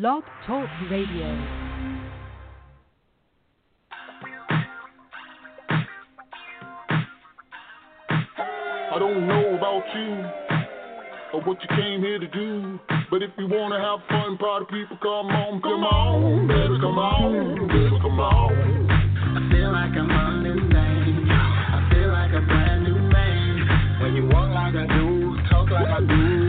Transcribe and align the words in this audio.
Blog 0.00 0.24
Talk 0.44 0.68
Radio. 0.90 1.26
I 8.90 8.98
don't 8.98 9.28
know 9.28 9.54
about 9.54 9.84
you 9.94 10.10
or 11.32 11.42
what 11.42 11.62
you 11.62 11.68
came 11.76 12.00
here 12.00 12.18
to 12.18 12.26
do. 12.26 12.80
But 13.08 13.22
if 13.22 13.30
you 13.38 13.46
wanna 13.46 13.78
have 13.78 14.00
fun, 14.08 14.36
party 14.36 14.66
people, 14.68 14.96
come 15.00 15.28
on, 15.30 15.62
come 15.62 15.84
on, 15.84 16.48
baby, 16.48 16.80
come 16.80 16.98
on, 16.98 17.68
baby, 17.68 17.96
come 18.02 18.18
on. 18.18 18.50
I 18.90 19.48
feel 19.48 19.70
like 19.70 19.94
I'm 19.94 20.08
running 20.10 20.70
things. 20.74 21.28
I 21.30 21.88
feel 21.94 22.10
like 22.10 22.32
a 22.32 22.40
brand 22.44 22.82
new 22.82 22.98
man. 22.98 24.00
When 24.02 24.14
you 24.16 24.26
walk 24.26 24.50
like 24.50 24.74
I 24.74 24.86
do, 24.90 25.36
talk 25.50 25.70
like 25.70 25.86
I 25.86 26.00
do, 26.00 26.43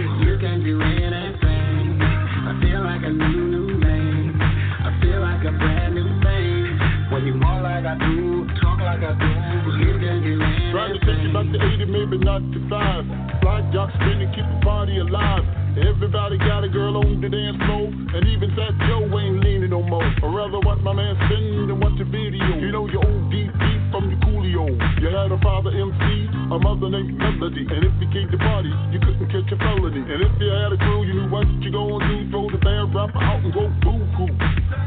I. 9.03 10.71
Trying 10.71 10.93
to 10.93 10.99
take 11.03 11.19
you 11.23 11.31
back 11.33 11.47
to 11.51 11.59
80, 11.59 11.85
maybe 11.85 12.17
not 12.19 12.39
to 12.39 12.59
5. 12.69 13.41
Black 13.41 13.63
jock 13.73 13.89
spinning, 13.99 14.31
keep 14.31 14.45
the 14.45 14.59
party 14.63 14.99
alive. 14.99 15.43
Everybody 15.75 16.37
got 16.39 16.63
a 16.63 16.69
girl 16.69 16.95
on 16.95 17.19
the 17.19 17.27
dance 17.27 17.59
floor, 17.67 17.91
and 17.91 18.23
even 18.31 18.55
Fat 18.55 18.71
Joe 18.87 19.03
ain't 19.19 19.43
leaning 19.43 19.75
no 19.75 19.83
more. 19.83 20.03
I'd 20.03 20.23
rather 20.23 20.63
watch 20.63 20.79
my 20.79 20.95
man 20.95 21.19
spin 21.27 21.67
than 21.67 21.83
watch 21.83 21.99
a 21.99 22.07
video. 22.07 22.63
You 22.63 22.71
know 22.71 22.87
your 22.87 23.03
old 23.03 23.27
deep 23.27 23.51
from 23.91 24.07
your 24.07 24.19
Coolio. 24.23 24.71
You 25.03 25.11
had 25.11 25.35
a 25.35 25.39
father 25.43 25.75
MC, 25.75 26.31
a 26.51 26.57
mother 26.63 26.87
named 26.87 27.19
Melody, 27.19 27.67
and 27.67 27.83
if 27.83 27.91
you 27.99 28.07
came 28.07 28.31
to 28.31 28.39
party, 28.39 28.71
you 28.95 29.03
couldn't 29.03 29.27
catch 29.27 29.51
a 29.51 29.57
felony. 29.59 29.99
And 29.99 30.19
if 30.23 30.31
you 30.39 30.47
had 30.47 30.71
a 30.71 30.79
crew, 30.79 31.03
you 31.03 31.13
knew 31.19 31.27
what 31.27 31.47
you 31.59 31.71
gonna 31.71 32.07
do. 32.07 32.31
Throw 32.31 32.47
the 32.47 32.59
band 32.63 32.95
rapper 32.95 33.19
out 33.19 33.43
and 33.43 33.51
go 33.51 33.67
boo 33.83 33.99
hoo. 34.15 34.31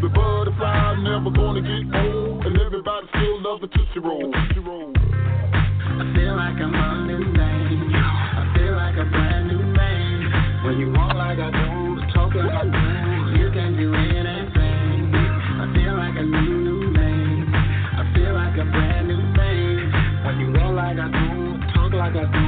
The 0.01 0.09
butterfly 0.09 1.05
never 1.05 1.29
gonna 1.29 1.61
get 1.61 1.85
old, 2.01 2.49
and 2.49 2.57
everybody 2.65 2.98
love 3.49 3.61
the 3.63 3.67
Tootsie 3.69 4.01
Roll. 4.01 4.31
I 4.35 4.45
feel 6.13 6.37
like 6.37 6.61
I'm 6.61 6.71
running 6.71 7.33
things. 7.33 7.95
I 7.97 8.45
feel 8.55 8.77
like 8.77 8.93
a 9.01 9.09
brand 9.09 9.49
new 9.49 9.63
man. 9.73 10.67
When 10.67 10.79
you 10.79 10.93
walk 10.93 11.15
like 11.15 11.39
I 11.39 11.49
do, 11.49 11.97
talk 12.13 12.35
like 12.35 12.53
I 12.53 12.65
do, 12.69 13.41
you 13.41 13.51
can 13.51 13.73
do 13.75 13.95
anything. 13.95 15.15
I 15.17 15.73
feel 15.73 15.97
like 15.97 16.17
a 16.19 16.25
new, 16.29 16.61
new 16.61 16.91
man. 16.93 17.49
I 17.97 18.13
feel 18.13 18.35
like 18.35 18.59
a 18.59 18.69
brand 18.69 19.09
new 19.09 19.17
man. 19.17 20.27
When 20.27 20.41
you 20.41 20.53
walk 20.53 20.75
like 20.77 20.99
I 20.99 21.09
do, 21.09 21.57
talk 21.73 21.93
like 21.95 22.17
I 22.17 22.29
do, 22.29 22.48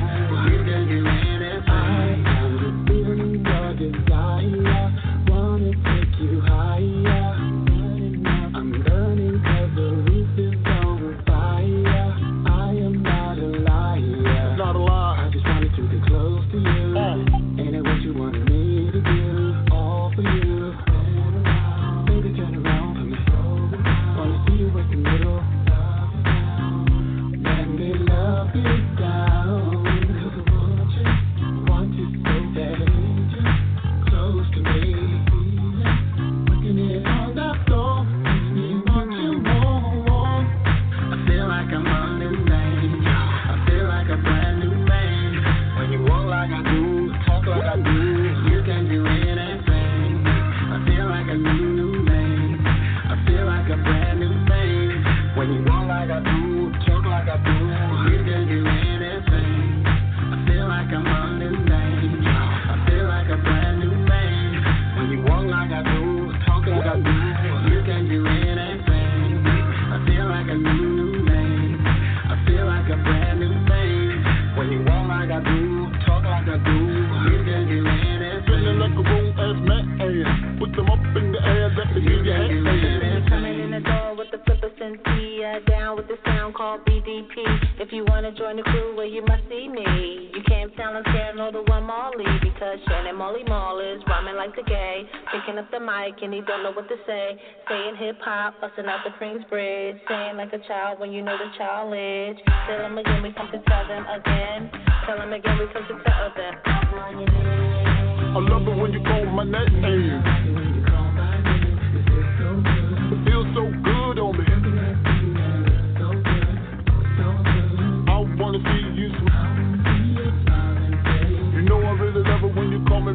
If 87.90 87.94
you 87.94 88.04
wanna 88.06 88.30
join 88.30 88.54
the 88.54 88.62
crew, 88.62 88.94
well 88.94 89.04
you 89.04 89.20
must 89.26 89.42
see 89.50 89.66
me. 89.66 89.82
You 90.30 90.42
can't 90.46 90.70
sound 90.78 90.94
and 90.94 91.04
scare 91.10 91.34
no 91.34 91.50
the 91.50 91.66
one 91.66 91.82
Molly 91.90 92.22
because 92.38 92.78
Shannon 92.86 93.16
Marley 93.16 93.42
Marl 93.42 93.80
is 93.80 93.98
rhyming 94.06 94.36
like 94.36 94.54
the 94.54 94.62
gay, 94.62 95.02
picking 95.34 95.58
up 95.58 95.68
the 95.72 95.80
mic 95.80 96.14
and 96.22 96.32
he 96.32 96.40
don't 96.46 96.62
know 96.62 96.70
what 96.70 96.86
to 96.86 96.94
say. 97.04 97.34
Saying 97.68 97.96
hip 97.98 98.14
hop, 98.22 98.60
busting 98.60 98.86
out 98.86 99.02
the 99.02 99.10
Queensbridge, 99.18 99.98
saying 100.06 100.36
like 100.36 100.52
a 100.52 100.62
child 100.68 101.00
when 101.00 101.10
you 101.10 101.20
know 101.20 101.34
the 101.34 101.50
child. 101.58 101.90
Tell 101.90 102.86
him 102.86 102.96
again, 102.96 103.24
we 103.24 103.34
come 103.34 103.50
to 103.50 103.58
tell 103.66 103.82
them 103.88 104.06
again. 104.06 104.70
Tell 105.10 105.18
him 105.18 105.32
again, 105.32 105.58
we 105.58 105.66
come 105.74 105.82
to 105.90 105.98
tell 106.06 106.30
them. 106.38 106.54
I 106.62 108.38
love 108.38 108.68
it 108.70 108.80
when 108.80 108.92
you 108.92 109.02
call 109.02 109.26
my 109.34 109.42
name. 109.42 110.59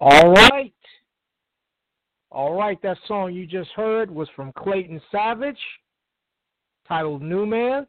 All 0.00 0.32
right. 0.32 0.72
All 2.30 2.54
right, 2.54 2.80
that 2.82 2.96
song 3.06 3.34
you 3.34 3.46
just 3.46 3.68
heard 3.72 4.10
was 4.10 4.28
from 4.34 4.50
Clayton 4.56 4.98
Savage, 5.12 5.58
titled 6.88 7.20
New 7.20 7.44
Man. 7.44 7.86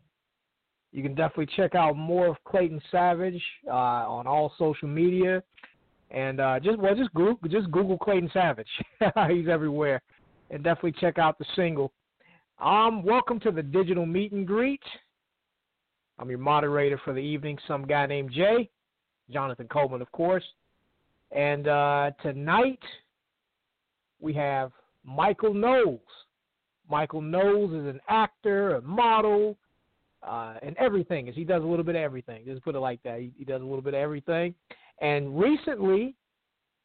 You 0.91 1.03
can 1.03 1.15
definitely 1.15 1.47
check 1.55 1.73
out 1.73 1.95
more 1.95 2.27
of 2.27 2.35
Clayton 2.43 2.81
Savage 2.91 3.41
uh, 3.65 3.71
on 4.09 4.27
all 4.27 4.51
social 4.57 4.89
media, 4.89 5.41
and 6.09 6.41
uh, 6.41 6.59
just 6.59 6.79
well, 6.79 6.93
just 6.95 7.13
Google 7.13 7.47
just 7.47 7.71
Google 7.71 7.97
Clayton 7.97 8.29
Savage. 8.33 8.67
He's 9.29 9.47
everywhere, 9.47 10.01
and 10.49 10.61
definitely 10.65 10.95
check 10.99 11.17
out 11.17 11.39
the 11.39 11.45
single. 11.55 11.93
Um, 12.59 13.03
welcome 13.03 13.39
to 13.39 13.51
the 13.51 13.63
digital 13.63 14.05
meet 14.05 14.33
and 14.33 14.45
greet. 14.45 14.83
I'm 16.19 16.29
your 16.29 16.39
moderator 16.39 16.99
for 17.05 17.13
the 17.13 17.19
evening, 17.19 17.57
some 17.69 17.87
guy 17.87 18.05
named 18.05 18.31
Jay, 18.33 18.69
Jonathan 19.29 19.69
Coleman, 19.69 20.01
of 20.01 20.11
course. 20.11 20.43
And 21.31 21.67
uh, 21.67 22.11
tonight 22.21 22.79
we 24.19 24.33
have 24.33 24.71
Michael 25.03 25.53
Knowles. 25.53 25.99
Michael 26.89 27.21
Knowles 27.21 27.71
is 27.71 27.87
an 27.87 27.99
actor, 28.09 28.75
a 28.75 28.81
model, 28.81 29.57
uh, 30.23 30.55
and 30.61 30.75
everything. 30.77 31.27
He 31.27 31.43
does 31.43 31.63
a 31.63 31.65
little 31.65 31.85
bit 31.85 31.95
of 31.95 32.01
everything. 32.01 32.43
Just 32.45 32.63
put 32.63 32.75
it 32.75 32.79
like 32.79 33.01
that. 33.03 33.19
He, 33.19 33.31
he 33.37 33.45
does 33.45 33.61
a 33.61 33.65
little 33.65 33.81
bit 33.81 33.93
of 33.93 33.99
everything. 33.99 34.53
And 35.01 35.39
recently, 35.39 36.15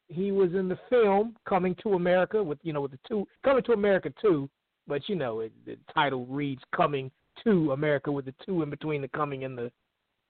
he 0.07 0.31
was 0.31 0.53
in 0.53 0.69
the 0.69 0.79
film 0.89 1.35
Coming 1.47 1.75
to 1.83 1.93
America 1.93 2.41
with 2.41 2.59
you 2.63 2.73
know 2.73 2.81
with 2.81 2.91
the 2.91 2.99
two 3.07 3.27
Coming 3.43 3.63
to 3.63 3.73
America 3.73 4.11
two, 4.21 4.49
but 4.87 5.07
you 5.07 5.15
know 5.15 5.41
it, 5.41 5.51
the 5.65 5.77
title 5.93 6.25
reads 6.25 6.61
Coming 6.75 7.11
to 7.43 7.73
America 7.73 8.11
with 8.11 8.25
the 8.25 8.33
two 8.45 8.63
in 8.63 8.69
between 8.69 9.01
the 9.01 9.07
coming 9.09 9.43
and 9.43 9.57
the 9.57 9.71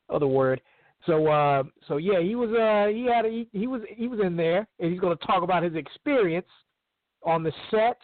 other 0.10 0.28
word. 0.28 0.60
So 1.07 1.27
uh, 1.27 1.63
so 1.88 1.98
yeah, 1.98 2.21
he 2.21 2.36
was 2.36 2.51
uh, 2.51 2.94
he 2.94 3.06
had 3.06 3.25
a, 3.25 3.30
he, 3.30 3.48
he 3.51 3.65
was 3.65 3.81
he 3.89 4.07
was 4.07 4.19
in 4.19 4.36
there, 4.36 4.68
and 4.80 4.92
he's 4.92 5.00
going 5.00 5.18
to 5.18 5.25
talk 5.25 5.42
about 5.42 5.63
his 5.63 5.74
experience 5.74 6.45
on 7.24 7.42
the 7.42 7.51
set 7.71 7.98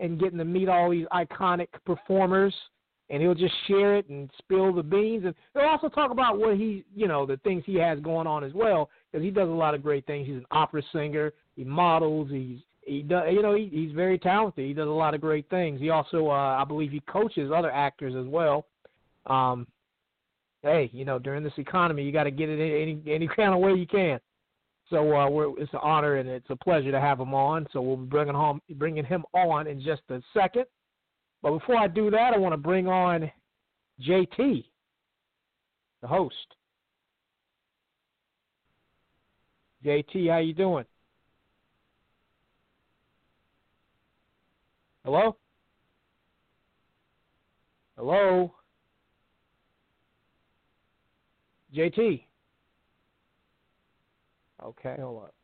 and 0.00 0.18
getting 0.18 0.38
to 0.38 0.44
meet 0.44 0.68
all 0.68 0.90
these 0.90 1.06
iconic 1.12 1.68
performers. 1.86 2.54
And 3.10 3.22
he'll 3.22 3.34
just 3.34 3.54
share 3.66 3.96
it 3.96 4.06
and 4.10 4.30
spill 4.36 4.70
the 4.70 4.82
beans, 4.82 5.24
and 5.24 5.34
he'll 5.54 5.62
also 5.62 5.88
talk 5.88 6.10
about 6.10 6.38
what 6.38 6.58
he, 6.58 6.84
you 6.94 7.08
know, 7.08 7.24
the 7.24 7.38
things 7.38 7.62
he 7.64 7.76
has 7.76 7.98
going 8.00 8.26
on 8.26 8.44
as 8.44 8.52
well, 8.52 8.90
because 9.10 9.24
he 9.24 9.30
does 9.30 9.48
a 9.48 9.50
lot 9.50 9.74
of 9.74 9.82
great 9.82 10.04
things. 10.04 10.26
He's 10.26 10.36
an 10.36 10.44
opera 10.50 10.82
singer, 10.92 11.32
he 11.56 11.64
models, 11.64 12.28
he's 12.30 12.58
he 12.82 13.00
does, 13.00 13.24
you 13.32 13.40
know, 13.40 13.54
he, 13.54 13.70
he's 13.72 13.92
very 13.92 14.18
talented. 14.18 14.66
He 14.66 14.74
does 14.74 14.88
a 14.88 14.90
lot 14.90 15.14
of 15.14 15.22
great 15.22 15.48
things. 15.48 15.80
He 15.80 15.88
also, 15.88 16.28
uh, 16.28 16.58
I 16.60 16.64
believe, 16.68 16.90
he 16.90 17.00
coaches 17.00 17.50
other 17.54 17.70
actors 17.70 18.14
as 18.14 18.26
well. 18.26 18.66
Um, 19.24 19.66
hey, 20.68 20.90
you 20.92 21.04
know, 21.04 21.18
during 21.18 21.42
this 21.42 21.52
economy, 21.56 22.04
you 22.04 22.12
got 22.12 22.24
to 22.24 22.30
get 22.30 22.48
it 22.48 22.60
any 22.60 23.02
any 23.06 23.28
kind 23.36 23.54
of 23.54 23.60
way 23.60 23.72
you 23.72 23.86
can. 23.86 24.20
So 24.90 25.14
uh, 25.14 25.28
we're, 25.28 25.58
it's 25.60 25.72
an 25.74 25.80
honor 25.82 26.16
and 26.16 26.28
it's 26.28 26.48
a 26.48 26.56
pleasure 26.56 26.90
to 26.90 27.00
have 27.00 27.20
him 27.20 27.34
on. 27.34 27.66
So 27.72 27.82
we'll 27.82 27.96
be 27.96 28.06
bringing 28.06 28.34
home 28.34 28.60
bringing 28.76 29.04
him 29.04 29.24
on 29.34 29.66
in 29.66 29.80
just 29.82 30.02
a 30.10 30.20
second. 30.32 30.64
But 31.42 31.52
before 31.58 31.76
I 31.76 31.88
do 31.88 32.10
that, 32.10 32.32
I 32.34 32.38
want 32.38 32.52
to 32.52 32.58
bring 32.58 32.88
on 32.88 33.30
JT, 34.06 34.64
the 36.00 36.06
host. 36.08 36.34
JT, 39.84 40.30
how 40.30 40.38
you 40.38 40.54
doing? 40.54 40.84
Hello? 45.04 45.36
Hello? 47.96 48.52
JT. 51.78 52.24
Okay, 54.64 54.96
hold 55.00 55.22
up. 55.22 55.34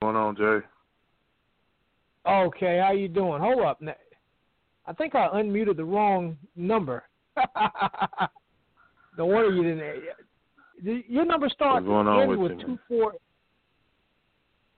What's 0.00 0.14
going 0.14 0.16
on, 0.16 0.36
Jay? 0.36 0.66
Okay, 2.28 2.80
how 2.84 2.90
you 2.92 3.06
doing? 3.06 3.40
Hold 3.40 3.60
up. 3.60 3.80
I 4.86 4.92
think 4.94 5.14
I 5.14 5.28
unmuted 5.28 5.76
the 5.76 5.84
wrong 5.84 6.36
number. 6.56 7.04
no 9.16 9.26
wonder 9.26 9.50
you 9.50 9.62
didn't. 9.62 11.04
Your 11.08 11.24
number 11.24 11.48
starts 11.48 11.86
with, 11.86 12.38
with 12.38 12.60
two 12.60 12.78
four. 12.88 13.14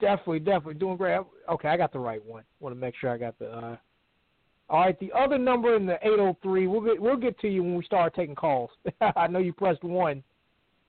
Definitely, 0.00 0.40
definitely 0.40 0.75
doing 0.75 0.99
great. 0.99 1.20
Okay, 1.50 1.69
I 1.69 1.76
got 1.76 1.93
the 1.93 1.99
right 1.99 2.25
one. 2.25 2.44
Want 2.61 2.75
to 2.75 2.81
make 2.81 2.94
sure 3.00 3.11
I 3.11 3.16
got 3.16 3.38
the. 3.38 3.50
Uh, 3.50 3.76
all 4.70 4.81
right, 4.81 5.00
the 5.00 5.11
other 5.12 5.38
number 5.38 5.75
in 5.75 5.87
the 5.87 5.94
803, 6.02 6.66
we'll 6.66 6.82
get 6.82 7.00
we'll 7.00 7.16
get 7.16 7.38
to 7.40 7.49
you 7.49 7.62
when 7.62 7.76
we 7.76 7.84
start 7.84 8.14
taking 8.14 8.34
calls. 8.34 8.70
I 9.16 9.26
know 9.26 9.38
you 9.38 9.54
pressed 9.54 9.82
one, 9.82 10.22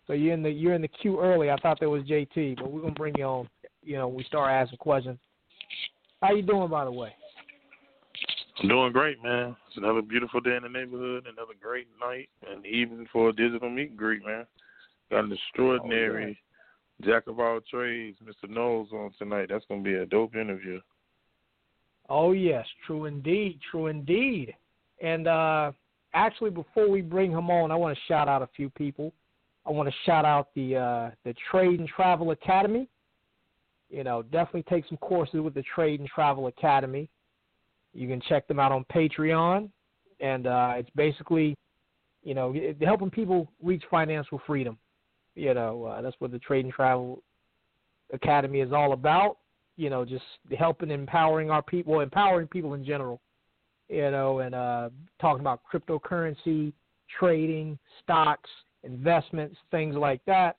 so 0.09 0.13
you're 0.13 0.33
in 0.33 0.41
the 0.41 0.49
you're 0.49 0.73
in 0.73 0.81
the 0.81 0.87
queue 0.87 1.21
early. 1.21 1.51
I 1.51 1.55
thought 1.57 1.79
that 1.79 1.89
was 1.89 2.01
JT, 2.03 2.57
but 2.57 2.71
we're 2.71 2.81
gonna 2.81 2.93
bring 2.93 3.13
you 3.15 3.25
on. 3.25 3.49
You 3.83 3.97
know, 3.97 4.07
we 4.07 4.23
start 4.23 4.49
asking 4.49 4.79
questions. 4.79 5.19
How 6.19 6.33
you 6.33 6.41
doing, 6.41 6.67
by 6.67 6.83
the 6.83 6.91
way? 6.91 7.13
I'm 8.59 8.67
doing 8.67 8.91
great, 8.91 9.21
man. 9.21 9.55
It's 9.67 9.77
another 9.77 10.01
beautiful 10.01 10.41
day 10.41 10.55
in 10.55 10.63
the 10.63 10.69
neighborhood, 10.69 11.27
another 11.31 11.53
great 11.61 11.87
night 12.01 12.27
and 12.51 12.65
evening 12.65 13.07
for 13.13 13.29
a 13.29 13.33
digital 13.33 13.69
meet 13.69 13.91
and 13.91 13.97
greet, 13.97 14.25
man. 14.25 14.47
Got 15.11 15.25
an 15.25 15.31
extraordinary 15.31 16.39
oh, 17.03 17.05
jack 17.05 17.27
of 17.27 17.39
all 17.39 17.59
trades, 17.69 18.17
Mr. 18.25 18.49
Knowles, 18.49 18.89
on 18.91 19.11
tonight. 19.19 19.49
That's 19.49 19.65
gonna 19.69 19.83
be 19.83 19.93
a 19.93 20.07
dope 20.07 20.35
interview. 20.35 20.79
Oh 22.09 22.31
yes, 22.31 22.65
true 22.87 23.05
indeed, 23.05 23.59
true 23.69 23.87
indeed. 23.87 24.55
And 25.03 25.27
uh, 25.27 25.71
actually, 26.15 26.49
before 26.49 26.89
we 26.89 27.01
bring 27.01 27.29
him 27.29 27.51
on, 27.51 27.69
I 27.69 27.75
want 27.75 27.95
to 27.95 28.03
shout 28.07 28.27
out 28.27 28.41
a 28.41 28.49
few 28.55 28.71
people. 28.71 29.13
I 29.65 29.71
want 29.71 29.89
to 29.89 29.95
shout 30.05 30.25
out 30.25 30.49
the 30.55 30.75
uh, 30.75 31.11
the 31.25 31.33
Trade 31.51 31.79
and 31.79 31.87
Travel 31.87 32.31
Academy. 32.31 32.87
You 33.89 34.03
know, 34.03 34.21
definitely 34.21 34.63
take 34.63 34.85
some 34.87 34.97
courses 34.97 35.41
with 35.41 35.53
the 35.53 35.63
Trade 35.63 35.99
and 35.99 36.09
Travel 36.09 36.47
Academy. 36.47 37.09
You 37.93 38.07
can 38.07 38.21
check 38.21 38.47
them 38.47 38.59
out 38.59 38.71
on 38.71 38.85
Patreon, 38.93 39.69
and 40.19 40.45
uh, 40.45 40.73
it's 40.77 40.89
basically, 40.95 41.55
you 42.23 42.35
know, 42.35 42.53
helping 42.81 43.09
people 43.09 43.51
reach 43.63 43.83
financial 43.89 44.39
freedom. 44.45 44.77
You 45.35 45.53
know, 45.53 45.85
uh, 45.85 46.01
that's 46.01 46.15
what 46.19 46.31
the 46.31 46.39
Trade 46.39 46.65
and 46.65 46.73
Travel 46.73 47.23
Academy 48.13 48.59
is 48.59 48.71
all 48.71 48.93
about 48.93 49.37
you 49.79 49.89
know, 49.89 50.03
just 50.03 50.25
helping 50.57 50.91
empowering 50.91 51.49
our 51.49 51.61
people, 51.61 52.01
empowering 52.01 52.47
people 52.47 52.73
in 52.73 52.83
general, 52.83 53.21
you 53.87 54.11
know, 54.11 54.39
and 54.39 54.53
uh, 54.53 54.89
talking 55.21 55.39
about 55.39 55.61
cryptocurrency, 55.73 56.73
trading, 57.17 57.79
stocks, 58.03 58.49
investments, 58.83 59.57
things 59.71 59.95
like 59.95 60.21
that. 60.25 60.57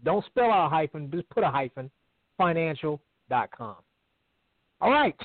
don't 0.03 0.25
spell 0.25 0.51
out 0.51 0.69
hyphen, 0.69 1.09
just 1.11 1.29
put 1.29 1.43
a 1.43 1.49
hyphen, 1.49 1.89
financial.com. 2.37 3.75
All 4.79 4.91
right, 4.91 5.15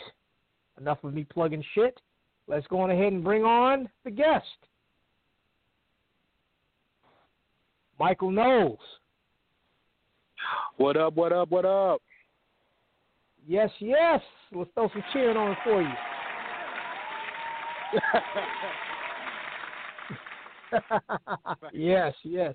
enough 0.80 1.04
of 1.04 1.12
me 1.14 1.24
plugging 1.24 1.64
shit. 1.74 2.00
Let's 2.48 2.66
go 2.68 2.80
on 2.80 2.90
ahead 2.90 3.12
and 3.12 3.22
bring 3.22 3.44
on 3.44 3.88
the 4.04 4.10
guest. 4.10 4.46
Michael 7.98 8.30
Knowles. 8.30 8.78
What 10.76 10.96
up, 10.96 11.14
what 11.14 11.32
up, 11.32 11.50
what 11.50 11.64
up? 11.64 12.02
Yes, 13.46 13.70
yes. 13.78 14.20
Let's 14.52 14.70
throw 14.74 14.88
some 14.92 15.04
cheering 15.12 15.36
on 15.36 15.56
for 15.64 15.82
you. 15.82 15.92
yes, 21.72 22.14
yes. 22.22 22.54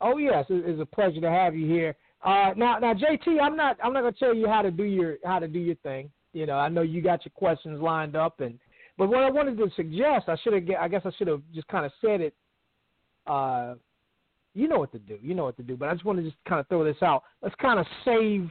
Oh 0.00 0.16
yes, 0.16 0.46
it's 0.48 0.80
a 0.80 0.86
pleasure 0.86 1.20
to 1.20 1.30
have 1.30 1.54
you 1.54 1.66
here. 1.66 1.94
Uh, 2.24 2.52
now, 2.56 2.78
now, 2.78 2.92
JT, 2.92 3.40
I'm 3.42 3.56
not, 3.56 3.78
I'm 3.82 3.92
not 3.92 4.00
gonna 4.00 4.12
tell 4.12 4.34
you 4.34 4.46
how 4.46 4.62
to 4.62 4.70
do 4.70 4.84
your, 4.84 5.16
how 5.24 5.38
to 5.38 5.48
do 5.48 5.58
your 5.58 5.76
thing. 5.76 6.10
You 6.32 6.46
know, 6.46 6.56
I 6.56 6.68
know 6.68 6.82
you 6.82 7.02
got 7.02 7.24
your 7.24 7.32
questions 7.34 7.80
lined 7.80 8.16
up, 8.16 8.40
and 8.40 8.58
but 8.98 9.08
what 9.08 9.22
I 9.22 9.30
wanted 9.30 9.56
to 9.58 9.70
suggest, 9.74 10.28
I 10.28 10.36
should 10.42 10.52
have, 10.52 10.62
I 10.78 10.88
guess 10.88 11.02
I 11.04 11.10
should 11.16 11.28
have 11.28 11.42
just 11.54 11.66
kind 11.68 11.86
of 11.86 11.92
said 12.00 12.20
it 12.20 12.34
uh, 13.26 13.74
you 14.54 14.68
know 14.68 14.78
what 14.78 14.92
to 14.92 14.98
do. 14.98 15.18
You 15.22 15.34
know 15.34 15.44
what 15.44 15.56
to 15.58 15.62
do. 15.62 15.76
But 15.76 15.88
I 15.88 15.92
just 15.92 16.04
want 16.04 16.18
to 16.18 16.24
just 16.24 16.36
kind 16.48 16.60
of 16.60 16.68
throw 16.68 16.84
this 16.84 17.02
out. 17.02 17.22
Let's 17.42 17.54
kind 17.56 17.78
of 17.78 17.86
save 18.04 18.50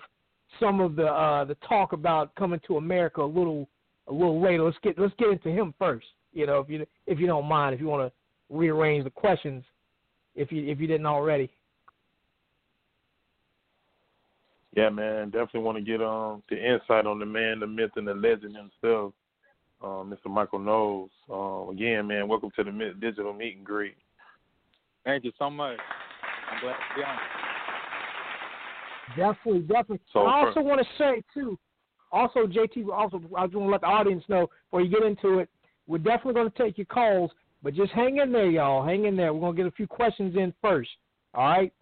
some 0.60 0.80
of 0.80 0.96
the 0.96 1.08
uh, 1.08 1.46
the 1.46 1.56
talk 1.68 1.94
about 1.94 2.34
coming 2.36 2.60
to 2.68 2.78
America 2.78 3.22
a 3.22 3.26
little 3.26 3.68
a 4.08 4.14
little 4.14 4.42
later. 4.42 4.64
Let's 4.64 4.78
get 4.82 4.98
let's 4.98 5.14
get 5.20 5.30
into 5.30 5.50
him 5.50 5.74
first. 5.78 6.08
You 6.34 6.48
know, 6.48 6.60
if 6.60 6.70
you 6.70 6.86
if 7.06 7.20
you 7.20 7.28
don't 7.28 7.46
mind, 7.46 7.76
if 7.76 7.82
you 7.82 7.88
want 7.88 8.10
to 8.10 8.19
rearrange 8.50 9.04
the 9.04 9.10
questions, 9.10 9.64
if 10.36 10.52
you 10.52 10.68
if 10.68 10.80
you 10.80 10.88
didn't 10.88 11.06
already. 11.06 11.52
Yeah, 14.76 14.90
man, 14.90 15.30
definitely 15.30 15.62
want 15.62 15.78
to 15.78 15.84
get 15.84 16.02
um 16.02 16.44
the 16.50 16.58
insight 16.58 17.06
on 17.06 17.20
the 17.20 17.26
man, 17.26 17.60
the 17.60 17.68
myth, 17.68 17.92
and 17.96 18.08
the 18.08 18.14
legend 18.14 18.56
himself, 18.56 19.14
uh, 19.82 20.04
Mr. 20.04 20.28
Michael 20.28 20.60
Knowles. 20.60 21.12
Um, 21.30 21.70
again, 21.70 22.08
man, 22.08 22.28
welcome 22.28 22.52
to 22.56 22.64
the 22.64 22.94
digital 23.00 23.34
meet 23.34 23.58
and 23.58 23.66
greet. 23.66 23.96
Thank 25.06 25.24
you 25.24 25.32
so 25.40 25.50
much. 25.50 25.78
I'm 26.52 26.62
glad 26.62 26.74
to 26.74 26.96
be 26.96 27.04
on. 27.04 27.18
Definitely, 29.18 29.62
definitely. 29.62 30.00
So 30.14 30.20
I 30.20 30.46
also 30.46 30.62
want 30.62 30.82
to 30.82 30.88
say 30.98 31.24
too. 31.34 31.58
Also, 32.12 32.48
JT, 32.48 32.90
also 32.92 33.22
I 33.38 33.46
just 33.46 33.56
want 33.56 33.68
to 33.68 33.72
let 33.72 33.82
the 33.82 33.88
audience 33.88 34.24
know 34.30 34.50
before 34.68 34.82
you 34.82 34.90
get 34.90 35.04
into 35.04 35.40
it, 35.40 35.50
we're 35.88 35.98
definitely 35.98 36.34
going 36.34 36.52
to 36.52 36.58
take 36.58 36.78
your 36.78 36.86
calls, 36.86 37.32
but 37.64 37.74
just 37.74 37.92
hang 37.92 38.18
in 38.18 38.32
there, 38.32 38.50
y'all. 38.50 38.86
Hang 38.86 39.06
in 39.06 39.16
there. 39.16 39.34
We're 39.34 39.52
to 39.52 39.58
get 39.58 39.66
a 39.66 39.72
few 39.72 39.88
questions 39.88 40.36
in 40.36 40.54
first. 40.62 40.90
All 41.34 41.48
right. 41.48 41.74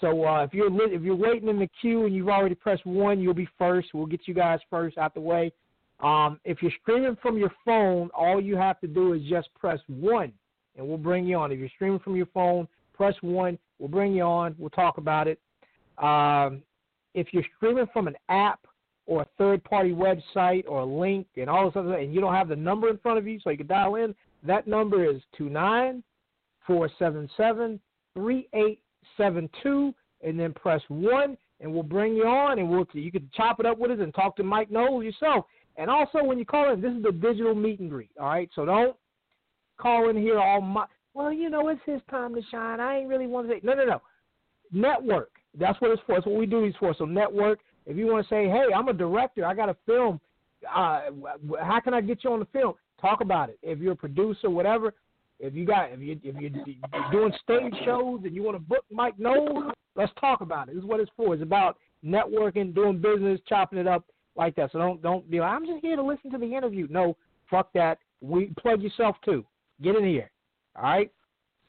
So 0.00 0.24
uh, 0.26 0.42
if 0.42 0.52
you're 0.52 0.70
if 0.92 1.02
you're 1.02 1.14
waiting 1.14 1.48
in 1.48 1.58
the 1.58 1.68
queue 1.80 2.06
and 2.06 2.14
you've 2.14 2.28
already 2.28 2.54
pressed 2.54 2.84
one, 2.84 3.20
you'll 3.20 3.34
be 3.34 3.48
first. 3.58 3.90
We'll 3.94 4.06
get 4.06 4.22
you 4.26 4.34
guys 4.34 4.58
first 4.68 4.98
out 4.98 5.14
the 5.14 5.20
way. 5.20 5.52
Um, 6.00 6.40
if 6.44 6.60
you're 6.60 6.72
streaming 6.82 7.16
from 7.22 7.38
your 7.38 7.52
phone, 7.64 8.10
all 8.12 8.40
you 8.40 8.56
have 8.56 8.80
to 8.80 8.88
do 8.88 9.12
is 9.12 9.22
just 9.28 9.48
press 9.54 9.78
one, 9.86 10.32
and 10.76 10.86
we'll 10.86 10.98
bring 10.98 11.24
you 11.26 11.36
on. 11.36 11.52
If 11.52 11.60
you're 11.60 11.68
streaming 11.76 12.00
from 12.00 12.16
your 12.16 12.26
phone, 12.26 12.66
press 12.92 13.14
one. 13.20 13.56
We'll 13.78 13.88
bring 13.88 14.12
you 14.12 14.22
on. 14.22 14.56
We'll 14.58 14.70
talk 14.70 14.98
about 14.98 15.28
it. 15.28 15.38
Um, 15.98 16.62
if 17.14 17.28
you're 17.32 17.44
streaming 17.56 17.86
from 17.92 18.08
an 18.08 18.16
app 18.28 18.66
or 19.06 19.22
a 19.22 19.26
third-party 19.38 19.92
website 19.92 20.64
or 20.66 20.80
a 20.80 20.84
link 20.84 21.26
and 21.36 21.48
all 21.48 21.66
this 21.66 21.76
other, 21.76 21.94
and 21.98 22.12
you 22.12 22.20
don't 22.20 22.34
have 22.34 22.48
the 22.48 22.56
number 22.56 22.88
in 22.88 22.98
front 22.98 23.18
of 23.18 23.26
you, 23.26 23.38
so 23.38 23.50
you 23.50 23.58
can 23.58 23.66
dial 23.66 23.94
in, 23.96 24.14
that 24.44 24.66
number 24.66 25.08
is 25.08 25.20
two 25.36 25.48
nine 25.48 26.02
four 26.66 26.90
seven 26.98 27.28
seven 27.36 27.80
three 28.14 28.48
eight 28.54 28.80
seven 29.16 29.48
two, 29.62 29.94
and 30.22 30.38
then 30.38 30.52
press 30.52 30.80
one, 30.88 31.36
and 31.60 31.72
we'll 31.72 31.82
bring 31.82 32.14
you 32.14 32.24
on, 32.24 32.58
and 32.58 32.68
we'll 32.68 32.86
you 32.92 33.12
can 33.12 33.28
chop 33.34 33.60
it 33.60 33.66
up 33.66 33.78
with 33.78 33.90
us 33.90 33.98
and 34.00 34.14
talk 34.14 34.36
to 34.36 34.42
Mike 34.42 34.70
Knowles 34.70 35.04
yourself. 35.04 35.46
And 35.76 35.88
also, 35.88 36.22
when 36.22 36.38
you 36.38 36.44
call 36.44 36.72
in, 36.72 36.80
this 36.80 36.92
is 36.92 37.02
the 37.02 37.12
digital 37.12 37.54
meet 37.54 37.80
and 37.80 37.88
greet. 37.88 38.10
All 38.20 38.28
right, 38.28 38.50
so 38.54 38.64
don't 38.64 38.96
call 39.78 40.10
in 40.10 40.16
here 40.16 40.38
all 40.38 40.60
my. 40.60 40.86
Well, 41.14 41.32
you 41.32 41.50
know, 41.50 41.68
it's 41.68 41.80
his 41.84 42.00
time 42.10 42.34
to 42.34 42.42
shine. 42.50 42.80
I 42.80 42.98
ain't 42.98 43.08
really 43.08 43.26
want 43.26 43.48
to 43.48 43.54
say 43.54 43.60
no, 43.62 43.74
no, 43.74 43.84
no. 43.84 44.02
Network. 44.72 45.30
That's 45.58 45.78
what 45.80 45.90
it's 45.90 46.02
for. 46.06 46.14
That's 46.14 46.26
what 46.26 46.36
we 46.36 46.46
do 46.46 46.62
these 46.62 46.74
for. 46.78 46.94
So 46.96 47.04
network. 47.04 47.60
If 47.84 47.96
you 47.96 48.06
want 48.06 48.26
to 48.26 48.34
say, 48.34 48.46
hey, 48.46 48.66
I'm 48.74 48.88
a 48.88 48.92
director, 48.92 49.44
I 49.44 49.54
got 49.54 49.68
a 49.68 49.76
film. 49.84 50.20
Uh, 50.72 51.00
how 51.60 51.80
can 51.80 51.94
I 51.94 52.00
get 52.00 52.22
you 52.22 52.32
on 52.32 52.38
the 52.38 52.46
film? 52.46 52.74
Talk 53.02 53.20
about 53.20 53.50
it. 53.50 53.58
If 53.62 53.80
you're 53.80 53.92
a 53.92 53.96
producer, 53.96 54.48
whatever. 54.48 54.94
If 55.40 55.54
you 55.54 55.66
got, 55.66 55.90
if 55.90 55.98
you 55.98 56.18
if 56.22 56.36
you're 56.40 57.10
doing 57.10 57.32
stage 57.42 57.74
shows 57.84 58.20
and 58.24 58.32
you 58.32 58.44
want 58.44 58.56
to 58.56 58.62
book 58.62 58.84
Mike 58.92 59.18
Knowles, 59.18 59.72
let's 59.96 60.12
talk 60.20 60.40
about 60.40 60.68
it. 60.68 60.76
This 60.76 60.84
is 60.84 60.88
what 60.88 61.00
it's 61.00 61.10
for. 61.16 61.34
It's 61.34 61.42
about 61.42 61.78
networking, 62.04 62.72
doing 62.72 63.00
business, 63.00 63.40
chopping 63.48 63.80
it 63.80 63.88
up 63.88 64.04
like 64.36 64.54
that. 64.54 64.70
So 64.70 64.78
don't 64.78 65.02
don't 65.02 65.28
be 65.28 65.40
like, 65.40 65.50
I'm 65.50 65.66
just 65.66 65.82
here 65.82 65.96
to 65.96 66.02
listen 66.02 66.30
to 66.30 66.38
the 66.38 66.54
interview. 66.54 66.86
No, 66.88 67.16
fuck 67.50 67.72
that. 67.74 67.98
We 68.20 68.52
plug 68.60 68.82
yourself 68.82 69.16
too. 69.24 69.44
Get 69.82 69.96
in 69.96 70.04
here. 70.04 70.30
All 70.76 70.84
right? 70.84 71.10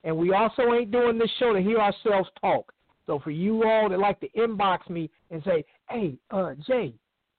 And 0.03 0.15
we 0.15 0.33
also 0.33 0.71
ain't 0.73 0.91
doing 0.91 1.17
this 1.17 1.31
show 1.39 1.53
to 1.53 1.61
hear 1.61 1.79
ourselves 1.79 2.29
talk. 2.39 2.71
So 3.07 3.19
for 3.19 3.31
you 3.31 3.63
all 3.63 3.89
that 3.89 3.99
like 3.99 4.19
to 4.19 4.29
inbox 4.29 4.87
me 4.89 5.09
and 5.31 5.41
say, 5.43 5.65
Hey, 5.89 6.15
uh, 6.29 6.53
Jay, 6.67 6.93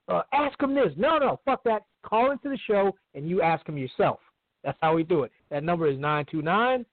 uh, 0.08 0.22
ask 0.32 0.60
him 0.60 0.74
this. 0.74 0.92
No, 0.96 1.18
no, 1.18 1.40
fuck 1.44 1.62
that. 1.64 1.82
Call 2.04 2.30
into 2.30 2.48
the 2.48 2.58
show 2.66 2.94
and 3.14 3.28
you 3.28 3.42
ask 3.42 3.66
him 3.66 3.78
yourself. 3.78 4.20
That's 4.62 4.78
how 4.80 4.94
we 4.94 5.02
do 5.02 5.24
it. 5.24 5.32
That 5.50 5.64
number 5.64 5.88
is 5.88 5.98
nine 5.98 6.26
two 6.30 6.42
nine 6.42 6.84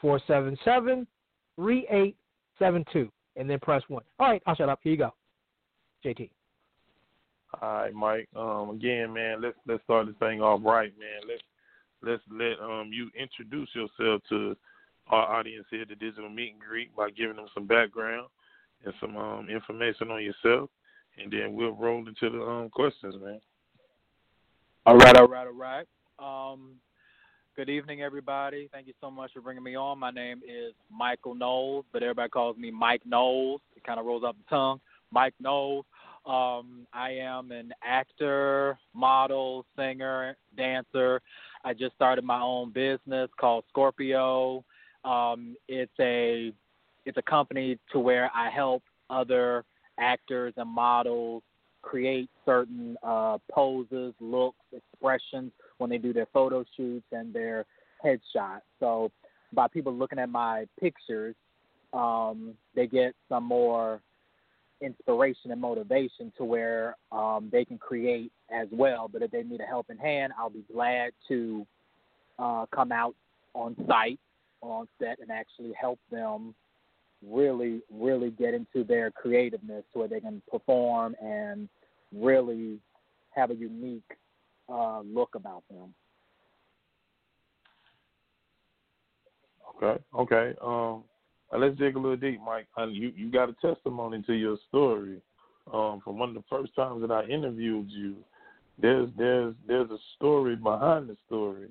four 0.00 0.20
seven 0.26 0.56
seven 0.64 1.06
three 1.56 1.86
eight 1.90 2.16
seven 2.58 2.84
two, 2.92 3.10
and 3.36 3.48
then 3.48 3.58
press 3.60 3.82
one. 3.88 4.02
All 4.18 4.28
right, 4.28 4.42
I'll 4.46 4.54
shut 4.54 4.68
up. 4.68 4.80
Here 4.82 4.92
you 4.92 4.98
go, 4.98 5.14
JT. 6.04 6.30
All 7.60 7.74
right, 7.74 7.94
Mike. 7.94 8.28
Um, 8.34 8.70
again, 8.70 9.12
man, 9.12 9.40
let's 9.40 9.56
let's 9.66 9.82
start 9.84 10.06
this 10.06 10.16
thing 10.18 10.40
off 10.40 10.60
right, 10.64 10.92
man. 10.98 11.28
Let's 11.28 11.42
let's 12.02 12.22
let 12.30 12.62
um 12.64 12.90
you 12.92 13.10
introduce 13.18 13.68
yourself 13.74 14.22
to 14.30 14.56
our 15.08 15.36
audience 15.36 15.66
here 15.70 15.84
the 15.86 15.94
Digital 15.94 16.30
Meet 16.30 16.52
and 16.52 16.60
Greet 16.60 16.94
by 16.96 17.10
giving 17.10 17.36
them 17.36 17.46
some 17.54 17.66
background 17.66 18.28
and 18.84 18.94
some 19.00 19.16
um 19.16 19.48
information 19.48 20.10
on 20.10 20.22
yourself, 20.22 20.70
and 21.22 21.32
then 21.32 21.54
we'll 21.54 21.72
roll 21.72 22.06
into 22.06 22.30
the 22.30 22.42
um 22.42 22.70
questions, 22.70 23.14
man. 23.22 23.40
All 24.86 24.98
right, 24.98 25.16
all 25.16 25.26
right, 25.26 25.46
all 25.46 25.54
right. 25.54 25.86
Um, 26.18 26.72
good 27.56 27.70
evening, 27.70 28.02
everybody. 28.02 28.68
Thank 28.70 28.86
you 28.86 28.92
so 29.00 29.10
much 29.10 29.32
for 29.32 29.40
bringing 29.40 29.62
me 29.62 29.76
on. 29.76 29.98
My 29.98 30.10
name 30.10 30.42
is 30.46 30.74
Michael 30.92 31.34
Knowles, 31.34 31.86
but 31.90 32.02
everybody 32.02 32.28
calls 32.28 32.58
me 32.58 32.70
Mike 32.70 33.00
Knowles. 33.06 33.62
It 33.76 33.82
kind 33.82 33.98
of 33.98 34.04
rolls 34.04 34.24
off 34.24 34.36
the 34.36 34.54
tongue. 34.54 34.82
Mike 35.10 35.32
Knowles. 35.40 35.86
Um, 36.26 36.86
I 36.92 37.12
am 37.12 37.50
an 37.50 37.72
actor, 37.82 38.78
model, 38.92 39.64
singer, 39.74 40.36
dancer. 40.54 41.22
I 41.64 41.72
just 41.72 41.94
started 41.94 42.22
my 42.22 42.42
own 42.42 42.70
business 42.70 43.30
called 43.40 43.64
Scorpio. 43.70 44.66
Um, 45.02 45.56
it's 45.66 45.98
a 45.98 46.52
it's 47.06 47.16
a 47.16 47.22
company 47.22 47.78
to 47.92 47.98
where 47.98 48.30
I 48.34 48.50
help 48.50 48.82
other 49.08 49.64
actors 49.98 50.52
and 50.58 50.68
models 50.68 51.42
create 51.84 52.30
certain 52.44 52.96
uh, 53.02 53.38
poses, 53.50 54.14
looks, 54.20 54.56
expressions 54.72 55.52
when 55.78 55.90
they 55.90 55.98
do 55.98 56.12
their 56.12 56.26
photo 56.32 56.64
shoots 56.76 57.06
and 57.12 57.32
their 57.32 57.66
headshots. 58.04 58.62
So 58.80 59.10
by 59.52 59.68
people 59.68 59.94
looking 59.94 60.18
at 60.18 60.30
my 60.30 60.66
pictures, 60.80 61.34
um, 61.92 62.54
they 62.74 62.86
get 62.86 63.14
some 63.28 63.44
more 63.44 64.00
inspiration 64.80 65.52
and 65.52 65.60
motivation 65.60 66.32
to 66.36 66.44
where 66.44 66.96
um, 67.12 67.48
they 67.52 67.64
can 67.64 67.78
create 67.78 68.32
as 68.50 68.66
well. 68.72 69.08
But 69.12 69.22
if 69.22 69.30
they 69.30 69.42
need 69.42 69.60
a 69.60 69.66
helping 69.66 69.98
hand, 69.98 70.32
I'll 70.38 70.50
be 70.50 70.64
glad 70.72 71.12
to 71.28 71.66
uh, 72.38 72.66
come 72.74 72.92
out 72.92 73.14
on 73.54 73.76
site 73.86 74.18
on 74.60 74.88
set 74.98 75.18
and 75.20 75.30
actually 75.30 75.72
help 75.78 75.98
them 76.10 76.54
really, 77.30 77.80
really 77.90 78.30
get 78.30 78.54
into 78.54 78.84
their 78.84 79.10
creativeness 79.10 79.84
where 79.92 80.08
they 80.08 80.20
can 80.20 80.42
perform 80.50 81.14
and 81.22 81.68
really 82.12 82.78
have 83.30 83.50
a 83.50 83.54
unique 83.54 84.02
uh, 84.68 85.00
look 85.00 85.34
about 85.34 85.62
them. 85.68 85.94
Okay, 89.76 90.02
okay. 90.16 90.54
Um, 90.62 91.02
let's 91.56 91.76
dig 91.78 91.96
a 91.96 91.98
little 91.98 92.16
deep, 92.16 92.40
Mike. 92.44 92.66
Uh, 92.78 92.86
you 92.86 93.12
you 93.16 93.30
got 93.30 93.48
a 93.48 93.54
testimony 93.54 94.22
to 94.22 94.32
your 94.32 94.56
story. 94.68 95.20
Um, 95.72 96.00
from 96.04 96.18
one 96.18 96.28
of 96.28 96.34
the 96.34 96.44
first 96.50 96.74
times 96.76 97.00
that 97.00 97.10
I 97.10 97.24
interviewed 97.24 97.90
you, 97.90 98.16
there's 98.78 99.08
there's 99.16 99.54
there's 99.66 99.90
a 99.90 99.98
story 100.16 100.56
behind 100.56 101.08
the 101.08 101.16
story 101.26 101.68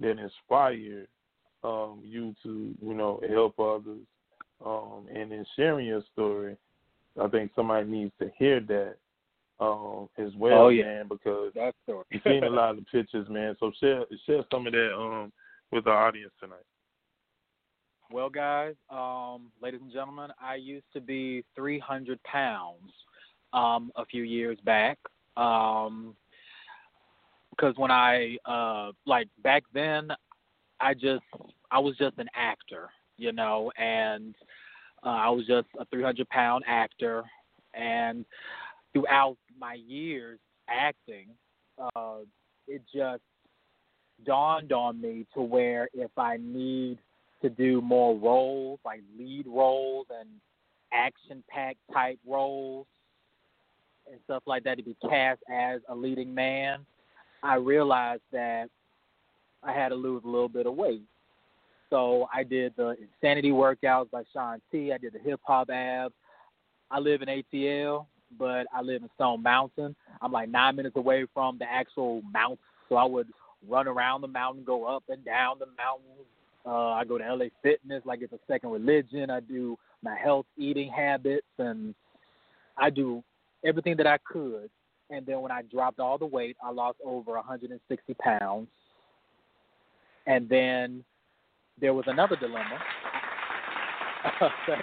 that 0.00 0.18
inspired 0.18 1.08
um, 1.64 2.00
you 2.04 2.34
to 2.42 2.74
you 2.82 2.94
know 2.94 3.20
help 3.28 3.58
others. 3.58 4.04
Um, 4.64 5.06
and 5.14 5.32
in 5.32 5.44
sharing 5.56 5.86
your 5.86 6.02
story, 6.12 6.56
I 7.20 7.28
think 7.28 7.52
somebody 7.54 7.86
needs 7.88 8.12
to 8.20 8.30
hear 8.36 8.60
that 8.60 8.96
um, 9.60 10.08
as 10.18 10.32
well, 10.36 10.66
Oh, 10.66 10.68
yeah. 10.68 10.84
man, 10.84 11.06
because 11.08 11.52
you've 12.10 12.22
seen 12.24 12.44
a 12.44 12.50
lot 12.50 12.70
of 12.70 12.76
the 12.76 12.82
pictures, 12.82 13.28
man. 13.28 13.56
So 13.60 13.72
share 13.80 14.04
share 14.26 14.44
some 14.50 14.66
of 14.66 14.72
that 14.72 14.94
um, 14.94 15.32
with 15.72 15.86
our 15.86 16.06
audience 16.08 16.32
tonight. 16.40 16.58
Well, 18.10 18.30
guys, 18.30 18.74
um, 18.90 19.50
ladies 19.60 19.80
and 19.82 19.92
gentlemen, 19.92 20.30
I 20.40 20.54
used 20.54 20.86
to 20.94 21.00
be 21.00 21.44
300 21.54 22.22
pounds 22.22 22.90
um, 23.52 23.92
a 23.96 24.06
few 24.06 24.22
years 24.22 24.58
back. 24.64 24.98
Um, 25.36 26.14
because 27.50 27.74
when 27.76 27.90
I 27.90 28.36
uh, 28.44 28.92
like 29.04 29.28
back 29.42 29.64
then, 29.74 30.08
I 30.80 30.94
just 30.94 31.24
I 31.70 31.78
was 31.78 31.96
just 31.96 32.16
an 32.18 32.28
actor, 32.34 32.88
you 33.18 33.32
know, 33.32 33.70
and 33.76 34.34
uh, 35.04 35.08
I 35.08 35.28
was 35.30 35.46
just 35.46 35.66
a 35.78 35.84
300 35.86 36.28
pound 36.28 36.64
actor, 36.66 37.24
and 37.74 38.24
throughout 38.92 39.36
my 39.58 39.74
years 39.74 40.38
acting, 40.68 41.26
uh, 41.78 42.18
it 42.66 42.82
just 42.94 43.22
dawned 44.24 44.72
on 44.72 45.00
me 45.00 45.26
to 45.34 45.40
where 45.40 45.88
if 45.94 46.10
I 46.16 46.38
need 46.40 46.98
to 47.42 47.48
do 47.48 47.80
more 47.80 48.16
roles, 48.16 48.80
like 48.84 49.02
lead 49.18 49.46
roles 49.46 50.06
and 50.18 50.28
action 50.92 51.44
packed 51.48 51.78
type 51.92 52.18
roles 52.26 52.86
and 54.10 54.18
stuff 54.24 54.42
like 54.46 54.64
that 54.64 54.78
to 54.78 54.82
be 54.82 54.96
cast 55.08 55.40
as 55.52 55.80
a 55.88 55.94
leading 55.94 56.34
man, 56.34 56.84
I 57.42 57.56
realized 57.56 58.22
that 58.32 58.68
I 59.62 59.72
had 59.72 59.90
to 59.90 59.94
lose 59.94 60.22
a 60.24 60.28
little 60.28 60.48
bit 60.48 60.66
of 60.66 60.74
weight. 60.74 61.02
So 61.90 62.28
I 62.32 62.42
did 62.42 62.74
the 62.76 62.96
insanity 63.00 63.50
workouts 63.50 64.10
by 64.10 64.22
Shaun 64.32 64.60
T. 64.70 64.92
I 64.92 64.98
did 64.98 65.14
the 65.14 65.18
hip 65.18 65.40
hop 65.44 65.70
abs. 65.70 66.14
I 66.90 66.98
live 66.98 67.22
in 67.22 67.28
ATL, 67.28 68.06
but 68.38 68.66
I 68.74 68.82
live 68.82 69.02
in 69.02 69.10
Stone 69.14 69.42
Mountain. 69.42 69.94
I'm 70.20 70.32
like 70.32 70.48
nine 70.48 70.76
minutes 70.76 70.96
away 70.96 71.26
from 71.32 71.58
the 71.58 71.70
actual 71.70 72.22
mountain, 72.32 72.58
so 72.88 72.96
I 72.96 73.04
would 73.04 73.28
run 73.66 73.88
around 73.88 74.20
the 74.20 74.28
mountain, 74.28 74.64
go 74.64 74.84
up 74.84 75.04
and 75.08 75.24
down 75.24 75.58
the 75.58 75.66
mountain. 75.76 76.24
Uh, 76.66 76.92
I 76.92 77.04
go 77.04 77.18
to 77.18 77.34
LA 77.34 77.46
Fitness 77.62 78.02
like 78.04 78.20
it's 78.22 78.32
a 78.32 78.38
second 78.46 78.70
religion. 78.70 79.30
I 79.30 79.40
do 79.40 79.78
my 80.02 80.16
health 80.16 80.46
eating 80.56 80.90
habits, 80.90 81.46
and 81.58 81.94
I 82.76 82.90
do 82.90 83.22
everything 83.64 83.96
that 83.96 84.06
I 84.06 84.18
could. 84.18 84.70
And 85.10 85.24
then 85.24 85.40
when 85.40 85.50
I 85.50 85.62
dropped 85.62 86.00
all 86.00 86.18
the 86.18 86.26
weight, 86.26 86.56
I 86.62 86.70
lost 86.70 86.98
over 87.04 87.32
160 87.32 88.14
pounds. 88.14 88.68
And 90.26 90.48
then 90.48 91.02
there 91.80 91.94
was 91.94 92.04
another 92.06 92.36
dilemma. 92.36 92.78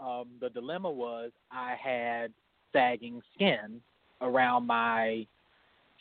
um, 0.00 0.28
the 0.40 0.50
dilemma 0.50 0.90
was 0.90 1.30
I 1.50 1.74
had 1.82 2.32
sagging 2.72 3.22
skin 3.34 3.80
around 4.20 4.66
my 4.66 5.26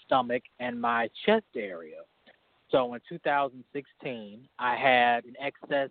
stomach 0.05 0.43
and 0.59 0.79
my 0.79 1.09
chest 1.25 1.45
area. 1.55 2.01
So 2.71 2.93
in 2.93 3.01
2016, 3.07 4.47
I 4.57 4.75
had 4.75 5.25
an 5.25 5.35
excess 5.39 5.89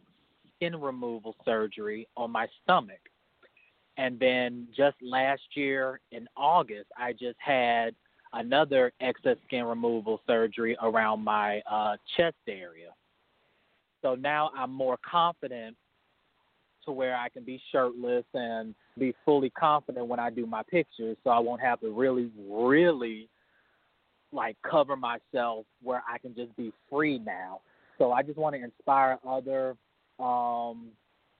skin 0.57 0.81
removal 0.81 1.37
surgery 1.45 2.09
on 2.17 2.31
my 2.31 2.47
stomach. 2.63 2.99
And 3.99 4.19
then 4.19 4.67
just 4.77 4.97
last 5.03 5.43
year 5.55 6.01
in 6.13 6.27
August, 6.37 6.87
I 6.97 7.13
just 7.13 7.37
had 7.39 7.95
another 8.33 8.93
excess 9.01 9.37
skin 9.47 9.65
removal 9.65 10.21
surgery 10.27 10.77
around 10.83 11.23
my 11.23 11.61
uh, 11.71 11.97
chest 12.17 12.37
area. 12.49 12.91
So 14.03 14.15
now 14.15 14.51
I'm 14.57 14.73
more 14.73 14.99
confident 15.09 15.77
to 16.85 16.93
where 16.93 17.17
I 17.17 17.29
can 17.29 17.45
be 17.45 17.61
shirtless 17.71 18.25
and 18.35 18.75
be 18.99 19.15
fully 19.25 19.51
confident 19.51 20.07
when 20.07 20.19
I 20.19 20.31
do 20.31 20.47
my 20.47 20.63
pictures 20.65 21.17
so 21.23 21.31
I 21.31 21.39
won't 21.39 21.61
have 21.61 21.81
to 21.81 21.91
really, 21.91 22.31
really 22.49 23.29
like 24.33 24.57
cover 24.69 24.97
myself 24.97 25.67
where 25.83 26.03
I 26.09 26.19
can 26.19 26.35
just 26.35 26.57
be 26.57 26.73
free 26.91 27.19
now. 27.19 27.61
So 27.99 28.13
I 28.13 28.23
just 28.23 28.39
want 28.39 28.57
to 28.57 28.63
inspire 28.63 29.19
other 29.27 29.77
um, 30.19 30.89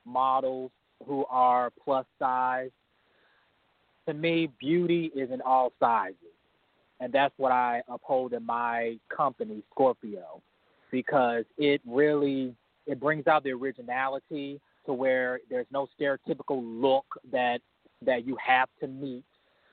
models 0.05 0.71
who 1.07 1.25
are 1.29 1.73
plus 1.83 2.07
size. 2.19 2.71
To 4.07 4.15
me, 4.15 4.49
beauty 4.61 5.11
is 5.15 5.31
in 5.31 5.41
all 5.41 5.73
sizes. 5.81 6.17
And 7.03 7.13
that's 7.13 7.35
what 7.37 7.51
I 7.51 7.83
uphold 7.89 8.33
in 8.33 8.47
my 8.47 8.97
company, 9.15 9.65
Scorpio, 9.73 10.41
because 10.93 11.45
it 11.59 11.81
really 11.85 12.55
it 12.87 13.01
brings 13.01 13.27
out 13.27 13.43
the 13.43 13.51
originality 13.51 14.61
to 14.87 14.93
where 14.93 15.41
there's 15.51 15.67
no 15.73 15.89
stereotypical 16.01 16.63
look 16.63 17.05
that 17.33 17.61
that 18.07 18.25
you 18.25 18.37
have 18.37 18.69
to 18.81 18.87
meet. 18.87 19.25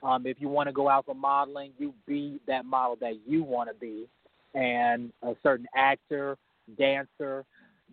Um, 0.02 0.26
if 0.26 0.40
you 0.40 0.48
want 0.48 0.66
to 0.66 0.72
go 0.72 0.88
out 0.88 1.06
for 1.06 1.14
modeling, 1.14 1.70
you 1.78 1.94
be 2.04 2.40
that 2.48 2.64
model 2.64 2.96
that 3.00 3.20
you 3.24 3.44
want 3.44 3.68
to 3.68 3.76
be, 3.76 4.08
and 4.54 5.12
a 5.22 5.36
certain 5.40 5.66
actor, 5.76 6.36
dancer, 6.78 7.44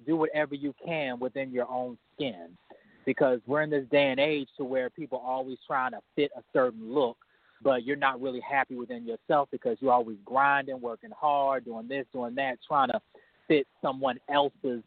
do 0.07 0.15
whatever 0.15 0.55
you 0.55 0.73
can 0.83 1.19
within 1.19 1.51
your 1.51 1.69
own 1.69 1.95
skin, 2.15 2.57
because 3.05 3.39
we're 3.45 3.61
in 3.61 3.69
this 3.69 3.85
day 3.91 4.09
and 4.09 4.19
age 4.19 4.47
to 4.57 4.63
where 4.63 4.89
people 4.89 5.19
are 5.19 5.31
always 5.31 5.59
trying 5.67 5.91
to 5.91 5.99
fit 6.15 6.31
a 6.35 6.41
certain 6.53 6.91
look, 6.91 7.17
but 7.61 7.83
you're 7.83 7.95
not 7.95 8.21
really 8.21 8.39
happy 8.39 8.75
within 8.75 9.05
yourself 9.05 9.49
because 9.51 9.77
you're 9.79 9.91
always 9.91 10.17
grinding, 10.25 10.79
working 10.79 11.11
hard, 11.17 11.65
doing 11.65 11.87
this, 11.87 12.05
doing 12.13 12.35
that, 12.35 12.57
trying 12.67 12.89
to 12.89 13.01
fit 13.47 13.67
someone 13.81 14.19
else's 14.29 14.83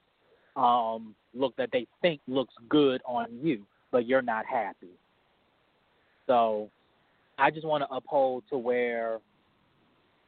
um, 0.57 1.15
look 1.35 1.57
that 1.57 1.71
they 1.73 1.87
think 2.03 2.21
looks 2.29 2.55
good 2.69 3.01
on 3.07 3.27
you, 3.43 3.67
but 3.91 4.07
you're 4.07 4.23
not 4.23 4.45
happy. 4.47 4.91
So 6.27 6.71
I 7.39 7.51
just 7.51 7.67
want 7.67 7.83
to 7.83 7.95
uphold 7.95 8.45
to 8.51 8.59
where 8.59 9.19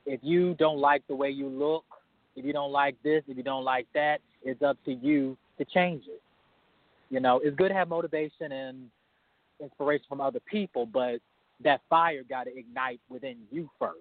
if 0.06 0.20
you 0.22 0.54
don't 0.54 0.78
like 0.78 1.06
the 1.06 1.14
way 1.14 1.30
you 1.30 1.48
look, 1.48 1.84
if 2.34 2.44
you 2.44 2.52
don't 2.52 2.72
like 2.72 2.96
this, 3.04 3.22
if 3.28 3.36
you 3.36 3.42
don't 3.42 3.64
like 3.64 3.86
that, 3.94 4.20
it's 4.42 4.62
up 4.62 4.78
to 4.84 4.92
you 4.92 5.36
to 5.58 5.64
change 5.64 6.04
it. 6.06 6.22
You 7.10 7.20
know, 7.20 7.40
it's 7.44 7.54
good 7.56 7.68
to 7.68 7.74
have 7.74 7.88
motivation 7.88 8.50
and 8.52 8.88
inspiration 9.60 10.06
from 10.08 10.20
other 10.20 10.40
people, 10.40 10.86
but 10.86 11.20
that 11.60 11.80
fire 11.88 12.22
got 12.28 12.44
to 12.44 12.56
ignite 12.56 13.00
within 13.08 13.36
you 13.50 13.70
first 13.78 13.98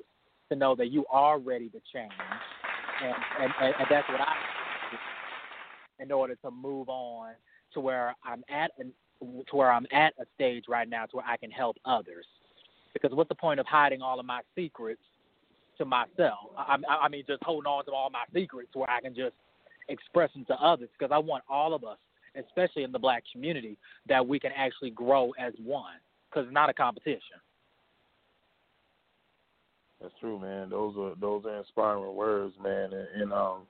to 0.49 0.55
know 0.55 0.75
that 0.75 0.87
you 0.87 1.05
are 1.11 1.39
ready 1.39 1.69
to 1.69 1.81
change. 1.93 2.11
And, 3.03 3.15
and, 3.39 3.53
and, 3.61 3.75
and 3.79 3.87
that's 3.89 4.07
what 4.09 4.21
I 4.21 4.35
in 6.01 6.11
order 6.11 6.35
to 6.35 6.51
move 6.51 6.89
on 6.89 7.33
to 7.73 7.79
where 7.79 8.15
I'm 8.25 8.43
at 8.49 8.71
an, 8.79 8.91
to 9.21 9.55
where 9.55 9.71
I'm 9.71 9.85
at 9.91 10.13
a 10.19 10.25
stage 10.35 10.65
right 10.67 10.89
now 10.89 11.05
to 11.05 11.17
where 11.17 11.25
I 11.25 11.37
can 11.37 11.51
help 11.51 11.77
others. 11.85 12.25
Because 12.93 13.11
what's 13.13 13.29
the 13.29 13.35
point 13.35 13.59
of 13.59 13.65
hiding 13.67 14.01
all 14.01 14.19
of 14.19 14.25
my 14.25 14.41
secrets 14.55 15.01
to 15.77 15.85
myself? 15.85 16.39
I, 16.57 16.77
I, 16.89 16.95
I 17.03 17.09
mean, 17.09 17.23
just 17.27 17.43
holding 17.43 17.67
on 17.67 17.85
to 17.85 17.91
all 17.91 18.09
my 18.09 18.23
secrets 18.33 18.69
where 18.73 18.89
I 18.89 18.99
can 18.99 19.15
just 19.15 19.35
express 19.87 20.33
them 20.33 20.43
to 20.45 20.55
others. 20.55 20.89
Because 20.97 21.13
I 21.13 21.19
want 21.19 21.43
all 21.47 21.73
of 21.73 21.83
us, 21.83 21.97
especially 22.35 22.83
in 22.83 22.91
the 22.91 22.99
black 22.99 23.23
community, 23.31 23.77
that 24.09 24.25
we 24.27 24.39
can 24.39 24.51
actually 24.55 24.89
grow 24.89 25.31
as 25.39 25.53
one. 25.63 25.93
Because 26.31 26.47
it's 26.47 26.53
not 26.53 26.69
a 26.69 26.73
competition. 26.73 27.41
That's 30.01 30.13
true, 30.19 30.39
man. 30.39 30.69
Those 30.69 30.95
are 30.97 31.13
those 31.19 31.45
are 31.45 31.57
inspiring 31.57 32.15
words, 32.15 32.55
man, 32.63 32.91
and, 32.93 33.21
and 33.21 33.33
um, 33.33 33.67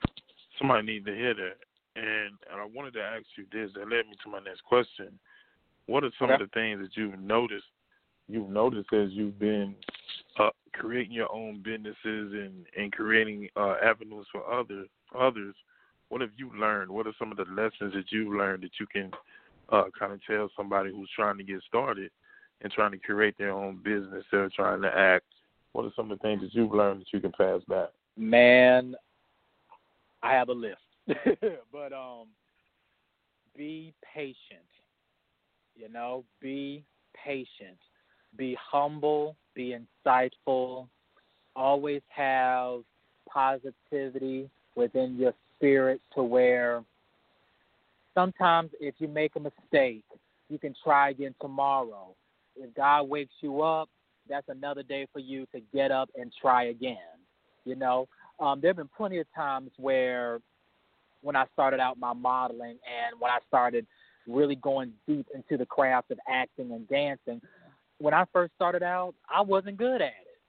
somebody 0.58 0.86
needs 0.86 1.06
to 1.06 1.14
hear 1.16 1.34
that. 1.34 1.58
And, 1.96 2.38
and 2.50 2.62
I 2.62 2.66
wanted 2.74 2.94
to 2.94 3.02
ask 3.02 3.26
you 3.38 3.46
this. 3.52 3.72
That 3.74 3.90
led 3.90 4.08
me 4.08 4.16
to 4.24 4.30
my 4.30 4.40
next 4.40 4.64
question. 4.64 5.20
What 5.88 6.06
are 6.06 6.12
some 6.18 6.32
okay. 6.32 6.42
of 6.42 6.50
the 6.50 6.54
things 6.54 6.80
that 6.80 6.96
you've 6.96 7.20
noticed? 7.20 7.66
You've 8.30 8.50
noticed 8.50 8.94
as 8.94 9.10
you've 9.12 9.40
been 9.40 9.76
uh, 10.40 10.52
creating 10.72 11.12
your 11.12 11.32
own 11.34 11.62
businesses 11.64 11.98
and 12.06 12.66
and 12.78 12.94
creating 12.94 13.50
uh, 13.58 13.76
avenues 13.84 14.28
for 14.32 14.50
other 14.50 14.86
others. 15.18 15.56
What 16.08 16.22
have 16.22 16.32
you 16.38 16.52
learned? 16.58 16.92
What 16.92 17.08
are 17.08 17.14
some 17.20 17.32
of 17.32 17.38
the 17.38 17.46
lessons 17.50 17.94
that 17.94 18.06
you've 18.10 18.34
learned 18.34 18.64
that 18.64 18.80
you 18.80 18.86
can 18.86 19.12
uh, 19.70 19.86
kind 19.98 20.14
of 20.14 20.20
tell 20.26 20.50
somebody 20.56 20.92
who's 20.92 21.10
trying 21.16 21.38
to 21.38 21.44
get 21.44 21.62
started 21.68 22.12
and 22.62 22.72
trying 22.72 22.92
to 22.92 22.98
create 22.98 23.38
their 23.38 23.52
own 23.52 23.80
business? 23.84 24.24
They're 24.32 24.50
trying 24.50 24.82
to 24.82 24.96
act. 24.96 25.26
What 25.74 25.86
are 25.86 25.92
some 25.96 26.12
of 26.12 26.20
the 26.20 26.22
things 26.22 26.42
that 26.42 26.54
you've 26.54 26.74
learned 26.74 27.02
that 27.02 27.14
you 27.14 27.20
can 27.20 27.32
pass 27.32 27.62
back? 27.68 27.90
Man, 28.18 28.96
I 30.22 30.34
have 30.34 30.50
a 30.50 30.54
list. 30.54 30.78
but 31.72 31.94
um 31.94 32.28
be 33.56 33.94
patient. 34.14 34.68
You 35.76 35.90
know, 35.90 36.24
be 36.42 36.84
patient. 37.26 37.78
Be 38.38 38.58
humble, 38.60 39.36
be 39.56 39.76
insightful. 39.76 40.88
Always 41.56 42.02
have 42.10 42.82
positivity 43.32 44.50
within 44.76 45.18
your 45.18 45.34
spirit 45.58 46.02
to 46.16 46.24
where 46.24 46.84
sometimes 48.14 48.72
if 48.80 48.96
you 49.00 49.08
make 49.08 49.36
a 49.36 49.40
mistake, 49.40 50.04
you 50.50 50.58
can 50.58 50.74
try 50.84 51.10
again 51.10 51.36
tomorrow. 51.42 52.14
If 52.62 52.74
God 52.76 53.10
wakes 53.10 53.34
you 53.42 53.62
up, 53.62 53.90
that's 54.30 54.48
another 54.50 54.84
day 54.84 55.08
for 55.12 55.20
you 55.20 55.46
to 55.54 55.62
get 55.74 55.92
up 55.92 56.10
and 56.16 56.32
try 56.42 56.66
again. 56.66 56.98
You 57.66 57.76
know, 57.76 58.08
um, 58.40 58.62
there 58.62 58.70
have 58.70 58.78
been 58.78 58.90
plenty 58.96 59.20
of 59.20 59.28
times 59.36 59.72
where 59.78 60.40
when 61.22 61.36
I 61.36 61.46
started 61.54 61.80
out 61.80 62.00
my 62.00 62.14
modeling 62.14 62.78
and 62.86 63.20
when 63.20 63.32
I 63.32 63.40
started 63.48 63.86
really 64.28 64.56
going 64.56 64.94
deep 65.08 65.28
into 65.34 65.58
the 65.58 65.66
craft 65.66 66.12
of 66.12 66.20
acting 66.28 66.72
and 66.72 66.88
dancing. 66.88 67.42
When 68.00 68.14
I 68.14 68.26
first 68.34 68.54
started 68.56 68.84
out, 68.84 69.14
I 69.30 69.42
wasn't 69.42 69.78
good 69.78 70.02
at 70.02 70.08
it. 70.08 70.40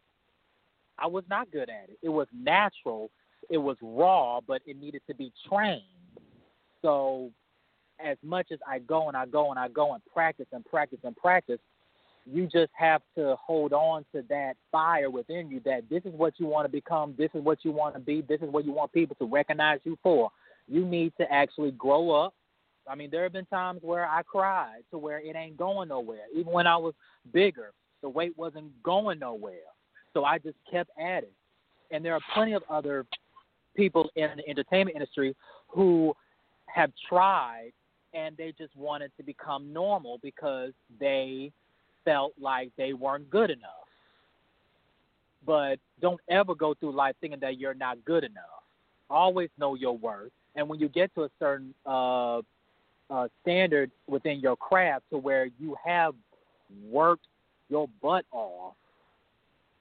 I 0.98 1.06
was 1.06 1.24
not 1.28 1.50
good 1.50 1.68
at 1.68 1.88
it. 1.88 1.98
It 2.02 2.08
was 2.08 2.26
natural, 2.32 3.10
it 3.50 3.58
was 3.58 3.76
raw, 3.82 4.40
but 4.46 4.62
it 4.66 4.78
needed 4.78 5.02
to 5.08 5.14
be 5.14 5.32
trained. 5.48 5.82
So, 6.80 7.30
as 8.04 8.16
much 8.22 8.48
as 8.52 8.58
I 8.66 8.80
go 8.80 9.08
and 9.08 9.16
I 9.16 9.26
go 9.26 9.50
and 9.50 9.58
I 9.58 9.68
go 9.68 9.94
and 9.94 10.02
practice 10.12 10.46
and 10.52 10.64
practice 10.64 10.98
and 11.04 11.16
practice, 11.16 11.58
you 12.24 12.46
just 12.46 12.70
have 12.72 13.02
to 13.16 13.36
hold 13.44 13.72
on 13.72 14.04
to 14.14 14.22
that 14.28 14.54
fire 14.70 15.10
within 15.10 15.50
you 15.50 15.60
that 15.64 15.82
this 15.90 16.02
is 16.04 16.12
what 16.14 16.34
you 16.38 16.46
want 16.46 16.66
to 16.66 16.70
become, 16.70 17.14
this 17.18 17.30
is 17.34 17.42
what 17.42 17.64
you 17.64 17.72
want 17.72 17.94
to 17.94 18.00
be, 18.00 18.22
this 18.22 18.40
is 18.40 18.48
what 18.50 18.64
you 18.64 18.72
want 18.72 18.92
people 18.92 19.16
to 19.16 19.26
recognize 19.26 19.80
you 19.84 19.98
for 20.02 20.30
you 20.68 20.84
need 20.84 21.12
to 21.18 21.30
actually 21.32 21.72
grow 21.72 22.10
up. 22.10 22.34
I 22.88 22.94
mean, 22.94 23.10
there 23.10 23.22
have 23.22 23.32
been 23.32 23.46
times 23.46 23.80
where 23.82 24.06
I 24.08 24.22
cried 24.22 24.82
to 24.90 24.98
where 24.98 25.20
it 25.20 25.36
ain't 25.36 25.56
going 25.56 25.88
nowhere. 25.88 26.24
Even 26.34 26.52
when 26.52 26.66
I 26.66 26.76
was 26.76 26.94
bigger, 27.32 27.72
the 28.02 28.08
weight 28.08 28.36
wasn't 28.36 28.70
going 28.82 29.18
nowhere. 29.18 29.70
So 30.14 30.24
I 30.24 30.38
just 30.38 30.56
kept 30.70 30.90
at 30.98 31.22
it. 31.22 31.32
And 31.90 32.04
there 32.04 32.14
are 32.14 32.20
plenty 32.34 32.54
of 32.54 32.62
other 32.68 33.06
people 33.76 34.10
in 34.16 34.28
the 34.36 34.48
entertainment 34.48 34.96
industry 34.96 35.36
who 35.68 36.14
have 36.66 36.90
tried 37.08 37.72
and 38.14 38.36
they 38.36 38.52
just 38.58 38.74
wanted 38.76 39.10
to 39.16 39.22
become 39.22 39.72
normal 39.72 40.18
because 40.22 40.72
they 41.00 41.50
felt 42.04 42.32
like 42.40 42.70
they 42.76 42.92
weren't 42.92 43.30
good 43.30 43.50
enough. 43.50 43.70
But 45.44 45.78
don't 46.00 46.20
ever 46.28 46.54
go 46.54 46.74
through 46.74 46.92
life 46.92 47.16
thinking 47.20 47.40
that 47.40 47.58
you're 47.58 47.74
not 47.74 48.04
good 48.04 48.24
enough. 48.24 48.44
Always 49.10 49.50
know 49.58 49.74
your 49.74 49.96
worth 49.96 50.32
and 50.54 50.68
when 50.68 50.78
you 50.80 50.88
get 50.88 51.14
to 51.14 51.24
a 51.24 51.30
certain 51.38 51.74
uh, 51.86 52.38
uh, 53.10 53.28
standard 53.42 53.90
within 54.06 54.40
your 54.40 54.56
craft 54.56 55.04
to 55.10 55.18
where 55.18 55.48
you 55.58 55.76
have 55.84 56.14
worked 56.90 57.26
your 57.68 57.88
butt 58.02 58.24
off, 58.32 58.74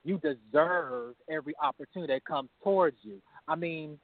you 0.04 0.20
deserve 0.20 1.16
every 1.30 1.54
opportunity 1.62 2.14
that 2.14 2.26
comes 2.26 2.50
towards 2.64 2.98
you. 3.04 3.22
I 3.48 3.56
mean, 3.56 4.00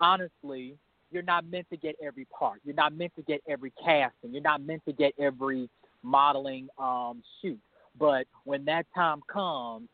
honestly, 0.00 0.76
you're 1.10 1.22
not 1.22 1.44
meant 1.44 1.68
to 1.70 1.76
get 1.76 1.96
every 2.02 2.24
part. 2.26 2.60
You're 2.64 2.74
not 2.74 2.94
meant 2.94 3.14
to 3.16 3.22
get 3.22 3.42
every 3.46 3.72
casting. 3.84 4.32
You're 4.32 4.42
not 4.42 4.62
meant 4.62 4.82
to 4.86 4.92
get 4.92 5.12
every 5.18 5.68
modeling 6.02 6.68
um, 6.78 7.22
shoot. 7.40 7.58
But 7.98 8.26
when 8.44 8.64
that 8.66 8.86
time 8.94 9.20
comes, 9.32 9.88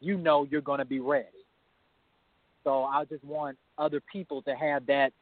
you 0.00 0.18
know 0.18 0.46
you're 0.50 0.60
going 0.60 0.78
to 0.78 0.84
be 0.84 1.00
ready. 1.00 1.28
So 2.64 2.84
I 2.84 3.04
just 3.04 3.24
want 3.24 3.56
other 3.78 4.00
people 4.12 4.42
to 4.42 4.54
have 4.54 4.86
that 4.86 5.12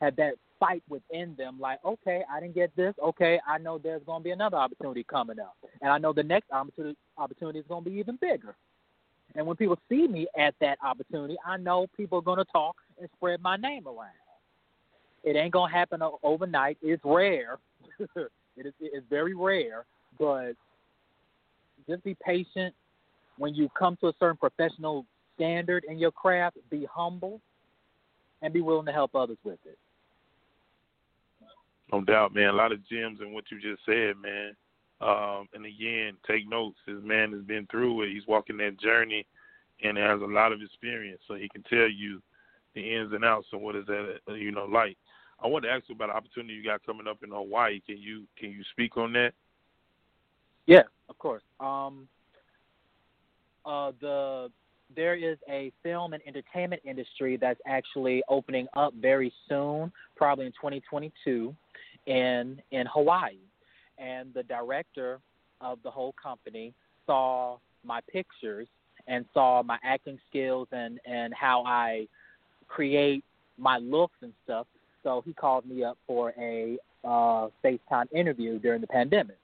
have 0.00 0.16
that 0.16 0.34
fight 0.60 0.82
within 0.88 1.34
them 1.36 1.58
like 1.60 1.78
okay 1.84 2.22
i 2.32 2.40
didn't 2.40 2.54
get 2.54 2.74
this 2.76 2.94
okay 3.02 3.38
i 3.46 3.58
know 3.58 3.76
there's 3.76 4.02
going 4.06 4.20
to 4.20 4.24
be 4.24 4.30
another 4.30 4.56
opportunity 4.56 5.04
coming 5.04 5.38
up 5.38 5.54
and 5.82 5.90
i 5.90 5.98
know 5.98 6.14
the 6.14 6.22
next 6.22 6.50
opportunity 6.50 6.96
opportunity 7.18 7.58
is 7.58 7.64
going 7.68 7.84
to 7.84 7.90
be 7.90 7.96
even 7.96 8.16
bigger 8.22 8.56
and 9.34 9.46
when 9.46 9.54
people 9.54 9.78
see 9.86 10.06
me 10.06 10.26
at 10.38 10.54
that 10.58 10.78
opportunity 10.82 11.36
i 11.46 11.58
know 11.58 11.86
people 11.94 12.18
are 12.18 12.22
going 12.22 12.38
to 12.38 12.44
talk 12.46 12.74
and 12.98 13.10
spread 13.18 13.42
my 13.42 13.56
name 13.56 13.86
around 13.86 14.14
it 15.26 15.34
ain't 15.34 15.52
gonna 15.52 15.72
happen 15.72 16.00
overnight. 16.22 16.78
It's 16.80 17.02
rare. 17.04 17.58
it 18.56 18.66
is 18.66 18.72
it's 18.80 19.06
very 19.08 19.34
rare, 19.34 19.84
but 20.18 20.52
just 21.88 22.04
be 22.04 22.16
patient. 22.24 22.74
When 23.38 23.54
you 23.54 23.68
come 23.78 23.96
to 24.00 24.08
a 24.08 24.12
certain 24.18 24.36
professional 24.36 25.04
standard 25.34 25.84
in 25.88 25.98
your 25.98 26.10
craft, 26.10 26.56
be 26.70 26.86
humble 26.90 27.40
and 28.42 28.52
be 28.52 28.62
willing 28.62 28.86
to 28.86 28.92
help 28.92 29.14
others 29.14 29.38
with 29.44 29.58
it. 29.66 29.78
No 31.92 32.00
doubt, 32.00 32.34
man. 32.34 32.48
A 32.48 32.52
lot 32.52 32.72
of 32.72 32.86
gems 32.88 33.20
in 33.20 33.32
what 33.32 33.44
you 33.50 33.60
just 33.60 33.84
said, 33.84 34.14
man. 34.20 34.56
Um, 35.00 35.46
and 35.54 35.66
again, 35.66 36.14
take 36.26 36.48
notes. 36.48 36.78
This 36.86 36.96
man 37.02 37.32
has 37.32 37.42
been 37.42 37.66
through 37.70 38.02
it. 38.02 38.12
He's 38.12 38.26
walking 38.26 38.56
that 38.58 38.80
journey 38.80 39.26
and 39.82 39.98
has 39.98 40.20
a 40.22 40.26
lot 40.26 40.52
of 40.52 40.62
experience, 40.62 41.20
so 41.28 41.34
he 41.34 41.48
can 41.50 41.62
tell 41.64 41.88
you 41.88 42.22
the 42.74 42.80
ins 42.80 43.12
and 43.12 43.24
outs 43.24 43.48
and 43.52 43.60
what 43.60 43.76
is 43.76 43.84
that, 43.86 44.20
you 44.28 44.50
know, 44.52 44.64
like. 44.64 44.96
I 45.42 45.46
want 45.48 45.64
to 45.64 45.70
ask 45.70 45.84
you 45.88 45.94
about 45.94 46.10
an 46.10 46.16
opportunity 46.16 46.54
you 46.54 46.64
got 46.64 46.84
coming 46.84 47.06
up 47.06 47.22
in 47.22 47.30
Hawaii. 47.30 47.80
Can 47.86 47.98
you 47.98 48.24
can 48.38 48.50
you 48.50 48.62
speak 48.72 48.96
on 48.96 49.12
that? 49.12 49.32
Yeah, 50.66 50.82
of 51.08 51.18
course. 51.18 51.42
Um, 51.60 52.08
uh, 53.64 53.92
the 54.00 54.50
there 54.94 55.14
is 55.14 55.36
a 55.48 55.72
film 55.82 56.12
and 56.12 56.22
entertainment 56.26 56.80
industry 56.84 57.36
that's 57.36 57.60
actually 57.66 58.22
opening 58.28 58.66
up 58.74 58.94
very 58.94 59.32
soon, 59.48 59.92
probably 60.14 60.46
in 60.46 60.52
2022, 60.52 61.54
in 62.06 62.62
in 62.70 62.86
Hawaii, 62.86 63.38
and 63.98 64.32
the 64.32 64.42
director 64.44 65.20
of 65.60 65.78
the 65.82 65.90
whole 65.90 66.14
company 66.20 66.72
saw 67.06 67.58
my 67.84 68.00
pictures 68.10 68.68
and 69.06 69.24
saw 69.32 69.62
my 69.62 69.78
acting 69.84 70.18
skills 70.28 70.68
and 70.72 70.98
and 71.06 71.34
how 71.34 71.64
I 71.64 72.06
create 72.68 73.24
my 73.58 73.78
looks 73.78 74.16
and 74.22 74.32
stuff. 74.44 74.66
So 75.06 75.22
he 75.24 75.32
called 75.32 75.64
me 75.66 75.84
up 75.84 75.96
for 76.04 76.34
a 76.36 76.78
uh, 77.04 77.46
FaceTime 77.64 78.12
interview 78.12 78.58
during 78.58 78.80
the 78.80 78.88
pandemic. 78.88 79.38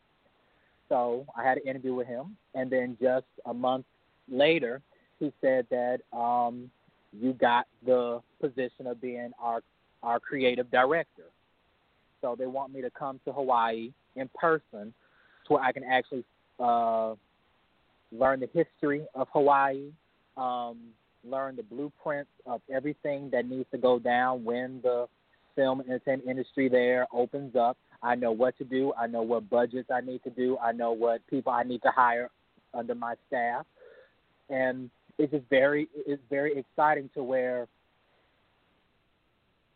So 0.88 1.24
I 1.38 1.44
had 1.44 1.58
an 1.58 1.68
interview 1.68 1.94
with 1.94 2.08
him, 2.08 2.36
and 2.56 2.68
then 2.68 2.96
just 3.00 3.26
a 3.46 3.54
month 3.54 3.84
later, 4.28 4.82
he 5.20 5.32
said 5.40 5.68
that 5.70 6.00
um, 6.12 6.68
you 7.12 7.32
got 7.34 7.68
the 7.86 8.20
position 8.40 8.88
of 8.88 9.00
being 9.00 9.30
our 9.40 9.62
our 10.02 10.18
creative 10.18 10.68
director. 10.72 11.26
So 12.20 12.34
they 12.36 12.46
want 12.46 12.74
me 12.74 12.82
to 12.82 12.90
come 12.90 13.20
to 13.24 13.32
Hawaii 13.32 13.92
in 14.16 14.28
person, 14.34 14.92
to 15.46 15.52
where 15.52 15.62
I 15.62 15.70
can 15.70 15.84
actually 15.84 16.24
uh, 16.58 17.14
learn 18.10 18.40
the 18.40 18.48
history 18.52 19.06
of 19.14 19.28
Hawaii, 19.32 19.92
um, 20.36 20.78
learn 21.22 21.54
the 21.54 21.62
blueprints 21.62 22.32
of 22.46 22.60
everything 22.68 23.30
that 23.30 23.48
needs 23.48 23.68
to 23.70 23.78
go 23.78 24.00
down 24.00 24.42
when 24.42 24.80
the 24.82 25.06
film 25.54 25.80
and 25.80 25.88
entertainment 25.88 26.28
industry 26.28 26.68
there 26.68 27.06
opens 27.12 27.56
up. 27.56 27.76
I 28.02 28.14
know 28.14 28.32
what 28.32 28.56
to 28.58 28.64
do. 28.64 28.92
I 28.98 29.06
know 29.06 29.22
what 29.22 29.48
budgets 29.48 29.90
I 29.90 30.00
need 30.00 30.22
to 30.24 30.30
do. 30.30 30.58
I 30.58 30.72
know 30.72 30.92
what 30.92 31.26
people 31.28 31.52
I 31.52 31.62
need 31.62 31.82
to 31.82 31.90
hire 31.90 32.30
under 32.74 32.94
my 32.94 33.14
staff, 33.28 33.64
and 34.50 34.90
it's 35.18 35.32
just 35.32 35.44
very 35.50 35.88
it's 35.94 36.22
very 36.30 36.58
exciting 36.58 37.10
to 37.14 37.22
where 37.22 37.68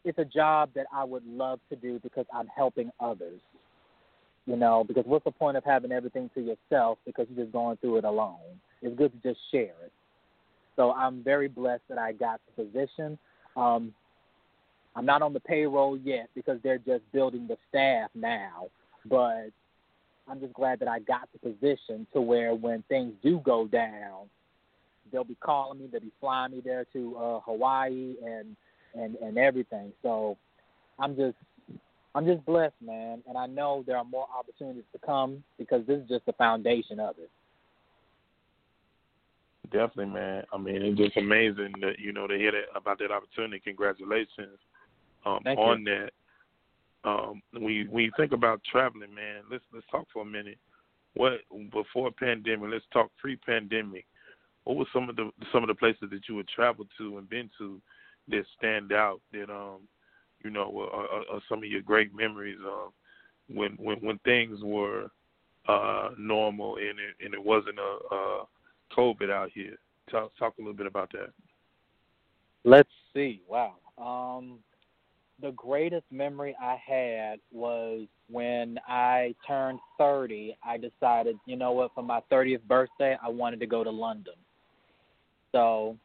it's 0.05 0.19
a 0.19 0.25
job 0.25 0.71
that 0.75 0.87
I 0.93 1.05
would 1.05 1.27
love 1.27 1.61
to 1.69 1.77
do 1.77 1.99
because 2.03 2.27
I'm 2.33 2.49
helping 2.49 2.91
others. 3.01 3.41
You 4.47 4.57
know, 4.57 4.85
because 4.87 5.05
what's 5.07 5.25
the 5.25 5.33
point 5.33 5.57
of 5.57 5.65
having 5.65 5.91
everything 5.91 6.31
to 6.35 6.41
yourself 6.41 6.99
because 7.05 7.27
you're 7.29 7.45
just 7.45 7.53
going 7.53 7.77
through 7.79 7.99
it 7.99 8.05
alone? 8.05 8.61
It's 8.81 8.97
good 8.97 9.13
to 9.13 9.29
just 9.29 9.41
share 9.51 9.75
it. 9.85 9.93
So 10.77 10.93
I'm 10.93 11.25
very 11.25 11.49
blessed 11.49 11.83
that 11.89 11.99
I 11.99 12.13
got 12.13 12.41
the 12.47 12.65
position. 12.65 13.19
Um, 13.57 13.93
I'm 14.97 15.05
not 15.05 15.21
on 15.21 15.35
the 15.35 15.41
payroll 15.41 15.99
yet 15.99 16.31
because 16.35 16.59
they're 16.63 16.79
just 16.79 17.03
building 17.13 17.47
the 17.47 17.59
staff 17.69 18.11
now, 18.15 18.69
but 19.05 19.51
I'm 20.27 20.41
just 20.41 20.55
glad 20.55 20.81
that 20.81 20.89
I 20.89 21.01
got 21.01 21.29
the 21.33 21.51
position 21.51 22.07
to 22.15 22.21
where 22.23 22.55
when 22.55 22.83
things 22.89 23.13
do 23.23 23.39
go 23.45 23.67
down, 23.67 24.31
they'll 25.13 25.23
be 25.23 25.37
calling 25.37 25.81
me, 25.81 25.89
they'll 25.93 26.01
be 26.01 26.13
flying 26.19 26.53
me 26.53 26.63
there 26.65 26.87
to 26.95 27.17
uh, 27.17 27.41
Hawaii 27.41 28.15
and 28.25 28.57
and 28.95 29.17
and 29.17 29.37
everything. 29.37 29.93
So 30.03 30.39
I'm 30.99 31.15
just 31.15 31.37
I'm 32.15 32.25
just 32.25 32.45
blessed, 32.47 32.75
man, 32.83 33.23
and 33.29 33.37
I 33.37 33.45
know 33.47 33.85
there 33.87 33.99
are 33.99 34.05
more 34.05 34.27
opportunities 34.37 34.85
to 34.95 34.99
come 35.05 35.45
because 35.59 35.87
this 35.87 35.99
is 35.99 36.09
just 36.09 36.25
the 36.25 36.33
foundation 36.33 36.99
of 36.99 37.17
it. 37.19 37.31
Definitely, 39.71 40.15
man. 40.15 40.45
I 40.55 40.57
mean, 40.57 40.81
it's 40.81 40.99
just 40.99 41.19
amazing 41.19 41.75
that 41.83 41.99
you 41.99 42.15
know 42.15 42.27
to 42.27 42.39
hear 42.39 42.53
that 42.53 42.75
about 42.75 42.99
that 43.01 43.11
opportunity. 43.11 43.61
Congratulations 43.61 44.59
um, 45.27 45.41
Thank 45.45 45.59
on 45.59 45.85
that. 45.85 46.11
Um, 47.05 47.43
when 47.53 47.73
you, 47.73 47.87
when 47.91 48.05
you 48.05 48.13
think 48.17 48.33
about 48.33 48.61
traveling, 48.71 49.15
man, 49.15 49.43
let's 49.51 49.65
let's 49.73 49.87
talk 49.91 50.07
for 50.13 50.23
a 50.23 50.27
minute. 50.27 50.59
What 51.15 51.41
before 51.73 52.11
pandemic? 52.11 52.71
Let's 52.71 52.85
talk 52.93 53.11
pre-pandemic. 53.19 54.07
What 54.65 54.77
were 54.77 54.87
some 54.93 55.09
of 55.09 55.17
the 55.17 55.31
some 55.53 55.63
of 55.63 55.69
the 55.69 55.75
places 55.75 56.09
that 56.11 56.29
you 56.29 56.37
had 56.37 56.49
traveled 56.49 56.89
to 56.99 57.19
and 57.19 57.29
been 57.29 57.51
to 57.59 57.81
that 58.29 58.45
stand 58.59 58.93
out? 58.93 59.21
That 59.33 59.51
um, 59.51 59.83
you 60.45 60.51
know, 60.51 60.89
are, 60.93 61.07
are, 61.07 61.37
are 61.37 61.43
some 61.49 61.59
of 61.59 61.65
your 61.65 61.83
great 61.83 62.15
memories 62.15 62.59
of 62.67 62.93
when 63.49 63.73
when 63.73 63.99
when 63.99 64.19
things 64.19 64.59
were 64.63 65.09
uh, 65.69 66.11
normal 66.19 66.77
and 66.77 66.99
it 66.99 67.25
and 67.25 67.35
it 67.35 67.43
wasn't 67.43 67.79
a, 67.79 68.15
a 68.15 68.45
COVID 68.97 69.31
out 69.31 69.51
here. 69.55 69.77
Talk 70.11 70.33
talk 70.39 70.55
a 70.59 70.61
little 70.61 70.75
bit 70.75 70.87
about 70.87 71.13
that. 71.13 71.31
Let's 72.65 72.91
see. 73.15 73.43
Wow. 73.49 73.75
Um, 73.97 74.59
the 75.41 75.53
greatest 75.53 76.05
memory 76.11 76.57
I 76.61 76.77
had 76.85 77.39
was 77.53 78.09
when 78.31 78.81
I 78.89 79.35
turned 79.47 79.79
30. 79.99 80.57
I 80.65 80.79
decided, 80.79 81.39
you 81.47 81.57
know 81.57 81.73
what, 81.73 81.95
for 81.95 82.03
my 82.03 82.21
30th 82.31 82.63
birthday, 82.63 83.17
I 83.23 83.29
wanted 83.29 83.61
to 83.61 83.67
go 83.67 83.85
to 83.85 83.91
London. 83.91 84.35
So, 85.53 85.97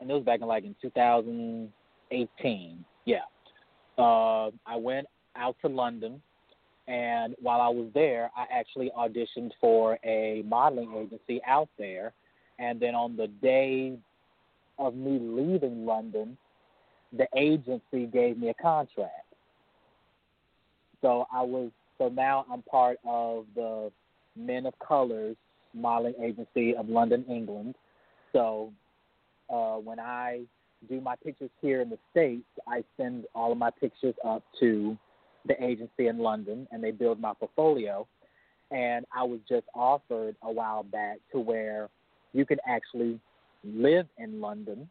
and 0.00 0.10
it 0.10 0.14
was 0.14 0.22
back 0.22 0.40
in 0.40 0.46
like 0.46 0.64
in 0.64 0.76
2018. 0.80 2.84
Yeah. 3.04 3.16
Uh, 3.98 4.50
I 4.66 4.76
went 4.76 5.06
out 5.36 5.56
to 5.62 5.68
London, 5.68 6.22
and 6.86 7.34
while 7.40 7.60
I 7.60 7.68
was 7.68 7.88
there, 7.94 8.30
I 8.36 8.46
actually 8.52 8.92
auditioned 8.96 9.50
for 9.60 9.98
a 10.04 10.42
modeling 10.46 10.94
agency 10.96 11.40
out 11.46 11.68
there. 11.78 12.12
And 12.58 12.80
then 12.80 12.94
on 12.94 13.16
the 13.16 13.26
day 13.26 13.98
of 14.78 14.94
me 14.94 15.18
leaving 15.20 15.84
London, 15.84 16.38
the 17.16 17.26
agency 17.36 18.06
gave 18.06 18.38
me 18.38 18.48
a 18.48 18.54
contract. 18.54 19.12
So 21.00 21.26
I 21.32 21.42
was 21.42 21.70
so 21.98 22.08
now 22.08 22.46
I'm 22.50 22.62
part 22.62 22.98
of 23.04 23.46
the 23.54 23.92
Men 24.36 24.66
of 24.66 24.74
Colors 24.86 25.36
modeling 25.74 26.14
agency 26.22 26.74
of 26.74 26.88
London, 26.88 27.24
England. 27.28 27.74
So 28.32 28.72
uh, 29.50 29.76
when 29.76 30.00
I 30.00 30.42
do 30.88 31.00
my 31.00 31.16
pictures 31.16 31.50
here 31.60 31.80
in 31.80 31.90
the 31.90 31.98
States, 32.10 32.44
I 32.66 32.82
send 32.96 33.24
all 33.34 33.52
of 33.52 33.58
my 33.58 33.70
pictures 33.70 34.14
up 34.24 34.42
to 34.60 34.96
the 35.46 35.62
agency 35.62 36.08
in 36.08 36.18
London 36.18 36.66
and 36.72 36.82
they 36.82 36.90
build 36.90 37.20
my 37.20 37.34
portfolio. 37.34 38.06
And 38.70 39.04
I 39.14 39.22
was 39.22 39.40
just 39.48 39.66
offered 39.74 40.34
a 40.42 40.50
while 40.50 40.82
back 40.82 41.18
to 41.32 41.38
where 41.38 41.88
you 42.32 42.46
can 42.46 42.58
actually 42.66 43.20
live 43.64 44.06
in 44.18 44.40
London 44.40 44.88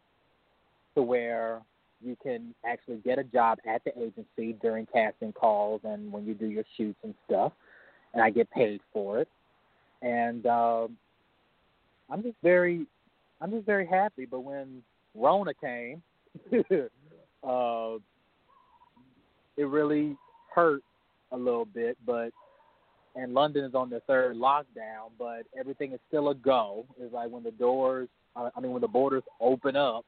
to 0.96 1.02
where 1.02 1.62
you 2.04 2.18
can 2.22 2.54
actually 2.66 2.98
get 2.98 3.20
a 3.20 3.24
job 3.24 3.60
at 3.68 3.84
the 3.84 3.92
agency 3.98 4.58
during 4.62 4.86
casting 4.88 5.34
calls 5.34 5.82
and 5.84 6.12
when 6.12 6.26
you 6.26 6.34
do 6.34 6.48
your 6.48 6.64
shoots 6.78 7.00
and 7.04 7.14
stuff. 7.26 7.54
And 8.14 8.22
I 8.22 8.30
get 8.30 8.50
paid 8.52 8.82
for 8.92 9.20
it. 9.20 9.28
And 10.02 10.46
uh, 10.46 10.88
I'm 12.10 12.24
just 12.24 12.36
very 12.44 12.86
I'm 13.40 13.52
just 13.52 13.66
very 13.66 13.88
happy. 13.88 14.26
But 14.26 14.42
when 14.42 14.82
Rona 15.16 15.54
came, 15.54 16.02
uh, 16.54 17.96
it 19.58 19.64
really 19.64 20.18
hurt 20.54 20.84
a 21.32 21.38
little 21.38 21.66
bit. 21.66 21.98
But 22.06 22.32
and 23.16 23.34
London 23.34 23.66
is 23.66 23.76
on 23.76 23.90
their 23.90 24.02
third 24.02 24.36
lockdown, 24.36 25.12
but 25.20 25.44
everything 25.58 25.92
is 25.92 26.00
still 26.08 26.30
a 26.30 26.36
go. 26.36 26.86
It's 27.00 27.14
like 27.14 27.30
when 27.30 27.44
the 27.44 27.52
doors, 27.52 28.08
I 28.36 28.60
mean, 28.62 28.72
when 28.72 28.82
the 28.82 28.88
borders 28.88 29.24
open 29.42 29.76
up, 29.76 30.06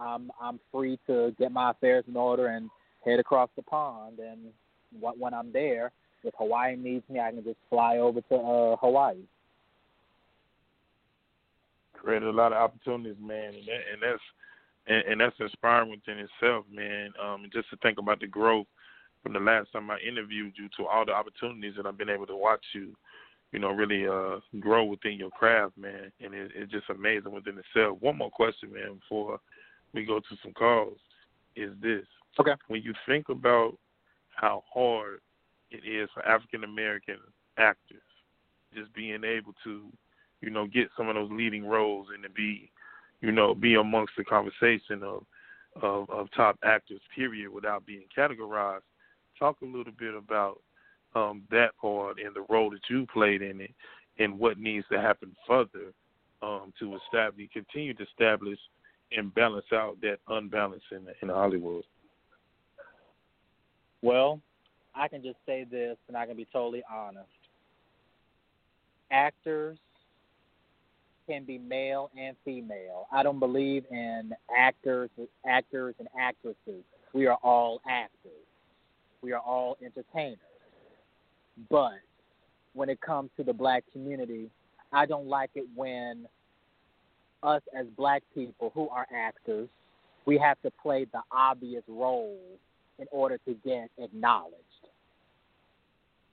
I'm 0.00 0.30
I'm 0.40 0.58
free 0.72 0.98
to 1.06 1.34
get 1.38 1.52
my 1.52 1.70
affairs 1.70 2.04
in 2.08 2.16
order 2.16 2.48
and 2.48 2.70
head 3.04 3.18
across 3.18 3.50
the 3.56 3.62
pond. 3.62 4.18
And 4.18 4.40
what 4.98 5.18
when 5.18 5.34
I'm 5.34 5.52
there, 5.52 5.92
if 6.24 6.34
Hawaii 6.38 6.76
needs 6.76 7.04
me, 7.08 7.20
I 7.20 7.30
can 7.30 7.44
just 7.44 7.58
fly 7.68 7.98
over 7.98 8.20
to 8.20 8.34
uh, 8.34 8.76
Hawaii. 8.76 9.16
Created 11.92 12.28
a 12.28 12.32
lot 12.32 12.52
of 12.52 12.58
opportunities, 12.58 13.16
man, 13.20 13.54
and, 13.54 13.66
that, 13.66 13.80
and 13.92 14.02
that's 14.02 14.22
and, 14.86 15.12
and 15.12 15.20
that's 15.20 15.36
inspiring 15.38 15.90
within 15.90 16.18
itself, 16.18 16.64
man. 16.72 17.10
Um, 17.22 17.44
just 17.52 17.68
to 17.70 17.76
think 17.76 17.98
about 17.98 18.20
the 18.20 18.26
growth 18.26 18.66
from 19.22 19.34
the 19.34 19.40
last 19.40 19.70
time 19.72 19.90
I 19.90 19.98
interviewed 19.98 20.54
you 20.56 20.68
to 20.78 20.86
all 20.86 21.04
the 21.04 21.12
opportunities 21.12 21.74
that 21.76 21.86
I've 21.86 21.98
been 21.98 22.08
able 22.08 22.26
to 22.26 22.36
watch 22.36 22.64
you, 22.72 22.96
you 23.52 23.58
know, 23.58 23.70
really 23.70 24.06
uh 24.08 24.40
grow 24.60 24.84
within 24.84 25.18
your 25.18 25.30
craft, 25.30 25.76
man. 25.76 26.10
And 26.20 26.32
it, 26.32 26.52
it's 26.54 26.72
just 26.72 26.88
amazing 26.88 27.32
within 27.32 27.58
itself. 27.58 27.98
One 28.00 28.16
more 28.16 28.30
question, 28.30 28.72
man, 28.72 28.94
before 28.94 29.40
we 29.92 30.04
go 30.04 30.20
to 30.20 30.36
some 30.42 30.52
calls, 30.52 30.98
is 31.56 31.72
this. 31.82 32.04
Okay. 32.38 32.54
When 32.68 32.82
you 32.82 32.94
think 33.06 33.28
about 33.28 33.76
how 34.34 34.62
hard 34.72 35.20
it 35.70 35.86
is 35.86 36.08
for 36.14 36.24
African 36.26 36.64
American 36.64 37.18
actors, 37.58 38.02
just 38.74 38.92
being 38.94 39.24
able 39.24 39.54
to, 39.64 39.86
you 40.40 40.50
know, 40.50 40.66
get 40.66 40.88
some 40.96 41.08
of 41.08 41.14
those 41.14 41.30
leading 41.32 41.66
roles 41.66 42.08
and 42.14 42.22
to 42.22 42.30
be, 42.30 42.70
you 43.20 43.32
know, 43.32 43.54
be 43.54 43.74
amongst 43.74 44.12
the 44.16 44.24
conversation 44.24 45.02
of 45.02 45.24
of, 45.80 46.10
of 46.10 46.28
top 46.32 46.58
actors, 46.64 47.00
period, 47.14 47.50
without 47.50 47.86
being 47.86 48.04
categorized. 48.16 48.80
Talk 49.38 49.58
a 49.62 49.66
little 49.66 49.92
bit 49.98 50.14
about 50.14 50.60
um, 51.14 51.42
that 51.50 51.76
part 51.80 52.18
and 52.18 52.34
the 52.34 52.44
role 52.48 52.70
that 52.70 52.80
you 52.88 53.06
played 53.12 53.42
in 53.42 53.60
it, 53.60 53.72
and 54.18 54.38
what 54.38 54.58
needs 54.58 54.86
to 54.90 55.00
happen 55.00 55.34
further 55.46 55.92
um, 56.42 56.72
to 56.78 56.96
establish, 56.96 57.48
continue 57.52 57.94
to 57.94 58.02
establish, 58.04 58.58
and 59.12 59.34
balance 59.34 59.66
out 59.72 60.00
that 60.02 60.18
unbalance 60.28 60.82
in 60.92 61.06
in 61.22 61.28
Hollywood. 61.28 61.84
Well, 64.02 64.40
I 64.94 65.08
can 65.08 65.22
just 65.22 65.36
say 65.46 65.64
this, 65.70 65.96
and 66.08 66.16
I 66.16 66.26
can 66.26 66.36
be 66.36 66.46
totally 66.52 66.82
honest. 66.90 67.28
Actors 69.10 69.78
can 71.28 71.44
be 71.44 71.58
male 71.58 72.10
and 72.18 72.36
female. 72.44 73.06
I 73.12 73.22
don't 73.22 73.38
believe 73.38 73.84
in 73.90 74.32
actors, 74.56 75.10
actors 75.46 75.94
and 75.98 76.08
actresses. 76.18 76.82
We 77.12 77.26
are 77.26 77.38
all 77.42 77.80
actors. 77.88 78.32
We 79.22 79.32
are 79.32 79.40
all 79.40 79.76
entertainers. 79.84 80.38
But 81.68 82.00
when 82.72 82.88
it 82.88 83.00
comes 83.00 83.30
to 83.36 83.44
the 83.44 83.52
black 83.52 83.84
community, 83.92 84.50
I 84.92 85.06
don't 85.06 85.26
like 85.26 85.50
it 85.54 85.66
when 85.74 86.26
us 87.42 87.62
as 87.76 87.86
black 87.96 88.22
people 88.34 88.70
who 88.74 88.88
are 88.88 89.06
actors, 89.14 89.68
we 90.26 90.38
have 90.38 90.60
to 90.62 90.70
play 90.82 91.06
the 91.12 91.20
obvious 91.32 91.82
role 91.88 92.38
in 92.98 93.06
order 93.10 93.38
to 93.46 93.54
get 93.64 93.90
acknowledged. 93.98 94.56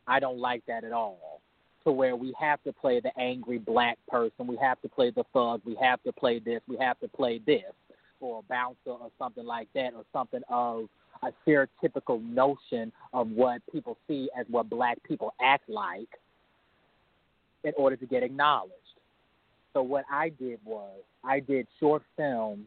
I 0.07 0.19
don't 0.19 0.39
like 0.39 0.63
that 0.67 0.83
at 0.83 0.91
all. 0.91 1.41
To 1.83 1.91
where 1.91 2.15
we 2.15 2.33
have 2.39 2.61
to 2.63 2.73
play 2.73 2.99
the 2.99 3.17
angry 3.17 3.57
black 3.57 3.97
person, 4.09 4.45
we 4.45 4.57
have 4.57 4.81
to 4.81 4.89
play 4.89 5.09
the 5.09 5.23
thug, 5.31 5.61
we 5.65 5.77
have 5.81 6.03
to 6.03 6.11
play 6.11 6.39
this, 6.39 6.61
we 6.67 6.77
have 6.77 6.99
to 6.99 7.07
play 7.07 7.39
this, 7.45 7.63
or 8.19 8.39
a 8.39 8.41
bouncer 8.43 8.89
or 8.89 9.09
something 9.17 9.45
like 9.45 9.69
that, 9.73 9.93
or 9.95 10.03
something 10.11 10.41
of 10.49 10.89
a 11.23 11.31
stereotypical 11.45 12.21
notion 12.21 12.91
of 13.13 13.29
what 13.29 13.61
people 13.71 13.97
see 14.07 14.29
as 14.37 14.45
what 14.49 14.69
black 14.69 15.01
people 15.03 15.33
act 15.41 15.69
like 15.69 16.09
in 17.63 17.71
order 17.77 17.95
to 17.95 18.05
get 18.05 18.21
acknowledged. 18.21 18.73
So 19.73 19.81
what 19.81 20.05
I 20.11 20.29
did 20.29 20.59
was 20.65 21.01
I 21.23 21.39
did 21.39 21.67
short 21.79 22.03
films. 22.15 22.65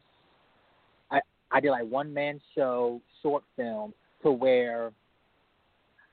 I 1.11 1.21
I 1.51 1.61
did 1.61 1.71
like 1.71 1.89
one 1.89 2.13
man 2.13 2.41
show 2.55 3.01
short 3.23 3.43
films 3.57 3.95
to 4.23 4.31
where 4.31 4.93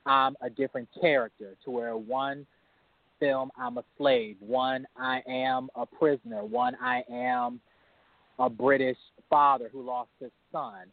I'm 0.06 0.36
a 0.40 0.50
different 0.50 0.88
character. 1.00 1.54
To 1.64 1.70
where 1.70 1.96
one 1.96 2.46
film 3.20 3.50
I'm 3.56 3.78
a 3.78 3.84
slave, 3.96 4.36
one 4.40 4.86
I 4.96 5.22
am 5.28 5.68
a 5.74 5.86
prisoner, 5.86 6.44
one 6.44 6.76
I 6.80 7.02
am 7.10 7.60
a 8.38 8.48
British 8.48 8.98
father 9.28 9.68
who 9.72 9.82
lost 9.82 10.10
his 10.20 10.30
son. 10.52 10.86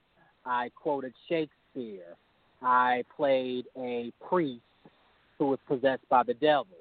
I 0.45 0.69
quoted 0.75 1.13
Shakespeare. 1.27 2.15
I 2.61 3.03
played 3.15 3.65
a 3.77 4.11
priest 4.27 4.61
who 5.37 5.47
was 5.47 5.59
possessed 5.67 6.07
by 6.09 6.23
the 6.23 6.33
devil. 6.33 6.77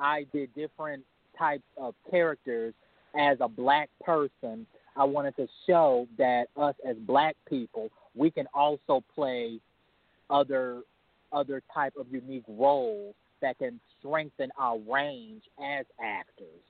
I 0.00 0.26
did 0.32 0.54
different 0.54 1.04
types 1.38 1.64
of 1.76 1.94
characters 2.10 2.74
as 3.18 3.38
a 3.40 3.48
black 3.48 3.88
person. 4.04 4.66
I 4.96 5.04
wanted 5.04 5.36
to 5.36 5.48
show 5.66 6.06
that 6.18 6.46
us 6.56 6.74
as 6.88 6.96
black 6.98 7.36
people, 7.48 7.90
we 8.14 8.30
can 8.30 8.46
also 8.54 9.02
play 9.14 9.58
other 10.30 10.82
other 11.32 11.62
type 11.74 11.94
of 11.98 12.06
unique 12.12 12.44
roles 12.46 13.14
that 13.42 13.58
can 13.58 13.80
strengthen 13.98 14.50
our 14.56 14.78
range 14.78 15.42
as 15.60 15.84
actors. 16.00 16.62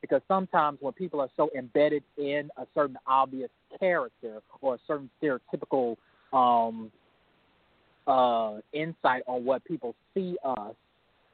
Because 0.00 0.20
sometimes 0.26 0.78
when 0.80 0.92
people 0.94 1.20
are 1.20 1.28
so 1.36 1.48
embedded 1.56 2.02
in 2.16 2.50
a 2.56 2.66
certain 2.74 2.98
obvious 3.06 3.50
character 3.78 4.40
or 4.60 4.74
a 4.74 4.78
certain 4.86 5.08
stereotypical 5.22 5.96
um, 6.32 6.90
uh, 8.06 8.58
insight 8.72 9.22
on 9.26 9.44
what 9.44 9.64
people 9.64 9.94
see 10.14 10.36
us 10.44 10.74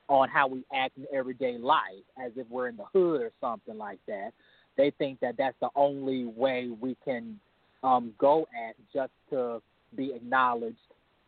on 0.08 0.28
how 0.28 0.46
we 0.46 0.64
act 0.74 0.96
in 0.96 1.06
everyday 1.12 1.56
life, 1.58 2.04
as 2.22 2.32
if 2.36 2.46
we're 2.50 2.68
in 2.68 2.76
the 2.76 2.84
hood 2.92 3.22
or 3.22 3.30
something 3.40 3.78
like 3.78 3.98
that. 4.06 4.32
They 4.76 4.90
think 4.98 5.20
that 5.20 5.36
that's 5.38 5.56
the 5.60 5.70
only 5.76 6.26
way 6.26 6.68
we 6.80 6.96
can 7.04 7.38
um, 7.82 8.12
go 8.18 8.46
at 8.54 8.74
just 8.92 9.12
to 9.30 9.62
be 9.96 10.12
acknowledged 10.14 10.76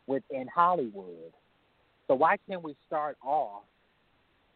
within 0.07 0.47
Hollywood. 0.49 1.33
So 2.09 2.15
why 2.15 2.37
can't 2.49 2.63
we 2.63 2.77
start 2.87 3.17
off 3.25 3.63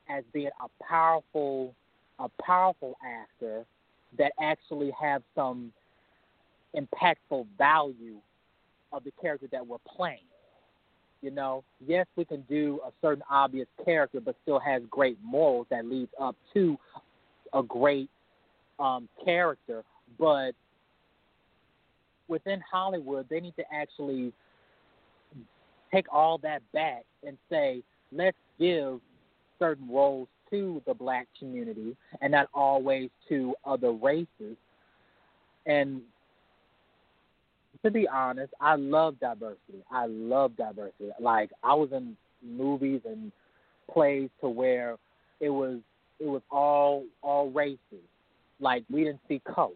as 0.08 0.24
being 0.32 0.50
a 0.62 0.84
powerful, 0.84 1.74
a 2.18 2.28
powerful 2.42 2.96
actor 3.04 3.64
that 4.18 4.32
actually 4.40 4.92
have 5.00 5.22
some 5.34 5.72
impactful 6.76 7.46
value 7.58 8.16
of 8.92 9.04
the 9.04 9.12
character 9.20 9.46
that 9.52 9.66
we're 9.66 9.78
playing? 9.96 10.18
You 11.22 11.30
know, 11.30 11.64
yes, 11.86 12.06
we 12.16 12.24
can 12.24 12.42
do 12.48 12.80
a 12.86 12.90
certain 13.02 13.22
obvious 13.30 13.68
character, 13.84 14.20
but 14.20 14.36
still 14.42 14.58
has 14.58 14.82
great 14.90 15.18
morals 15.22 15.66
that 15.70 15.84
leads 15.84 16.10
up 16.20 16.34
to 16.54 16.78
a 17.52 17.62
great 17.62 18.08
um, 18.78 19.08
character. 19.22 19.84
But 20.18 20.52
within 22.28 22.62
Hollywood, 22.70 23.26
they 23.28 23.40
need 23.40 23.56
to 23.56 23.64
actually 23.72 24.32
take 25.92 26.06
all 26.12 26.38
that 26.38 26.62
back 26.72 27.04
and 27.26 27.36
say, 27.50 27.82
let's 28.12 28.36
give 28.58 29.00
certain 29.58 29.88
roles 29.90 30.28
to 30.50 30.82
the 30.86 30.94
black 30.94 31.26
community 31.38 31.96
and 32.20 32.32
not 32.32 32.48
always 32.54 33.10
to 33.28 33.54
other 33.64 33.92
races. 33.92 34.56
And 35.66 36.00
to 37.84 37.90
be 37.90 38.06
honest, 38.08 38.52
I 38.60 38.76
love 38.76 39.18
diversity. 39.20 39.82
I 39.90 40.06
love 40.06 40.56
diversity. 40.56 41.10
Like 41.18 41.50
I 41.62 41.74
was 41.74 41.90
in 41.92 42.16
movies 42.42 43.00
and 43.04 43.32
plays 43.90 44.30
to 44.40 44.48
where 44.48 44.96
it 45.40 45.50
was 45.50 45.78
it 46.18 46.26
was 46.26 46.42
all 46.50 47.04
all 47.22 47.50
races. 47.50 47.78
Like 48.60 48.84
we 48.90 49.04
didn't 49.04 49.20
see 49.28 49.40
color. 49.52 49.74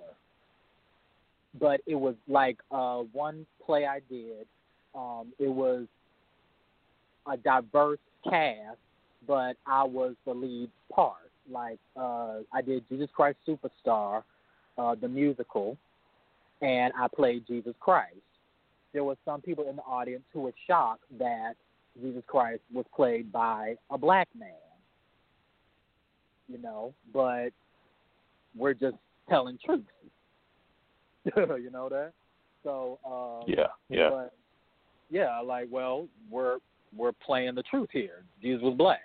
But 1.58 1.80
it 1.86 1.94
was 1.94 2.14
like 2.28 2.58
uh 2.70 2.98
one 3.12 3.46
play 3.64 3.86
I 3.86 4.00
did, 4.10 4.46
um, 4.94 5.32
it 5.38 5.48
was 5.48 5.86
a 7.26 7.36
diverse 7.38 8.00
cast, 8.28 8.78
but 9.26 9.56
I 9.66 9.84
was 9.84 10.14
the 10.26 10.34
lead 10.34 10.70
part. 10.92 11.30
Like 11.50 11.78
uh 11.96 12.40
I 12.52 12.60
did 12.60 12.84
Jesus 12.90 13.08
Christ 13.14 13.38
Superstar, 13.48 14.24
uh, 14.76 14.94
the 14.94 15.08
musical 15.08 15.78
and 16.60 16.92
I 16.98 17.08
played 17.14 17.46
Jesus 17.46 17.74
Christ. 17.80 18.16
There 18.92 19.04
were 19.04 19.16
some 19.24 19.40
people 19.40 19.68
in 19.68 19.76
the 19.76 19.82
audience 19.82 20.22
who 20.32 20.40
were 20.42 20.54
shocked 20.66 21.04
that 21.18 21.54
Jesus 22.00 22.22
Christ 22.26 22.62
was 22.72 22.84
played 22.94 23.30
by 23.32 23.76
a 23.90 23.98
black 23.98 24.28
man. 24.38 24.50
You 26.48 26.58
know, 26.58 26.92
but 27.12 27.50
we're 28.56 28.74
just 28.74 28.96
telling 29.28 29.58
truth. 29.64 29.82
you 31.36 31.70
know 31.72 31.88
that? 31.88 32.12
So 32.62 32.98
um 33.04 33.44
Yeah, 33.48 33.68
yeah. 33.88 34.10
But 34.10 34.34
yeah, 35.10 35.40
like 35.40 35.68
well, 35.70 36.06
we're 36.30 36.58
we're 36.96 37.12
playing 37.12 37.54
the 37.54 37.62
truth 37.64 37.88
here. 37.92 38.24
Jesus 38.42 38.62
was 38.62 38.74
black. 38.76 39.00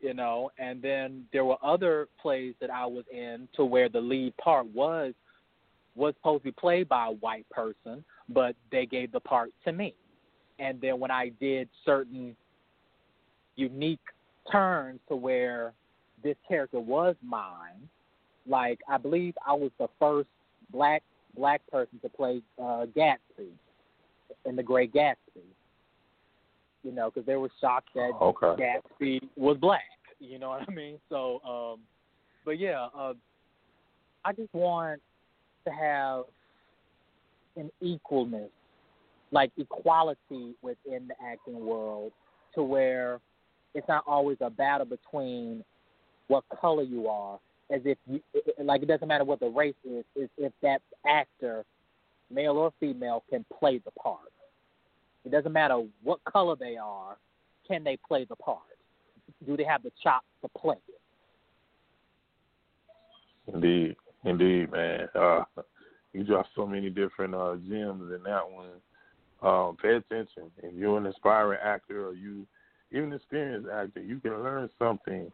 You 0.00 0.14
know, 0.14 0.50
and 0.58 0.80
then 0.80 1.24
there 1.32 1.44
were 1.44 1.58
other 1.62 2.08
plays 2.20 2.54
that 2.60 2.70
I 2.70 2.86
was 2.86 3.04
in 3.12 3.48
to 3.56 3.64
where 3.64 3.88
the 3.90 4.00
lead 4.00 4.34
part 4.38 4.66
was 4.74 5.12
was 5.94 6.14
supposed 6.18 6.42
to 6.42 6.48
be 6.48 6.52
played 6.52 6.88
by 6.88 7.06
a 7.06 7.12
white 7.12 7.48
person, 7.50 8.04
but 8.28 8.54
they 8.70 8.86
gave 8.86 9.12
the 9.12 9.20
part 9.20 9.50
to 9.64 9.72
me. 9.72 9.94
And 10.58 10.80
then 10.80 11.00
when 11.00 11.10
I 11.10 11.30
did 11.40 11.68
certain 11.84 12.36
unique 13.56 14.00
turns 14.50 15.00
to 15.08 15.16
where 15.16 15.72
this 16.22 16.36
character 16.46 16.80
was 16.80 17.16
mine, 17.22 17.88
like 18.46 18.80
I 18.88 18.98
believe 18.98 19.34
I 19.46 19.52
was 19.54 19.70
the 19.78 19.88
first 19.98 20.28
black 20.72 21.02
black 21.36 21.60
person 21.70 21.98
to 22.02 22.08
play 22.08 22.42
uh, 22.58 22.86
Gatsby 22.96 23.48
in 24.44 24.56
The 24.56 24.62
Great 24.62 24.92
Gatsby. 24.92 25.44
You 26.82 26.92
know, 26.92 27.10
because 27.10 27.26
they 27.26 27.36
were 27.36 27.50
shocked 27.60 27.90
that 27.94 28.12
Okay. 28.20 28.62
Gatsby 28.62 29.20
was 29.36 29.56
black. 29.58 29.82
You 30.18 30.38
know 30.38 30.50
what 30.50 30.68
I 30.68 30.72
mean? 30.72 30.98
So, 31.08 31.40
um, 31.46 31.80
but 32.44 32.58
yeah, 32.58 32.88
uh, 32.96 33.14
I 34.24 34.32
just 34.32 34.52
want 34.52 35.00
to 35.64 35.70
have 35.72 36.24
an 37.56 37.70
equalness, 37.82 38.48
like 39.32 39.50
equality 39.58 40.54
within 40.62 41.08
the 41.08 41.14
acting 41.24 41.64
world, 41.64 42.12
to 42.54 42.62
where 42.62 43.20
it's 43.74 43.86
not 43.88 44.04
always 44.06 44.38
a 44.40 44.50
battle 44.50 44.86
between 44.86 45.64
what 46.28 46.44
color 46.60 46.82
you 46.82 47.08
are, 47.08 47.38
as 47.70 47.80
if 47.84 47.98
you, 48.06 48.20
like 48.62 48.82
it 48.82 48.86
doesn't 48.86 49.06
matter 49.06 49.24
what 49.24 49.40
the 49.40 49.48
race 49.48 49.74
is, 49.84 50.04
is 50.16 50.28
if 50.38 50.52
that 50.62 50.80
actor 51.06 51.64
male 52.30 52.56
or 52.56 52.72
female, 52.78 53.24
can 53.28 53.44
play 53.58 53.80
the 53.84 53.90
part. 53.92 54.32
It 55.24 55.32
doesn't 55.32 55.52
matter 55.52 55.82
what 56.02 56.20
color 56.24 56.56
they 56.56 56.76
are, 56.76 57.16
can 57.66 57.84
they 57.84 57.98
play 58.08 58.24
the 58.28 58.36
part? 58.36 58.58
Do 59.46 59.56
they 59.56 59.64
have 59.64 59.82
the 59.82 59.92
chops 60.02 60.26
to 60.42 60.48
play 60.48 60.76
it? 60.88 60.94
Indeed, 63.52 63.96
indeed, 64.24 64.70
man. 64.72 65.08
Uh, 65.14 65.44
you 66.12 66.24
dropped 66.24 66.50
so 66.54 66.66
many 66.66 66.90
different 66.90 67.34
uh, 67.34 67.56
gems 67.68 68.12
in 68.12 68.22
that 68.24 68.50
one. 68.50 68.70
Um, 69.42 69.76
pay 69.80 69.94
attention. 69.94 70.50
If 70.62 70.74
you're 70.74 70.98
an 70.98 71.06
aspiring 71.06 71.60
actor 71.62 72.06
or 72.06 72.14
you 72.14 72.46
even 72.92 73.12
experienced 73.12 73.68
actor, 73.72 74.00
you 74.00 74.18
can 74.20 74.42
learn 74.42 74.68
something 74.78 75.30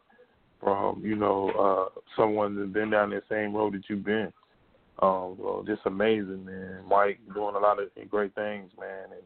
from 0.60 1.02
you 1.04 1.16
know 1.16 1.50
uh, 1.96 2.00
someone 2.16 2.56
that's 2.56 2.70
been 2.70 2.90
down 2.90 3.10
that 3.10 3.24
same 3.28 3.54
road 3.54 3.74
that 3.74 3.82
you've 3.88 4.04
been. 4.04 4.32
Um, 5.02 5.36
well, 5.38 5.62
just 5.66 5.82
amazing, 5.84 6.44
man. 6.44 6.80
Mike 6.88 7.18
doing 7.34 7.54
a 7.54 7.58
lot 7.58 7.78
of 7.80 7.88
great 8.08 8.34
things, 8.34 8.70
man, 8.78 9.12
and 9.12 9.22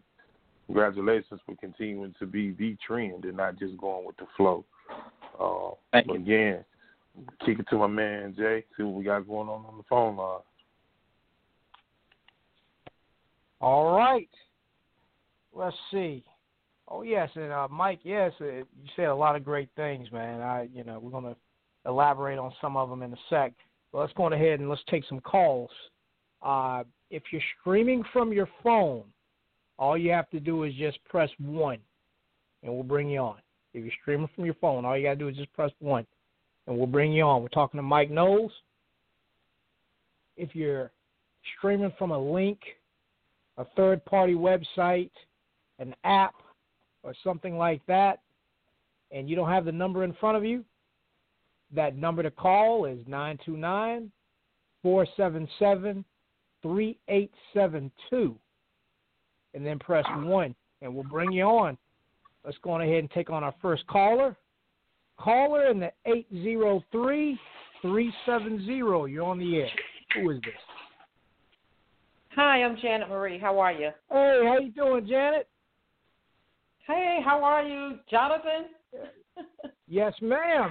congratulations 0.66 1.40
for 1.46 1.54
continuing 1.56 2.14
to 2.18 2.26
be 2.26 2.52
the 2.52 2.76
trend 2.84 3.24
and 3.24 3.36
not 3.36 3.58
just 3.58 3.76
going 3.78 4.04
with 4.06 4.16
the 4.16 4.26
flow. 4.36 4.64
Uh, 5.38 5.74
Thank 5.92 6.10
again, 6.10 6.64
kick 7.44 7.58
it 7.58 7.66
to 7.70 7.78
my 7.78 7.86
man 7.86 8.34
Jay. 8.36 8.64
See 8.76 8.82
what 8.82 8.94
we 8.94 9.04
got 9.04 9.26
going 9.26 9.48
on 9.48 9.64
on 9.66 9.76
the 9.76 9.84
phone 9.88 10.16
line. 10.16 10.40
All 13.60 13.96
right. 13.96 14.28
Let's 15.52 15.76
see. 15.90 16.24
Oh 16.88 17.02
yes, 17.02 17.30
and 17.36 17.52
uh, 17.52 17.68
Mike, 17.70 18.00
yes, 18.02 18.32
uh, 18.40 18.46
you 18.46 18.66
said 18.96 19.06
a 19.06 19.14
lot 19.14 19.36
of 19.36 19.44
great 19.44 19.68
things, 19.76 20.10
man. 20.10 20.40
I, 20.40 20.68
you 20.74 20.82
know, 20.82 20.98
we're 20.98 21.12
gonna 21.12 21.36
elaborate 21.86 22.38
on 22.38 22.52
some 22.60 22.76
of 22.76 22.90
them 22.90 23.02
in 23.02 23.12
a 23.12 23.16
sec. 23.28 23.52
But 23.92 24.00
let's 24.00 24.12
go 24.14 24.32
ahead 24.32 24.60
and 24.60 24.68
let's 24.68 24.82
take 24.88 25.04
some 25.08 25.20
calls. 25.20 25.70
Uh, 26.42 26.84
if 27.10 27.22
you're 27.32 27.42
streaming 27.60 28.02
from 28.12 28.32
your 28.32 28.48
phone, 28.62 29.04
all 29.78 29.96
you 29.96 30.10
have 30.10 30.28
to 30.30 30.40
do 30.40 30.64
is 30.64 30.74
just 30.74 31.02
press 31.04 31.30
one, 31.38 31.78
and 32.62 32.72
we'll 32.72 32.82
bring 32.82 33.08
you 33.08 33.20
on. 33.20 33.36
If 33.72 33.84
you're 33.84 33.92
streaming 34.02 34.28
from 34.34 34.44
your 34.44 34.54
phone, 34.54 34.84
all 34.84 34.96
you 34.96 35.04
gotta 35.04 35.16
do 35.16 35.28
is 35.28 35.36
just 35.36 35.52
press 35.52 35.70
one, 35.78 36.06
and 36.66 36.76
we'll 36.76 36.86
bring 36.86 37.12
you 37.12 37.24
on. 37.24 37.42
We're 37.42 37.48
talking 37.48 37.78
to 37.78 37.82
Mike 37.82 38.10
Knowles. 38.10 38.52
If 40.36 40.54
you're 40.54 40.90
streaming 41.58 41.92
from 41.98 42.10
a 42.12 42.18
link, 42.18 42.58
a 43.56 43.64
third-party 43.76 44.34
website, 44.34 45.10
an 45.78 45.94
app, 46.04 46.34
or 47.02 47.14
something 47.24 47.56
like 47.56 47.84
that, 47.86 48.20
and 49.10 49.28
you 49.28 49.36
don't 49.36 49.48
have 49.48 49.64
the 49.64 49.72
number 49.72 50.04
in 50.04 50.12
front 50.14 50.36
of 50.36 50.44
you, 50.44 50.64
that 51.74 51.96
number 51.96 52.22
to 52.22 52.30
call 52.30 52.84
is 52.84 52.98
929 53.06 54.10
477 54.82 56.04
3872. 56.62 58.36
And 59.52 59.66
then 59.66 59.78
press 59.78 60.04
1, 60.08 60.54
and 60.82 60.94
we'll 60.94 61.04
bring 61.04 61.32
you 61.32 61.44
on. 61.44 61.76
Let's 62.44 62.58
go 62.62 62.70
on 62.70 62.82
ahead 62.82 62.98
and 62.98 63.10
take 63.10 63.30
on 63.30 63.42
our 63.44 63.54
first 63.60 63.86
caller. 63.86 64.36
Caller 65.22 65.66
in 65.70 65.80
the 65.80 65.92
803 66.06 67.38
370. 67.82 68.64
You're 68.64 69.22
on 69.22 69.38
the 69.38 69.56
air. 69.56 69.68
Who 70.14 70.30
is 70.30 70.40
this? 70.42 70.54
Hi, 72.36 72.62
I'm 72.62 72.76
Janet 72.80 73.08
Marie. 73.08 73.38
How 73.38 73.58
are 73.58 73.72
you? 73.72 73.90
Hey, 74.10 74.40
how 74.44 74.58
you 74.60 74.70
doing, 74.70 75.06
Janet? 75.06 75.48
Hey, 76.86 77.18
how 77.24 77.42
are 77.44 77.62
you, 77.62 77.98
Jonathan? 78.10 78.66
Yes, 79.92 80.12
ma'am. 80.22 80.70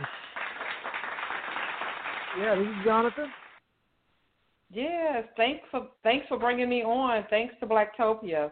Yeah, 2.39 2.55
this 2.55 2.67
is 2.67 2.85
Jonathan. 2.85 3.25
yes, 4.71 5.25
thanks 5.35 5.62
for 5.69 5.88
thanks 6.03 6.25
for 6.29 6.39
bringing 6.39 6.69
me 6.69 6.83
on. 6.83 7.25
Thanks 7.29 7.53
to 7.59 7.65
Blacktopia. 7.67 8.49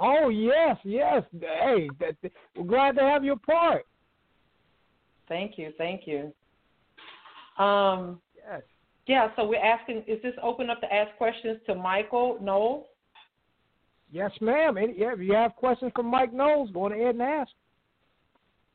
Oh 0.00 0.30
yes, 0.30 0.78
yes. 0.82 1.22
Hey, 1.40 1.88
that, 2.00 2.16
that- 2.24 2.32
we're 2.56 2.64
glad 2.64 2.96
to 2.96 3.02
have 3.02 3.22
your 3.22 3.36
part. 3.36 3.84
Thank 5.28 5.58
you, 5.58 5.72
thank 5.78 6.06
you. 6.06 6.32
Um, 7.62 8.20
Yes. 8.36 8.62
yeah. 9.06 9.34
So 9.36 9.46
we're 9.46 9.62
asking, 9.62 10.04
is 10.06 10.20
this 10.22 10.34
open 10.42 10.70
up 10.70 10.80
to 10.80 10.92
ask 10.92 11.16
questions 11.16 11.58
to 11.66 11.74
Michael 11.74 12.38
Knowles? 12.40 12.86
Yes, 14.10 14.30
ma'am. 14.40 14.76
Any- 14.78 14.92
Yeah, 14.98 15.12
if 15.14 15.20
you 15.20 15.34
have 15.34 15.56
questions 15.56 15.92
for 15.94 16.02
Mike 16.04 16.32
Knowles, 16.32 16.70
go 16.70 16.84
on 16.84 16.92
ahead 16.92 17.16
and 17.16 17.22
ask. 17.22 17.52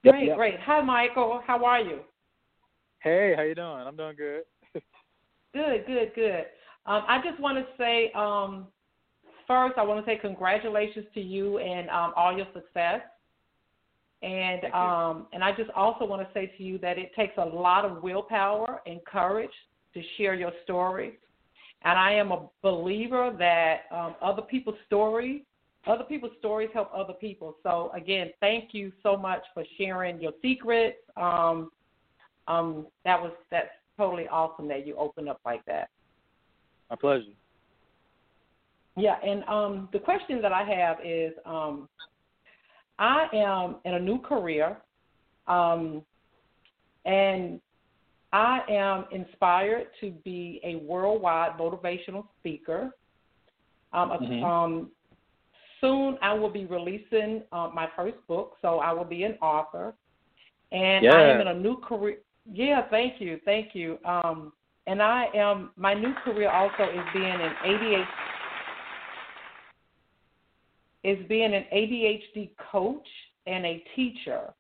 Great, 0.03 0.25
Yep. 0.27 0.37
great. 0.37 0.59
Hi, 0.59 0.81
Michael. 0.81 1.39
How 1.45 1.63
are 1.63 1.79
you? 1.79 2.03
Hey, 2.99 3.33
how 3.35 3.43
you 3.43 3.55
doing? 3.55 3.67
I'm 3.87 3.95
doing 3.95 4.15
good. 4.15 4.43
Good, 5.53 5.85
good, 5.85 6.13
good. 6.15 6.45
Um, 6.85 7.03
I 7.07 7.21
just 7.21 7.39
want 7.39 7.57
to 7.57 7.75
say, 7.77 8.11
um, 8.13 8.71
first, 9.47 9.77
I 9.77 9.83
want 9.83 10.03
to 10.03 10.09
say 10.09 10.17
congratulations 10.17 11.05
to 11.13 11.21
you 11.21 11.57
and 11.57 11.89
um, 11.89 12.13
all 12.15 12.35
your 12.35 12.47
success. 12.53 13.01
And 14.23 14.65
um, 14.73 15.27
and 15.34 15.43
I 15.43 15.51
just 15.51 15.71
also 15.71 16.05
want 16.05 16.21
to 16.21 16.31
say 16.34 16.53
to 16.57 16.63
you 16.63 16.77
that 16.79 16.99
it 16.99 17.12
takes 17.15 17.34
a 17.38 17.45
lot 17.45 17.86
of 17.86 18.03
willpower 18.03 18.81
and 18.86 19.03
courage 19.05 19.51
to 19.93 20.01
share 20.17 20.36
your 20.36 20.51
story. 20.63 21.17
And 21.84 21.97
I 21.97 22.13
am 22.13 22.31
a 22.31 22.47
believer 22.62 23.36
that 23.39 23.81
um, 23.91 24.15
other 24.21 24.43
people's 24.43 24.77
stories, 24.86 25.41
other 25.88 26.03
people's 26.03 26.34
stories 26.38 26.69
help 26.71 26.91
other 26.95 27.13
people. 27.13 27.55
So 27.63 27.91
again, 27.95 28.29
thank 28.39 28.73
you 28.73 28.91
so 29.01 29.17
much 29.17 29.41
for 29.55 29.63
sharing 29.79 30.21
your 30.21 30.34
secrets. 30.41 30.97
Um, 31.17 31.71
um, 32.47 32.88
that 33.05 33.19
was 33.19 33.31
that's 33.49 33.69
totally 33.97 34.27
awesome 34.27 34.67
that 34.67 34.86
you 34.86 34.95
opened 34.97 35.29
up 35.29 35.39
like 35.45 35.65
that. 35.65 35.89
My 36.91 36.95
pleasure. 36.95 37.25
Yeah, 38.97 39.15
and 39.25 39.43
um, 39.45 39.89
the 39.93 39.99
question 39.99 40.41
that 40.41 40.51
I 40.51 40.63
have 40.63 40.97
is, 41.03 41.31
um, 41.45 41.88
I 43.01 43.27
am 43.33 43.77
in 43.83 43.95
a 43.95 43.99
new 43.99 44.19
career, 44.19 44.77
um, 45.47 46.03
and 47.05 47.59
I 48.31 48.61
am 48.69 49.05
inspired 49.11 49.87
to 50.01 50.11
be 50.23 50.61
a 50.63 50.75
worldwide 50.75 51.57
motivational 51.57 52.27
speaker. 52.39 52.91
Um, 53.91 54.11
Mhm. 54.11 54.43
um, 54.43 54.91
soon, 55.81 56.19
I 56.21 56.33
will 56.33 56.51
be 56.51 56.65
releasing 56.65 57.43
uh, 57.51 57.71
my 57.73 57.87
first 57.95 58.17
book, 58.27 58.57
so 58.61 58.79
I 58.79 58.93
will 58.93 59.03
be 59.03 59.23
an 59.23 59.35
author, 59.41 59.95
and 60.71 61.07
I 61.09 61.23
am 61.23 61.41
in 61.41 61.47
a 61.47 61.55
new 61.55 61.77
career. 61.77 62.19
Yeah, 62.45 62.83
thank 62.83 63.19
you, 63.19 63.39
thank 63.45 63.73
you. 63.73 63.99
Um, 64.05 64.53
and 64.85 65.01
I 65.01 65.25
am 65.33 65.71
my 65.75 65.93
new 65.95 66.13
career 66.23 66.49
also 66.49 66.83
is 66.83 67.05
being 67.13 67.25
an 67.25 67.55
ADHD 67.63 68.30
is 71.03 71.17
being 71.27 71.53
an 71.53 71.65
ADHD 71.73 72.51
coach 72.71 73.07
and 73.47 73.65
a 73.65 73.83
teacher. 73.95 74.53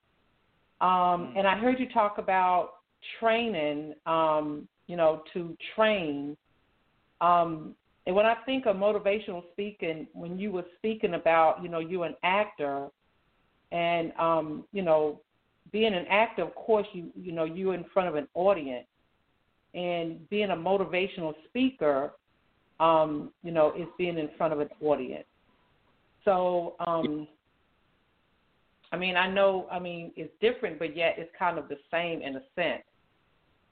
Um, 0.81 1.33
and 1.37 1.47
I 1.47 1.57
heard 1.57 1.79
you 1.79 1.87
talk 1.89 2.17
about 2.17 2.73
training, 3.19 3.93
um, 4.05 4.67
you 4.87 4.95
know, 4.95 5.23
to 5.33 5.55
train. 5.75 6.35
Um, 7.21 7.75
and 8.07 8.15
when 8.15 8.25
I 8.25 8.35
think 8.45 8.65
of 8.65 8.75
motivational 8.75 9.43
speaking, 9.51 10.07
when 10.13 10.39
you 10.39 10.51
were 10.51 10.65
speaking 10.77 11.13
about, 11.13 11.61
you 11.61 11.69
know, 11.69 11.79
you're 11.79 12.05
an 12.05 12.15
actor, 12.23 12.87
and 13.71 14.11
um, 14.19 14.65
you 14.73 14.81
know, 14.81 15.21
being 15.71 15.93
an 15.93 16.05
actor, 16.09 16.41
of 16.41 16.55
course, 16.55 16.87
you 16.93 17.11
you 17.15 17.31
know, 17.31 17.43
you're 17.43 17.75
in 17.75 17.85
front 17.93 18.09
of 18.09 18.15
an 18.15 18.27
audience, 18.33 18.87
and 19.75 20.27
being 20.29 20.49
a 20.49 20.55
motivational 20.55 21.33
speaker, 21.47 22.13
um, 22.79 23.31
you 23.43 23.51
know, 23.51 23.71
is 23.77 23.87
being 23.97 24.17
in 24.17 24.29
front 24.37 24.51
of 24.51 24.59
an 24.59 24.69
audience. 24.81 25.25
So, 26.25 26.75
um, 26.85 27.27
I 28.91 28.97
mean, 28.97 29.15
I 29.15 29.29
know, 29.29 29.67
I 29.71 29.79
mean, 29.79 30.11
it's 30.15 30.33
different, 30.41 30.77
but 30.79 30.95
yet 30.95 31.15
it's 31.17 31.31
kind 31.37 31.57
of 31.57 31.67
the 31.69 31.77
same 31.89 32.21
in 32.21 32.35
a 32.35 32.41
sense. 32.55 32.83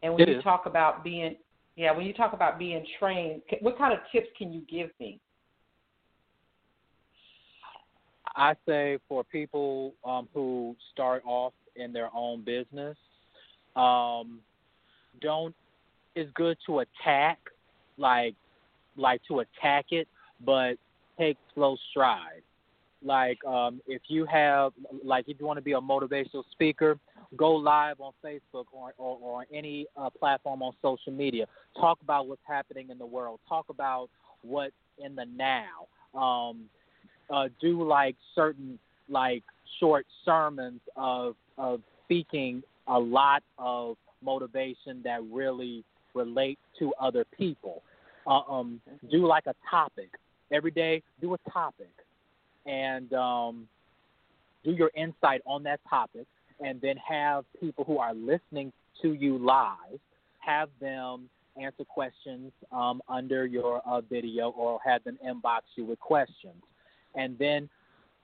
And 0.01 0.13
when 0.13 0.23
It 0.23 0.29
you 0.29 0.37
is. 0.37 0.43
talk 0.43 0.65
about 0.65 1.03
being, 1.03 1.35
yeah, 1.75 1.91
when 1.91 2.05
you 2.05 2.13
talk 2.13 2.33
about 2.33 2.57
being 2.57 2.85
trained, 2.97 3.41
what 3.61 3.77
kind 3.77 3.93
of 3.93 3.99
tips 4.11 4.27
can 4.37 4.53
you 4.53 4.61
give 4.69 4.89
me? 4.99 5.19
I 8.35 8.53
say 8.67 8.99
for 9.09 9.23
people 9.23 9.93
um, 10.05 10.29
who 10.33 10.75
start 10.93 11.23
off 11.25 11.53
in 11.75 11.91
their 11.91 12.09
own 12.15 12.43
business, 12.43 12.97
um, 13.75 14.39
don't. 15.21 15.53
It's 16.15 16.31
good 16.35 16.57
to 16.65 16.79
attack, 16.79 17.39
like, 17.97 18.35
like 18.97 19.21
to 19.27 19.39
attack 19.39 19.87
it, 19.91 20.07
but 20.45 20.75
take 21.19 21.37
slow 21.53 21.75
strides. 21.91 22.43
Like, 23.01 23.43
um, 23.45 23.81
if 23.87 24.01
you 24.07 24.25
have, 24.25 24.73
like, 25.03 25.25
if 25.27 25.39
you 25.39 25.45
want 25.45 25.57
to 25.57 25.61
be 25.63 25.71
a 25.71 25.79
motivational 25.79 26.43
speaker, 26.51 26.97
go 27.37 27.51
live 27.51 28.01
on 28.01 28.11
Facebook 28.23 28.65
or, 28.73 28.93
or, 28.97 29.17
or 29.21 29.45
any 29.53 29.85
uh, 29.95 30.09
platform 30.09 30.61
on 30.61 30.73
social 30.81 31.13
media. 31.13 31.45
Talk 31.77 31.99
about 32.01 32.27
what's 32.27 32.41
happening 32.45 32.89
in 32.89 32.97
the 32.97 33.05
world. 33.05 33.39
Talk 33.47 33.65
about 33.69 34.09
what's 34.41 34.73
in 34.97 35.15
the 35.15 35.25
now. 35.25 35.87
Um, 36.19 36.65
uh, 37.29 37.47
do 37.61 37.87
like 37.87 38.15
certain 38.35 38.79
like 39.07 39.43
short 39.79 40.05
sermons 40.25 40.81
of 40.95 41.35
of 41.57 41.81
speaking 42.03 42.63
a 42.87 42.99
lot 42.99 43.43
of 43.57 43.97
motivation 44.23 45.01
that 45.03 45.21
really 45.31 45.83
relate 46.15 46.59
to 46.79 46.93
other 46.99 47.25
people. 47.37 47.83
uh, 48.27 48.41
um, 48.47 48.81
do 49.11 49.25
like 49.25 49.45
a 49.47 49.55
topic 49.69 50.09
every 50.51 50.71
day. 50.71 51.01
Do 51.21 51.33
a 51.33 51.49
topic, 51.49 51.91
and 52.65 53.11
um, 53.13 53.67
do 54.63 54.71
your 54.71 54.91
insight 54.95 55.41
on 55.45 55.63
that 55.63 55.79
topic, 55.89 56.25
and 56.59 56.79
then 56.81 56.97
have 56.97 57.45
people 57.59 57.83
who 57.83 57.97
are 57.97 58.13
listening 58.13 58.71
to 59.01 59.13
you 59.13 59.37
live 59.37 59.99
have 60.39 60.69
them 60.79 61.29
answer 61.61 61.83
questions 61.83 62.51
um, 62.71 63.01
under 63.07 63.45
your 63.45 63.81
uh, 63.85 64.01
video 64.01 64.49
or 64.49 64.79
have 64.83 65.03
them 65.03 65.17
inbox 65.25 65.61
you 65.75 65.85
with 65.85 65.99
questions. 65.99 66.63
And 67.15 67.37
then 67.37 67.69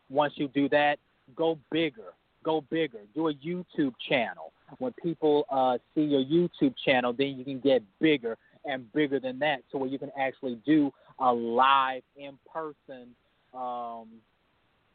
once 0.09 0.33
you 0.35 0.47
do 0.47 0.69
that, 0.69 0.99
go 1.35 1.57
bigger. 1.71 2.13
Go 2.43 2.61
bigger. 2.61 2.99
Do 3.13 3.27
a 3.27 3.33
YouTube 3.33 3.93
channel. 4.07 4.53
When 4.77 4.93
people 4.93 5.45
uh, 5.49 5.77
see 5.93 6.01
your 6.01 6.23
YouTube 6.23 6.75
channel, 6.83 7.13
then 7.13 7.37
you 7.37 7.43
can 7.43 7.59
get 7.59 7.83
bigger 7.99 8.37
and 8.63 8.91
bigger 8.93 9.19
than 9.19 9.39
that 9.39 9.59
to 9.71 9.77
where 9.77 9.89
you 9.89 9.99
can 9.99 10.11
actually 10.19 10.59
do 10.65 10.91
a 11.19 11.33
live, 11.33 12.03
in 12.17 12.37
person, 12.51 13.15
um, 13.53 14.07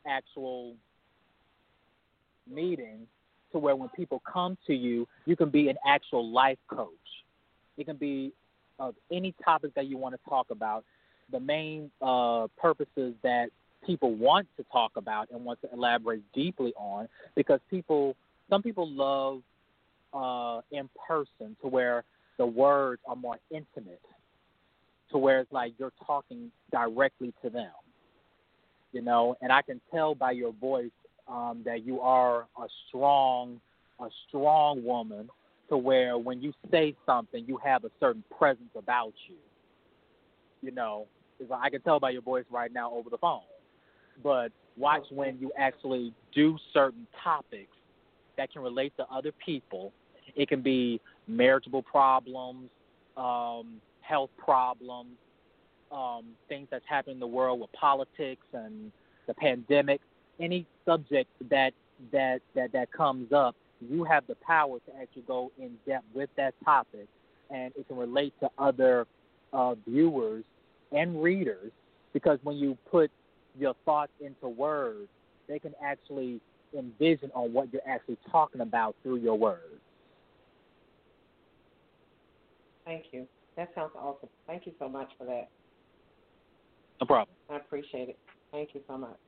actual 0.06 0.74
meeting 2.50 3.06
to 3.52 3.58
where 3.58 3.76
when 3.76 3.88
people 3.90 4.22
come 4.30 4.56
to 4.66 4.74
you, 4.74 5.06
you 5.26 5.36
can 5.36 5.50
be 5.50 5.68
an 5.68 5.76
actual 5.86 6.30
life 6.30 6.58
coach. 6.68 6.88
It 7.76 7.84
can 7.84 7.96
be 7.96 8.32
of 8.78 8.94
any 9.10 9.34
topic 9.44 9.74
that 9.74 9.86
you 9.86 9.96
want 9.96 10.14
to 10.14 10.20
talk 10.28 10.50
about. 10.50 10.84
The 11.32 11.40
main 11.40 11.90
uh, 12.02 12.48
purposes 12.56 13.14
that 13.22 13.50
people 13.86 14.14
want 14.14 14.46
to 14.56 14.64
talk 14.70 14.92
about 14.96 15.28
and 15.30 15.44
want 15.44 15.60
to 15.62 15.68
elaborate 15.72 16.22
deeply 16.34 16.72
on, 16.76 17.08
because 17.34 17.60
people, 17.70 18.16
some 18.48 18.62
people 18.62 18.88
love 18.88 19.42
uh, 20.12 20.60
in 20.70 20.88
person 21.06 21.56
to 21.62 21.68
where 21.68 22.04
the 22.36 22.46
words 22.46 23.00
are 23.06 23.16
more 23.16 23.38
intimate, 23.50 24.00
to 25.12 25.18
where 25.18 25.40
it's 25.40 25.52
like 25.52 25.72
you're 25.78 25.92
talking 26.06 26.50
directly 26.70 27.32
to 27.42 27.50
them, 27.50 27.70
you 28.92 29.02
know. 29.02 29.36
And 29.42 29.52
I 29.52 29.62
can 29.62 29.80
tell 29.92 30.14
by 30.14 30.32
your 30.32 30.52
voice 30.52 30.90
um, 31.28 31.62
that 31.64 31.84
you 31.84 32.00
are 32.00 32.46
a 32.58 32.66
strong, 32.88 33.60
a 34.00 34.08
strong 34.28 34.84
woman 34.84 35.28
to 35.68 35.76
where 35.76 36.18
when 36.18 36.42
you 36.42 36.52
say 36.70 36.94
something, 37.06 37.44
you 37.46 37.58
have 37.64 37.84
a 37.84 37.90
certain 38.00 38.24
presence 38.36 38.70
about 38.76 39.12
you. 39.28 39.36
You 40.62 40.72
know, 40.72 41.06
I 41.52 41.70
can 41.70 41.80
tell 41.82 42.00
by 42.00 42.10
your 42.10 42.22
voice 42.22 42.44
right 42.50 42.72
now 42.72 42.92
over 42.92 43.08
the 43.08 43.18
phone. 43.18 43.40
But 44.22 44.52
watch 44.76 45.04
when 45.10 45.38
you 45.38 45.52
actually 45.56 46.12
do 46.34 46.58
certain 46.74 47.06
topics 47.22 47.72
that 48.36 48.52
can 48.52 48.62
relate 48.62 48.92
to 48.96 49.06
other 49.12 49.32
people. 49.44 49.92
It 50.34 50.48
can 50.48 50.62
be 50.62 51.00
marriageable 51.26 51.82
problems, 51.82 52.70
um, 53.16 53.80
health 54.10 54.30
problems, 54.36 55.16
um, 55.92 56.24
things 56.48 56.66
that's 56.70 56.84
happening 56.88 57.16
in 57.16 57.20
the 57.20 57.26
world 57.26 57.60
with 57.60 57.72
politics 57.72 58.46
and 58.52 58.92
the 59.26 59.34
pandemic. 59.34 60.00
Any 60.40 60.66
subject 60.84 61.30
that 61.48 61.72
that 62.12 62.40
that 62.54 62.72
that 62.72 62.92
comes 62.92 63.32
up 63.32 63.54
you 63.80 64.04
have 64.04 64.26
the 64.26 64.34
power 64.36 64.78
to 64.78 64.96
actually 65.00 65.22
go 65.22 65.50
in 65.58 65.76
depth 65.86 66.04
with 66.14 66.30
that 66.36 66.54
topic, 66.64 67.06
and 67.50 67.72
it 67.76 67.88
can 67.88 67.96
relate 67.96 68.34
to 68.40 68.50
other 68.58 69.06
uh, 69.52 69.74
viewers 69.86 70.44
and 70.92 71.22
readers 71.22 71.72
because 72.12 72.38
when 72.42 72.56
you 72.56 72.76
put 72.90 73.10
your 73.58 73.74
thoughts 73.84 74.12
into 74.20 74.48
words, 74.48 75.08
they 75.48 75.58
can 75.58 75.74
actually 75.82 76.40
envision 76.76 77.30
on 77.34 77.52
what 77.52 77.72
you're 77.72 77.82
actually 77.86 78.18
talking 78.30 78.60
about 78.60 78.94
through 79.02 79.16
your 79.16 79.36
words. 79.36 79.80
Thank 82.84 83.06
you. 83.12 83.26
That 83.60 83.68
sounds 83.74 83.92
awesome. 83.94 84.30
Thank 84.46 84.64
you 84.64 84.72
so 84.78 84.88
much 84.88 85.10
for 85.18 85.26
that. 85.26 85.50
No 86.98 87.06
problem. 87.06 87.36
I 87.50 87.56
appreciate 87.56 88.08
it. 88.08 88.18
Thank 88.52 88.70
you 88.72 88.80
so 88.88 88.96
much. 88.96 89.18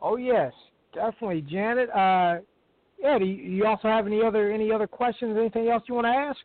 Oh 0.00 0.16
yes, 0.16 0.50
definitely, 0.94 1.42
Janet. 1.42 1.90
Uh, 1.90 2.36
yeah. 2.98 3.18
Do 3.18 3.26
you, 3.26 3.34
you 3.34 3.66
also 3.66 3.88
have 3.88 4.06
any 4.06 4.22
other 4.22 4.50
any 4.50 4.72
other 4.72 4.86
questions? 4.86 5.36
Anything 5.38 5.68
else 5.68 5.82
you 5.86 5.94
want 5.94 6.06
to 6.06 6.08
ask? 6.08 6.38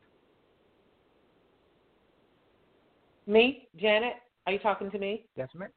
Me, 3.25 3.69
Janet. 3.79 4.15
Are 4.45 4.51
you 4.51 4.59
talking 4.59 4.91
to 4.91 4.99
me? 4.99 5.23
Yes, 5.37 5.47
ma'am. 5.55 5.69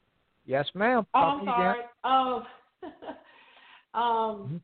Yes, 0.45 0.67
ma'am. 0.75 1.07
Oh, 1.15 1.21
Talk 1.21 1.33
I'm 1.35 1.39
to 1.39 1.45
you, 1.45 1.53
sorry. 1.53 1.81
Um, 2.03 2.47
um, 3.95 4.37
Mm-hmm. 4.43 4.57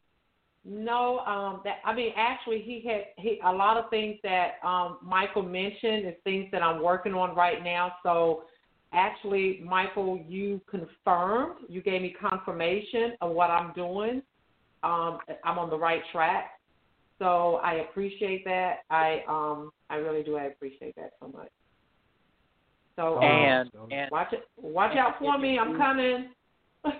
No. 0.67 1.21
Um, 1.21 1.61
that 1.65 1.77
I 1.85 1.95
mean, 1.95 2.13
actually, 2.17 2.61
he 2.61 2.83
had 2.87 3.05
he 3.17 3.41
a 3.45 3.53
lot 3.53 3.77
of 3.77 3.89
things 3.91 4.19
that 4.23 4.55
um 4.65 4.99
Michael 5.03 5.43
mentioned 5.43 6.07
is 6.07 6.15
things 6.25 6.49
that 6.53 6.63
I'm 6.63 6.83
working 6.83 7.15
on 7.15 7.35
right 7.37 7.63
now. 7.63 7.93
So, 8.03 8.45
actually, 8.93 9.63
Michael, 9.65 10.23
you 10.29 10.61
confirmed. 10.69 11.61
You 11.69 11.83
gave 11.83 12.03
me 12.03 12.15
confirmation 12.21 13.13
of 13.21 13.33
what 13.33 13.51
I'm 13.51 13.73
doing. 13.75 14.23
Um, 14.83 15.19
I'm 15.45 15.59
on 15.59 15.71
the 15.71 15.79
right 15.79 16.03
track. 16.13 16.51
So 17.19 17.57
I 17.57 17.75
appreciate 17.75 18.45
that. 18.45 18.81
I 18.91 19.23
um 19.29 19.71
I 19.89 19.97
really 19.97 20.23
do. 20.23 20.37
I 20.37 20.45
appreciate 20.45 20.95
that 20.97 21.13
so 21.21 21.29
much. 21.29 21.49
So 22.97 23.19
um, 23.19 23.25
And 23.25 23.71
and 23.91 24.11
watch 24.11 24.33
it. 24.33 24.45
Watch 24.57 24.91
and 24.91 25.01
out 25.01 25.19
for 25.19 25.39
me. 25.39 25.59
I'm 25.59 25.77
coming. 25.77 26.31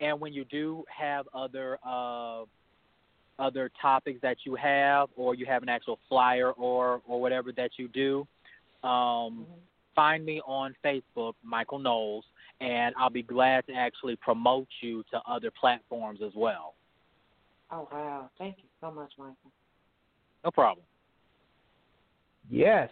and 0.00 0.20
when 0.20 0.32
you 0.32 0.44
do 0.44 0.84
have 0.88 1.26
other 1.34 1.78
uh, 1.86 2.42
other 3.38 3.70
topics 3.80 4.20
that 4.20 4.38
you 4.44 4.54
have, 4.56 5.08
or 5.16 5.34
you 5.34 5.46
have 5.46 5.62
an 5.62 5.68
actual 5.68 5.98
flyer 6.08 6.50
or 6.52 7.00
or 7.06 7.20
whatever 7.20 7.52
that 7.52 7.70
you 7.76 7.88
do, 7.88 8.26
um, 8.88 9.46
find 9.94 10.24
me 10.24 10.40
on 10.46 10.74
Facebook, 10.84 11.34
Michael 11.42 11.78
Knowles, 11.78 12.24
and 12.60 12.94
I'll 12.98 13.10
be 13.10 13.22
glad 13.22 13.66
to 13.66 13.74
actually 13.74 14.16
promote 14.16 14.68
you 14.80 15.04
to 15.12 15.20
other 15.28 15.50
platforms 15.50 16.20
as 16.24 16.32
well. 16.36 16.74
oh 17.70 17.88
wow! 17.92 18.30
Thank 18.38 18.56
you 18.58 18.68
so 18.80 18.90
much, 18.90 19.12
Michael. 19.18 19.36
No 20.44 20.50
problem. 20.50 20.84
Yes, 22.50 22.88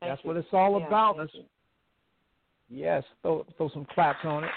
Thank 0.00 0.10
that's 0.12 0.24
you. 0.24 0.28
what 0.28 0.36
it's 0.36 0.48
all 0.52 0.78
Yeah, 0.80 0.86
about. 0.86 1.16
thank 1.16 1.30
That's, 1.32 1.34
you. 2.70 2.78
yes, 2.78 3.04
throw 3.22 3.44
throw 3.56 3.68
some 3.70 3.86
claps 3.92 4.24
on 4.24 4.44
it. 4.44 4.50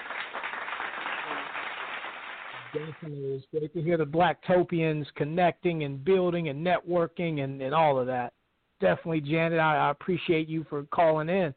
Definitely, 2.74 3.36
it's 3.36 3.46
great 3.52 3.74
to 3.74 3.82
hear 3.82 3.98
the 3.98 4.06
Blacktopians 4.06 5.06
connecting 5.16 5.84
and 5.84 6.04
building 6.04 6.50
and 6.50 6.66
networking 6.66 7.44
and, 7.44 7.62
and 7.62 7.74
all 7.74 8.00
of 8.00 8.06
that. 8.08 8.34
Definitely, 8.80 9.22
Janet, 9.22 9.60
I, 9.60 9.88
I 9.88 9.92
appreciate 9.92 10.48
you 10.48 10.66
for 10.70 10.84
calling 10.84 11.30
in. 11.30 11.54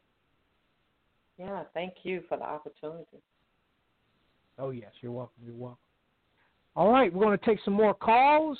Yeah, 1.37 1.63
thank 1.73 1.93
you 2.03 2.23
for 2.27 2.37
the 2.37 2.43
opportunity. 2.43 3.21
Oh 4.57 4.71
yes, 4.71 4.91
you're 5.01 5.11
welcome. 5.11 5.43
You're 5.45 5.55
welcome. 5.55 5.77
All 6.75 6.91
right, 6.91 7.13
we're 7.13 7.25
going 7.25 7.37
to 7.37 7.45
take 7.45 7.59
some 7.63 7.75
more 7.75 7.93
calls. 7.93 8.57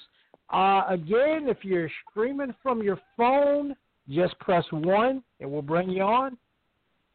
Uh, 0.51 0.83
again, 0.89 1.47
if 1.47 1.57
you're 1.63 1.89
streaming 2.09 2.53
from 2.61 2.83
your 2.83 2.99
phone, 3.17 3.75
just 4.09 4.37
press 4.39 4.65
one, 4.71 5.23
and 5.39 5.51
we'll 5.51 5.61
bring 5.61 5.89
you 5.89 6.03
on. 6.03 6.37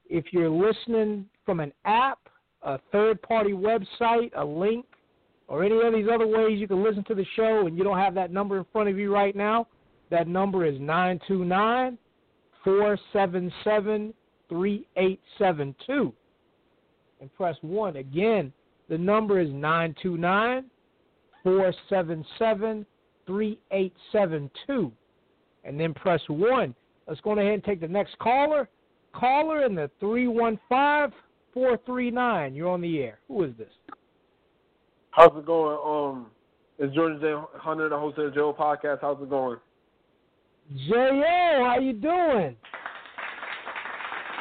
If 0.08 0.32
you're 0.32 0.50
listening 0.50 1.26
from 1.46 1.60
an 1.60 1.72
app, 1.84 2.18
a 2.62 2.78
third-party 2.90 3.52
website, 3.52 4.30
a 4.36 4.44
link, 4.44 4.84
or 5.48 5.64
any 5.64 5.80
of 5.80 5.94
these 5.94 6.06
other 6.12 6.26
ways 6.26 6.60
you 6.60 6.68
can 6.68 6.82
listen 6.84 7.02
to 7.04 7.14
the 7.14 7.26
show, 7.34 7.66
and 7.66 7.76
you 7.76 7.84
don't 7.84 7.98
have 7.98 8.14
that 8.14 8.30
number 8.30 8.58
in 8.58 8.66
front 8.72 8.88
of 8.88 8.98
you 8.98 9.12
right 9.12 9.34
now, 9.34 9.66
that 10.10 10.28
number 10.28 10.64
is 10.64 10.78
nine 10.80 11.20
two 11.26 11.44
nine 11.44 11.98
four 12.64 12.98
seven 13.12 13.52
seven 13.64 14.14
three 14.48 14.86
eight 14.96 15.20
seven 15.38 15.74
two, 15.86 16.12
and 17.20 17.34
press 17.34 17.56
one 17.62 17.96
again. 17.96 18.52
The 18.88 18.98
number 18.98 19.38
is 19.38 19.50
929 19.52 20.64
477 21.42 22.86
3872. 23.26 24.92
And 25.64 25.78
then 25.78 25.92
press 25.92 26.20
1. 26.28 26.74
Let's 27.06 27.20
go 27.20 27.32
ahead 27.32 27.52
and 27.52 27.64
take 27.64 27.80
the 27.80 27.88
next 27.88 28.18
caller. 28.18 28.68
Caller 29.12 29.64
in 29.64 29.74
the 29.74 29.90
315 30.00 31.18
439. 31.52 32.54
You're 32.54 32.70
on 32.70 32.80
the 32.80 33.00
air. 33.00 33.18
Who 33.28 33.44
is 33.44 33.52
this? 33.58 33.68
How's 35.18 35.36
it 35.36 35.46
going? 35.46 35.76
Um, 35.84 36.26
it's 36.78 36.94
Jordan 36.94 37.18
J. 37.20 37.34
Hunter, 37.54 37.88
the 37.88 37.98
host 37.98 38.18
of 38.18 38.26
the 38.26 38.30
Joe 38.30 38.54
Podcast. 38.56 38.98
How's 39.00 39.20
it 39.20 39.28
going? 39.28 39.58
J.O., 40.86 41.64
how 41.66 41.76
you 41.80 41.92
doing? 41.92 42.54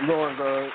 Going 0.06 0.38
good. 0.38 0.70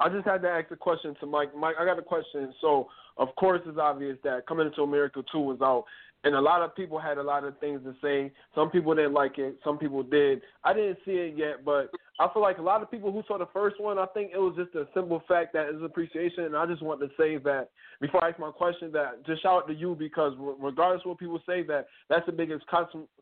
I 0.00 0.08
just 0.08 0.26
had 0.26 0.42
to 0.42 0.48
ask 0.48 0.68
a 0.72 0.76
question 0.76 1.14
to 1.20 1.26
Mike. 1.26 1.54
Mike, 1.56 1.76
I 1.78 1.84
got 1.84 1.96
a 1.96 2.02
question. 2.02 2.52
So, 2.60 2.88
of 3.18 3.28
course, 3.36 3.60
it's 3.66 3.78
obvious 3.78 4.18
that 4.24 4.44
Coming 4.48 4.66
into 4.66 4.82
America 4.82 5.22
2 5.30 5.38
was 5.38 5.58
out, 5.62 5.84
and 6.24 6.34
a 6.34 6.40
lot 6.40 6.62
of 6.62 6.74
people 6.74 6.98
had 6.98 7.18
a 7.18 7.22
lot 7.22 7.44
of 7.44 7.58
things 7.58 7.80
to 7.84 7.94
say. 8.02 8.32
Some 8.54 8.70
people 8.70 8.94
didn't 8.94 9.14
like 9.14 9.38
it. 9.38 9.58
Some 9.62 9.78
people 9.78 10.02
did. 10.02 10.42
I 10.64 10.72
didn't 10.72 10.98
see 11.04 11.12
it 11.12 11.34
yet, 11.36 11.64
but 11.64 11.90
I 12.18 12.26
feel 12.32 12.42
like 12.42 12.58
a 12.58 12.62
lot 12.62 12.82
of 12.82 12.90
people 12.90 13.12
who 13.12 13.22
saw 13.28 13.38
the 13.38 13.46
first 13.52 13.80
one, 13.80 13.98
I 13.98 14.06
think 14.06 14.32
it 14.34 14.38
was 14.38 14.54
just 14.56 14.74
a 14.74 14.88
simple 14.92 15.22
fact 15.28 15.52
that 15.52 15.68
is 15.68 15.80
appreciation. 15.80 16.44
And 16.44 16.56
I 16.56 16.66
just 16.66 16.82
want 16.82 17.00
to 17.00 17.08
say 17.16 17.36
that 17.38 17.70
before 18.00 18.24
I 18.24 18.30
ask 18.30 18.40
my 18.40 18.50
question, 18.50 18.90
that 18.92 19.24
just 19.24 19.42
shout 19.42 19.62
out 19.62 19.68
to 19.68 19.74
you 19.74 19.94
because 19.96 20.32
regardless 20.60 21.02
of 21.04 21.10
what 21.10 21.18
people 21.18 21.40
say, 21.46 21.62
that 21.64 21.86
that's 22.08 22.26
the 22.26 22.32
biggest 22.32 22.64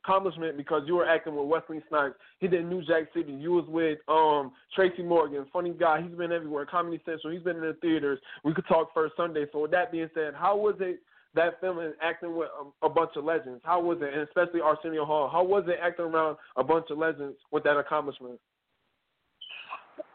accomplishment 0.03 0.57
because 0.57 0.83
you 0.87 0.95
were 0.95 1.07
acting 1.07 1.37
with 1.37 1.47
Wesley 1.47 1.83
Snipes. 1.91 2.15
He 2.39 2.49
did 2.49 2.65
New 2.65 2.83
Jack 2.83 3.09
City. 3.15 3.33
You 3.33 3.53
was 3.53 3.67
with 3.69 3.99
um 4.09 4.53
Tracy 4.75 5.03
Morgan, 5.03 5.45
funny 5.53 5.75
guy. 5.79 6.01
He's 6.01 6.17
been 6.17 6.33
everywhere. 6.33 6.65
Comedy 6.65 7.01
Central. 7.05 7.35
He's 7.35 7.43
been 7.43 7.57
in 7.57 7.63
the 7.63 7.77
theaters. 7.83 8.19
We 8.45 8.55
could 8.55 8.67
talk 8.67 8.95
first 8.95 9.15
Sunday. 9.19 9.45
So 9.53 9.61
with 9.61 9.71
that 9.73 9.93
being 9.93 10.09
said, 10.15 10.33
how 10.35 10.57
was 10.57 10.77
it? 10.81 11.01
That 11.35 11.61
feeling 11.61 11.93
acting 12.03 12.37
with 12.37 12.49
a, 12.83 12.87
a, 12.87 12.89
bunch 12.89 13.11
of 13.17 13.25
legends? 13.25 13.61
How 13.65 13.81
was 13.81 13.99
it, 14.01 14.13
and 14.13 14.23
especially 14.23 14.61
Arsenio 14.61 15.05
Hall? 15.05 15.29
How 15.31 15.45
was 15.45 15.65
it 15.67 15.79
acting 15.83 16.07
around 16.07 16.37
a 16.57 16.65
bunch 16.65 16.87
of 16.91 16.99
legends 16.99 17.37
with 17.51 17.63
that 17.65 17.77
accomplishment? 17.77 18.41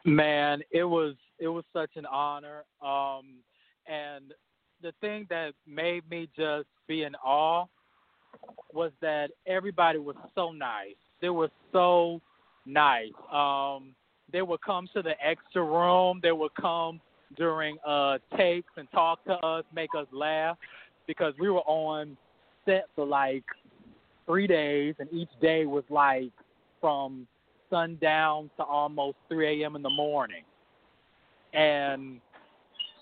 Man, 0.03 0.61
it 0.71 0.83
was 0.83 1.15
it 1.39 1.47
was 1.47 1.63
such 1.73 1.91
an 1.95 2.05
honor. 2.05 2.63
Um, 2.81 3.41
and 3.87 4.33
the 4.81 4.93
thing 5.01 5.27
that 5.29 5.53
made 5.67 6.09
me 6.09 6.27
just 6.35 6.67
be 6.87 7.03
in 7.03 7.15
awe 7.15 7.65
was 8.73 8.91
that 9.01 9.29
everybody 9.45 9.99
was 9.99 10.15
so 10.33 10.51
nice. 10.51 10.95
They 11.21 11.29
were 11.29 11.51
so 11.71 12.21
nice. 12.65 13.11
Um, 13.31 13.93
they 14.31 14.41
would 14.41 14.61
come 14.61 14.87
to 14.95 15.01
the 15.01 15.13
extra 15.23 15.63
room. 15.63 16.19
They 16.23 16.31
would 16.31 16.55
come 16.55 16.99
during 17.37 17.77
uh 17.85 18.17
takes 18.35 18.71
and 18.75 18.91
talk 18.91 19.23
to 19.25 19.33
us, 19.33 19.63
make 19.73 19.89
us 19.97 20.07
laugh 20.11 20.57
because 21.07 21.33
we 21.39 21.49
were 21.49 21.61
on 21.61 22.17
set 22.65 22.85
for 22.95 23.05
like 23.05 23.43
three 24.25 24.47
days, 24.47 24.95
and 24.99 25.11
each 25.11 25.29
day 25.41 25.65
was 25.65 25.83
like 25.89 26.31
from 26.79 27.27
sundown 27.69 28.49
to 28.57 28.63
almost 28.63 29.17
3 29.29 29.61
a.m. 29.61 29.75
in 29.75 29.81
the 29.81 29.89
morning. 29.89 30.43
And 31.53 32.19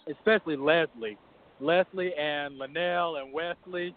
especially 0.10 0.56
Leslie, 0.56 1.18
Leslie 1.60 2.14
and 2.16 2.58
Linnell 2.58 3.18
and 3.18 3.34
Wesley, 3.34 3.95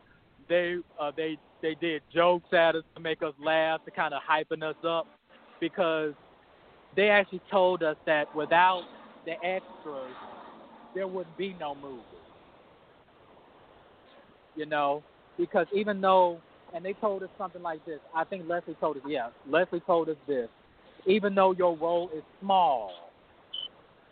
they 0.49 0.77
uh, 1.01 1.13
they 1.17 1.39
they 1.63 1.75
did 1.81 2.03
jokes 2.13 2.53
at 2.53 2.75
us 2.75 2.83
to 2.95 3.01
make 3.01 3.23
us 3.23 3.35
laugh, 3.43 3.85
to 3.85 3.91
kind 3.91 4.13
of 4.13 4.21
hyping 4.29 4.63
us 4.63 4.77
up, 4.87 5.07
because 5.61 6.13
they 6.97 7.09
actually 7.09 7.41
told 7.51 7.83
us 7.83 7.97
that 8.05 8.35
without 8.35 8.83
the 9.25 9.33
extras, 9.45 10.15
there 10.95 11.07
wouldn't 11.07 11.37
be 11.39 11.55
no 11.59 11.75
movie 11.75 12.03
you 14.57 14.67
know, 14.67 15.03
because 15.39 15.67
even 15.75 16.01
though, 16.01 16.41
and 16.75 16.85
they 16.85 16.95
told 16.95 17.23
us 17.23 17.29
something 17.39 17.63
like 17.63 17.85
this, 17.85 18.01
I 18.15 18.25
think 18.25 18.49
Leslie 18.49 18.77
told 18.81 18.97
us, 18.97 19.03
yeah, 19.07 19.29
Leslie 19.49 19.81
told 19.81 20.09
us 20.09 20.17
this, 20.27 20.49
even 21.07 21.35
though 21.35 21.53
your 21.53 21.77
role 21.77 22.11
is 22.17 22.23
small, 22.41 22.93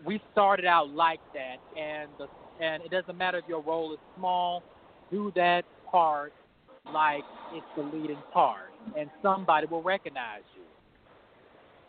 we 0.05 0.21
started 0.33 0.65
out 0.65 0.89
like 0.91 1.21
that, 1.35 1.57
and 1.81 2.09
the, 2.19 2.27
and 2.65 2.83
it 2.83 2.91
doesn't 2.91 3.17
matter 3.17 3.39
if 3.39 3.45
your 3.49 3.63
role 3.63 3.93
is 3.93 3.99
small, 4.17 4.63
do 5.11 5.33
that 5.37 5.65
part 5.91 6.33
like 6.93 7.23
it's 7.53 7.67
the 7.77 7.83
leading 7.83 8.23
part, 8.33 8.71
and 8.99 9.11
somebody 9.23 9.67
will 9.67 9.83
recognize 9.83 10.43
you. 10.57 10.63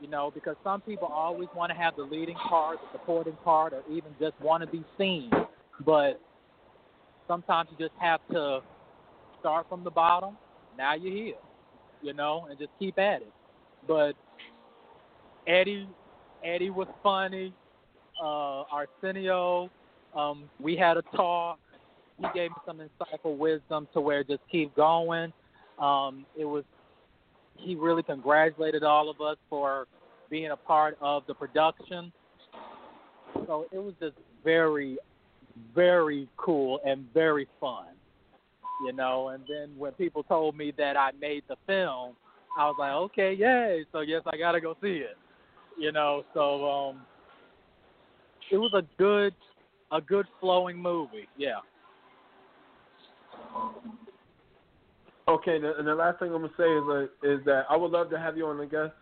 You 0.01 0.09
know, 0.09 0.31
because 0.33 0.55
some 0.63 0.81
people 0.81 1.07
always 1.07 1.47
want 1.55 1.71
to 1.71 1.77
have 1.77 1.95
the 1.95 2.03
leading 2.03 2.35
part, 2.35 2.79
the 2.81 2.99
supporting 2.99 3.37
part, 3.43 3.71
or 3.71 3.83
even 3.91 4.11
just 4.19 4.39
want 4.41 4.63
to 4.63 4.67
be 4.67 4.83
seen. 4.97 5.29
But 5.85 6.19
sometimes 7.31 7.69
you 7.71 7.87
just 7.87 7.97
have 7.97 8.19
to 8.29 8.59
start 9.39 9.65
from 9.69 9.85
the 9.85 9.89
bottom. 9.89 10.35
Now 10.77 10.95
you're 10.95 11.13
here, 11.13 11.35
you 12.01 12.13
know, 12.13 12.47
and 12.49 12.59
just 12.59 12.71
keep 12.77 12.99
at 12.99 13.21
it. 13.21 13.31
But 13.87 14.15
Eddie, 15.47 15.87
Eddie 16.43 16.71
was 16.71 16.89
funny. 17.01 17.53
Uh, 18.21 18.63
Arsenio, 18.63 19.69
um, 20.13 20.49
we 20.59 20.75
had 20.75 20.97
a 20.97 21.03
talk. 21.15 21.57
He 22.17 22.25
gave 22.33 22.49
me 22.51 22.57
some 22.65 22.81
insightful 22.81 23.37
wisdom 23.37 23.87
to 23.93 24.01
where 24.01 24.25
just 24.25 24.41
keep 24.51 24.75
going. 24.75 25.31
Um, 25.79 26.25
it 26.37 26.43
was 26.43 26.65
he 27.55 27.75
really 27.75 28.03
congratulated 28.03 28.83
all 28.83 29.09
of 29.09 29.21
us 29.21 29.37
for 29.49 29.87
being 30.29 30.51
a 30.51 30.57
part 30.57 30.97
of 30.99 31.23
the 31.27 31.33
production. 31.33 32.11
So 33.45 33.67
it 33.71 33.77
was 33.77 33.93
just 34.01 34.15
very 34.43 34.97
very 35.73 36.27
cool 36.37 36.79
and 36.85 37.05
very 37.13 37.47
fun. 37.59 37.85
You 38.85 38.93
know, 38.93 39.29
and 39.29 39.43
then 39.47 39.77
when 39.77 39.91
people 39.93 40.23
told 40.23 40.57
me 40.57 40.73
that 40.77 40.97
I 40.97 41.11
made 41.19 41.43
the 41.47 41.55
film, 41.67 42.15
I 42.57 42.65
was 42.65 42.75
like, 42.79 42.91
okay, 42.91 43.33
yay! 43.33 43.85
So 43.91 44.01
yes, 44.01 44.23
I 44.25 44.37
gotta 44.37 44.59
go 44.59 44.75
see 44.81 45.03
it. 45.03 45.17
You 45.77 45.91
know, 45.91 46.23
so 46.33 46.69
um, 46.69 47.01
it 48.51 48.57
was 48.57 48.73
a 48.73 48.83
good, 48.97 49.33
a 49.91 50.01
good 50.01 50.25
flowing 50.39 50.77
movie. 50.77 51.27
Yeah. 51.37 51.59
Okay, 55.27 55.55
and 55.55 55.87
the 55.87 55.95
last 55.95 56.19
thing 56.19 56.33
I'm 56.33 56.41
gonna 56.41 56.49
say 56.57 56.63
is 56.63 56.83
uh, 56.89 57.33
is 57.33 57.45
that 57.45 57.65
I 57.69 57.77
would 57.77 57.91
love 57.91 58.09
to 58.09 58.19
have 58.19 58.35
you 58.35 58.47
on 58.47 58.57
the 58.57 58.65
guest 58.65 58.93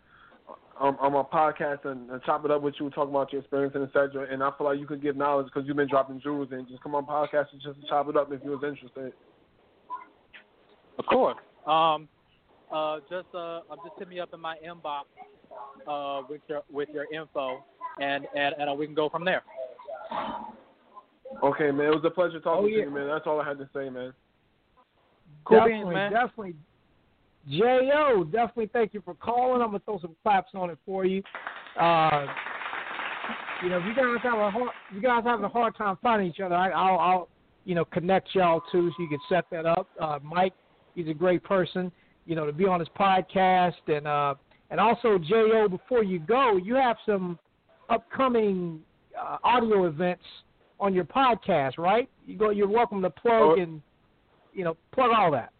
um, 0.79 0.97
on 0.99 1.13
my 1.13 1.23
podcast 1.23 1.85
and, 1.85 2.09
and 2.09 2.21
chop 2.23 2.45
it 2.45 2.51
up 2.51 2.61
with 2.61 2.75
you, 2.79 2.89
talk 2.89 3.09
about 3.09 3.31
your 3.33 3.41
experience 3.41 3.73
and 3.75 3.83
etc. 3.83 4.27
And 4.31 4.41
I 4.41 4.49
feel 4.57 4.67
like 4.67 4.79
you 4.79 4.87
could 4.87 5.01
give 5.01 5.15
knowledge 5.15 5.47
because 5.47 5.67
you've 5.67 5.77
been 5.77 5.89
dropping 5.89 6.21
jewels 6.21 6.49
and 6.51 6.67
just 6.67 6.81
come 6.81 6.95
on 6.95 7.05
podcast 7.05 7.47
and 7.51 7.61
just 7.61 7.77
chop 7.89 8.07
it 8.07 8.15
up 8.15 8.31
if 8.31 8.41
you 8.43 8.51
was 8.51 8.63
interested. 8.63 9.13
Of 10.97 11.05
course. 11.05 11.37
Um, 11.65 12.07
uh, 12.71 12.99
just 13.09 13.33
uh, 13.33 13.61
just 13.83 13.97
hit 13.97 14.07
me 14.07 14.19
up 14.19 14.33
in 14.33 14.39
my 14.39 14.55
inbox 14.65 15.03
uh, 15.87 16.25
with 16.29 16.41
your 16.47 16.61
with 16.71 16.89
your 16.93 17.05
info, 17.13 17.63
and 17.99 18.25
and, 18.35 18.55
and 18.57 18.77
we 18.77 18.85
can 18.85 18.95
go 18.95 19.09
from 19.09 19.25
there. 19.25 19.43
Okay, 21.43 21.71
man. 21.71 21.87
It 21.87 21.95
was 21.95 22.03
a 22.05 22.09
pleasure 22.09 22.39
talking 22.39 22.65
oh, 22.65 22.67
yeah. 22.67 22.83
to 22.83 22.89
you, 22.89 22.95
man. 22.95 23.07
That's 23.07 23.25
all 23.27 23.39
I 23.39 23.47
had 23.47 23.57
to 23.59 23.69
say, 23.73 23.89
man. 23.89 24.13
Cool 25.45 25.57
definitely, 25.59 25.83
beans, 25.83 25.93
man. 25.93 26.11
definitely, 26.11 26.55
Jo, 27.47 28.23
definitely 28.25 28.69
thank 28.73 28.93
you 28.93 29.01
for 29.03 29.13
calling. 29.15 29.61
I'm 29.61 29.69
gonna 29.69 29.79
throw 29.85 29.99
some 29.99 30.15
claps 30.23 30.51
on 30.53 30.69
it 30.69 30.77
for 30.85 31.05
you. 31.05 31.23
Uh, 31.79 32.25
you 33.63 33.69
know, 33.69 33.77
if 33.77 33.85
you 33.85 33.95
guys 33.95 34.17
have 34.23 34.39
a 34.39 34.51
hard, 34.51 34.71
you 34.93 35.01
guys 35.01 35.23
have 35.23 35.41
a 35.41 35.49
hard 35.49 35.75
time 35.75 35.97
finding 36.01 36.27
each 36.29 36.39
other, 36.39 36.55
I, 36.55 36.91
will 36.91 36.99
I'll, 36.99 37.29
you 37.65 37.75
know, 37.75 37.85
connect 37.85 38.29
y'all 38.33 38.61
too, 38.71 38.89
so 38.95 39.03
you 39.03 39.09
can 39.09 39.19
set 39.27 39.45
that 39.51 39.65
up. 39.65 39.87
Uh, 39.99 40.19
Mike, 40.23 40.53
he's 40.95 41.07
a 41.07 41.13
great 41.13 41.43
person, 41.43 41.91
you 42.25 42.35
know, 42.35 42.45
to 42.45 42.53
be 42.53 42.65
on 42.65 42.79
his 42.79 42.89
podcast, 42.99 43.73
and 43.87 44.07
uh, 44.07 44.35
and 44.69 44.79
also 44.79 45.17
Jo. 45.17 45.67
Before 45.69 46.03
you 46.03 46.19
go, 46.19 46.57
you 46.57 46.75
have 46.75 46.97
some 47.05 47.39
upcoming 47.89 48.81
uh, 49.19 49.37
audio 49.43 49.85
events 49.85 50.23
on 50.79 50.93
your 50.93 51.05
podcast, 51.05 51.77
right? 51.77 52.09
You 52.25 52.37
go, 52.37 52.49
you're 52.51 52.67
welcome 52.67 53.01
to 53.01 53.09
plug 53.09 53.57
oh. 53.57 53.61
and, 53.61 53.81
you 54.53 54.63
know, 54.63 54.77
plug 54.91 55.11
all 55.15 55.31
that. 55.31 55.51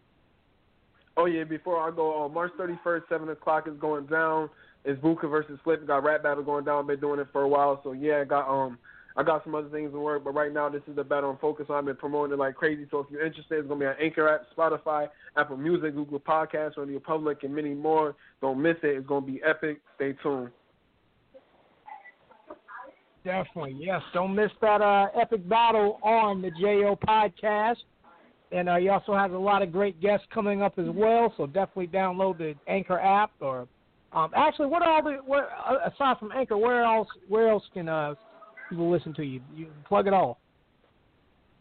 Oh 1.16 1.26
yeah, 1.26 1.44
before 1.44 1.78
I 1.80 1.94
go, 1.94 2.24
uh, 2.24 2.28
March 2.28 2.52
31st, 2.58 3.02
seven 3.08 3.28
o'clock 3.28 3.66
is 3.68 3.74
going 3.80 4.06
down. 4.06 4.48
It's 4.84 5.00
Buka 5.02 5.28
versus 5.28 5.58
Flip. 5.64 5.86
Got 5.86 6.04
rap 6.04 6.22
battle 6.22 6.42
going 6.42 6.64
down. 6.64 6.86
Been 6.86 7.00
doing 7.00 7.20
it 7.20 7.28
for 7.32 7.42
a 7.42 7.48
while, 7.48 7.80
so 7.84 7.92
yeah, 7.92 8.20
I 8.20 8.24
got 8.24 8.48
um, 8.48 8.78
I 9.16 9.22
got 9.22 9.44
some 9.44 9.54
other 9.54 9.68
things 9.68 9.92
in 9.92 10.00
work, 10.00 10.24
but 10.24 10.34
right 10.34 10.52
now 10.52 10.68
this 10.68 10.82
is 10.86 10.96
the 10.96 11.04
battle 11.04 11.30
I'm 11.30 11.38
focused 11.38 11.68
on. 11.68 11.76
I've 11.76 11.84
been 11.84 11.96
promoting 11.96 12.32
it 12.32 12.38
like 12.38 12.54
crazy. 12.54 12.86
So 12.90 13.00
if 13.00 13.06
you're 13.10 13.24
interested, 13.24 13.58
it's 13.58 13.68
gonna 13.68 13.80
be 13.80 13.86
on 13.86 13.96
Anchor 14.00 14.28
app, 14.28 14.46
Spotify, 14.56 15.08
Apple 15.36 15.56
Music, 15.56 15.94
Google 15.94 16.20
Podcasts, 16.20 16.76
Radio 16.76 17.00
Public, 17.00 17.42
and 17.42 17.54
many 17.54 17.74
more. 17.74 18.14
Don't 18.40 18.62
miss 18.62 18.76
it. 18.82 18.96
It's 18.96 19.06
gonna 19.06 19.26
be 19.26 19.40
epic. 19.44 19.80
Stay 19.96 20.14
tuned. 20.22 20.50
Definitely, 23.24 23.76
yes. 23.78 24.00
Don't 24.14 24.34
miss 24.34 24.50
that 24.62 24.80
uh, 24.80 25.08
epic 25.20 25.46
battle 25.48 25.98
on 26.02 26.40
the 26.40 26.50
JO 26.52 26.96
podcast. 27.06 27.76
And 28.52 28.68
uh, 28.68 28.76
he 28.76 28.88
also 28.88 29.14
has 29.14 29.30
a 29.32 29.36
lot 29.36 29.62
of 29.62 29.70
great 29.70 30.00
guests 30.00 30.26
coming 30.32 30.60
up 30.60 30.78
as 30.78 30.86
well. 30.88 31.32
So 31.36 31.46
definitely 31.46 31.86
download 31.86 32.38
the 32.38 32.54
Anchor 32.66 32.98
app. 32.98 33.30
Or 33.40 33.68
um, 34.12 34.32
actually, 34.34 34.66
what 34.66 34.82
all 34.82 35.02
the 35.02 35.18
where, 35.24 35.48
uh, 35.52 35.88
aside 35.88 36.18
from 36.18 36.32
Anchor, 36.32 36.56
where 36.56 36.82
else 36.82 37.08
where 37.28 37.48
else 37.48 37.62
can 37.72 37.88
uh, 37.88 38.14
people 38.68 38.90
listen 38.90 39.14
to 39.14 39.22
you? 39.22 39.40
You 39.54 39.68
plug 39.86 40.06
it 40.08 40.12
all. 40.12 40.38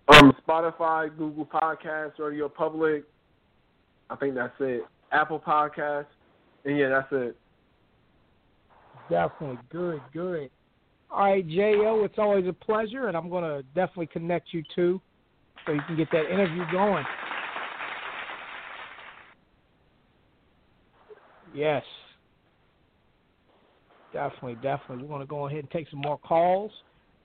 Um, 0.07 0.33
Spotify, 0.47 1.15
Google 1.15 1.45
Podcasts, 1.45 2.17
Radio 2.17 2.49
Public. 2.49 3.03
I 4.09 4.15
think 4.15 4.33
that's 4.33 4.55
it. 4.59 4.81
Apple 5.11 5.39
Podcasts, 5.39 6.05
and 6.65 6.77
yeah, 6.77 6.89
that's 6.89 7.07
it. 7.11 7.37
Definitely 9.09 9.59
good, 9.71 10.01
good. 10.11 10.49
All 11.11 11.23
right, 11.23 11.47
Jo, 11.47 12.03
it's 12.03 12.19
always 12.19 12.47
a 12.47 12.53
pleasure, 12.53 13.07
and 13.07 13.17
I'm 13.17 13.29
going 13.29 13.43
to 13.43 13.63
definitely 13.73 14.07
connect 14.07 14.53
you 14.53 14.63
too 14.75 15.01
so 15.65 15.73
you 15.73 15.81
can 15.87 15.95
get 15.95 16.09
that 16.11 16.31
interview 16.31 16.63
going. 16.71 17.05
Yes. 21.53 21.83
Definitely, 24.13 24.55
definitely. 24.55 25.03
We're 25.03 25.09
going 25.09 25.21
to 25.21 25.27
go 25.27 25.47
ahead 25.47 25.59
and 25.59 25.71
take 25.71 25.89
some 25.89 26.01
more 26.01 26.17
calls. 26.17 26.71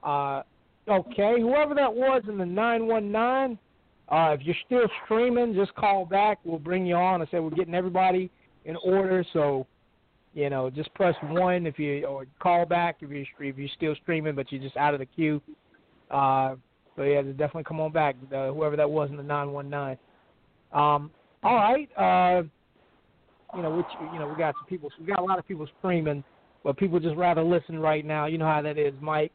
Uh, 0.03 0.43
okay, 0.89 1.41
whoever 1.41 1.75
that 1.75 1.93
was 1.93 2.23
in 2.29 2.37
the 2.39 2.45
919, 2.47 3.59
Uh, 4.09 4.37
if 4.39 4.43
you're 4.43 4.55
still 4.67 4.87
streaming, 5.05 5.55
just 5.55 5.75
call 5.75 6.05
back. 6.05 6.39
We'll 6.45 6.59
bring 6.59 6.85
you 6.85 6.95
on. 6.95 7.23
I 7.23 7.27
said 7.31 7.41
we're 7.41 7.51
getting 7.51 7.75
everybody 7.75 8.31
in 8.67 8.77
order, 8.77 9.25
so 9.33 9.67
you 10.35 10.51
know, 10.51 10.69
just 10.69 10.93
press 10.95 11.15
one 11.23 11.65
if 11.67 11.79
you 11.79 12.05
or 12.05 12.27
call 12.41 12.67
back 12.67 12.97
if 13.01 13.11
you 13.11 13.25
if 13.41 13.57
you're 13.57 13.69
still 13.77 13.95
streaming, 14.03 14.35
but 14.35 14.51
you're 14.51 14.61
just 14.61 14.77
out 14.77 14.93
of 14.93 15.01
the 15.01 15.07
queue. 15.07 15.41
Uh, 16.11 16.57
so 16.97 17.03
yeah, 17.03 17.23
definitely 17.23 17.65
come 17.65 17.81
on 17.81 17.93
back. 17.93 18.17
Uh, 18.33 18.53
whoever 18.53 18.77
that 18.77 18.91
was 18.91 19.11
in 19.11 19.17
the 19.17 19.23
nine 19.23 19.53
one 19.53 19.69
nine. 19.69 19.99
Um, 20.73 21.11
all 21.43 21.57
right. 21.57 21.89
Uh, 21.97 22.43
you 23.57 23.63
know, 23.63 23.77
which 23.77 23.87
you 24.13 24.19
know, 24.19 24.29
we 24.29 24.37
got 24.37 24.55
some 24.55 24.67
people. 24.69 24.91
We 24.99 25.07
got 25.07 25.21
a 25.21 25.25
lot 25.25 25.39
of 25.39 25.47
people 25.47 25.67
streaming, 25.79 26.25
but 26.63 26.77
people 26.77 26.99
just 27.01 27.17
rather 27.17 27.43
listen 27.43 27.79
right 27.79 28.05
now. 28.05 28.27
You 28.27 28.39
know 28.39 28.47
how 28.47 28.63
that 28.63 28.79
is, 28.79 28.95
Mike. 29.01 29.33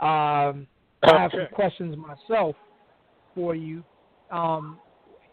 Um, 0.00 0.66
I 1.02 1.20
have 1.20 1.30
some 1.32 1.46
questions 1.52 1.96
myself 1.96 2.56
for 3.34 3.54
you. 3.54 3.82
Um, 4.30 4.78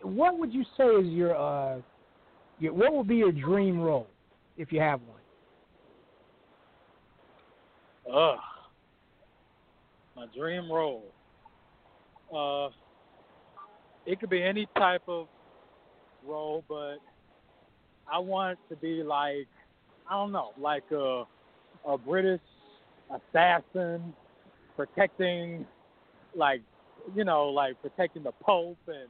what 0.01 0.38
would 0.38 0.53
you 0.53 0.63
say 0.78 0.86
is 0.86 1.07
your 1.07 1.36
uh, 1.36 1.80
your 2.59 2.74
what 2.74 2.93
would 2.93 3.07
be 3.07 3.17
your 3.17 3.32
dream 3.32 3.80
role 3.80 4.07
if 4.57 4.71
you 4.71 4.80
have 4.80 5.01
one? 5.01 5.19
Ugh. 8.13 8.38
My 10.15 10.26
dream 10.36 10.71
role. 10.71 11.05
Uh, 12.34 12.69
it 14.05 14.19
could 14.19 14.29
be 14.29 14.43
any 14.43 14.67
type 14.77 15.03
of 15.07 15.27
role, 16.25 16.63
but 16.67 16.97
I 18.11 18.19
want 18.19 18.59
it 18.69 18.73
to 18.73 18.79
be 18.79 19.03
like 19.03 19.47
I 20.09 20.13
don't 20.13 20.31
know, 20.31 20.51
like 20.59 20.84
a 20.91 21.23
a 21.86 21.97
British 21.97 22.41
assassin 23.09 24.13
protecting 24.75 25.65
like 26.36 26.61
you 27.15 27.23
know, 27.23 27.49
like 27.49 27.81
protecting 27.81 28.23
the 28.23 28.31
Pope 28.43 28.77
and 28.88 29.09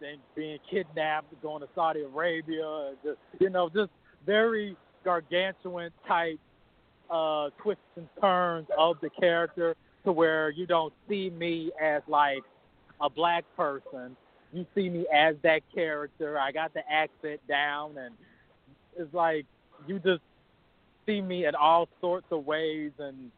then 0.00 0.16
being 0.34 0.58
kidnapped, 0.70 1.26
going 1.42 1.62
to 1.62 1.68
Saudi 1.74 2.02
Arabia, 2.02 2.94
just 3.04 3.18
you 3.40 3.50
know, 3.50 3.68
just 3.68 3.90
very 4.24 4.76
gargantuan 5.04 5.90
type 6.06 6.40
uh 7.08 7.50
twists 7.62 7.82
and 7.96 8.08
turns 8.20 8.66
of 8.76 8.96
the 9.00 9.08
character 9.20 9.76
to 10.06 10.12
where 10.12 10.50
you 10.50 10.66
don't 10.66 10.94
see 11.08 11.30
me 11.30 11.72
as 11.82 12.00
like 12.08 12.42
a 13.00 13.10
black 13.10 13.44
person. 13.56 14.16
You 14.52 14.64
see 14.74 14.88
me 14.88 15.04
as 15.12 15.34
that 15.42 15.60
character. 15.74 16.38
I 16.38 16.52
got 16.52 16.72
the 16.72 16.80
accent 16.90 17.40
down 17.46 17.98
and 17.98 18.14
it's 18.96 19.12
like 19.12 19.44
you 19.86 19.98
just 19.98 20.22
see 21.04 21.20
me 21.20 21.44
in 21.44 21.54
all 21.54 21.88
sorts 22.00 22.26
of 22.30 22.46
ways 22.46 22.92
and 22.98 23.30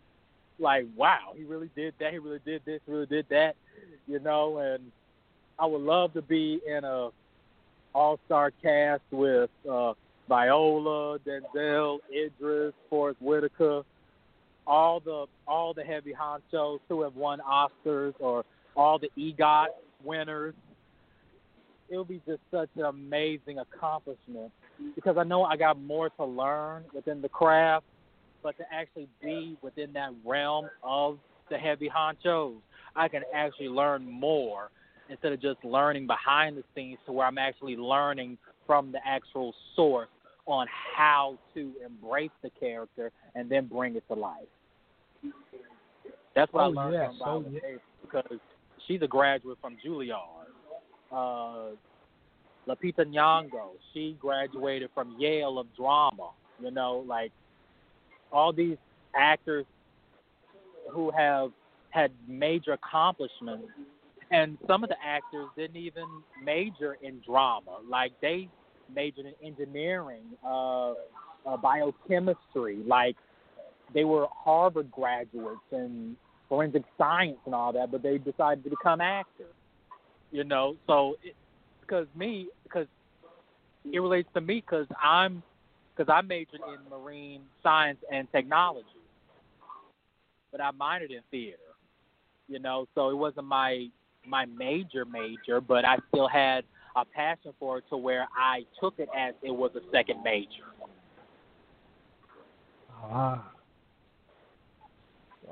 like, 0.60 0.86
wow, 0.94 1.32
he 1.36 1.44
really 1.44 1.70
did 1.74 1.94
that, 2.00 2.12
he 2.12 2.18
really 2.18 2.40
did 2.44 2.62
this, 2.64 2.80
really 2.86 3.06
did 3.06 3.26
that, 3.30 3.56
you 4.06 4.20
know, 4.20 4.58
and 4.58 4.82
I 5.58 5.66
would 5.66 5.82
love 5.82 6.12
to 6.12 6.22
be 6.22 6.60
in 6.66 6.84
a 6.84 7.08
all 7.94 8.20
star 8.26 8.52
cast 8.62 9.02
with 9.10 9.50
uh 9.68 9.94
Viola, 10.28 11.18
Denzel, 11.20 12.00
Idris, 12.14 12.74
Forest 12.90 13.22
Whitaker, 13.22 13.82
all 14.68 15.00
the 15.00 15.24
all 15.48 15.72
the 15.72 15.82
heavy 15.82 16.12
honchos 16.12 16.78
who 16.88 17.02
have 17.02 17.16
won 17.16 17.40
Oscars 17.40 18.14
or 18.20 18.44
all 18.76 18.98
the 18.98 19.10
EGOT 19.18 19.68
winners. 20.04 20.54
It 21.88 21.96
would 21.96 22.08
be 22.08 22.20
just 22.26 22.40
such 22.50 22.68
an 22.76 22.84
amazing 22.84 23.58
accomplishment 23.58 24.52
because 24.94 25.16
I 25.16 25.24
know 25.24 25.42
I 25.42 25.56
got 25.56 25.80
more 25.80 26.10
to 26.10 26.24
learn 26.24 26.84
within 26.94 27.22
the 27.22 27.30
craft, 27.30 27.86
but 28.42 28.56
to 28.58 28.64
actually 28.70 29.08
be 29.22 29.56
within 29.62 29.94
that 29.94 30.10
realm 30.24 30.68
of 30.82 31.18
the 31.50 31.56
heavy 31.56 31.88
honchos, 31.88 32.56
I 32.94 33.08
can 33.08 33.22
actually 33.34 33.68
learn 33.68 34.04
more 34.04 34.70
instead 35.08 35.32
of 35.32 35.40
just 35.40 35.64
learning 35.64 36.06
behind 36.06 36.58
the 36.58 36.64
scenes 36.74 36.98
to 37.06 37.12
where 37.12 37.26
I'm 37.26 37.38
actually 37.38 37.76
learning 37.76 38.36
from 38.66 38.92
the 38.92 38.98
actual 39.06 39.54
source 39.74 40.10
on 40.44 40.66
how 40.94 41.38
to 41.54 41.72
embrace 41.84 42.30
the 42.42 42.50
character 42.60 43.10
and 43.34 43.50
then 43.50 43.66
bring 43.66 43.96
it 43.96 44.04
to 44.08 44.14
life. 44.14 44.46
That's 46.34 46.52
what 46.52 46.62
Oh, 46.62 46.64
I 46.64 46.66
learned 46.68 46.92
yes. 46.94 47.08
from 47.08 47.18
Viola 47.18 47.44
Oh, 47.46 47.50
yeah. 47.50 47.60
Davis 47.60 47.80
because 48.02 48.38
she's 48.86 49.02
a 49.02 49.06
graduate 49.06 49.58
from 49.60 49.76
Juilliard. 49.84 50.18
Uh, 51.10 51.74
Lupita 52.68 53.04
Nyong'o, 53.04 53.70
she 53.92 54.16
graduated 54.20 54.90
from 54.94 55.16
Yale 55.18 55.58
of 55.58 55.66
drama. 55.76 56.30
You 56.62 56.70
know, 56.70 57.04
like 57.06 57.32
all 58.32 58.52
these 58.52 58.76
actors 59.14 59.64
who 60.90 61.10
have 61.10 61.50
had 61.90 62.10
major 62.26 62.72
accomplishments, 62.72 63.68
and 64.30 64.58
some 64.66 64.82
of 64.82 64.90
the 64.90 64.96
actors 65.02 65.48
didn't 65.56 65.76
even 65.76 66.04
major 66.44 66.98
in 67.02 67.20
drama. 67.26 67.78
Like 67.88 68.12
they 68.20 68.48
majored 68.94 69.26
in 69.26 69.34
engineering, 69.42 70.24
uh, 70.46 70.90
uh, 71.46 71.56
biochemistry. 71.62 72.78
Like 72.86 73.16
they 73.94 74.04
were 74.04 74.26
Harvard 74.30 74.90
graduates 74.90 75.60
and 75.72 76.16
forensic 76.48 76.84
science 76.96 77.38
and 77.46 77.54
all 77.54 77.72
that, 77.72 77.90
but 77.90 78.02
they 78.02 78.18
decided 78.18 78.64
to 78.64 78.70
become 78.70 79.00
actors. 79.00 79.46
You 80.30 80.44
know, 80.44 80.76
so 80.86 81.16
it, 81.22 81.34
because 81.80 82.06
me, 82.14 82.48
because 82.64 82.86
it 83.90 83.98
relates 83.98 84.28
to 84.34 84.40
me, 84.40 84.56
because 84.56 84.86
I'm, 85.02 85.42
because 85.96 86.12
I 86.12 86.20
majored 86.20 86.60
in 86.68 86.90
marine 86.90 87.42
science 87.62 87.98
and 88.12 88.30
technology, 88.30 88.86
but 90.52 90.60
I 90.60 90.70
minored 90.72 91.10
in 91.10 91.20
theater. 91.30 91.58
You 92.46 92.58
know, 92.58 92.86
so 92.94 93.10
it 93.10 93.16
wasn't 93.16 93.46
my 93.46 93.88
my 94.26 94.44
major 94.44 95.04
major, 95.04 95.60
but 95.60 95.84
I 95.84 95.96
still 96.08 96.28
had 96.28 96.64
a 96.96 97.04
passion 97.04 97.52
for 97.58 97.78
it 97.78 97.84
to 97.90 97.96
where 97.96 98.26
I 98.36 98.64
took 98.80 98.94
it 98.98 99.08
as 99.16 99.34
it 99.42 99.50
was 99.50 99.70
a 99.76 99.80
second 99.90 100.22
major. 100.22 100.64
Ah. 103.02 103.42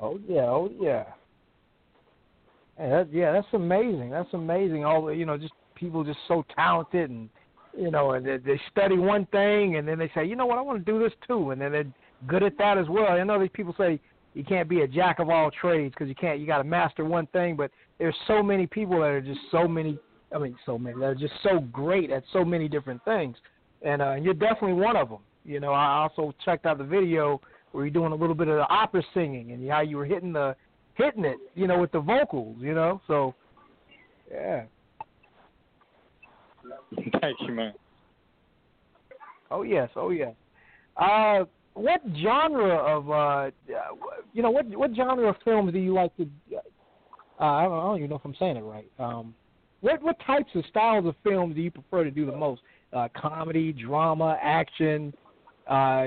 Oh 0.00 0.18
yeah, 0.28 0.42
oh 0.42 0.70
yeah. 0.80 1.04
Hey, 2.76 2.90
that, 2.90 3.08
yeah, 3.12 3.32
that's 3.32 3.46
amazing. 3.54 4.10
That's 4.10 4.32
amazing. 4.34 4.84
All 4.84 5.06
the, 5.06 5.12
you 5.12 5.24
know, 5.24 5.38
just 5.38 5.54
people 5.74 6.04
just 6.04 6.18
so 6.28 6.44
talented 6.54 7.10
and 7.10 7.28
you 7.76 7.90
know, 7.90 8.12
and 8.12 8.24
they, 8.24 8.38
they 8.38 8.60
study 8.70 8.96
one 8.96 9.26
thing 9.26 9.76
and 9.76 9.86
then 9.86 9.98
they 9.98 10.10
say, 10.14 10.24
you 10.24 10.34
know 10.34 10.46
what, 10.46 10.58
I 10.58 10.62
want 10.62 10.84
to 10.84 10.92
do 10.92 10.98
this 10.98 11.12
too, 11.26 11.50
and 11.50 11.60
then 11.60 11.72
they're 11.72 11.92
good 12.26 12.42
at 12.42 12.56
that 12.58 12.78
as 12.78 12.86
well. 12.88 13.08
I 13.08 13.22
know 13.22 13.38
these 13.38 13.50
people 13.52 13.74
say 13.76 14.00
you 14.34 14.44
can't 14.44 14.68
be 14.68 14.82
a 14.82 14.88
jack 14.88 15.18
of 15.18 15.28
all 15.30 15.50
trades 15.50 15.94
because 15.94 16.08
you 16.08 16.14
can't. 16.14 16.40
You 16.40 16.46
got 16.46 16.58
to 16.58 16.64
master 16.64 17.04
one 17.04 17.26
thing, 17.28 17.56
but 17.56 17.70
there's 17.98 18.14
so 18.26 18.42
many 18.42 18.66
people 18.66 19.00
that 19.00 19.08
are 19.08 19.20
just 19.20 19.40
so 19.50 19.66
many. 19.66 19.98
I 20.34 20.38
mean, 20.38 20.56
so 20.66 20.76
many 20.76 20.98
that 20.98 21.04
are 21.04 21.14
just 21.14 21.34
so 21.42 21.60
great 21.72 22.10
at 22.10 22.24
so 22.32 22.44
many 22.44 22.68
different 22.68 23.02
things, 23.04 23.36
and 23.82 24.02
uh, 24.02 24.14
you're 24.14 24.34
definitely 24.34 24.74
one 24.74 24.96
of 24.96 25.08
them. 25.08 25.20
You 25.44 25.60
know, 25.60 25.72
I 25.72 25.98
also 26.02 26.34
checked 26.44 26.66
out 26.66 26.78
the 26.78 26.84
video 26.84 27.40
where 27.72 27.84
you're 27.84 27.92
doing 27.92 28.12
a 28.12 28.16
little 28.16 28.34
bit 28.34 28.48
of 28.48 28.56
the 28.56 28.68
opera 28.68 29.02
singing 29.14 29.52
and 29.52 29.68
how 29.70 29.80
you 29.80 29.96
were 29.96 30.06
hitting 30.06 30.32
the 30.32 30.56
hitting 30.94 31.24
it, 31.24 31.38
you 31.54 31.66
know, 31.66 31.78
with 31.78 31.92
the 31.92 32.00
vocals. 32.00 32.56
You 32.60 32.74
know, 32.74 33.00
so 33.06 33.34
yeah. 34.30 34.64
Thank 37.20 37.36
you, 37.46 37.54
man. 37.54 37.72
Oh 39.50 39.62
yes, 39.62 39.90
oh 39.96 40.10
yes. 40.10 40.34
Uh, 40.96 41.44
what 41.74 42.00
genre 42.20 42.76
of 42.76 43.10
uh, 43.10 43.50
you 44.32 44.42
know, 44.42 44.50
what 44.50 44.66
what 44.68 44.94
genre 44.94 45.28
of 45.28 45.36
films 45.44 45.72
do 45.72 45.78
you 45.78 45.92
like 45.92 46.16
to? 46.16 46.28
Uh, 47.38 47.44
I, 47.44 47.64
don't, 47.64 47.72
I 47.72 47.82
don't 47.82 47.98
even 47.98 48.10
know 48.10 48.16
if 48.16 48.24
I'm 48.24 48.34
saying 48.38 48.56
it 48.56 48.62
right. 48.62 48.90
Um, 48.98 49.34
what 49.80 50.02
what 50.02 50.16
types 50.26 50.50
of 50.54 50.64
styles 50.70 51.06
of 51.06 51.14
films 51.22 51.54
do 51.54 51.60
you 51.60 51.70
prefer 51.70 52.04
to 52.04 52.10
do 52.10 52.26
the 52.26 52.36
most? 52.36 52.62
Uh, 52.92 53.08
comedy, 53.14 53.72
drama, 53.72 54.38
action. 54.42 55.12
Uh, 55.68 56.06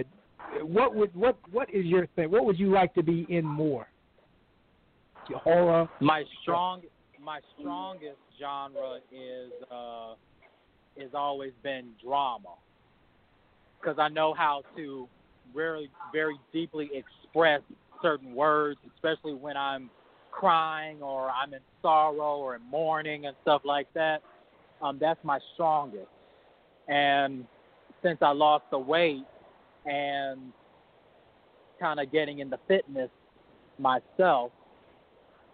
what 0.62 0.96
would 0.96 1.16
what 1.16 1.38
what 1.52 1.70
is 1.74 1.86
your 1.86 2.08
thing? 2.16 2.32
What 2.32 2.46
would 2.46 2.60
you 2.60 2.72
like 2.72 2.94
to 2.96 3.04
be 3.04 3.26
in 3.30 3.46
more? 3.46 3.88
Horror. 5.44 5.88
My 6.00 6.24
strong, 6.42 6.82
my 7.24 7.40
strongest 7.60 8.18
genre 8.40 8.98
is 9.12 9.52
uh, 9.72 10.14
is 10.98 11.12
always 11.14 11.52
been 11.62 11.92
drama, 12.04 12.56
because 13.80 14.00
I 14.00 14.10
know 14.10 14.34
how 14.34 14.64
to 14.76 15.08
very 15.56 15.92
very 16.12 16.40
deeply 16.52 16.90
express 16.94 17.62
certain 18.02 18.34
words, 18.34 18.80
especially 18.96 19.34
when 19.34 19.56
I'm 19.56 19.92
crying 20.32 21.02
or 21.04 21.30
I'm 21.30 21.54
in 21.54 21.60
sorrow 21.82 22.38
or 22.38 22.56
in 22.56 22.62
mourning 22.64 23.28
and 23.28 23.36
stuff 23.44 23.62
like 23.66 23.88
that. 23.94 24.22
Um, 24.82 24.98
that's 25.00 25.20
my 25.24 25.40
strongest. 25.54 26.08
And 26.88 27.46
since 28.02 28.18
I 28.22 28.32
lost 28.32 28.64
the 28.72 28.80
weight 28.80 29.26
and 29.90 30.54
kind 31.80 32.00
of 32.00 32.12
getting 32.12 32.40
into 32.40 32.60
fitness 32.68 33.10
myself, 33.78 34.52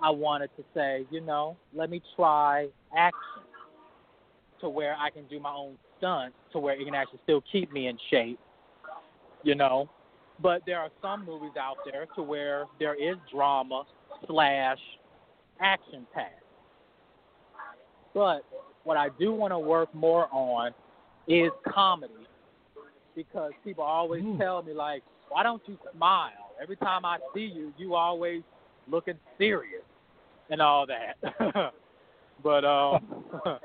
I 0.01 0.09
wanted 0.09 0.49
to 0.57 0.63
say, 0.73 1.05
you 1.09 1.21
know, 1.21 1.55
let 1.73 1.89
me 1.89 2.01
try 2.15 2.67
action 2.95 3.43
to 4.59 4.69
where 4.69 4.95
I 4.99 5.09
can 5.09 5.25
do 5.27 5.39
my 5.39 5.53
own 5.53 5.77
stunts 5.97 6.35
to 6.51 6.59
where 6.59 6.79
it 6.79 6.83
can 6.83 6.95
actually 6.95 7.19
still 7.23 7.41
keep 7.51 7.71
me 7.71 7.87
in 7.87 7.97
shape, 8.09 8.39
you 9.43 9.55
know. 9.55 9.89
But 10.41 10.63
there 10.65 10.79
are 10.79 10.89
some 11.01 11.25
movies 11.25 11.53
out 11.57 11.77
there 11.89 12.07
to 12.15 12.21
where 12.21 12.65
there 12.77 12.95
is 12.95 13.15
drama 13.31 13.83
slash 14.27 14.79
action 15.61 16.05
packed. 16.13 16.43
But 18.13 18.43
what 18.83 18.97
I 18.97 19.09
do 19.17 19.31
want 19.31 19.51
to 19.51 19.59
work 19.59 19.93
more 19.95 20.27
on 20.31 20.73
is 21.27 21.51
comedy 21.67 22.24
because 23.15 23.53
people 23.63 23.83
always 23.83 24.23
Mm. 24.23 24.37
tell 24.37 24.61
me 24.61 24.73
like, 24.73 25.03
why 25.29 25.43
don't 25.43 25.67
you 25.67 25.77
smile? 25.93 26.51
Every 26.61 26.75
time 26.77 27.05
I 27.05 27.19
see 27.33 27.45
you, 27.45 27.73
you 27.77 27.95
always 27.95 28.43
looking 28.87 29.19
serious 29.37 29.83
and 30.49 30.61
all 30.61 30.85
that. 30.85 31.17
but 32.43 32.65
um 32.65 33.25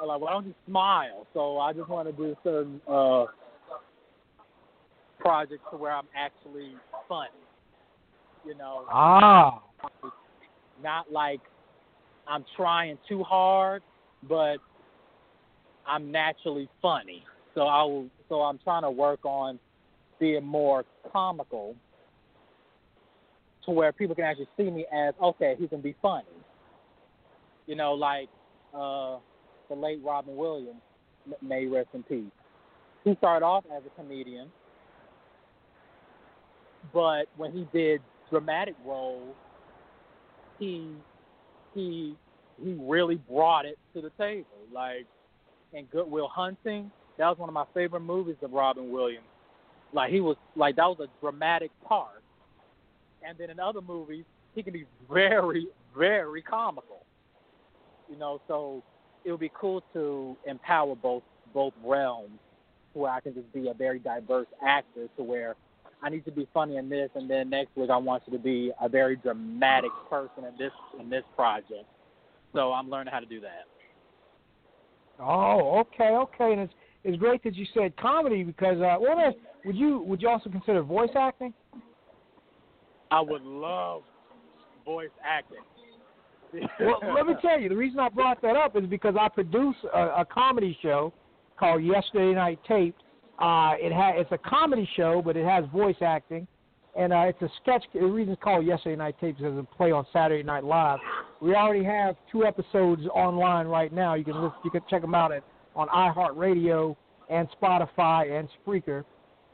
I'm 0.00 0.08
like, 0.08 0.20
why 0.20 0.32
don't 0.32 0.46
you 0.46 0.54
smile? 0.66 1.26
So 1.32 1.58
I 1.58 1.72
just 1.72 1.88
want 1.88 2.08
to 2.08 2.12
do 2.12 2.36
certain 2.42 2.80
uh 2.88 3.26
projects 5.18 5.64
to 5.70 5.76
where 5.76 5.92
I'm 5.92 6.08
actually 6.14 6.74
funny. 7.08 7.30
You 8.44 8.54
know, 8.54 8.84
Ah, 8.90 9.62
not 10.82 11.10
like 11.10 11.40
I'm 12.26 12.44
trying 12.56 12.98
too 13.08 13.22
hard, 13.22 13.82
but 14.28 14.58
I'm 15.86 16.10
naturally 16.10 16.68
funny. 16.82 17.24
So 17.56 17.62
I 17.62 17.82
will, 17.84 18.06
so 18.28 18.42
I'm 18.42 18.58
trying 18.58 18.82
to 18.82 18.90
work 18.90 19.24
on 19.24 19.58
being 20.20 20.44
more 20.44 20.84
comical 21.10 21.74
to 23.64 23.70
where 23.70 23.92
people 23.92 24.14
can 24.14 24.24
actually 24.24 24.48
see 24.58 24.70
me 24.70 24.84
as 24.94 25.14
okay, 25.22 25.56
he 25.58 25.66
can 25.66 25.80
be 25.80 25.96
funny. 26.02 26.26
You 27.66 27.74
know, 27.74 27.94
like 27.94 28.28
uh 28.74 29.16
the 29.70 29.74
late 29.74 30.00
Robin 30.04 30.36
Williams, 30.36 30.82
may 31.42 31.64
rest 31.66 31.88
in 31.94 32.02
peace. 32.02 32.30
He 33.04 33.16
started 33.16 33.44
off 33.44 33.64
as 33.74 33.82
a 33.86 34.00
comedian, 34.00 34.52
but 36.92 37.24
when 37.38 37.52
he 37.52 37.66
did 37.72 38.02
dramatic 38.30 38.74
roles, 38.84 39.34
he 40.58 40.92
he 41.74 42.14
he 42.62 42.76
really 42.78 43.16
brought 43.16 43.64
it 43.64 43.78
to 43.94 44.02
the 44.02 44.10
table. 44.18 44.46
Like 44.70 45.06
in 45.72 45.86
Good 45.86 46.10
Will 46.10 46.28
Hunting, 46.28 46.90
that 47.18 47.28
was 47.28 47.38
one 47.38 47.48
of 47.48 47.54
my 47.54 47.64
favorite 47.74 48.00
movies 48.00 48.36
of 48.42 48.52
Robin 48.52 48.90
Williams. 48.90 49.24
Like 49.92 50.10
he 50.10 50.20
was 50.20 50.36
like 50.54 50.76
that 50.76 50.86
was 50.86 51.00
a 51.00 51.20
dramatic 51.20 51.70
part. 51.86 52.22
And 53.26 53.36
then 53.38 53.50
in 53.50 53.58
other 53.58 53.80
movies, 53.80 54.24
he 54.54 54.62
can 54.62 54.72
be 54.72 54.84
very, 55.10 55.66
very 55.96 56.42
comical. 56.42 57.04
You 58.10 58.18
know, 58.18 58.40
so 58.46 58.82
it 59.24 59.30
would 59.30 59.40
be 59.40 59.50
cool 59.58 59.82
to 59.92 60.36
empower 60.46 60.94
both 60.94 61.22
both 61.52 61.72
realms 61.84 62.38
where 62.92 63.10
I 63.10 63.20
can 63.20 63.34
just 63.34 63.52
be 63.52 63.68
a 63.68 63.74
very 63.74 63.98
diverse 63.98 64.46
actor 64.64 65.08
to 65.16 65.22
where 65.22 65.54
I 66.02 66.08
need 66.08 66.24
to 66.26 66.30
be 66.30 66.46
funny 66.52 66.76
in 66.76 66.88
this 66.88 67.10
and 67.14 67.28
then 67.28 67.50
next 67.50 67.76
week 67.76 67.90
I 67.90 67.96
want 67.96 68.22
you 68.26 68.32
to 68.36 68.42
be 68.42 68.72
a 68.80 68.88
very 68.88 69.16
dramatic 69.16 69.90
person 70.08 70.44
in 70.44 70.56
this 70.58 70.72
in 71.00 71.10
this 71.10 71.24
project. 71.34 71.84
So 72.54 72.72
I'm 72.72 72.88
learning 72.88 73.12
how 73.12 73.20
to 73.20 73.26
do 73.26 73.40
that. 73.40 73.64
oh, 75.18 75.80
okay, 75.80 76.10
okay. 76.10 76.52
And 76.52 76.60
it's 76.62 76.74
it's 77.06 77.16
great 77.18 77.42
that 77.44 77.54
you 77.54 77.64
said 77.72 77.96
comedy 77.96 78.42
because 78.42 78.80
uh, 78.80 78.96
what 78.98 79.16
else, 79.24 79.36
would 79.64 79.76
you 79.76 80.00
would 80.00 80.20
you 80.20 80.28
also 80.28 80.50
consider 80.50 80.82
voice 80.82 81.10
acting? 81.16 81.54
I 83.12 83.20
would 83.20 83.42
love 83.42 84.02
voice 84.84 85.10
acting. 85.24 85.62
well, 86.80 87.00
let 87.14 87.26
me 87.26 87.34
tell 87.42 87.60
you, 87.60 87.68
the 87.68 87.76
reason 87.76 88.00
I 88.00 88.08
brought 88.08 88.42
that 88.42 88.56
up 88.56 88.76
is 88.76 88.84
because 88.86 89.14
I 89.18 89.28
produce 89.28 89.76
a, 89.94 90.00
a 90.00 90.26
comedy 90.28 90.76
show 90.82 91.12
called 91.56 91.84
Yesterday 91.84 92.34
Night 92.34 92.58
Taped. 92.66 93.00
Uh, 93.38 93.74
it 93.78 93.92
ha- 93.92 94.14
it's 94.16 94.32
a 94.32 94.38
comedy 94.38 94.88
show, 94.96 95.22
but 95.24 95.36
it 95.36 95.46
has 95.46 95.64
voice 95.72 95.96
acting, 96.00 96.48
and 96.98 97.12
uh, 97.12 97.20
it's 97.20 97.40
a 97.40 97.48
sketch. 97.62 97.84
The 97.94 98.00
reason 98.00 98.32
it's 98.32 98.42
called 98.42 98.66
Yesterday 98.66 98.96
Night 98.96 99.14
Taped 99.20 99.38
is 99.38 99.46
it's 99.46 99.68
a 99.72 99.76
play 99.76 99.92
on 99.92 100.04
Saturday 100.12 100.42
Night 100.42 100.64
Live. 100.64 100.98
We 101.40 101.54
already 101.54 101.84
have 101.84 102.16
two 102.32 102.44
episodes 102.44 103.02
online 103.14 103.68
right 103.68 103.92
now. 103.92 104.14
You 104.14 104.24
can 104.24 104.34
listen, 104.34 104.58
you 104.64 104.70
can 104.72 104.82
check 104.90 105.02
them 105.02 105.14
out 105.14 105.30
at 105.30 105.44
on 105.76 105.88
iHeartRadio 105.88 106.96
and 107.30 107.48
Spotify 107.60 108.38
and 108.38 108.48
Spreaker. 108.66 109.04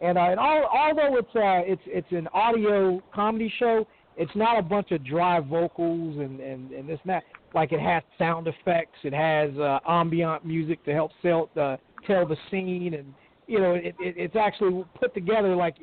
And, 0.01 0.17
uh, 0.17 0.23
and 0.23 0.41
all, 0.41 0.69
although 0.73 1.17
it's 1.17 1.29
uh, 1.37 1.71
it's 1.71 1.83
it's 1.87 2.11
an 2.11 2.29
audio 2.35 3.03
comedy 3.15 3.53
show, 3.59 3.87
it's 4.17 4.35
not 4.35 4.59
a 4.59 4.63
bunch 4.63 4.91
of 4.91 5.05
dry 5.05 5.39
vocals 5.41 6.19
and 6.19 6.41
and 6.41 6.73
and 6.73 6.89
this 6.89 6.99
and 7.05 7.11
that. 7.11 7.23
Like 7.55 7.73
it 7.73 7.81
has 7.81 8.03
sound 8.19 8.49
effects, 8.49 8.99
it 9.05 9.13
has 9.13 9.57
uh, 9.59 9.79
ambient 9.87 10.45
music 10.45 10.85
to 10.87 10.93
help 10.93 11.13
sell 11.23 11.51
uh, 11.61 11.77
tell 12.07 12.27
the 12.27 12.37
scene, 12.51 12.95
and 12.95 13.15
you 13.47 13.61
know 13.61 13.75
it, 13.75 13.95
it 14.01 14.15
it's 14.17 14.37
actually 14.37 14.85
put 14.99 15.15
together 15.15 15.55
like 15.55 15.77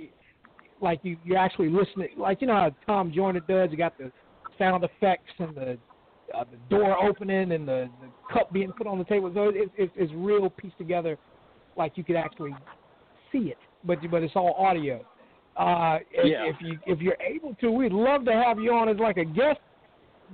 like 0.82 1.00
you 1.04 1.16
you're 1.24 1.38
actually 1.38 1.70
listening. 1.70 2.10
Like 2.18 2.42
you 2.42 2.48
know 2.48 2.56
how 2.56 2.76
Tom 2.86 3.14
Joyner 3.14 3.42
does. 3.42 3.70
You 3.72 3.78
got 3.78 3.98
the 3.98 4.12
sound 4.58 4.84
effects 4.84 5.32
and 5.40 5.56
the 5.56 5.78
uh, 6.36 6.44
the 6.52 6.76
door 6.76 7.02
opening 7.04 7.52
and 7.52 7.68
the, 7.68 7.90
the 8.02 8.34
cup 8.34 8.52
being 8.52 8.72
put 8.72 8.88
on 8.88 8.98
the 8.98 9.04
table. 9.06 9.32
So 9.34 9.50
it, 9.50 9.70
it, 9.78 9.92
it's 9.96 10.12
real 10.16 10.50
pieced 10.50 10.78
together, 10.78 11.18
like 11.78 11.94
you 11.96 12.04
could 12.04 12.16
actually 12.16 12.56
see 13.32 13.50
it, 13.50 13.58
but 13.84 14.00
but 14.10 14.24
it's 14.24 14.36
all 14.36 14.54
audio. 14.58 15.06
Uh, 15.58 16.00
if, 16.12 16.26
Yeah. 16.26 16.46
if 16.46 16.56
you 16.62 16.80
if 16.86 17.00
you're 17.00 17.18
able 17.22 17.54
to, 17.56 17.72
we'd 17.72 17.92
love 17.92 18.26
to 18.26 18.34
have 18.34 18.60
you 18.60 18.72
on 18.74 18.90
as 18.90 18.98
like 18.98 19.18
a 19.18 19.26
guest, 19.26 19.60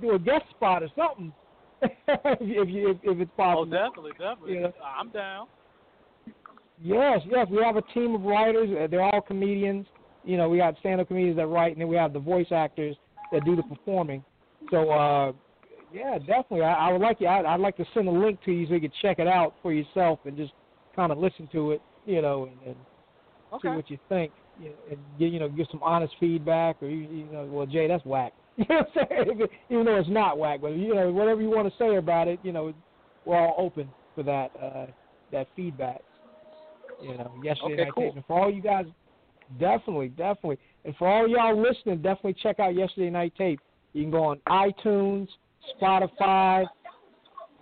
do 0.00 0.12
a 0.12 0.18
guest 0.18 0.44
spot 0.50 0.82
or 0.82 0.88
something. 0.96 1.32
if 1.82 2.68
you, 2.68 2.90
if, 2.90 2.96
if, 3.02 3.20
it's 3.20 3.30
Oh, 3.34 3.36
possible. 3.36 3.64
definitely, 3.66 4.12
definitely. 4.12 4.60
Yeah. 4.60 4.68
I'm 4.98 5.10
down. 5.10 5.46
Yes, 6.82 7.20
yes, 7.28 7.46
we 7.50 7.58
have 7.62 7.76
a 7.76 7.82
team 7.94 8.14
of 8.14 8.22
writers. 8.22 8.68
Uh, 8.70 8.86
They're 8.86 9.02
all 9.02 9.20
comedians. 9.20 9.86
You 10.24 10.36
know, 10.36 10.48
we 10.48 10.58
got 10.58 10.76
stand-up 10.80 11.08
comedians 11.08 11.36
that 11.36 11.46
write, 11.46 11.72
and 11.72 11.80
then 11.80 11.88
we 11.88 11.96
have 11.96 12.12
the 12.12 12.18
voice 12.18 12.48
actors 12.50 12.96
that 13.32 13.44
do 13.44 13.56
the 13.56 13.62
performing. 13.62 14.24
So, 14.70 14.90
uh, 14.90 15.32
yeah, 15.96 16.18
definitely. 16.18 16.62
I, 16.62 16.88
I 16.88 16.92
would 16.92 17.00
like 17.00 17.20
you. 17.20 17.26
I'd, 17.26 17.46
I'd 17.46 17.60
like 17.60 17.76
to 17.78 17.84
send 17.94 18.08
a 18.08 18.10
link 18.10 18.38
to 18.44 18.52
you 18.52 18.66
so 18.66 18.74
you 18.74 18.80
could 18.80 18.92
check 19.00 19.18
it 19.18 19.26
out 19.26 19.54
for 19.62 19.72
yourself 19.72 20.18
and 20.24 20.36
just 20.36 20.52
kind 20.94 21.10
of 21.10 21.18
listen 21.18 21.48
to 21.52 21.72
it. 21.72 21.80
You 22.04 22.22
know, 22.22 22.44
and, 22.44 22.56
and 22.68 22.76
see 23.62 23.68
what 23.68 23.90
you 23.90 23.98
think. 24.08 24.32
You 24.60 24.70
know, 24.70 24.74
and 24.90 24.98
get, 25.18 25.32
you 25.32 25.40
know, 25.40 25.48
give 25.48 25.66
some 25.70 25.82
honest 25.82 26.14
feedback, 26.20 26.76
or 26.82 26.88
you, 26.88 27.08
you 27.08 27.24
know, 27.32 27.46
well, 27.50 27.66
Jay, 27.66 27.88
that's 27.88 28.04
whack. 28.04 28.32
You 28.58 28.64
know 28.70 28.86
what 28.94 29.10
I'm 29.10 29.26
saying? 29.26 29.48
Even 29.68 29.84
though 29.84 29.96
it's 29.96 30.08
not 30.08 30.38
whack, 30.38 30.60
but 30.62 30.68
you 30.68 30.94
know, 30.94 31.12
whatever 31.12 31.42
you 31.42 31.50
want 31.50 31.70
to 31.70 31.78
say 31.78 31.96
about 31.96 32.26
it, 32.26 32.40
you 32.42 32.52
know, 32.52 32.72
we're 33.26 33.36
all 33.36 33.54
open 33.58 33.86
for 34.14 34.22
that 34.22 34.50
uh, 34.62 34.86
that 35.30 35.46
feedback. 35.54 36.00
You 37.02 37.18
know, 37.18 37.30
yesterday 37.44 37.74
Okay, 37.74 37.84
night 37.84 37.92
cool. 37.94 38.12
And 38.16 38.24
for 38.24 38.40
all 38.40 38.50
you 38.50 38.62
guys, 38.62 38.86
definitely, 39.60 40.08
definitely, 40.08 40.58
and 40.86 40.96
for 40.96 41.06
all 41.06 41.28
y'all 41.28 41.60
listening, 41.60 41.96
definitely 41.96 42.36
check 42.42 42.58
out 42.58 42.74
yesterday 42.74 43.10
night 43.10 43.34
tape. 43.36 43.60
You 43.92 44.04
can 44.04 44.10
go 44.10 44.24
on 44.24 44.40
iTunes, 44.48 45.28
Spotify, 45.80 46.64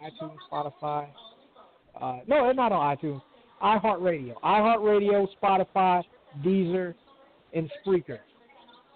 iTunes, 0.02 0.36
Spotify. 0.50 1.08
Uh, 2.00 2.18
no, 2.26 2.44
they're 2.44 2.54
not 2.54 2.72
on 2.72 2.96
iTunes. 2.96 3.22
iHeartRadio, 3.62 4.34
iHeartRadio, 4.42 5.26
Spotify, 5.42 6.02
Deezer, 6.44 6.94
and 7.54 7.70
Spreaker. 7.84 8.18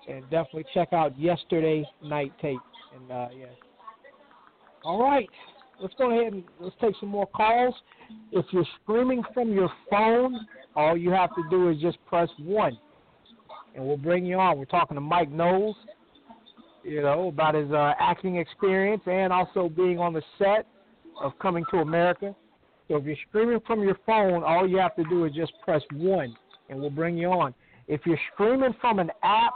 And 0.09 0.22
definitely 0.24 0.64
check 0.74 0.92
out 0.92 1.18
yesterday 1.18 1.84
night 2.02 2.32
tape. 2.40 2.59
And 2.94 3.12
uh, 3.12 3.28
yeah. 3.38 3.46
All 4.84 5.02
right, 5.02 5.28
let's 5.80 5.94
go 5.98 6.11
ahead 6.11 6.32
and 6.32 6.44
let's 6.61 6.74
take 6.80 6.94
some 7.00 7.09
more 7.09 7.26
calls. 7.26 7.74
If 8.32 8.46
you're 8.52 8.66
streaming 8.82 9.22
from 9.34 9.52
your 9.52 9.70
phone, 9.90 10.46
all 10.74 10.96
you 10.96 11.11
have 11.11 11.30
to 11.34 11.42
do 11.50 11.68
is 11.68 11.80
just 11.80 11.98
press 12.06 12.28
one, 12.38 12.78
and 13.74 13.84
we'll 13.84 13.96
bring 13.96 14.24
you 14.24 14.38
on. 14.38 14.59
We're 14.59 14.64
talking 14.64 14.94
to 14.94 15.00
Mike 15.00 15.30
Knowles, 15.30 15.76
you 16.89 17.03
know, 17.03 17.28
about 17.28 17.55
his 17.55 17.70
uh, 17.70 17.93
acting 18.01 18.36
experience 18.36 19.03
and 19.07 19.32
also 19.32 19.68
being 19.68 19.99
on 19.99 20.12
the 20.12 20.22
set 20.39 20.66
of 21.20 21.32
Coming 21.41 21.64
to 21.70 21.78
America. 21.78 22.34
So 22.89 22.97
if 22.97 23.05
you're 23.05 23.16
streaming 23.28 23.61
from 23.66 23.82
your 23.82 23.99
phone, 24.07 24.43
all 24.43 24.66
you 24.66 24.78
have 24.78 24.97
to 24.97 25.05
do 25.05 25.24
is 25.24 25.34
just 25.34 25.53
press 25.62 25.82
one, 25.93 26.34
and 26.70 26.80
we'll 26.80 26.91
bring 26.91 27.18
you 27.18 27.28
on. 27.28 27.55
If 27.86 28.03
you're 28.07 28.20
streaming 28.32 28.74
from 28.80 28.99
an 28.99 29.11
app, 29.22 29.53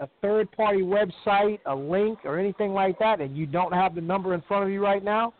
a 0.00 0.08
third 0.22 0.50
party 0.52 0.82
website, 0.82 1.58
a 1.66 1.74
link, 1.74 2.20
or 2.24 2.38
anything 2.38 2.72
like 2.72 2.98
that, 3.00 3.20
and 3.20 3.36
you 3.36 3.46
don't 3.46 3.72
have 3.72 3.94
the 3.94 4.00
number 4.00 4.34
in 4.34 4.42
front 4.42 4.64
of 4.64 4.70
you 4.70 4.82
right 4.82 5.02
now, 5.02 5.34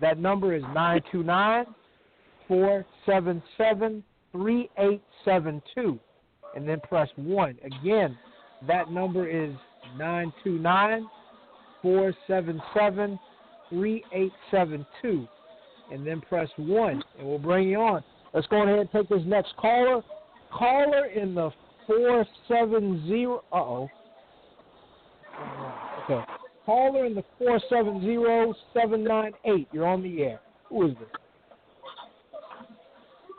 that 0.00 0.18
number 0.18 0.54
is 0.54 0.62
929 0.74 1.66
477 2.48 4.04
3872. 4.32 5.98
And 6.54 6.68
then 6.68 6.80
press 6.80 7.08
1. 7.16 7.58
Again, 7.64 8.18
that 8.66 8.90
number 8.90 9.28
is 9.28 9.54
929 9.96 11.08
477 11.82 13.18
3872. 13.70 15.28
And 15.92 16.06
then 16.06 16.20
press 16.20 16.48
1. 16.56 17.02
And 17.18 17.28
we'll 17.28 17.38
bring 17.38 17.68
you 17.68 17.78
on. 17.78 18.02
Let's 18.34 18.46
go 18.48 18.62
ahead 18.62 18.78
and 18.78 18.90
take 18.90 19.08
this 19.08 19.22
next 19.24 19.56
caller. 19.56 20.02
Caller 20.52 21.06
in 21.06 21.34
the 21.34 21.50
470. 21.86 23.24
Uh 23.24 23.38
oh. 23.52 23.88
Okay. 26.04 26.22
Caller 26.64 27.06
in 27.06 27.14
the 27.14 27.24
470-798. 27.40 29.66
You're 29.72 29.86
on 29.86 30.02
the 30.02 30.22
air. 30.22 30.40
Who 30.68 30.88
is 30.88 30.94
this? 30.98 31.08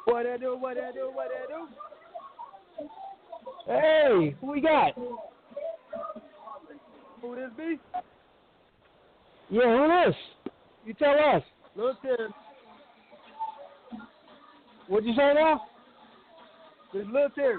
What 0.06 0.26
I 0.26 0.38
do? 0.38 0.56
What 0.58 0.78
I 0.78 0.94
do? 0.94 1.12
What 1.14 1.28
I 1.28 1.46
do? 1.52 1.68
Hey, 3.66 4.36
who 4.40 4.52
we 4.52 4.62
got? 4.62 4.94
Who 7.22 7.36
this 7.36 7.50
be? 7.58 7.80
Yeah, 9.50 9.62
who 9.64 10.10
is? 10.10 10.16
You 10.86 10.94
tell 10.94 11.16
us. 11.36 11.44
Lil 11.76 11.96
Terry. 12.02 12.30
What'd 14.88 15.08
you 15.08 15.14
say 15.16 15.34
now? 15.36 15.62
This 16.94 17.06
Lil 17.12 17.30
Terry. 17.36 17.58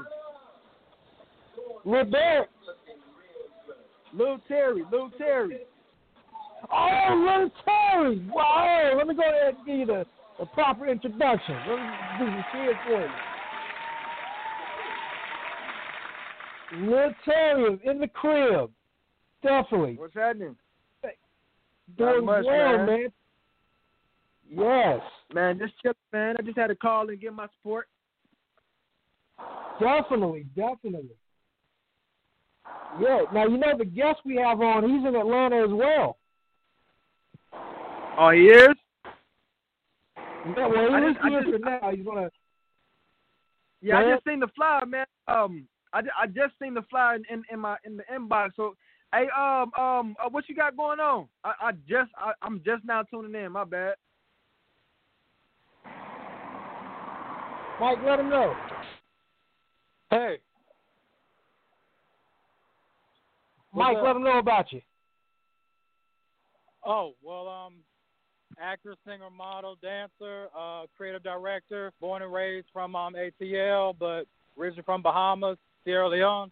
Lil 1.85 2.05
Barrett. 2.05 2.51
Lil 4.15 4.39
Terry. 4.49 4.83
Lil 4.91 5.11
Terry. 5.19 5.59
Oh, 6.73 7.25
Lil 7.27 7.51
Terry. 7.65 8.31
Wow. 8.33 8.95
Let 8.97 9.07
me 9.07 9.15
go 9.15 9.23
ahead 9.23 9.55
and 9.57 9.67
give 9.67 9.77
you 9.77 9.87
the, 9.87 10.07
the 10.39 10.47
proper 10.47 10.87
introduction. 10.89 11.57
Let 11.69 11.79
me 11.79 11.85
do 12.19 12.27
some 12.27 12.45
shit 12.53 12.77
for 12.87 13.01
you. 16.81 16.91
Lil 16.91 17.11
Terry 17.25 17.75
is 17.75 17.81
in 17.85 17.99
the 17.99 18.09
crib. 18.09 18.71
Definitely. 19.43 19.95
What's 19.95 20.15
happening? 20.15 20.57
Doing 21.97 22.27
much, 22.27 22.45
well, 22.45 22.77
man. 22.79 22.87
man. 22.87 23.09
Yes. 24.51 25.01
Man, 25.33 25.59
just 25.59 25.73
chill, 25.83 25.93
man. 26.13 26.37
I 26.39 26.43
just 26.43 26.59
had 26.59 26.67
to 26.67 26.75
call 26.75 27.09
and 27.09 27.21
get 27.21 27.33
my 27.33 27.47
support. 27.59 27.89
Definitely, 29.81 30.47
definitely. 30.55 31.17
Yeah. 33.01 33.23
Now 33.33 33.47
you 33.47 33.57
know 33.57 33.77
the 33.79 33.85
guest 33.85 34.21
we 34.25 34.37
have 34.37 34.61
on. 34.61 34.83
He's 34.83 35.07
in 35.07 35.15
Atlanta 35.15 35.65
as 35.65 35.71
well. 35.71 36.19
Oh, 38.19 38.31
he 38.31 38.47
is? 38.49 38.69
Yeah, 40.57 40.67
well, 40.67 40.95
I 40.95 41.01
he 41.01 41.07
is 41.07 41.15
just- 41.15 41.29
here 41.29 41.59
for 41.59 41.59
now. 41.59 41.91
He's 41.91 42.05
gonna. 42.05 42.31
Yeah, 43.81 43.99
I 43.99 44.13
just 44.13 44.25
seen 44.25 44.41
the 44.41 44.49
flyer, 44.57 44.85
man. 44.87 45.07
Um, 45.29 45.69
I, 45.93 46.01
I 46.21 46.27
just 46.27 46.59
seen 46.61 46.75
the 46.75 46.83
flyer 46.91 47.15
in, 47.15 47.25
in, 47.31 47.45
in 47.53 47.61
my 47.61 47.77
in 47.85 47.97
the 47.97 48.03
inbox. 48.13 48.51
So, 48.57 48.75
hey, 49.13 49.27
um, 49.37 49.73
um, 49.75 50.17
uh, 50.25 50.29
what 50.31 50.49
you 50.49 50.55
got 50.55 50.77
going 50.77 51.01
on? 51.01 51.29
I, 51.45 51.53
I 51.61 51.73
just 51.89 52.11
I, 52.17 52.33
I'm 52.43 52.61
just 52.65 52.85
now 52.85 53.03
tuning 53.03 53.35
in. 53.41 53.53
My 53.53 53.65
bad. 53.65 53.95
Mike, 57.81 57.99
let 58.05 58.19
him 58.19 58.29
know. 58.29 58.57
Hey, 60.11 60.39
Mike, 63.73 63.99
up? 63.99 64.05
let 64.05 64.17
him 64.17 64.25
know 64.25 64.39
about 64.39 64.73
you. 64.73 64.81
oh 66.85 67.13
well, 67.23 67.49
um, 67.49 67.75
actor, 68.61 68.95
singer, 69.07 69.31
model, 69.31 69.77
dancer, 69.81 70.49
uh, 70.59 70.87
creative 70.97 71.23
director, 71.23 71.93
born 72.01 72.23
and 72.23 72.33
raised 72.33 72.67
from 72.73 72.97
um 72.97 73.15
ATL, 73.15 73.95
but 73.99 74.25
originally 74.59 74.83
from 74.83 75.03
Bahamas, 75.03 75.59
Sierra 75.85 76.09
Leone, 76.09 76.51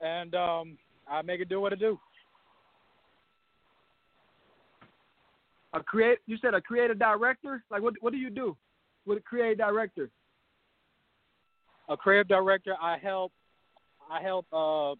and 0.00 0.34
um, 0.34 0.76
I 1.08 1.22
make 1.22 1.40
it 1.40 1.48
do 1.48 1.60
what 1.60 1.72
it 1.72 1.78
do. 1.78 1.98
A 5.72 5.82
create. 5.82 6.18
You 6.26 6.36
said 6.40 6.54
a 6.54 6.60
creative 6.60 6.98
director. 6.98 7.62
Like, 7.70 7.82
what 7.82 7.94
what 8.00 8.12
do 8.12 8.18
you 8.18 8.30
do? 8.30 8.56
With 9.04 9.18
a 9.18 9.20
creative 9.20 9.58
director. 9.58 10.10
a 11.88 11.96
creative 11.96 12.28
director. 12.28 12.74
I 12.80 12.98
help. 12.98 13.32
I 14.10 14.22
help. 14.22 14.46
Uh, 14.52 14.92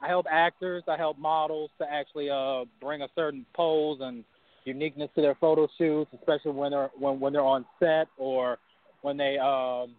I 0.00 0.08
help 0.08 0.26
actors. 0.30 0.82
I 0.88 0.96
help 0.96 1.18
models 1.18 1.70
to 1.78 1.90
actually 1.90 2.28
uh, 2.30 2.64
bring 2.80 3.02
a 3.02 3.08
certain 3.14 3.46
pose 3.54 3.98
and 4.02 4.24
uniqueness 4.64 5.10
to 5.14 5.22
their 5.22 5.34
photo 5.36 5.68
shoots, 5.78 6.10
especially 6.18 6.52
when 6.52 6.72
they're 6.72 6.90
when 6.98 7.20
when 7.20 7.32
they're 7.32 7.42
on 7.42 7.64
set 7.78 8.08
or 8.18 8.58
when 9.02 9.16
they 9.16 9.38
um, 9.38 9.94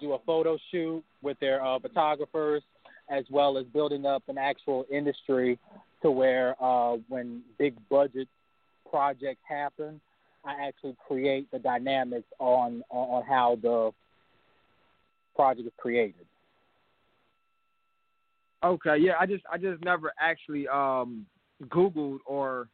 do 0.00 0.12
a 0.12 0.18
photo 0.20 0.58
shoot 0.70 1.02
with 1.22 1.38
their 1.40 1.64
uh, 1.64 1.78
photographers, 1.78 2.62
as 3.10 3.24
well 3.30 3.58
as 3.58 3.64
building 3.66 4.06
up 4.06 4.22
an 4.28 4.38
actual 4.38 4.84
industry 4.90 5.58
to 6.02 6.10
where 6.10 6.54
uh, 6.62 6.96
when 7.08 7.42
big 7.58 7.74
budget 7.88 8.28
projects 8.90 9.40
happen, 9.48 10.00
I 10.44 10.66
actually 10.66 10.96
create 11.06 11.50
the 11.50 11.58
dynamics 11.58 12.28
on 12.38 12.82
on, 12.90 13.24
how 13.24 13.58
the 13.60 13.90
project 15.34 15.66
is 15.66 15.72
created. 15.78 16.26
Okay, 18.62 18.96
yeah. 18.98 19.12
I 19.18 19.26
just 19.26 19.44
I 19.50 19.58
just 19.58 19.82
never 19.82 20.12
actually 20.20 20.68
um 20.68 21.26
Googled 21.64 22.18
or 22.26 22.68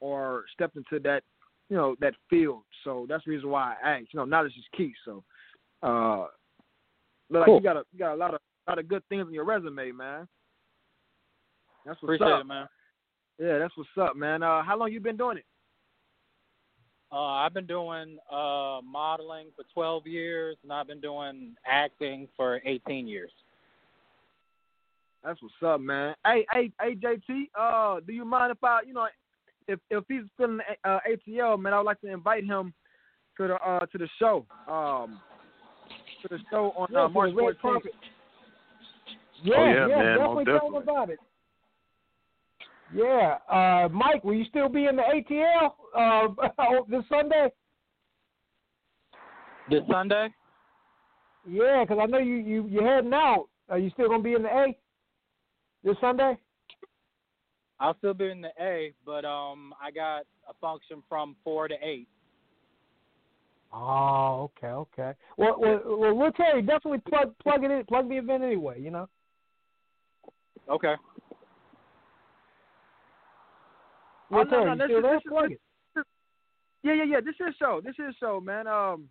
or 0.00 0.44
stepped 0.54 0.76
into 0.76 0.98
that 1.00 1.22
you 1.68 1.76
know 1.76 1.94
that 2.00 2.14
field. 2.28 2.62
So 2.84 3.06
that's 3.08 3.24
the 3.24 3.32
reason 3.32 3.48
why 3.48 3.74
I 3.82 3.90
asked. 3.90 4.08
You 4.12 4.20
know, 4.20 4.24
knowledge 4.24 4.52
is 4.58 4.64
key. 4.76 4.92
So, 5.04 5.22
uh, 5.82 6.26
look 7.34 7.40
like 7.40 7.46
Cool. 7.48 7.56
you 7.56 7.62
got 7.62 7.76
a 7.76 7.84
you 7.92 7.98
got 7.98 8.14
a 8.14 8.16
lot 8.16 8.34
of 8.34 8.40
lot 8.68 8.78
of 8.78 8.88
good 8.88 9.02
things 9.08 9.26
on 9.26 9.34
your 9.34 9.44
resume, 9.44 9.92
man. 9.92 10.26
That's 11.84 12.00
what's 12.00 12.14
Appreciate 12.16 12.32
up. 12.32 12.40
it, 12.40 12.46
man. 12.46 12.66
Yeah, 13.38 13.58
that's 13.58 13.76
what's 13.76 13.90
up, 14.00 14.16
man. 14.16 14.42
Uh, 14.42 14.62
how 14.62 14.78
long 14.78 14.90
you 14.92 15.00
been 15.00 15.16
doing 15.16 15.38
it? 15.38 15.44
Uh, 17.12 17.16
I've 17.26 17.52
been 17.52 17.66
doing 17.66 18.16
uh, 18.32 18.80
modeling 18.84 19.48
for 19.54 19.64
12 19.72 20.06
years, 20.06 20.56
and 20.62 20.72
I've 20.72 20.86
been 20.86 21.00
doing 21.00 21.54
acting 21.66 22.26
for 22.36 22.60
18 22.64 23.06
years. 23.06 23.30
That's 25.22 25.40
what's 25.42 25.54
up, 25.64 25.80
man. 25.80 26.14
Hey, 26.26 26.46
hey, 26.52 26.70
hey, 26.80 26.94
JT. 26.94 27.48
Uh, 27.58 28.00
do 28.06 28.12
you 28.12 28.24
mind 28.24 28.52
if 28.52 28.62
I, 28.62 28.80
you 28.86 28.94
know, 28.94 29.06
if 29.68 29.78
if 29.90 30.04
he's 30.08 30.22
feeling 30.36 30.60
uh, 30.84 30.98
ATL, 31.08 31.58
man, 31.60 31.72
I 31.72 31.78
would 31.78 31.86
like 31.86 32.00
to 32.02 32.12
invite 32.12 32.44
him 32.44 32.72
to 33.36 33.48
the 33.48 33.54
uh 33.54 33.80
to 33.86 33.98
the 33.98 34.08
show. 34.18 34.46
Um, 34.68 35.20
to 36.28 36.36
the 36.36 36.42
show 36.50 36.72
on 36.76 36.88
Yeah, 36.90 37.04
uh, 37.04 37.08
March 37.08 37.34
the 37.34 37.42
red 37.42 37.54
14th. 37.56 37.60
carpet. 37.60 37.92
Yeah, 39.42 39.54
Oh, 39.58 39.86
yeah, 39.88 40.02
man, 40.02 40.18
definitely 40.18 40.44
tell 40.46 40.54
him 40.54 40.60
definitely. 40.60 40.82
about 40.82 41.10
it. 41.10 41.18
Yeah, 42.92 43.38
uh, 43.50 43.88
Mike, 43.88 44.24
will 44.24 44.34
you 44.34 44.44
still 44.44 44.68
be 44.68 44.86
in 44.86 44.96
the 44.96 45.02
ATL 45.02 45.72
uh, 45.96 46.80
this 46.88 47.02
Sunday? 47.08 47.48
This 49.70 49.80
Sunday, 49.90 50.28
Yeah, 51.46 51.84
because 51.84 51.98
I 52.00 52.06
know 52.06 52.18
you 52.18 52.36
you 52.36 52.66
you're 52.68 52.86
heading 52.86 53.14
out. 53.14 53.46
Are 53.70 53.78
you 53.78 53.90
still 53.90 54.08
gonna 54.08 54.22
be 54.22 54.34
in 54.34 54.42
the 54.42 54.48
A 54.48 54.76
this 55.82 55.96
Sunday? 56.00 56.36
I'll 57.80 57.96
still 57.98 58.14
be 58.14 58.30
in 58.30 58.42
the 58.42 58.50
A, 58.60 58.92
but 59.04 59.24
um, 59.24 59.74
I 59.82 59.90
got 59.90 60.24
a 60.48 60.54
function 60.60 61.02
from 61.08 61.34
four 61.42 61.66
to 61.66 61.74
eight. 61.82 62.08
Oh, 63.76 64.50
okay, 64.56 64.68
okay. 64.68 65.12
Well, 65.36 65.56
well, 65.58 65.80
well 65.84 66.14
we'll 66.14 66.32
tell 66.32 66.54
you 66.54 66.62
definitely 66.62 67.00
plug 67.08 67.34
plug 67.42 67.64
it 67.64 67.70
in, 67.72 67.84
plug 67.86 68.08
the 68.08 68.16
event 68.18 68.44
anyway. 68.44 68.80
You 68.80 68.90
know. 68.92 69.08
Okay. 70.70 70.94
Oh, 74.30 74.36
We'll 74.36 74.44
no, 74.46 74.74
no, 74.74 74.76
this 74.76 74.96
is- 74.96 75.02
there? 75.02 75.12
this 75.14 75.22
is- 75.24 75.52
it. 75.52 75.60
Yeah, 76.82 76.92
yeah, 76.94 77.04
yeah. 77.04 77.20
This 77.20 77.34
is 77.40 77.54
show. 77.58 77.80
This 77.82 77.94
is 77.98 78.14
show, 78.20 78.40
man. 78.40 78.66
Um, 78.66 79.08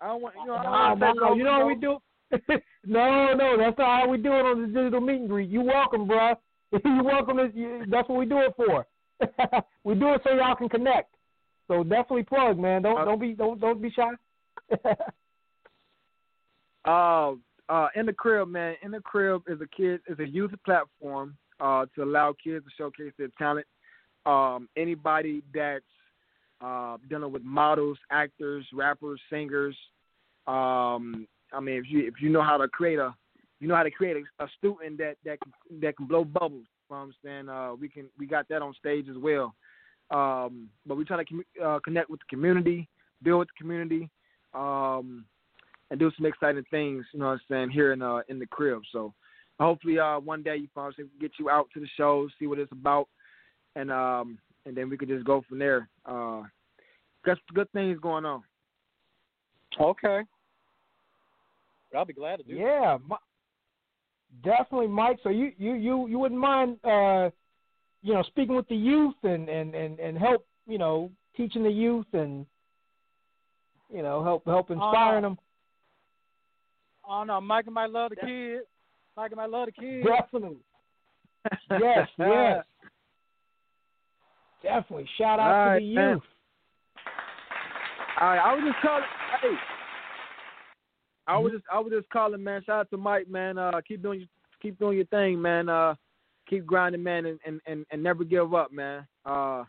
I 0.00 0.06
don't 0.08 0.22
want 0.22 0.34
you 0.36 0.46
know. 0.46 0.54
I 0.54 0.62
don't 0.62 0.72
Nah, 0.72 0.88
want 0.88 1.00
nah, 1.00 1.12
to 1.12 1.20
no, 1.20 1.34
you 1.34 1.44
know 1.44 1.58
what 1.58 1.66
we 1.66 1.74
do? 1.74 1.98
no, 2.86 3.34
no, 3.34 3.56
that's 3.58 3.76
not 3.76 4.02
how 4.02 4.08
we 4.08 4.18
do 4.18 4.32
it 4.32 4.46
on 4.46 4.62
the 4.62 4.68
digital 4.68 5.00
meet 5.00 5.20
and 5.20 5.28
greet. 5.28 5.50
You 5.50 5.62
welcome, 5.62 6.06
bruh. 6.08 6.36
you 6.72 7.02
welcome. 7.04 7.36
To, 7.38 7.50
you, 7.54 7.84
that's 7.90 8.08
what 8.08 8.18
we 8.18 8.26
do 8.26 8.38
it 8.38 8.54
for. 8.56 8.86
we 9.84 9.94
do 9.94 10.14
it 10.14 10.22
so 10.24 10.32
y'all 10.32 10.54
can 10.56 10.68
connect. 10.68 11.14
So 11.68 11.82
definitely 11.82 12.24
plug, 12.24 12.58
man. 12.58 12.82
Don't 12.82 12.98
Uh, 12.98 13.04
don't 13.04 13.20
be 13.20 13.34
don't 13.34 13.60
don't 13.60 13.80
be 13.80 13.90
shy. 13.90 14.10
Uh, 16.84 17.34
uh, 17.68 17.88
in 17.94 18.06
the 18.06 18.12
crib, 18.12 18.48
man. 18.48 18.74
In 18.82 18.90
the 18.90 19.00
crib 19.00 19.42
is 19.46 19.60
a 19.60 19.68
kid 19.68 20.00
is 20.08 20.18
a 20.18 20.26
youth 20.26 20.50
platform 20.64 21.36
uh, 21.60 21.86
to 21.94 22.02
allow 22.02 22.34
kids 22.42 22.64
to 22.64 22.70
showcase 22.76 23.12
their 23.18 23.28
talent. 23.38 23.66
Um, 24.26 24.68
anybody 24.76 25.42
that's 25.54 25.84
uh, 26.60 26.96
dealing 27.08 27.32
with 27.32 27.42
models, 27.42 27.98
actors, 28.10 28.66
rappers, 28.72 29.20
singers. 29.30 29.76
Um, 30.46 31.26
I 31.52 31.60
mean, 31.60 31.76
if 31.76 31.84
you 31.88 32.06
if 32.06 32.14
you 32.20 32.30
know 32.30 32.42
how 32.42 32.56
to 32.56 32.68
create 32.68 32.98
a 32.98 33.14
you 33.60 33.68
know 33.68 33.76
how 33.76 33.84
to 33.84 33.90
create 33.90 34.16
a, 34.16 34.44
a 34.44 34.48
student 34.58 34.98
that 34.98 35.16
that 35.24 35.38
can, 35.40 35.80
that 35.80 35.96
can 35.96 36.06
blow 36.06 36.24
bubbles. 36.24 36.66
You 36.90 36.96
know 36.96 36.96
what 36.96 37.04
I'm 37.04 37.14
saying 37.24 37.48
uh, 37.48 37.74
we 37.74 37.88
can 37.88 38.06
we 38.18 38.26
got 38.26 38.48
that 38.48 38.62
on 38.62 38.74
stage 38.74 39.06
as 39.08 39.16
well. 39.16 39.54
Um, 40.12 40.68
but 40.86 40.96
we 40.96 41.04
trying 41.04 41.24
to 41.24 41.32
commu- 41.32 41.64
uh, 41.76 41.80
connect 41.80 42.10
with 42.10 42.20
the 42.20 42.26
community, 42.28 42.88
build 43.22 43.40
with 43.40 43.48
the 43.48 43.62
community. 43.62 44.10
Um, 44.54 45.24
and 45.92 46.00
do 46.00 46.10
some 46.16 46.24
exciting 46.24 46.64
things, 46.70 47.04
you 47.12 47.20
know 47.20 47.26
what 47.26 47.32
I'm 47.32 47.40
saying, 47.50 47.70
here 47.70 47.92
in 47.92 48.00
uh 48.00 48.22
in 48.28 48.38
the 48.38 48.46
crib. 48.46 48.80
So 48.92 49.12
hopefully 49.60 49.98
uh 49.98 50.18
one 50.18 50.42
day 50.42 50.56
you 50.56 50.68
find 50.74 50.92
we 50.96 51.04
can 51.04 51.10
get 51.20 51.32
you 51.38 51.50
out 51.50 51.68
to 51.74 51.80
the 51.80 51.88
shows, 51.98 52.30
see 52.38 52.46
what 52.46 52.58
it's 52.58 52.72
about 52.72 53.08
and 53.76 53.92
um 53.92 54.38
and 54.64 54.74
then 54.74 54.88
we 54.88 54.96
could 54.96 55.08
just 55.08 55.26
go 55.26 55.44
from 55.46 55.58
there. 55.58 55.88
Uh 56.06 56.44
got 57.26 57.36
some 57.36 57.54
good 57.54 57.70
things 57.72 57.98
going 58.00 58.24
on. 58.24 58.42
Okay. 59.78 60.22
I'll 61.94 62.06
be 62.06 62.14
glad 62.14 62.36
to 62.36 62.42
do. 62.42 62.54
yeah, 62.54 62.96
Mi- 63.06 63.16
definitely, 64.42 64.88
Mike. 64.88 65.18
So 65.22 65.28
you 65.28 65.52
you 65.58 65.74
you 65.74 66.06
you 66.08 66.18
wouldn't 66.18 66.40
mind 66.40 66.78
uh 66.84 67.28
you 68.02 68.14
know 68.14 68.22
speaking 68.24 68.56
with 68.56 68.68
the 68.68 68.76
youth 68.76 69.14
and 69.22 69.48
and 69.48 69.74
and 69.74 69.98
and 69.98 70.18
help 70.18 70.46
you 70.66 70.78
know 70.78 71.10
teaching 71.36 71.62
the 71.62 71.70
youth 71.70 72.06
and 72.12 72.46
you 73.92 74.02
know 74.02 74.22
help 74.22 74.44
help 74.44 74.70
inspiring 74.70 75.22
them. 75.22 75.38
Oh 77.08 77.24
no, 77.24 77.40
Mike 77.40 77.66
and 77.66 77.74
might 77.74 77.90
love 77.90 78.10
the 78.10 78.16
kids. 78.16 78.66
Mike 79.16 79.32
and 79.32 79.38
might 79.38 79.50
love 79.50 79.66
the 79.66 79.72
kids. 79.72 80.06
Definitely. 80.06 80.58
Yes, 81.70 82.08
yes. 82.20 82.64
Definitely. 84.62 85.08
Shout 85.18 85.40
out 85.40 85.50
All 85.50 85.64
to 85.64 85.70
right, 85.70 85.78
the 85.80 85.94
man. 85.94 86.10
youth. 86.10 86.22
All 88.20 88.28
right, 88.28 88.38
I 88.38 88.54
was 88.54 88.62
just 88.64 88.80
calling. 88.80 89.04
Hey, 89.40 89.56
I 91.26 91.38
was 91.38 91.52
just 91.52 91.64
I 91.72 91.78
was 91.80 91.92
just 91.92 92.08
calling, 92.10 92.44
man. 92.44 92.62
Shout 92.64 92.80
out 92.80 92.90
to 92.90 92.96
Mike, 92.96 93.28
man. 93.28 93.58
Uh, 93.58 93.80
keep 93.86 94.02
doing 94.02 94.20
your 94.20 94.28
keep 94.60 94.78
doing 94.78 94.96
your 94.96 95.06
thing, 95.06 95.42
man. 95.42 95.68
Uh, 95.68 95.94
keep 96.48 96.66
grinding, 96.66 97.02
man, 97.02 97.26
and 97.26 97.38
and 97.46 97.60
and, 97.66 97.86
and 97.90 98.02
never 98.02 98.24
give 98.24 98.54
up, 98.54 98.72
man. 98.72 99.06
Uh, 99.24 99.64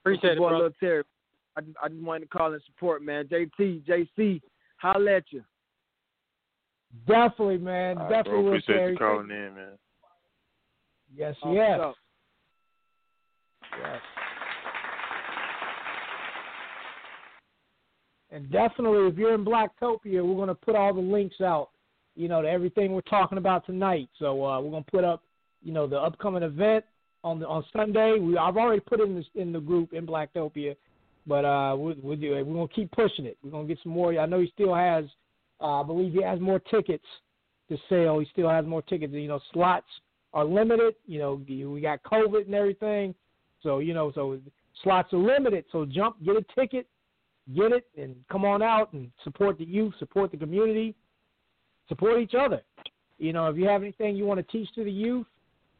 Appreciate 0.00 0.32
it, 0.32 0.38
boy, 0.38 0.48
bro. 0.50 0.70
Terry. 0.80 1.02
I 1.56 1.60
just, 1.60 1.76
I 1.82 1.88
just 1.88 2.00
wanted 2.02 2.20
to 2.30 2.36
call 2.38 2.52
and 2.52 2.62
support, 2.66 3.02
man. 3.02 3.26
JT, 3.26 3.82
JC, 3.86 4.40
holla 4.78 5.16
at 5.16 5.24
you. 5.30 5.42
Definitely, 7.06 7.58
man. 7.58 7.98
All 7.98 8.04
right, 8.04 8.10
Definitely 8.10 8.32
bro. 8.32 8.42
will, 8.42 8.48
Appreciate 8.50 8.76
Terry. 8.76 8.92
you 8.92 8.98
calling 8.98 9.30
in, 9.30 9.54
man. 9.54 9.78
Yes, 11.14 11.34
Oh, 11.44 11.52
yes. 11.52 11.78
Yes. 13.80 14.00
And 18.30 18.50
definitely, 18.50 19.06
if 19.08 19.16
you're 19.18 19.34
in 19.34 19.44
Blacktopia, 19.44 20.24
we're 20.24 20.34
going 20.34 20.48
to 20.48 20.54
put 20.54 20.74
all 20.74 20.94
the 20.94 21.00
links 21.00 21.40
out, 21.42 21.68
you 22.16 22.28
know, 22.28 22.40
to 22.40 22.48
everything 22.48 22.92
we're 22.92 23.02
talking 23.02 23.36
about 23.38 23.66
tonight. 23.66 24.08
So 24.18 24.44
uh, 24.44 24.60
we're 24.60 24.70
going 24.70 24.84
to 24.84 24.90
put 24.90 25.04
up, 25.04 25.22
you 25.62 25.72
know, 25.72 25.86
the 25.86 25.98
upcoming 25.98 26.42
event 26.42 26.84
on 27.24 27.38
the, 27.38 27.46
on 27.46 27.64
Sunday. 27.72 28.18
We 28.18 28.36
I've 28.36 28.56
already 28.56 28.80
put 28.80 29.00
in 29.00 29.14
this, 29.14 29.26
in 29.34 29.52
the 29.52 29.60
group 29.60 29.92
in 29.92 30.06
Blacktopia, 30.06 30.76
but 31.26 31.44
uh, 31.44 31.76
we'll, 31.76 31.94
we'll 32.02 32.16
do. 32.16 32.32
We're 32.44 32.66
to 32.66 32.74
keep 32.74 32.90
pushing 32.92 33.26
it. 33.26 33.38
We're 33.42 33.50
to 33.50 33.66
get 33.66 33.78
some 33.82 33.92
more. 33.92 34.18
I 34.18 34.26
know 34.26 34.40
he 34.40 34.50
still 34.54 34.74
has, 34.74 35.04
uh, 35.60 35.80
I 35.80 35.82
believe 35.84 36.12
he 36.12 36.22
has 36.22 36.40
more 36.40 36.58
tickets 36.58 37.04
to 37.68 37.78
sell. 37.88 38.18
He 38.18 38.26
still 38.32 38.48
has 38.48 38.66
more 38.66 38.82
tickets. 38.82 39.12
You 39.12 39.28
know, 39.28 39.40
slots 39.52 39.86
are 40.34 40.44
limited. 40.44 40.94
You 41.06 41.18
know, 41.18 41.42
we 41.46 41.80
got 41.80 42.02
COVID 42.02 42.46
and 42.46 42.54
everything. 42.54 43.14
So, 43.62 43.78
you 43.78 43.94
know, 43.94 44.12
so 44.14 44.38
slots 44.82 45.12
are 45.12 45.18
limited. 45.18 45.64
So 45.70 45.84
jump, 45.84 46.22
get 46.24 46.36
a 46.36 46.44
ticket, 46.58 46.86
get 47.54 47.72
it, 47.72 47.86
and 47.96 48.16
come 48.30 48.44
on 48.44 48.62
out 48.62 48.92
and 48.92 49.10
support 49.22 49.58
the 49.58 49.64
youth, 49.64 49.94
support 49.98 50.30
the 50.30 50.36
community, 50.36 50.94
support 51.88 52.20
each 52.20 52.34
other. 52.34 52.62
You 53.18 53.32
know, 53.32 53.46
if 53.46 53.56
you 53.56 53.66
have 53.66 53.82
anything 53.82 54.16
you 54.16 54.24
want 54.24 54.44
to 54.44 54.52
teach 54.52 54.72
to 54.74 54.82
the 54.82 54.90
youth, 54.90 55.26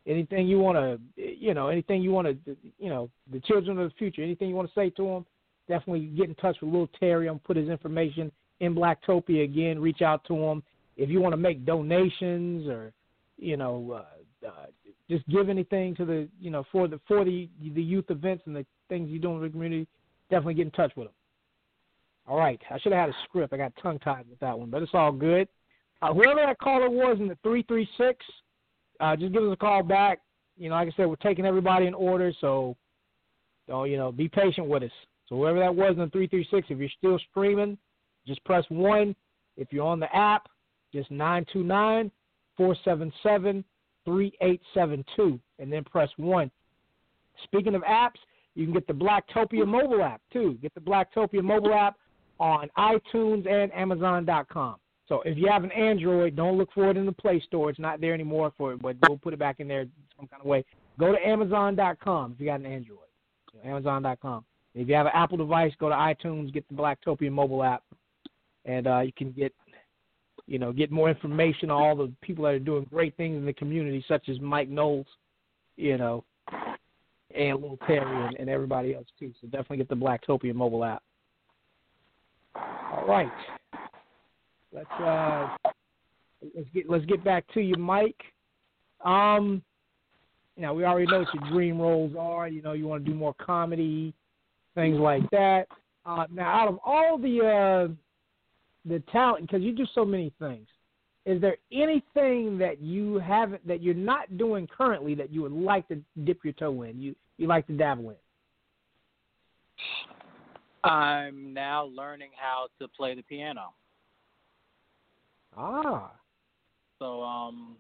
anything 0.07 0.49
you 0.49 0.59
want 0.59 0.77
to, 0.77 1.23
you 1.23 1.55
know, 1.55 1.69
anything 1.69 2.03
you 2.03 2.11
want 2.11 2.27
to, 2.29 2.57
you 2.79 2.89
know, 2.89 3.11
the 3.31 3.41
children 3.41 3.79
of 3.79 3.89
the 3.89 3.95
future, 3.97 4.23
anything 4.23 4.49
you 4.49 4.55
want 4.55 4.69
to 4.69 4.75
say 4.75 4.91
to 4.91 5.05
them, 5.05 5.27
definitely 5.69 6.07
get 6.07 6.29
in 6.29 6.35
touch 6.37 6.57
with 6.61 6.73
Lil 6.73 6.89
Terry. 6.99 7.29
I'm 7.29 7.39
put 7.39 7.57
his 7.57 7.69
information 7.69 8.33
in 8.61 8.75
Blacktopia 8.75 9.45
again. 9.45 9.81
Reach 9.81 10.03
out 10.03 10.25
to 10.27 10.35
him 10.35 10.63
if 10.97 11.09
you 11.09 11.21
want 11.21 11.33
to 11.33 11.39
make 11.39 11.65
donations 11.65 12.69
or, 12.69 12.93
you 13.39 13.57
know, 13.57 14.03
uh, 14.03 14.47
uh, 14.47 14.67
just 15.09 15.27
give 15.29 15.49
anything 15.49 15.95
to 15.97 16.05
the, 16.05 16.29
you 16.41 16.51
know, 16.51 16.65
for 16.73 16.89
the 16.89 17.01
for 17.07 17.25
the 17.25 17.49
the 17.75 17.83
youth 17.83 18.07
events 18.09 18.43
and 18.47 18.57
the 18.57 18.67
things 18.89 19.09
you're 19.09 19.21
doing 19.21 19.37
in 19.37 19.43
the 19.43 19.51
community. 19.51 19.87
Definitely 20.31 20.55
get 20.55 20.67
in 20.67 20.71
touch 20.73 20.93
with 20.97 21.09
him. 21.09 21.15
All 22.27 22.39
right, 22.39 22.61
I 22.71 22.79
should 22.79 22.93
have 22.93 23.01
had 23.01 23.09
a 23.11 23.17
script. 23.25 23.53
I 23.53 23.57
got 23.57 23.73
tongue 23.83 23.99
tied 23.99 24.29
with 24.31 24.39
that 24.41 24.59
one, 24.59 24.71
but 24.71 24.83
it's 24.83 24.95
all 24.95 25.13
good. 25.13 25.49
Uh, 26.01 26.13
whoever 26.15 26.41
that 26.41 26.59
caller 26.59 26.89
was 26.89 27.19
in 27.21 27.29
the 27.29 27.37
three 27.43 27.63
three 27.65 27.89
six, 27.99 28.25
uh, 29.03 29.17
just 29.17 29.33
give 29.33 29.43
us 29.43 29.53
a 29.53 29.57
call 29.57 29.83
back. 29.83 30.21
You 30.57 30.69
know, 30.69 30.77
like 30.77 30.89
I 30.89 30.93
said, 30.97 31.07
we're 31.07 31.17
taking 31.17 31.45
everybody 31.45 31.87
in 31.87 31.95
order, 31.95 32.33
so, 32.41 32.77
so 33.67 33.85
you 33.85 33.97
know, 33.97 34.13
be 34.13 34.29
patient 34.29 34.69
with 34.69 34.85
us. 34.85 34.91
So 35.29 35.37
whoever 35.37 35.59
that 35.59 35.75
was 35.75 35.97
in 35.99 36.09
three 36.11 36.29
three 36.29 36.47
six, 36.51 36.69
if 36.71 36.79
you're 36.79 36.89
still 36.99 37.19
streaming, 37.31 37.77
just 38.27 38.45
press 38.45 38.65
one. 38.69 39.17
If 39.57 39.73
you're 39.73 39.87
on 39.87 39.99
the 39.99 40.15
app, 40.15 40.49
just 40.95 41.11
nine 41.11 41.45
two 41.53 41.65
nine 41.65 42.11
four 42.57 42.77
seven 42.85 43.13
seven 43.23 43.65
three 44.05 44.33
eight 44.41 44.61
seven 44.73 45.05
two, 45.17 45.41
and 45.59 45.73
then 45.73 45.85
press 45.85 46.11
one. 46.17 46.51
Speaking 47.45 47.75
of 47.75 47.83
apps, 47.83 48.19
you 48.55 48.67
can 48.67 48.75
get 48.75 48.87
the 48.87 48.93
Blacktopia 48.93 49.67
mobile 49.67 50.03
app 50.03 50.21
too. 50.33 50.59
Get 50.63 50.75
the 50.75 50.81
Blacktopia 50.81 51.43
mobile 51.43 51.75
app 51.75 51.97
on 52.39 52.69
iTunes 52.79 53.51
and 53.51 53.73
Amazon.com. 53.73 54.77
So 55.09 55.21
if 55.25 55.37
you 55.37 55.49
have 55.49 55.65
an 55.65 55.73
Android, 55.73 56.37
don't 56.37 56.57
look 56.57 56.71
for 56.73 56.91
it 56.91 56.97
in 56.97 57.07
the 57.07 57.13
Play 57.13 57.41
Store. 57.41 57.71
It's 57.71 57.79
not 57.79 58.01
there 58.01 58.15
anymore 58.15 58.53
for 58.57 58.73
it, 58.73 58.83
but 58.83 58.97
we'll 59.09 59.19
put 59.19 59.35
it 59.35 59.39
back 59.39 59.61
in 59.61 59.69
there 59.69 59.87
some 60.17 60.27
kind 60.27 60.41
of 60.41 60.47
way. 60.47 60.65
Go 60.99 61.13
to 61.13 61.19
Amazon.com 61.27 62.33
if 62.33 62.41
you 62.41 62.47
got 62.47 62.61
an 62.61 62.67
Android. 62.67 62.99
Amazon.com. 63.65 64.45
If 64.75 64.89
you 64.89 64.95
have 64.95 65.07
an 65.07 65.13
Apple 65.15 65.37
device, 65.37 65.73
go 65.79 65.89
to 65.89 65.95
iTunes, 65.95 66.53
get 66.53 66.67
the 66.69 66.75
Blacktopia 66.75 67.31
mobile 67.31 67.63
app, 67.63 67.83
and 68.65 68.87
uh, 68.87 69.01
you 69.01 69.13
can 69.13 69.33
get, 69.33 69.53
you 70.47 70.59
know, 70.59 70.73
get 70.73 70.91
more 70.91 71.11
information 71.11 71.71
on 71.71 71.83
all 71.83 71.97
the 71.97 72.11
people 72.23 72.45
that 72.45 72.55
are 72.55 72.59
doing 72.59 72.87
great 72.91 73.17
things 73.17 73.37
in 73.37 73.45
the 73.45 73.53
community, 73.53 74.05
such 74.09 74.29
as 74.29 74.41
Mike 74.41 74.69
Knowles, 74.69 75.07
you 75.77 75.99
know, 75.99 76.25
and 77.35 77.61
Lil 77.61 77.79
Terry 77.87 78.27
and, 78.27 78.37
and 78.39 78.49
everybody 78.49 78.95
else 78.95 79.07
too. 79.19 79.33
So 79.41 79.47
definitely 79.49 79.79
get 79.79 79.89
the 79.89 79.97
Blacktopia 79.97 80.55
mobile 80.55 80.85
app. 80.85 81.03
All 82.55 83.07
right, 83.07 83.31
let's 84.73 84.91
uh, 85.01 85.57
let's 86.55 86.69
get 86.75 86.89
let's 86.89 87.05
get 87.07 87.25
back 87.25 87.45
to 87.55 87.61
you, 87.61 87.75
Mike. 87.77 88.21
Um, 89.05 89.63
now 90.57 90.75
we 90.75 90.85
already 90.85 91.11
know 91.11 91.21
what 91.21 91.35
your 91.35 91.51
dream 91.51 91.81
roles 91.81 92.15
are. 92.19 92.49
You 92.49 92.63
know, 92.63 92.73
you 92.73 92.87
want 92.87 93.05
to 93.05 93.11
do 93.11 93.17
more 93.17 93.35
comedy, 93.35 94.15
things 94.75 94.99
like 94.99 95.29
that. 95.31 95.67
Uh, 96.05 96.25
now, 96.33 96.49
out 96.49 96.69
of 96.69 96.79
all 96.85 97.19
the 97.19 97.41
uh, 97.41 97.93
the 98.85 99.01
talent, 99.13 99.47
because 99.47 99.63
you 99.63 99.73
do 99.73 99.87
so 99.95 100.05
many 100.05 100.33
things, 100.39 100.67
is 101.25 101.41
there 101.41 101.57
anything 101.73 102.59
that 102.59 102.81
you 102.81 103.19
haven't 103.19 103.67
that 103.67 103.83
you're 103.83 103.95
not 103.95 104.37
doing 104.37 104.67
currently 104.67 105.15
that 105.15 105.31
you 105.33 105.43
would 105.43 105.53
like 105.53 105.87
to 105.89 106.01
dip 106.25 106.39
your 106.45 106.55
toe 106.55 106.83
in? 106.83 107.01
You 107.01 107.15
you 107.39 107.47
like 107.47 107.67
to 107.69 107.73
dabble 107.73 108.11
in? 108.11 108.17
I'm 110.85 111.55
now 111.55 111.85
learning 111.85 112.31
how 112.37 112.67
to 112.81 112.89
play 112.89 113.15
the 113.15 113.23
piano. 113.23 113.73
Ah, 115.57 116.13
So 116.99 117.23
um 117.23 117.77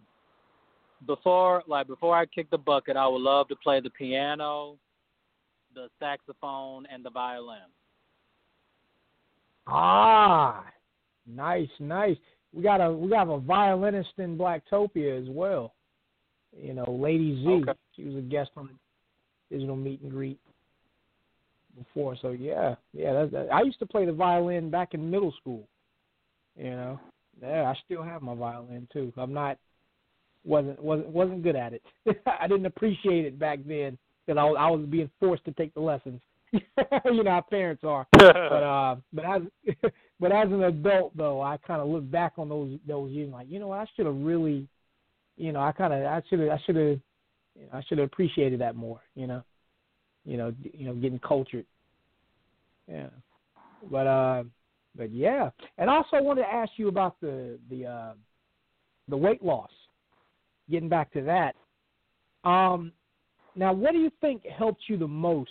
before 1.06 1.62
like 1.66 1.86
before 1.86 2.16
I 2.16 2.26
kick 2.26 2.50
the 2.50 2.58
bucket, 2.58 2.96
I 2.96 3.06
would 3.08 3.22
love 3.22 3.48
to 3.48 3.56
play 3.56 3.80
the 3.80 3.90
piano, 3.90 4.76
the 5.74 5.88
saxophone 5.98 6.86
and 6.92 7.04
the 7.04 7.10
violin. 7.10 7.70
ah, 9.66 10.64
nice, 11.26 11.68
nice. 11.78 12.16
We 12.52 12.62
got 12.62 12.80
a 12.80 12.92
we 12.92 13.08
got 13.08 13.28
a 13.28 13.38
violinist 13.38 14.12
in 14.18 14.36
Blacktopia 14.36 15.20
as 15.20 15.28
well. 15.28 15.74
You 16.56 16.74
know, 16.74 16.98
Lady 17.00 17.42
Z. 17.42 17.48
Okay. 17.48 17.72
She 17.96 18.04
was 18.04 18.16
a 18.16 18.20
guest 18.20 18.50
on 18.56 18.68
the 18.68 19.56
digital 19.56 19.76
meet 19.76 20.02
and 20.02 20.10
greet 20.10 20.38
before. 21.76 22.16
So 22.20 22.30
yeah, 22.30 22.74
yeah. 22.92 23.12
That's, 23.14 23.32
that, 23.32 23.52
I 23.52 23.62
used 23.62 23.78
to 23.78 23.86
play 23.86 24.04
the 24.04 24.12
violin 24.12 24.70
back 24.70 24.92
in 24.92 25.10
middle 25.10 25.32
school. 25.40 25.66
You 26.56 26.70
know, 26.70 27.00
yeah. 27.40 27.64
I 27.64 27.74
still 27.84 28.02
have 28.02 28.22
my 28.22 28.34
violin 28.34 28.88
too. 28.92 29.12
I'm 29.16 29.32
not 29.32 29.58
wasn't 30.44 30.82
wasn't 30.82 31.08
wasn't 31.08 31.42
good 31.42 31.56
at 31.56 31.72
it. 31.72 31.82
I 32.40 32.48
didn't 32.48 32.66
appreciate 32.66 33.24
it 33.24 33.38
back 33.38 33.60
then 33.66 33.98
because 34.26 34.38
I 34.38 34.44
was, 34.44 34.56
I 34.58 34.70
was 34.70 34.86
being 34.86 35.10
forced 35.20 35.44
to 35.44 35.52
take 35.52 35.74
the 35.74 35.80
lessons. 35.80 36.20
you 36.52 36.60
know 37.24 37.30
how 37.30 37.44
parents 37.48 37.82
are. 37.84 38.06
But 38.12 38.62
uh, 38.62 38.96
but 39.12 39.24
as 39.24 39.42
but 40.20 40.32
as 40.32 40.48
an 40.48 40.64
adult 40.64 41.16
though, 41.16 41.40
I 41.40 41.56
kind 41.66 41.80
of 41.80 41.88
look 41.88 42.08
back 42.10 42.34
on 42.38 42.48
those 42.48 42.78
those 42.86 43.10
years 43.10 43.32
like, 43.32 43.46
you 43.48 43.58
know 43.58 43.68
what, 43.68 43.80
I 43.80 43.86
should 43.96 44.06
have 44.06 44.16
really, 44.16 44.68
you 45.36 45.52
know, 45.52 45.60
I 45.60 45.72
kind 45.72 45.92
of 45.92 46.04
I 46.04 46.22
should 46.28 46.40
have 46.40 46.50
I 46.50 46.60
should 46.64 46.76
have 46.76 47.00
you 47.54 47.62
know, 47.62 47.68
I 47.72 47.82
should 47.82 47.98
have 47.98 48.06
appreciated 48.06 48.60
that 48.60 48.76
more. 48.76 49.00
You 49.14 49.26
know, 49.26 49.42
you 50.24 50.36
know, 50.36 50.52
you 50.72 50.86
know, 50.86 50.94
getting 50.94 51.18
cultured. 51.18 51.66
Yeah, 52.88 53.08
but 53.90 54.06
uh, 54.06 54.44
but 54.96 55.12
yeah, 55.12 55.50
and 55.78 55.88
also 55.88 56.16
I 56.16 56.20
wanted 56.20 56.42
to 56.42 56.52
ask 56.52 56.72
you 56.76 56.88
about 56.88 57.16
the 57.20 57.58
the 57.70 57.86
uh, 57.86 58.12
the 59.08 59.16
weight 59.16 59.42
loss. 59.42 59.70
Getting 60.70 60.88
back 60.88 61.12
to 61.12 61.22
that, 61.22 61.54
um, 62.48 62.92
now 63.56 63.72
what 63.72 63.92
do 63.92 63.98
you 63.98 64.10
think 64.20 64.44
helped 64.46 64.82
you 64.88 64.96
the 64.96 65.08
most 65.08 65.50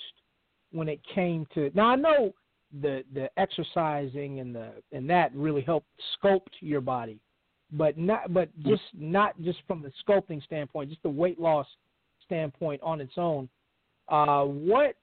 when 0.71 0.87
it 0.87 0.99
came 1.13 1.45
to? 1.53 1.71
Now 1.73 1.89
I 1.89 1.95
know 1.95 2.33
the 2.81 3.03
the 3.13 3.29
exercising 3.37 4.39
and 4.39 4.55
the 4.55 4.71
and 4.91 5.09
that 5.09 5.33
really 5.35 5.61
helped 5.61 5.87
sculpt 6.23 6.47
your 6.59 6.81
body, 6.81 7.19
but 7.71 7.97
not 7.97 8.33
but 8.33 8.49
just 8.59 8.83
not 8.93 9.39
just 9.41 9.59
from 9.67 9.81
the 9.81 9.91
sculpting 10.07 10.43
standpoint, 10.43 10.89
just 10.89 11.03
the 11.03 11.09
weight 11.09 11.39
loss 11.39 11.67
standpoint 12.25 12.81
on 12.83 13.01
its 13.01 13.13
own. 13.17 13.49
Uh, 14.07 14.43
what 14.43 14.95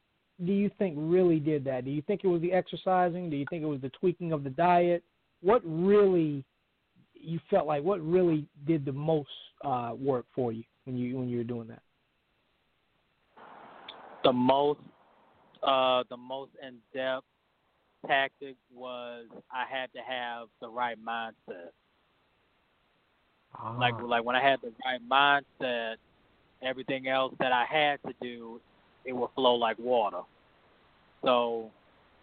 do 0.45 0.53
you 0.53 0.70
think 0.78 0.95
really 0.97 1.41
did 1.41 1.64
that? 1.64 1.84
Do 1.84 1.91
you 1.91 2.03
think 2.03 2.22
it 2.22 2.28
was 2.28 2.41
the 2.41 2.53
exercising? 2.53 3.28
Do 3.28 3.36
you 3.36 3.47
think 3.51 3.62
it 3.62 3.66
was 3.66 3.80
the 3.80 3.91
tweaking 3.91 4.32
of 4.32 4.45
the 4.45 4.51
diet? 4.51 5.03
What 5.43 5.62
really 5.64 6.45
you 7.14 7.41
felt 7.51 7.66
like? 7.66 7.82
What 7.82 8.01
really 8.01 8.47
did 8.66 8.84
the 8.84 8.93
most 8.93 9.28
uh, 9.64 9.93
work 9.99 10.26
for 10.34 10.53
you 10.53 10.62
when 10.84 10.97
you 10.97 11.16
when 11.16 11.28
you 11.28 11.39
were 11.39 11.45
doing 11.45 11.68
that? 11.68 11.82
The 14.24 14.32
most 14.32 14.80
uh 15.62 16.05
the 16.09 16.16
most 16.16 16.53
in 16.62 16.76
depth 16.95 17.26
tactic 18.07 18.55
was 18.72 19.26
I 19.51 19.64
had 19.68 19.93
to 19.93 20.01
have 20.01 20.49
the 20.61 20.68
right 20.68 20.99
mindset. 21.05 21.72
Like 23.78 23.95
Ah. 23.95 24.05
like 24.05 24.24
when 24.24 24.36
I 24.36 24.43
had 24.43 24.61
the 24.62 24.72
right 24.84 25.01
mindset, 25.09 25.97
everything 26.62 27.09
else 27.09 27.34
that 27.41 27.53
I 27.53 27.64
had 27.64 28.01
to 28.05 28.14
do, 28.20 28.61
it 29.09 29.14
will 29.16 29.32
flow 29.34 29.54
like 29.56 29.78
water. 29.78 30.20
So 31.24 31.70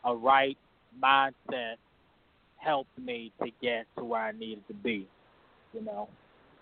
a 0.06 0.16
right 0.16 0.58
mindset 1.04 1.76
helped 2.58 2.98
me 3.00 3.34
to 3.44 3.50
get 3.62 3.88
to 3.98 4.06
where 4.06 4.22
I 4.22 4.32
needed 4.32 4.68
to 4.68 4.74
be, 4.76 5.08
you 5.74 5.84
know. 5.84 6.10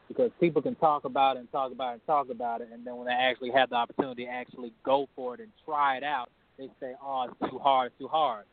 Because 0.07 0.31
people 0.39 0.61
can 0.61 0.75
talk 0.75 1.05
about 1.05 1.37
it 1.37 1.41
and 1.41 1.51
talk 1.51 1.71
about 1.71 1.91
it 1.91 1.93
and 1.93 2.05
talk 2.07 2.29
about 2.29 2.61
it, 2.61 2.69
and 2.73 2.85
then 2.85 2.97
when 2.97 3.07
they 3.07 3.13
actually 3.13 3.51
have 3.51 3.69
the 3.69 3.75
opportunity 3.75 4.25
to 4.25 4.31
actually 4.31 4.73
go 4.85 5.07
for 5.15 5.33
it 5.35 5.41
and 5.41 5.49
try 5.65 5.97
it 5.97 6.03
out, 6.03 6.29
they 6.57 6.69
say, 6.79 6.95
"Oh, 7.03 7.23
it's 7.23 7.51
too 7.51 7.59
hard, 7.59 7.87
it's 7.91 7.99
too 7.99 8.07
hard." 8.07 8.45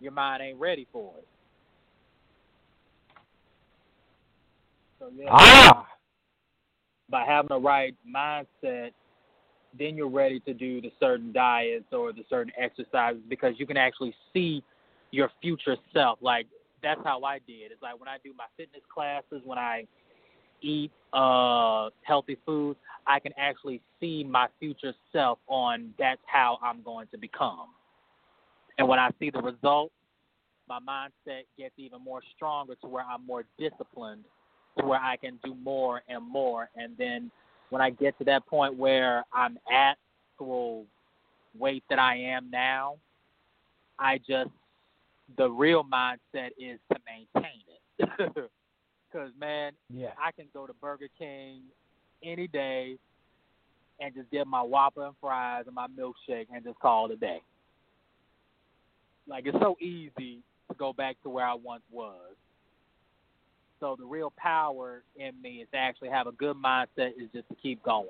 Your 0.00 0.12
mind 0.12 0.42
ain't 0.42 0.58
ready 0.58 0.86
for 0.92 1.14
it. 1.18 1.28
So 4.98 5.10
yeah, 5.16 5.28
Ah, 5.30 5.86
by 7.10 7.24
having 7.24 7.48
the 7.50 7.60
right 7.60 7.94
mindset, 8.08 8.92
then 9.78 9.96
you're 9.96 10.08
ready 10.08 10.40
to 10.40 10.54
do 10.54 10.80
the 10.80 10.92
certain 11.00 11.32
diets 11.32 11.86
or 11.92 12.12
the 12.12 12.24
certain 12.28 12.52
exercises 12.58 13.22
because 13.28 13.54
you 13.58 13.66
can 13.66 13.76
actually 13.76 14.14
see 14.32 14.62
your 15.10 15.30
future 15.40 15.76
self. 15.92 16.18
Like 16.20 16.46
that's 16.82 17.00
how 17.04 17.22
I 17.24 17.38
did. 17.46 17.72
It's 17.72 17.82
like 17.82 17.98
when 17.98 18.08
I 18.08 18.18
do 18.22 18.32
my 18.36 18.44
fitness 18.56 18.82
classes, 18.92 19.42
when 19.44 19.58
I 19.58 19.86
eat 20.62 20.90
uh 21.12 21.90
healthy 22.02 22.38
food, 22.46 22.76
I 23.06 23.20
can 23.20 23.32
actually 23.36 23.80
see 24.00 24.24
my 24.24 24.48
future 24.58 24.94
self 25.12 25.38
on 25.46 25.92
that's 25.98 26.20
how 26.26 26.58
I'm 26.62 26.82
going 26.82 27.08
to 27.12 27.18
become. 27.18 27.68
And 28.78 28.88
when 28.88 28.98
I 28.98 29.10
see 29.18 29.30
the 29.30 29.40
results, 29.40 29.94
my 30.68 30.78
mindset 30.80 31.42
gets 31.56 31.74
even 31.76 32.02
more 32.02 32.20
stronger 32.34 32.74
to 32.82 32.88
where 32.88 33.04
I'm 33.04 33.24
more 33.24 33.44
disciplined 33.58 34.24
to 34.78 34.84
where 34.84 35.00
I 35.00 35.16
can 35.16 35.38
do 35.44 35.54
more 35.54 36.02
and 36.08 36.28
more. 36.28 36.68
And 36.76 36.96
then 36.98 37.30
when 37.70 37.82
I 37.82 37.90
get 37.90 38.16
to 38.18 38.24
that 38.24 38.46
point 38.46 38.76
where 38.76 39.24
I'm 39.32 39.58
at 39.72 39.96
actual 40.36 40.84
weight 41.58 41.84
that 41.88 41.98
I 41.98 42.16
am 42.16 42.50
now, 42.50 42.96
I 43.98 44.18
just 44.18 44.50
the 45.36 45.48
real 45.48 45.84
mindset 45.84 46.50
is 46.58 46.78
to 46.92 46.98
maintain 47.06 47.62
it. 47.98 48.50
Because 49.12 49.30
man, 49.38 49.72
yeah. 49.88 50.10
I 50.22 50.32
can 50.32 50.46
go 50.52 50.66
to 50.66 50.74
Burger 50.74 51.06
King 51.16 51.62
any 52.22 52.48
day 52.48 52.98
and 54.00 54.12
just 54.14 54.30
get 54.30 54.46
my 54.46 54.60
Whopper 54.60 55.06
and 55.06 55.14
fries 55.20 55.62
and 55.66 55.74
my 55.74 55.86
milkshake 55.86 56.48
and 56.52 56.62
just 56.62 56.78
call 56.80 57.06
it 57.06 57.12
a 57.12 57.16
day. 57.16 57.40
Like 59.26 59.46
it's 59.46 59.56
so 59.60 59.76
easy 59.80 60.40
to 60.68 60.74
go 60.76 60.92
back 60.92 61.16
to 61.22 61.30
where 61.30 61.46
I 61.46 61.54
once 61.54 61.84
was. 61.90 62.34
So 63.80 63.96
the 63.98 64.06
real 64.06 64.32
power 64.36 65.02
in 65.16 65.40
me 65.42 65.56
is 65.56 65.68
to 65.72 65.78
actually 65.78 66.08
have 66.08 66.26
a 66.26 66.32
good 66.32 66.56
mindset 66.56 67.10
is 67.20 67.28
just 67.32 67.48
to 67.48 67.54
keep 67.62 67.82
going. 67.82 68.08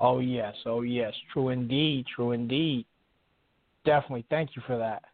Oh 0.00 0.18
yes, 0.18 0.54
oh 0.66 0.80
yes, 0.82 1.12
true 1.32 1.50
indeed, 1.50 2.06
true 2.14 2.32
indeed. 2.32 2.86
Definitely, 3.84 4.24
thank 4.30 4.56
you 4.56 4.62
for 4.66 4.78
that. 4.78 5.04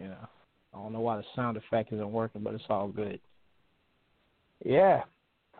Yeah, 0.00 0.14
I 0.72 0.78
don't 0.78 0.92
know 0.92 1.00
why 1.00 1.16
the 1.16 1.24
sound 1.34 1.56
effect 1.56 1.92
isn't 1.92 2.12
working, 2.12 2.42
but 2.42 2.54
it's 2.54 2.64
all 2.68 2.88
good. 2.88 3.20
Yeah. 4.64 5.02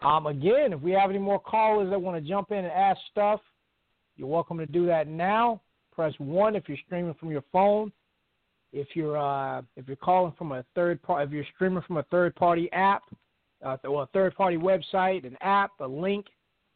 Um. 0.02 0.26
Again, 0.26 0.72
if 0.72 0.80
we 0.80 0.92
have 0.92 1.10
any 1.10 1.18
more 1.18 1.40
callers 1.40 1.90
that 1.90 2.00
want 2.00 2.22
to 2.22 2.26
jump 2.26 2.52
in 2.52 2.58
and 2.58 2.66
ask 2.68 3.00
stuff, 3.10 3.40
you're 4.16 4.28
welcome 4.28 4.58
to 4.58 4.66
do 4.66 4.86
that 4.86 5.08
now. 5.08 5.60
Press 5.94 6.14
one 6.18 6.54
if 6.54 6.68
you're 6.68 6.78
streaming 6.86 7.14
from 7.14 7.30
your 7.30 7.44
phone. 7.52 7.92
If 8.76 8.88
you're 8.94 9.16
uh, 9.16 9.62
if 9.76 9.86
you're 9.86 9.96
calling 9.96 10.34
from 10.36 10.52
a 10.52 10.62
third 10.74 11.02
part, 11.02 11.26
if 11.26 11.32
you're 11.32 11.46
streaming 11.54 11.82
from 11.86 11.96
a 11.96 12.02
third 12.04 12.34
party 12.34 12.70
app, 12.72 13.02
uh, 13.64 13.76
or 13.84 14.02
a 14.02 14.06
third 14.08 14.34
party 14.34 14.58
website, 14.58 15.26
an 15.26 15.36
app, 15.40 15.70
a 15.80 15.86
link, 15.86 16.26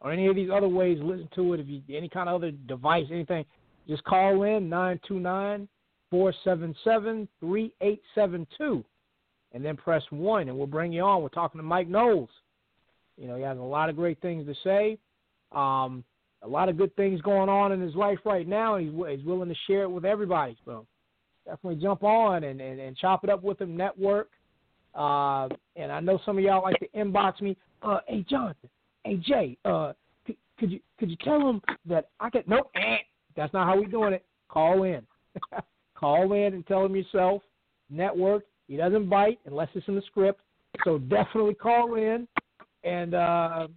or 0.01 0.11
any 0.11 0.27
of 0.27 0.35
these 0.35 0.49
other 0.51 0.69
ways, 0.69 0.99
listen 1.03 1.29
to 1.35 1.53
it. 1.53 1.61
If 1.61 1.67
you 1.69 1.83
any 1.95 2.09
kind 2.09 2.31
of 2.31 2.37
other 2.37 2.53
device, 2.53 3.05
anything, 3.11 3.45
just 3.87 4.03
call 4.05 4.45
in 4.45 4.69
nine 4.71 4.99
two 5.07 5.21
nine 5.21 5.69
four 6.11 6.33
seven 6.43 6.75
seven 6.85 7.29
three 7.39 7.75
eight 7.83 8.01
seven 8.15 8.47
two, 8.57 8.83
and 9.53 9.63
then 9.63 9.77
press 9.77 10.03
one, 10.09 10.49
and 10.49 10.57
we'll 10.57 10.67
bring 10.67 10.93
you 10.93 11.03
on. 11.03 11.23
We're 11.23 11.29
talking 11.29 11.59
to 11.59 11.63
Mike 11.63 11.89
Knowles. 11.89 12.31
You 13.19 13.29
know, 13.29 13.37
he 13.37 13.43
has 13.43 13.59
a 13.59 13.61
lot 13.61 13.91
of 13.91 13.97
great 13.97 14.19
things 14.23 14.47
to 14.47 14.55
say. 14.65 14.99
Um, 15.53 16.03
a 16.43 16.49
lot 16.49 16.71
of 16.71 16.79
good 16.79 16.97
things 16.97 17.21
going 17.21 17.51
on 17.51 17.73
in 17.73 17.81
his 17.83 17.95
life 17.95 18.21
right 18.25 18.49
now, 18.49 18.77
and 18.77 18.89
he's, 18.89 19.19
he's 19.19 19.27
willing 19.27 19.51
to 19.51 19.55
share 19.67 19.83
it 19.83 19.91
with 19.91 20.07
everybody. 20.07 20.57
So 20.65 20.87
definitely 21.51 21.83
jump 21.83 22.05
on 22.05 22.45
and, 22.45 22.61
and, 22.61 22.79
and 22.79 22.97
chop 22.97 23.25
it 23.25 23.31
up 23.31 23.43
with 23.43 23.61
him, 23.61 23.77
network. 23.77 24.31
Uh, 24.95 25.49
and 25.77 25.91
I 25.91 26.01
know 26.01 26.21
some 26.25 26.39
of 26.39 26.45
y'all 26.45 26.63
like 26.63 26.79
to 26.79 26.89
inbox 26.97 27.41
me. 27.41 27.57
Uh, 27.83 27.99
hey, 28.07 28.25
Jonathan. 28.29 28.69
Hey, 29.05 29.17
Jay. 29.17 29.57
Uh, 29.65 29.93
could, 30.27 30.37
could 30.59 30.71
you 30.71 30.81
could 30.99 31.11
you 31.11 31.17
tell 31.25 31.49
him 31.49 31.61
that 31.87 32.09
I 32.21 32.31
can? 32.31 32.43
Nope. 32.47 32.71
Eh, 32.77 32.99
that's 33.37 33.53
not 33.53 33.67
how 33.67 33.79
we 33.79 33.87
doing 33.87 34.13
it. 34.13 34.25
Call 34.49 34.85
in. 34.85 35.03
Call 35.97 36.33
in 36.33 36.55
and 36.55 36.67
tell 36.67 36.85
him 36.85 36.97
yourself. 36.97 37.43
Network. 37.89 38.45
He 38.69 38.77
doesn't 38.77 39.09
bite 39.09 39.39
unless 39.47 39.69
it's 39.75 39.87
in 39.89 39.97
the 39.97 40.03
script. 40.03 40.41
So 40.85 40.99
definitely 40.99 41.55
call 41.55 41.97
in 41.97 42.29
and 42.85 43.15
uh, 43.15 43.69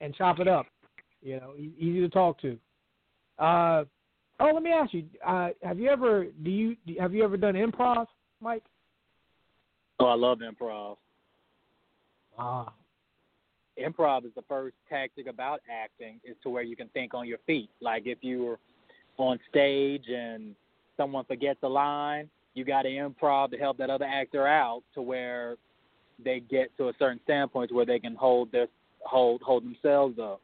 and 0.00 0.14
chop 0.14 0.40
it 0.40 0.48
up. 0.48 0.66
You 1.22 1.36
know, 1.36 1.54
easy 1.56 2.00
to 2.00 2.08
talk 2.08 2.40
to. 2.42 2.58
Uh, 3.38 3.84
oh, 4.40 4.50
let 4.52 4.62
me 4.62 4.70
ask 4.70 4.92
you: 4.92 5.04
uh, 5.26 5.50
Have 5.62 5.78
you 5.78 5.88
ever 5.90 6.26
do 6.42 6.50
you 6.50 6.76
have 6.98 7.14
you 7.14 7.24
ever 7.24 7.36
done 7.36 7.54
improv, 7.54 8.06
Mike? 8.40 8.64
Oh, 10.00 10.06
I 10.06 10.14
love 10.14 10.38
improv. 10.38 10.96
Ah, 12.38 12.72
Improv 13.78 14.24
is 14.24 14.32
the 14.34 14.42
first 14.48 14.76
tactic 14.88 15.26
about 15.26 15.60
acting 15.70 16.20
is 16.24 16.36
to 16.42 16.50
where 16.50 16.62
you 16.62 16.76
can 16.76 16.88
think 16.88 17.14
on 17.14 17.26
your 17.26 17.38
feet. 17.46 17.70
Like 17.80 18.04
if 18.06 18.18
you 18.22 18.44
were 18.44 18.58
on 19.16 19.38
stage 19.48 20.04
and 20.08 20.54
someone 20.96 21.24
forgets 21.24 21.60
a 21.62 21.68
line, 21.68 22.28
you 22.54 22.64
got 22.64 22.82
to 22.82 22.88
improv 22.88 23.50
to 23.50 23.56
help 23.56 23.78
that 23.78 23.90
other 23.90 24.04
actor 24.04 24.46
out 24.46 24.82
to 24.94 25.02
where 25.02 25.56
they 26.22 26.40
get 26.40 26.76
to 26.76 26.88
a 26.88 26.92
certain 26.98 27.20
standpoint 27.24 27.72
where 27.72 27.86
they 27.86 28.00
can 28.00 28.16
hold 28.16 28.50
their 28.50 28.66
hold 29.00 29.42
hold 29.42 29.64
themselves 29.64 30.18
up. 30.18 30.40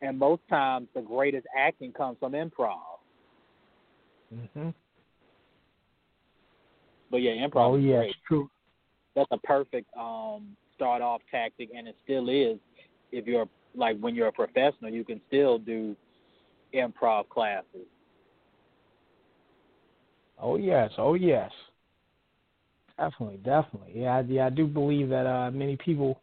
And 0.00 0.18
most 0.18 0.42
times, 0.48 0.88
the 0.94 1.00
greatest 1.00 1.46
acting 1.56 1.92
comes 1.92 2.16
from 2.18 2.32
improv. 2.32 2.91
Hmm 4.32 4.70
But 7.10 7.18
yeah, 7.18 7.32
improv 7.32 7.72
oh 7.72 7.76
yeah, 7.76 7.98
great. 7.98 8.14
true. 8.26 8.50
That's 9.14 9.28
a 9.30 9.38
perfect 9.38 9.88
um, 9.96 10.56
start 10.74 11.02
off 11.02 11.20
tactic, 11.30 11.70
and 11.76 11.86
it 11.86 11.96
still 12.04 12.28
is. 12.28 12.58
If 13.10 13.26
you're 13.26 13.46
like 13.74 13.98
when 14.00 14.14
you're 14.14 14.28
a 14.28 14.32
professional, 14.32 14.90
you 14.90 15.04
can 15.04 15.20
still 15.28 15.58
do 15.58 15.94
improv 16.74 17.28
classes. 17.28 17.86
Oh 20.40 20.56
yes, 20.56 20.90
oh 20.98 21.14
yes. 21.14 21.50
Definitely, 22.98 23.38
definitely. 23.38 23.92
Yeah, 23.94 24.18
I, 24.18 24.20
yeah, 24.20 24.46
I 24.46 24.50
do 24.50 24.66
believe 24.66 25.08
that 25.08 25.26
uh, 25.26 25.50
many 25.50 25.76
people, 25.76 26.20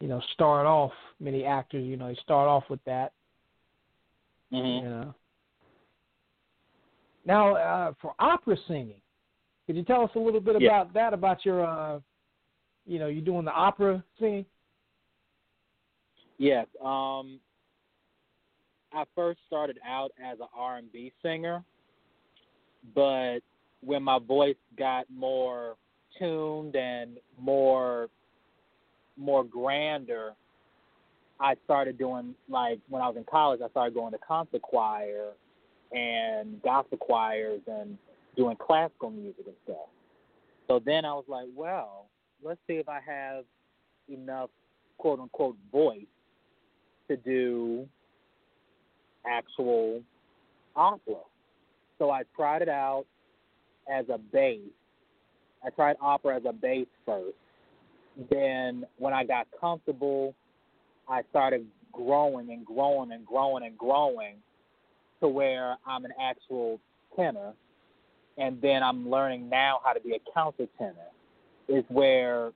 you 0.00 0.08
know, 0.08 0.20
start 0.34 0.66
off. 0.66 0.92
Many 1.18 1.44
actors, 1.44 1.84
you 1.84 1.96
know, 1.96 2.08
they 2.08 2.14
start 2.22 2.48
off 2.48 2.64
with 2.70 2.80
that. 2.84 3.12
Mm-hmm. 4.52 4.84
You 4.84 4.90
know. 4.90 5.14
Now, 7.24 7.54
uh, 7.54 7.92
for 8.00 8.14
opera 8.18 8.56
singing, 8.66 9.00
could 9.66 9.76
you 9.76 9.84
tell 9.84 10.02
us 10.02 10.10
a 10.14 10.18
little 10.18 10.40
bit 10.40 10.60
Yeah. 10.60 10.80
about 10.80 10.92
that? 10.94 11.14
About 11.14 11.44
your, 11.44 11.64
uh, 11.64 12.00
you 12.86 12.98
know, 12.98 13.08
you 13.08 13.20
doing 13.20 13.44
the 13.44 13.52
opera 13.52 14.02
singing? 14.18 14.46
Yes. 16.38 16.66
Um, 16.80 17.40
I 18.92 19.04
first 19.14 19.40
started 19.46 19.78
out 19.84 20.10
as 20.22 20.40
an 20.40 20.48
R&B 20.54 21.12
singer, 21.22 21.62
but 22.94 23.40
when 23.82 24.02
my 24.02 24.18
voice 24.18 24.56
got 24.76 25.08
more 25.10 25.76
tuned 26.18 26.76
and 26.76 27.18
more 27.38 28.08
more 29.16 29.44
grander, 29.44 30.34
I 31.40 31.54
started 31.64 31.98
doing 31.98 32.34
like 32.48 32.80
when 32.88 33.02
I 33.02 33.08
was 33.08 33.16
in 33.16 33.24
college. 33.24 33.60
I 33.62 33.68
started 33.68 33.94
going 33.94 34.12
to 34.12 34.18
concert 34.18 34.62
choir 34.62 35.32
and 35.92 36.60
gospel 36.62 36.98
choirs 36.98 37.60
and 37.66 37.98
doing 38.36 38.56
classical 38.56 39.10
music 39.10 39.44
and 39.46 39.56
stuff. 39.64 39.88
So 40.68 40.80
then 40.84 41.04
I 41.04 41.12
was 41.12 41.24
like, 41.28 41.48
well, 41.54 42.06
let's 42.42 42.60
see 42.66 42.74
if 42.74 42.88
I 42.88 43.00
have 43.06 43.44
enough 44.08 44.50
quote 44.98 45.20
unquote 45.20 45.56
voice 45.72 46.06
to 47.08 47.16
do 47.16 47.88
actual 49.26 50.00
opera. 50.76 51.22
So 51.98 52.10
I 52.10 52.22
tried 52.36 52.62
it 52.62 52.68
out 52.68 53.04
as 53.92 54.06
a 54.08 54.18
bass. 54.18 54.60
I 55.64 55.70
tried 55.70 55.96
opera 56.00 56.36
as 56.36 56.42
a 56.48 56.52
bass 56.52 56.86
first. 57.04 57.36
Then 58.30 58.84
when 58.98 59.12
I 59.12 59.24
got 59.24 59.46
comfortable, 59.60 60.34
I 61.08 61.22
started 61.30 61.66
growing 61.92 62.50
and 62.50 62.64
growing 62.64 63.12
and 63.12 63.26
growing 63.26 63.64
and 63.64 63.76
growing 63.76 64.36
to 65.20 65.28
where 65.28 65.76
I'm 65.86 66.04
an 66.04 66.12
actual 66.20 66.80
tenor. 67.16 67.52
And 68.38 68.60
then 68.62 68.82
I'm 68.82 69.08
learning 69.10 69.48
now 69.48 69.80
how 69.84 69.92
to 69.92 70.00
be 70.00 70.14
a 70.14 70.38
countertenor. 70.38 71.10
Is 71.68 71.84
where 71.88 72.52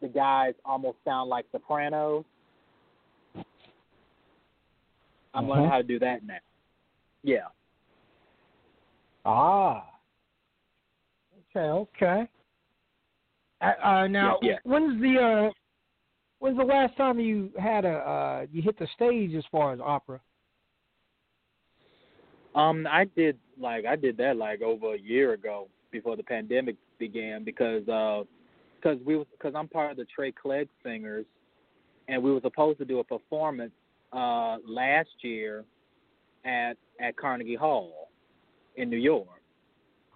the 0.00 0.08
guys 0.08 0.54
almost 0.64 0.98
sound 1.04 1.28
like 1.28 1.46
sopranos 1.50 2.24
I'm 5.34 5.44
Uh-huh. 5.44 5.52
learning 5.52 5.70
how 5.70 5.76
to 5.78 5.82
do 5.82 5.98
that 6.00 6.24
now. 6.24 6.38
Yeah. 7.22 7.48
Ah. 9.24 9.84
Okay, 11.56 11.68
okay. 11.68 12.28
Uh, 13.60 13.72
uh, 13.82 14.06
now, 14.06 14.38
Yeah, 14.40 14.50
yeah. 14.50 14.58
when's 14.64 15.00
the 15.00 15.20
uh, 15.20 15.52
when's 16.38 16.56
the 16.56 16.64
last 16.64 16.96
time 16.96 17.18
you 17.18 17.52
had 17.58 17.84
a 17.84 17.98
uh, 17.98 18.46
you 18.52 18.62
hit 18.62 18.78
the 18.78 18.86
stage 18.94 19.34
as 19.34 19.44
far 19.50 19.72
as 19.72 19.80
opera? 19.80 20.20
Um, 22.54 22.86
I 22.90 23.04
did 23.16 23.38
like 23.60 23.84
I 23.86 23.96
did 23.96 24.16
that 24.18 24.36
like 24.36 24.62
over 24.62 24.94
a 24.94 24.98
year 24.98 25.32
ago 25.32 25.68
before 25.90 26.16
the 26.16 26.22
pandemic 26.22 26.76
began 26.98 27.44
because 27.44 27.86
uh, 27.88 28.24
because 28.80 28.98
we 29.04 29.16
was 29.16 29.26
because 29.32 29.54
I'm 29.56 29.68
part 29.68 29.92
of 29.92 29.96
the 29.96 30.06
Trey 30.06 30.32
Clegg 30.32 30.68
Singers, 30.82 31.26
and 32.08 32.22
we 32.22 32.32
were 32.32 32.40
supposed 32.40 32.78
to 32.78 32.84
do 32.84 32.98
a 33.00 33.04
performance 33.04 33.72
uh 34.12 34.56
last 34.66 35.10
year 35.20 35.64
at 36.44 36.74
at 37.00 37.16
Carnegie 37.16 37.54
Hall 37.54 38.08
in 38.76 38.88
New 38.88 38.96
York, 38.98 39.42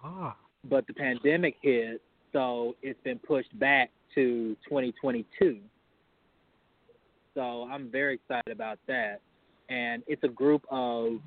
Ah. 0.03 0.35
but 0.69 0.87
the 0.87 0.93
pandemic 0.93 1.55
hit, 1.61 2.01
so 2.31 2.75
it's 2.81 2.99
been 3.03 3.19
pushed 3.19 3.57
back 3.59 3.91
to 4.15 4.55
2022. 4.67 5.59
So 7.35 7.67
I'm 7.69 7.89
very 7.91 8.15
excited 8.15 8.51
about 8.51 8.79
that, 8.87 9.19
and 9.69 10.03
it's 10.07 10.23
a 10.23 10.27
group 10.29 10.63
of 10.71 11.19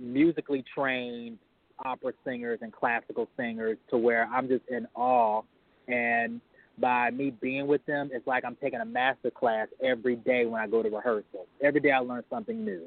musically 0.00 0.64
trained 0.74 1.38
opera 1.84 2.12
singers 2.24 2.58
and 2.62 2.72
classical 2.72 3.28
singers 3.36 3.78
to 3.90 3.98
where 3.98 4.26
I'm 4.26 4.48
just 4.48 4.64
in 4.68 4.86
awe. 4.94 5.42
And 5.88 6.40
by 6.78 7.10
me 7.10 7.30
being 7.30 7.66
with 7.66 7.84
them, 7.86 8.10
it's 8.12 8.26
like 8.26 8.44
I'm 8.44 8.56
taking 8.56 8.80
a 8.80 8.84
master 8.84 9.30
class 9.30 9.68
every 9.82 10.16
day 10.16 10.46
when 10.46 10.60
I 10.60 10.66
go 10.66 10.82
to 10.82 10.88
rehearsal. 10.88 11.46
Every 11.62 11.80
day 11.80 11.90
I 11.90 11.98
learn 11.98 12.22
something 12.30 12.64
new 12.64 12.86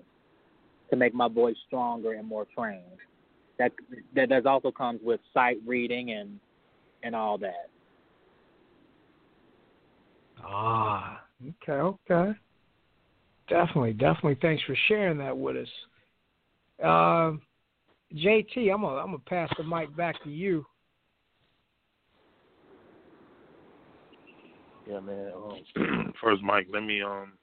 to 0.90 0.96
make 0.96 1.14
my 1.14 1.28
voice 1.28 1.56
stronger 1.68 2.14
and 2.14 2.28
more 2.28 2.46
trained. 2.56 2.82
That 3.60 3.72
that 4.16 4.46
also 4.48 4.72
comes 4.72 5.00
with 5.04 5.20
sight 5.34 5.58
reading 5.66 6.12
and 6.12 6.40
and 7.04 7.16
all 7.16 7.38
that. 7.38 7.70
Ah. 10.44 11.24
Okay, 11.64 11.74
okay. 11.74 12.38
Definitely, 13.50 13.94
definitely. 13.94 14.38
Thanks 14.42 14.64
for 14.64 14.76
sharing 14.88 15.18
that 15.18 15.38
with 15.38 15.58
us. 15.58 15.68
Um, 16.82 17.42
JT, 18.16 18.74
I'm 18.74 18.82
gonna 18.82 18.98
I'm 18.98 19.08
gonna 19.08 19.20
pass 19.20 19.50
the 19.58 19.64
mic 19.64 19.96
back 19.96 20.22
to 20.24 20.30
you. 20.30 20.66
Yeah, 24.90 25.00
man. 25.00 25.32
Um, 25.36 26.14
first, 26.22 26.42
Mike, 26.42 26.68
let 26.72 26.84
me 26.84 27.02
um, 27.02 27.34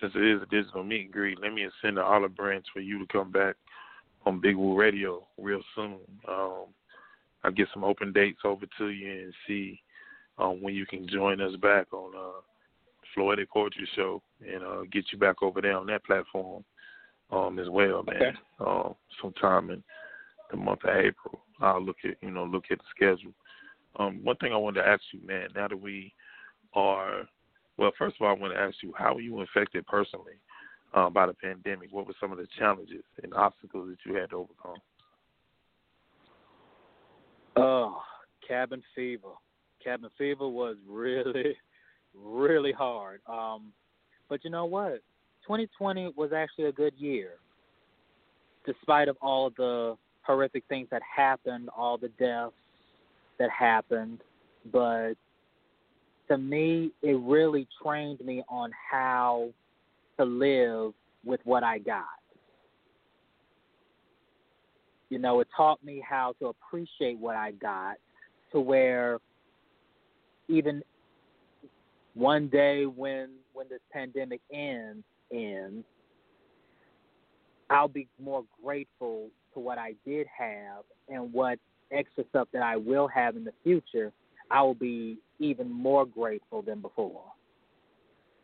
since 0.00 0.12
it 0.14 0.24
is 0.24 0.42
a 0.42 0.46
digital 0.46 0.84
meet 0.84 1.02
and 1.06 1.12
greet, 1.12 1.40
let 1.40 1.52
me 1.52 1.66
send 1.82 1.98
an 1.98 2.04
olive 2.04 2.36
branch 2.36 2.66
for 2.72 2.80
you 2.80 2.98
to 2.98 3.12
come 3.12 3.30
back 3.30 3.56
on 4.26 4.40
Big 4.40 4.56
Woo 4.56 4.78
Radio 4.78 5.26
real 5.38 5.60
soon. 5.74 5.98
Um, 6.28 6.66
I'll 7.44 7.52
get 7.52 7.68
some 7.72 7.84
open 7.84 8.12
dates 8.12 8.40
over 8.44 8.66
to 8.78 8.88
you 8.88 9.10
and 9.10 9.34
see 9.46 9.80
um, 10.38 10.62
when 10.62 10.74
you 10.74 10.86
can 10.86 11.08
join 11.08 11.40
us 11.40 11.54
back 11.56 11.92
on 11.92 12.12
uh, 12.16 12.40
Floetic 13.16 13.48
Poetry 13.48 13.88
Show 13.96 14.22
and 14.46 14.62
uh, 14.62 14.82
get 14.92 15.04
you 15.12 15.18
back 15.18 15.42
over 15.42 15.60
there 15.60 15.76
on 15.76 15.86
that 15.86 16.04
platform 16.04 16.64
um, 17.30 17.58
as 17.58 17.68
well, 17.68 18.02
man. 18.02 18.16
Okay. 18.16 18.36
Um, 18.60 18.94
sometime 19.20 19.70
in 19.70 19.82
the 20.50 20.56
month 20.56 20.84
of 20.84 20.96
April, 20.96 21.40
I'll 21.60 21.84
look 21.84 21.96
at 22.04 22.16
you 22.20 22.30
know 22.30 22.44
look 22.44 22.64
at 22.70 22.78
the 22.78 22.84
schedule. 22.94 23.32
Um, 23.96 24.20
one 24.22 24.36
thing 24.36 24.52
I 24.52 24.56
wanted 24.56 24.82
to 24.82 24.88
ask 24.88 25.02
you, 25.12 25.20
man, 25.26 25.48
now 25.54 25.68
that 25.68 25.80
we 25.80 26.12
are 26.74 27.28
well, 27.78 27.92
first 27.96 28.16
of 28.20 28.26
all, 28.26 28.34
I 28.34 28.38
want 28.38 28.52
to 28.52 28.60
ask 28.60 28.76
you, 28.82 28.92
how 28.98 29.14
were 29.14 29.20
you 29.20 29.40
affected 29.40 29.86
personally 29.86 30.34
uh, 30.94 31.08
by 31.08 31.26
the 31.26 31.34
pandemic? 31.34 31.88
What 31.92 32.06
were 32.06 32.14
some 32.20 32.32
of 32.32 32.38
the 32.38 32.48
challenges 32.58 33.04
and 33.22 33.32
obstacles 33.32 33.88
that 33.88 34.10
you 34.10 34.16
had 34.16 34.30
to 34.30 34.36
overcome? 34.36 34.82
Oh, 37.56 38.00
cabin 38.46 38.82
fever. 38.96 39.28
Cabin 39.82 40.10
fever 40.18 40.48
was 40.48 40.76
really, 40.88 41.56
really 42.14 42.72
hard. 42.72 43.20
Um, 43.28 43.72
but 44.28 44.44
you 44.44 44.50
know 44.50 44.66
what? 44.66 45.02
2020 45.48 46.12
was 46.14 46.30
actually 46.34 46.66
a 46.66 46.72
good 46.72 46.92
year, 46.98 47.30
despite 48.66 49.08
of 49.08 49.16
all 49.22 49.50
the 49.56 49.96
horrific 50.22 50.62
things 50.68 50.88
that 50.90 51.00
happened, 51.16 51.70
all 51.74 51.96
the 51.96 52.10
deaths 52.18 52.52
that 53.38 53.48
happened. 53.48 54.18
But 54.70 55.14
to 56.28 56.36
me, 56.36 56.92
it 57.00 57.18
really 57.22 57.66
trained 57.82 58.20
me 58.20 58.42
on 58.50 58.70
how 58.90 59.48
to 60.18 60.24
live 60.26 60.92
with 61.24 61.40
what 61.44 61.64
I 61.64 61.78
got. 61.78 62.04
You 65.08 65.18
know, 65.18 65.40
it 65.40 65.48
taught 65.56 65.82
me 65.82 66.04
how 66.06 66.34
to 66.40 66.48
appreciate 66.48 67.18
what 67.18 67.36
I 67.36 67.52
got 67.52 67.96
to 68.52 68.60
where 68.60 69.18
even 70.48 70.82
one 72.12 72.48
day 72.48 72.84
when 72.84 73.30
when 73.54 73.66
this 73.70 73.80
pandemic 73.90 74.42
ends 74.52 75.04
ends, 75.32 75.84
I'll 77.70 77.88
be 77.88 78.08
more 78.22 78.44
grateful 78.62 79.28
to 79.54 79.60
what 79.60 79.78
I 79.78 79.94
did 80.06 80.26
have 80.36 80.84
and 81.08 81.32
what 81.32 81.58
extra 81.90 82.24
stuff 82.30 82.48
that 82.52 82.62
I 82.62 82.76
will 82.76 83.08
have 83.08 83.36
in 83.36 83.44
the 83.44 83.52
future. 83.62 84.12
I 84.50 84.62
will 84.62 84.74
be 84.74 85.18
even 85.38 85.70
more 85.70 86.06
grateful 86.06 86.62
than 86.62 86.80
before. 86.80 87.24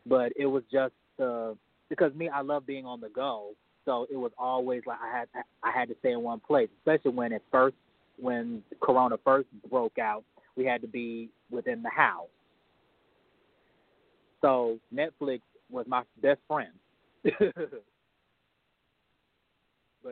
But 0.05 0.33
it 0.35 0.45
was 0.45 0.63
just 0.71 0.93
uh, 1.21 1.53
because 1.89 2.13
me, 2.13 2.29
I 2.29 2.41
love 2.41 2.65
being 2.67 2.85
on 2.85 3.01
the 3.01 3.09
go. 3.09 3.51
So 3.85 4.07
it 4.11 4.15
was 4.15 4.31
always 4.37 4.81
like 4.85 4.99
I 5.01 5.17
had 5.17 5.27
I 5.63 5.71
had 5.71 5.89
to 5.89 5.95
stay 5.99 6.11
in 6.11 6.21
one 6.21 6.39
place, 6.39 6.69
especially 6.79 7.11
when 7.11 7.31
it 7.31 7.41
first 7.51 7.75
when 8.19 8.63
Corona 8.81 9.17
first 9.23 9.47
broke 9.69 9.97
out, 9.99 10.23
we 10.55 10.65
had 10.65 10.81
to 10.81 10.87
be 10.87 11.29
within 11.51 11.81
the 11.81 11.89
house. 11.89 12.27
So 14.41 14.79
Netflix 14.93 15.41
was 15.69 15.85
my 15.87 16.03
best 16.21 16.39
friend. 16.47 16.71
but 17.23 17.33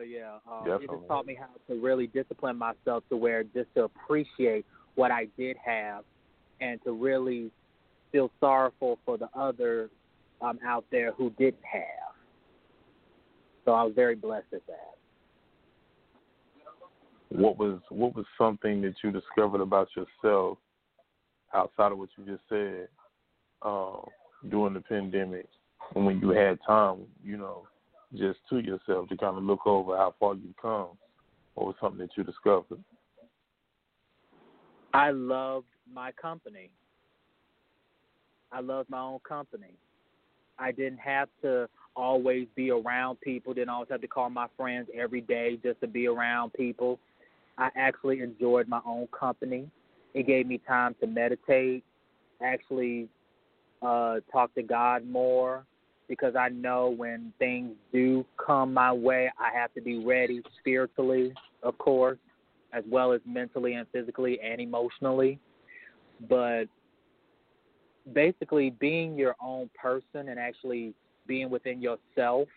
yeah, 0.08 0.38
uh, 0.50 0.64
it 0.64 0.90
just 0.90 1.08
taught 1.08 1.26
me 1.26 1.36
how 1.38 1.48
to 1.68 1.80
really 1.80 2.06
discipline 2.08 2.56
myself 2.58 3.04
to 3.08 3.16
where 3.16 3.44
just 3.44 3.72
to 3.76 3.84
appreciate 3.84 4.66
what 4.96 5.10
I 5.10 5.28
did 5.36 5.56
have, 5.64 6.04
and 6.60 6.82
to 6.84 6.92
really 6.92 7.50
feel 8.12 8.30
sorrowful 8.40 8.98
for 9.04 9.16
the 9.18 9.28
other 9.34 9.90
um, 10.40 10.58
out 10.66 10.84
there 10.90 11.12
who 11.12 11.30
didn't 11.30 11.64
have. 11.64 12.14
So 13.64 13.72
I 13.72 13.82
was 13.84 13.92
very 13.94 14.14
blessed 14.14 14.46
at 14.52 14.66
that. 14.66 14.94
What 17.30 17.58
was 17.58 17.80
what 17.88 18.14
was 18.14 18.26
something 18.38 18.82
that 18.82 18.94
you 19.02 19.10
discovered 19.10 19.60
about 19.60 19.88
yourself 19.96 20.58
outside 21.52 21.92
of 21.92 21.98
what 21.98 22.08
you 22.16 22.24
just 22.24 22.42
said 22.48 22.88
uh, 23.62 23.96
during 24.50 24.74
the 24.74 24.80
pandemic, 24.80 25.46
and 25.94 26.06
when 26.06 26.20
you 26.20 26.30
had 26.30 26.58
time, 26.66 27.00
you 27.22 27.36
know, 27.36 27.66
just 28.14 28.38
to 28.50 28.58
yourself 28.58 29.08
to 29.08 29.16
kind 29.16 29.36
of 29.36 29.42
look 29.42 29.66
over 29.66 29.96
how 29.96 30.14
far 30.18 30.34
you've 30.34 30.56
come? 30.60 30.88
or 31.56 31.74
something 31.80 31.98
that 31.98 32.10
you 32.16 32.24
discovered? 32.24 32.82
I 34.92 35.10
loved 35.10 35.66
my 35.92 36.12
company. 36.12 36.70
I 38.52 38.60
loved 38.60 38.90
my 38.90 39.00
own 39.00 39.18
company. 39.26 39.74
I 40.58 40.70
didn't 40.70 40.98
have 40.98 41.28
to 41.42 41.68
always 41.96 42.46
be 42.54 42.70
around 42.70 43.20
people, 43.20 43.54
didn't 43.54 43.70
always 43.70 43.88
have 43.90 44.00
to 44.00 44.08
call 44.08 44.30
my 44.30 44.46
friends 44.56 44.88
every 44.96 45.20
day 45.20 45.58
just 45.62 45.80
to 45.80 45.86
be 45.86 46.06
around 46.06 46.52
people. 46.52 46.98
I 47.58 47.70
actually 47.76 48.20
enjoyed 48.20 48.68
my 48.68 48.80
own 48.86 49.08
company. 49.18 49.68
It 50.12 50.26
gave 50.26 50.46
me 50.46 50.60
time 50.66 50.94
to 51.00 51.06
meditate, 51.06 51.84
actually 52.42 53.08
uh, 53.82 54.20
talk 54.32 54.54
to 54.54 54.62
God 54.62 55.06
more, 55.06 55.64
because 56.08 56.36
I 56.36 56.48
know 56.50 56.90
when 56.90 57.32
things 57.38 57.72
do 57.92 58.24
come 58.44 58.74
my 58.74 58.92
way, 58.92 59.30
I 59.38 59.56
have 59.56 59.72
to 59.74 59.80
be 59.80 60.04
ready 60.04 60.42
spiritually, 60.60 61.32
of 61.62 61.78
course, 61.78 62.18
as 62.72 62.84
well 62.88 63.12
as 63.12 63.20
mentally 63.26 63.74
and 63.74 63.86
physically 63.92 64.38
and 64.40 64.60
emotionally. 64.60 65.38
But 66.28 66.64
basically, 68.12 68.70
being 68.70 69.16
your 69.16 69.34
own 69.42 69.70
person 69.80 70.28
and 70.28 70.38
actually 70.38 70.92
being 71.26 71.48
within 71.48 71.80
yourself 71.80 72.48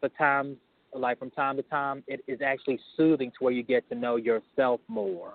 for 0.00 0.08
times, 0.10 0.56
like 0.92 1.18
from 1.18 1.30
time 1.30 1.56
to 1.56 1.62
time, 1.62 2.02
it 2.08 2.20
is 2.26 2.40
actually 2.42 2.80
soothing 2.96 3.30
to 3.30 3.36
where 3.44 3.52
you 3.52 3.62
get 3.62 3.88
to 3.90 3.94
know 3.94 4.16
yourself 4.16 4.80
more, 4.88 5.34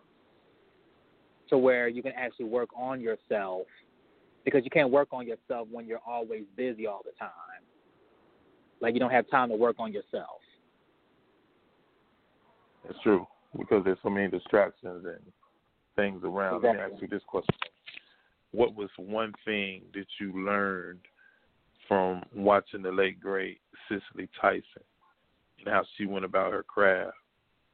to 1.50 1.58
where 1.58 1.88
you 1.88 2.04
can 2.04 2.14
actually 2.18 2.46
work 2.46 2.70
on 2.76 3.00
yourself 3.00 3.68
because 4.44 4.64
you 4.64 4.70
can't 4.70 4.90
work 4.90 5.10
on 5.12 5.28
yourself 5.28 5.68
when 5.72 5.86
you're 5.86 6.02
always 6.06 6.44
busy 6.56 6.88
all 6.88 7.02
the 7.04 7.12
time. 7.20 7.30
Like 8.82 8.94
you 8.94 9.00
don't 9.00 9.12
have 9.12 9.30
time 9.30 9.50
to 9.50 9.56
work 9.56 9.76
on 9.80 9.94
yourself. 9.94 10.42
That's 12.84 13.00
true 13.04 13.28
because 13.58 13.84
there's 13.84 13.98
so 14.02 14.10
many 14.10 14.30
distractions 14.30 15.06
and 15.06 15.20
things 15.96 16.24
around. 16.24 16.64
Let 16.64 16.64
me 16.64 16.70
Exactly. 16.70 16.94
ask 16.94 17.02
you 17.02 17.08
this 17.08 17.24
question: 17.28 17.56
What 18.52 18.76
was 18.76 18.90
one 18.98 19.34
thing 19.46 19.84
that 19.94 20.08
you 20.20 20.34
learned 20.46 21.00
from 21.88 22.24
watching 22.36 22.82
the 22.82 22.92
late 22.92 23.20
great 23.20 23.60
Cicely 23.88 24.30
Tyson 24.40 24.64
and 25.60 25.68
how 25.68 25.84
she 25.98 26.06
went 26.06 26.26
about 26.26 26.54
her 26.54 26.64
craft 26.64 27.18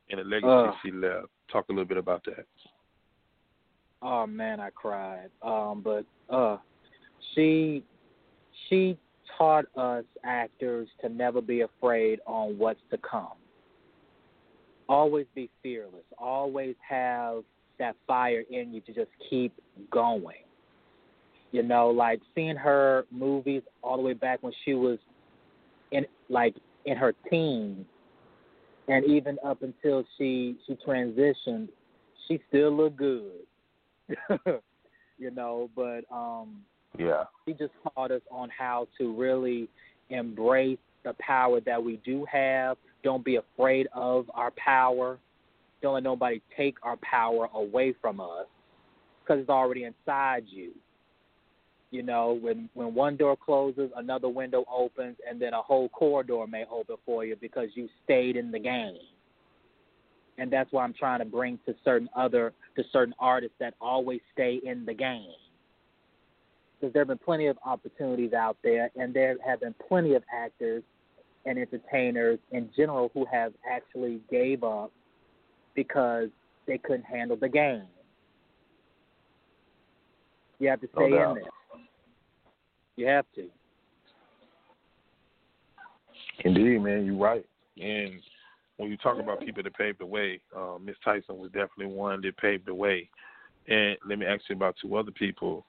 and 0.10 0.20
the 0.20 0.24
legacy 0.24 0.50
Uh. 0.50 0.74
she 0.84 0.92
left. 0.92 1.28
Talk 1.52 1.70
a 1.70 1.72
little 1.72 1.86
bit 1.86 1.98
about 1.98 2.24
that. 2.26 2.46
Oh 4.02 4.28
man, 4.28 4.60
I 4.60 4.70
cried. 4.70 5.30
Um, 5.42 5.84
but 5.84 6.06
uh, 6.34 6.58
she 7.34 7.84
she 8.70 8.98
taught 9.38 9.66
us 9.76 10.06
actors 10.24 10.88
to 11.02 11.10
never 11.10 11.42
be 11.42 11.62
afraid 11.62 12.20
on 12.26 12.58
what's 12.58 12.80
to 12.92 12.98
come. 12.98 13.34
Always 14.90 15.26
be 15.36 15.50
fearless. 15.62 16.06
Always 16.18 16.76
have 16.88 17.44
that 17.80 17.96
fire 18.08 18.44
in 18.50 18.74
you 18.74 18.82
to 18.82 18.94
just 18.94 19.10
keep 19.30 19.54
going. 19.92 20.36
You 21.52 21.64
know, 21.64 21.90
like 21.90 22.20
seeing 22.36 22.56
her 22.56 23.06
movies 23.12 23.62
all 23.82 23.98
the 23.98 24.04
way 24.04 24.14
back 24.14 24.44
when 24.44 24.54
she 24.66 24.74
was 24.74 25.00
in 25.92 26.06
like 26.30 26.56
in 26.86 26.98
her 26.98 27.14
teens 27.30 27.86
and 28.88 29.06
even 29.06 29.38
up 29.46 29.64
until 29.64 30.04
she 30.18 30.56
she 30.66 30.78
transitioned, 30.88 31.68
she 32.28 32.40
still 32.48 32.72
looked 32.72 32.98
good. 32.98 33.46
you 35.18 35.32
know, 35.32 35.70
but 35.76 36.02
um 36.12 36.62
Yeah. 36.98 37.26
he 37.46 37.54
just 37.54 37.74
taught 37.96 38.12
us 38.12 38.22
on 38.32 38.50
how 38.50 38.88
to 38.98 39.16
really 39.16 39.68
embrace 40.10 40.80
the 41.04 41.14
power 41.20 41.60
that 41.62 41.84
we 41.84 41.98
do 42.06 42.26
have. 42.32 42.78
Don't 43.04 43.24
be 43.24 43.38
afraid 43.38 43.88
of 43.94 44.30
our 44.34 44.52
power. 44.52 45.18
Don't 45.82 45.94
let 45.94 46.04
nobody 46.04 46.42
take 46.56 46.76
our 46.84 46.98
power 46.98 47.50
away 47.54 47.94
from 48.02 48.20
us 48.20 48.48
because 49.24 49.42
it's 49.42 49.50
already 49.50 49.84
inside 49.84 50.44
you. 50.48 50.72
You 51.92 52.04
know, 52.04 52.38
when 52.42 52.70
when 52.74 52.94
one 52.94 53.16
door 53.16 53.38
closes, 53.38 53.92
another 53.96 54.28
window 54.28 54.66
opens, 54.72 55.16
and 55.30 55.42
then 55.42 55.54
a 55.54 55.62
whole 55.62 55.88
corridor 55.90 56.46
may 56.46 56.66
open 56.70 56.98
for 57.06 57.24
you 57.24 57.38
because 57.40 57.70
you 57.76 57.88
stayed 58.04 58.36
in 58.36 58.52
the 58.52 58.60
game. 58.60 58.98
And 60.38 60.52
that's 60.52 60.72
why 60.72 60.84
I'm 60.84 60.94
trying 60.94 61.20
to 61.20 61.26
bring 61.26 61.60
to 61.66 61.74
certain 61.84 62.10
other 62.16 62.54
to 62.76 62.84
certain 62.92 63.14
artists 63.20 63.56
that 63.60 63.74
always 63.82 64.20
stay 64.34 64.60
in 64.64 64.86
the 64.86 64.94
game 64.94 65.32
because 66.80 66.94
there 66.94 67.02
have 67.02 67.08
been 67.08 67.18
plenty 67.18 67.48
of 67.48 67.58
opportunities 67.66 68.34
out 68.34 68.58
there, 68.64 68.92
and 68.96 69.14
there 69.14 69.36
have 69.46 69.62
been 69.62 69.74
plenty 69.88 70.14
of 70.14 70.24
actors 70.32 70.84
and 71.46 71.58
entertainers 71.58 72.40
in 72.52 72.70
general 72.76 73.10
who 73.14 73.26
have 73.32 73.54
actually 73.70 74.20
gave 74.30 74.64
up 74.64 74.92
because 75.76 76.30
they 76.68 76.78
couldn't 76.78 77.06
handle 77.06 77.38
the 77.38 77.50
game. 77.50 77.84
You 80.60 80.70
have 80.70 80.82
to 80.82 80.90
No 80.96 81.02
stay 81.02 81.06
in 81.06 81.20
doubt. 81.20 81.36
there. 81.36 81.82
You 82.96 83.08
have 83.08 83.26
to. 83.36 83.48
Indeed, 86.44 86.82
man, 86.82 87.06
you're 87.06 87.16
right. 87.16 87.46
And 87.80 88.20
when 88.78 88.92
you 88.92 88.98
talk 88.98 89.20
about 89.20 89.42
people 89.42 89.64
that 89.64 89.76
paved 89.76 90.00
the 90.00 90.06
way, 90.06 90.40
uh, 90.56 90.78
Miss 90.82 90.96
Tyson 91.04 91.38
was 91.38 91.52
definitely 91.52 91.88
one 91.88 92.22
that 92.22 92.38
paved 92.38 92.68
the 92.68 92.74
way. 92.74 93.10
And 93.68 93.98
let 94.08 94.20
me 94.20 94.26
ask 94.26 94.44
you 94.50 94.56
about 94.56 94.76
two 94.82 94.96
other 94.96 95.12
people. 95.12 95.66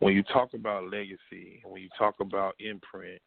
When 0.00 0.14
you 0.14 0.22
talk 0.24 0.54
about 0.54 0.90
legacy, 0.90 1.62
when 1.64 1.82
you 1.82 1.88
talk 1.96 2.16
about 2.20 2.54
imprint, 2.58 3.20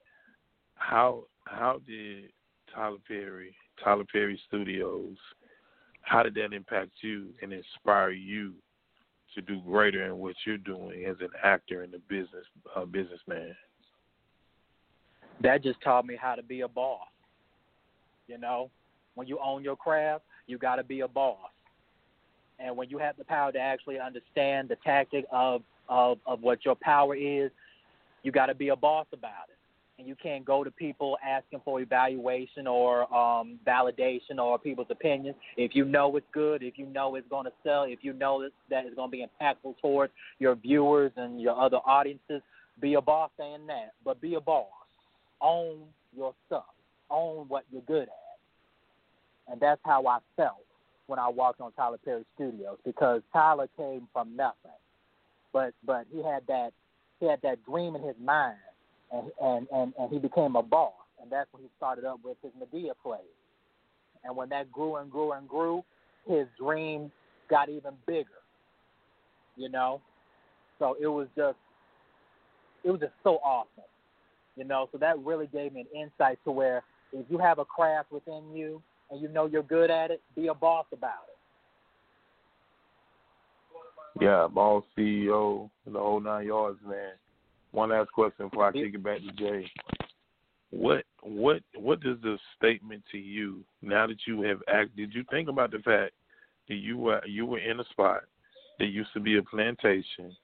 how 0.76 1.24
how 1.46 1.82
did 1.88 2.26
Tyler 2.74 2.98
Perry, 3.08 3.56
Tyler 3.84 4.06
Perry 4.12 4.40
Studios, 4.48 5.18
how 6.02 6.24
did 6.24 6.36
that 6.36 6.54
impact 6.54 6.92
you 7.02 7.28
and 7.42 7.52
inspire 7.52 8.12
you 8.12 8.54
to 9.36 9.42
do 9.42 9.62
greater 9.62 10.06
in 10.06 10.18
what 10.18 10.36
you're 10.46 10.58
doing 10.58 11.06
as 11.06 11.16
an 11.22 11.30
actor 11.44 11.84
and 11.84 11.94
a 11.94 12.00
business 12.00 12.46
businessman? 12.92 13.56
That 15.42 15.64
just 15.64 15.82
taught 15.82 16.06
me 16.06 16.16
how 16.20 16.36
to 16.36 16.44
be 16.44 16.62
a 16.62 16.68
boss. 16.68 17.08
You 18.28 18.38
know, 18.38 18.70
when 19.16 19.28
you 19.28 19.38
own 19.44 19.64
your 19.64 19.76
craft, 19.76 20.24
you 20.48 20.58
got 20.58 20.76
to 20.76 20.84
be 20.84 21.02
a 21.02 21.08
boss. 21.08 21.50
And 22.60 22.76
when 22.78 22.90
you 22.90 22.98
have 22.98 23.18
the 23.18 23.24
power 23.24 23.52
to 23.52 23.60
actually 23.60 24.00
understand 24.00 24.70
the 24.70 24.78
tactic 24.84 25.26
of 25.32 25.64
of 25.90 26.20
of 26.26 26.42
what 26.42 26.64
your 26.64 26.76
power 26.76 27.16
is, 27.16 27.52
you 28.24 28.32
got 28.32 28.48
to 28.48 28.56
be 28.56 28.70
a 28.70 28.76
boss 28.76 29.08
about 29.12 29.50
it. 29.50 29.58
And 29.98 30.08
you 30.08 30.16
can't 30.16 30.44
go 30.44 30.64
to 30.64 30.72
people 30.72 31.18
asking 31.24 31.62
for 31.64 31.80
evaluation 31.80 32.66
or 32.66 33.02
um, 33.14 33.60
validation 33.68 34.40
or 34.40 34.58
people's 34.58 34.88
opinions. 34.90 35.36
If 35.58 35.76
you 35.76 35.86
know 35.86 36.16
it's 36.16 36.26
good, 36.34 36.64
if 36.64 36.80
you 36.80 36.88
know 36.88 37.16
it's 37.16 37.28
going 37.30 37.46
to 37.46 37.52
sell, 37.64 37.84
if 37.84 38.00
you 38.02 38.14
know 38.14 38.48
that, 38.72 38.86
it's 38.86 38.96
going 38.96 39.12
to 39.12 39.12
be 39.12 39.24
impactful 39.24 39.76
towards 39.80 40.12
your 40.40 40.56
viewers 40.56 41.12
and 41.18 41.40
your 41.40 41.60
other 41.60 41.78
audiences, 41.86 42.42
be 42.80 42.96
a 42.96 43.02
boss 43.02 43.30
saying 43.38 43.68
that. 43.68 43.94
But 44.04 44.20
be 44.22 44.34
a 44.36 44.42
boss. 44.42 44.70
Own 45.40 45.82
your 46.16 46.34
stuff. 46.48 46.66
Own 47.12 47.46
what 47.48 47.66
you're 47.72 47.84
good 47.84 48.04
at. 48.04 48.21
And 49.52 49.60
that's 49.60 49.82
how 49.84 50.08
I 50.08 50.20
felt 50.38 50.64
when 51.08 51.20
I 51.20 51.28
walked 51.28 51.60
on 51.60 51.74
Tyler 51.74 52.00
Perry 52.04 52.24
Studios 52.36 52.78
because 52.86 53.22
Tyler 53.34 53.68
came 53.76 54.08
from 54.14 54.36
nothing, 54.36 54.72
but 55.52 55.74
but 55.86 56.06
he 56.12 56.24
had 56.24 56.48
that 56.48 56.72
he 57.20 57.28
had 57.28 57.42
that 57.44 57.64
dream 57.66 57.96
in 57.96 58.02
his 58.02 58.16
mind, 58.24 58.56
and 59.12 59.30
and 59.42 59.68
and, 59.74 59.94
and 60.00 60.10
he 60.10 60.20
became 60.20 60.56
a 60.56 60.64
boss, 60.64 60.94
and 61.22 61.30
that's 61.30 61.52
when 61.52 61.64
he 61.64 61.70
started 61.76 62.06
up 62.06 62.20
with 62.24 62.38
his 62.42 62.52
Madea 62.54 62.94
plays. 63.04 63.20
And 64.24 64.38
when 64.38 64.50
that 64.50 64.72
grew 64.72 64.98
and 64.98 65.12
grew 65.12 65.34
and 65.34 65.48
grew, 65.50 65.84
his 66.26 66.48
dream 66.58 67.12
got 67.50 67.68
even 67.68 67.94
bigger. 68.08 68.30
You 69.58 69.68
know, 69.68 70.00
so 70.80 70.96
it 71.02 71.08
was 71.08 71.28
just 71.36 71.58
it 72.86 72.92
was 72.92 73.02
just 73.02 73.14
so 73.22 73.40
awesome. 73.44 73.84
You 74.56 74.64
know, 74.64 74.88
so 74.94 74.98
that 75.00 75.20
really 75.20 75.48
gave 75.48 75.74
me 75.74 75.82
an 75.94 76.04
insight 76.04 76.40
to 76.46 76.52
where 76.52 76.84
if 77.12 77.26
you 77.30 77.38
have 77.38 77.60
a 77.60 77.66
craft 77.66 78.14
within 78.14 78.56
you 78.56 78.82
and 79.12 79.22
you 79.22 79.28
know 79.28 79.46
you're 79.46 79.64
good 79.64 79.92
at 79.92 80.10
it, 80.10 80.22
be 80.36 80.48
a 80.48 80.54
boss 80.54 80.86
about 80.92 81.28
it. 81.28 81.38
Yeah, 84.22 84.48
boss 84.48 84.84
CEO, 84.98 85.70
the 85.86 86.00
whole 86.00 86.20
nine 86.20 86.48
yards, 86.48 86.80
man. 86.86 87.14
One 87.72 87.90
last 87.90 88.12
question 88.12 88.48
before 88.50 88.68
I 88.68 88.72
take 88.72 88.94
it 88.94 89.04
back 89.04 89.20
to 89.20 89.32
Jay. 89.34 89.70
What 90.72 91.04
what 91.22 91.62
what 91.76 92.00
is 92.06 92.18
the 92.22 92.38
statement 92.58 93.04
to 93.12 93.18
you 93.18 93.64
now 93.82 94.08
that 94.08 94.18
you 94.26 94.42
have 94.44 94.60
acted? 94.68 94.96
Did 94.96 95.14
you 95.14 95.24
think 95.30 95.50
about 95.50 95.72
the 95.72 95.80
fact 95.80 96.14
that 96.68 96.76
you 96.76 96.98
were 96.98 97.22
you 97.26 97.46
were 97.46 97.60
in 97.60 97.80
a 97.80 97.86
spot 97.86 98.22
that 98.80 98.88
used 98.88 99.14
to 99.14 99.20
be 99.20 99.38
a 99.38 99.44
plantation, 99.44 100.36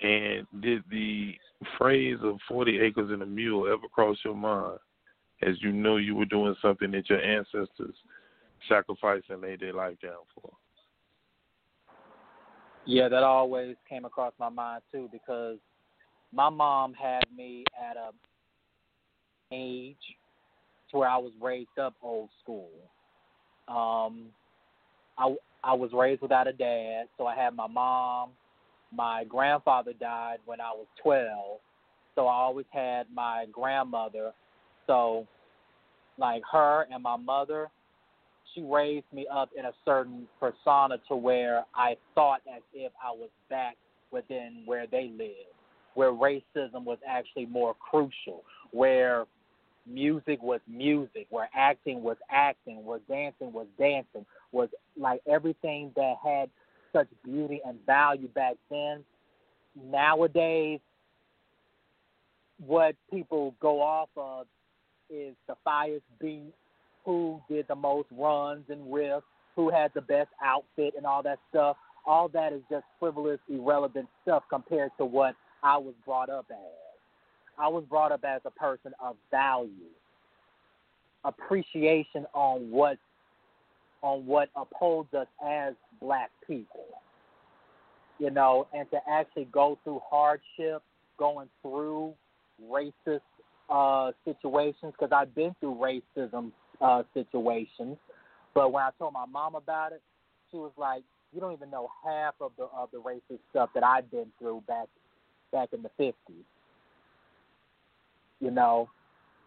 and 0.00 0.46
did 0.60 0.82
the 0.90 1.34
phrase 1.78 2.18
of 2.22 2.38
forty 2.48 2.80
acres 2.80 3.10
and 3.10 3.22
a 3.22 3.26
mule 3.26 3.66
ever 3.66 3.88
cross 3.92 4.16
your 4.24 4.34
mind 4.34 4.78
as 5.42 5.56
you 5.60 5.72
knew 5.72 5.98
you 5.98 6.14
were 6.14 6.24
doing 6.26 6.54
something 6.60 6.90
that 6.92 7.08
your 7.08 7.20
ancestors 7.20 7.94
sacrificed 8.68 9.30
and 9.30 9.40
laid 9.40 9.60
their 9.60 9.72
life 9.72 9.96
down 10.02 10.20
for? 10.34 10.50
Yeah, 12.86 13.08
that 13.08 13.22
always 13.22 13.76
came 13.88 14.04
across 14.04 14.32
my 14.38 14.48
mind 14.48 14.82
too 14.92 15.08
because 15.12 15.58
my 16.32 16.48
mom 16.48 16.94
had 16.94 17.24
me 17.36 17.64
at 17.78 17.96
a 17.96 18.10
age 19.52 19.96
where 20.92 21.08
I 21.08 21.18
was 21.18 21.32
raised 21.40 21.78
up 21.80 21.94
old 22.02 22.30
school. 22.42 22.70
Um, 23.68 24.26
I 25.18 25.34
I 25.62 25.74
was 25.74 25.90
raised 25.92 26.22
without 26.22 26.48
a 26.48 26.52
dad, 26.52 27.04
so 27.18 27.26
I 27.26 27.36
had 27.36 27.54
my 27.54 27.66
mom. 27.66 28.30
My 28.92 29.24
grandfather 29.24 29.92
died 29.92 30.38
when 30.46 30.60
I 30.60 30.70
was 30.70 30.86
twelve, 31.02 31.60
so 32.14 32.26
I 32.26 32.34
always 32.34 32.66
had 32.70 33.04
my 33.14 33.46
grandmother. 33.52 34.32
So, 34.90 35.24
like 36.18 36.42
her 36.50 36.84
and 36.92 37.00
my 37.00 37.16
mother, 37.16 37.68
she 38.52 38.62
raised 38.62 39.06
me 39.12 39.24
up 39.32 39.50
in 39.56 39.64
a 39.66 39.72
certain 39.84 40.26
persona 40.40 40.96
to 41.06 41.14
where 41.14 41.64
I 41.76 41.96
thought 42.16 42.40
as 42.52 42.62
if 42.74 42.90
I 43.00 43.12
was 43.12 43.30
back 43.48 43.76
within 44.10 44.62
where 44.66 44.88
they 44.88 45.12
lived, 45.16 45.54
where 45.94 46.10
racism 46.10 46.82
was 46.82 46.98
actually 47.08 47.46
more 47.46 47.74
crucial, 47.74 48.42
where 48.72 49.26
music 49.86 50.42
was 50.42 50.60
music, 50.66 51.28
where 51.30 51.48
acting 51.54 52.02
was 52.02 52.16
acting, 52.28 52.84
where 52.84 52.98
dancing 53.08 53.52
was 53.52 53.68
dancing, 53.78 54.26
was 54.50 54.70
like 54.98 55.20
everything 55.30 55.92
that 55.94 56.16
had 56.20 56.50
such 56.92 57.06
beauty 57.24 57.60
and 57.64 57.78
value 57.86 58.26
back 58.26 58.56
then. 58.70 59.04
Nowadays, 59.88 60.80
what 62.66 62.96
people 63.12 63.54
go 63.60 63.80
off 63.80 64.08
of 64.16 64.48
is 65.12 65.34
fires 65.64 66.02
beat, 66.20 66.52
who 67.04 67.40
did 67.48 67.66
the 67.68 67.74
most 67.74 68.08
runs 68.10 68.64
and 68.68 68.80
riffs, 68.92 69.22
who 69.56 69.70
had 69.70 69.90
the 69.94 70.00
best 70.00 70.28
outfit 70.42 70.94
and 70.96 71.06
all 71.06 71.22
that 71.22 71.38
stuff. 71.50 71.76
All 72.06 72.28
that 72.28 72.52
is 72.52 72.62
just 72.70 72.84
frivolous, 72.98 73.40
irrelevant 73.48 74.08
stuff 74.22 74.42
compared 74.48 74.90
to 74.98 75.04
what 75.04 75.34
I 75.62 75.76
was 75.76 75.94
brought 76.04 76.30
up 76.30 76.46
as. 76.50 76.56
I 77.58 77.68
was 77.68 77.84
brought 77.84 78.10
up 78.10 78.24
as 78.24 78.40
a 78.46 78.50
person 78.50 78.92
of 79.00 79.16
value, 79.30 79.70
appreciation 81.24 82.26
on 82.32 82.70
what 82.70 82.96
on 84.02 84.24
what 84.24 84.48
upholds 84.56 85.12
us 85.12 85.26
as 85.46 85.74
black 86.00 86.30
people. 86.46 86.86
You 88.18 88.30
know, 88.30 88.66
and 88.72 88.90
to 88.90 88.98
actually 89.10 89.46
go 89.52 89.78
through 89.84 90.00
hardship, 90.08 90.82
going 91.18 91.48
through 91.60 92.14
racist 92.70 93.20
uh, 93.70 94.10
situations 94.24 94.92
because 94.98 95.12
I've 95.12 95.34
been 95.34 95.54
through 95.60 95.76
racism 95.76 96.52
uh, 96.80 97.02
situations. 97.14 97.96
But 98.54 98.72
when 98.72 98.82
I 98.82 98.90
told 98.98 99.12
my 99.12 99.26
mom 99.26 99.54
about 99.54 99.92
it, 99.92 100.02
she 100.50 100.56
was 100.56 100.72
like, 100.76 101.04
"You 101.32 101.40
don't 101.40 101.52
even 101.52 101.70
know 101.70 101.88
half 102.04 102.34
of 102.40 102.52
the 102.58 102.64
of 102.64 102.90
the 102.90 102.98
racist 102.98 103.40
stuff 103.50 103.70
that 103.74 103.84
I've 103.84 104.10
been 104.10 104.32
through 104.38 104.62
back 104.66 104.88
back 105.52 105.68
in 105.72 105.82
the 105.82 105.90
'50s." 105.98 106.44
You 108.40 108.50
know, 108.50 108.88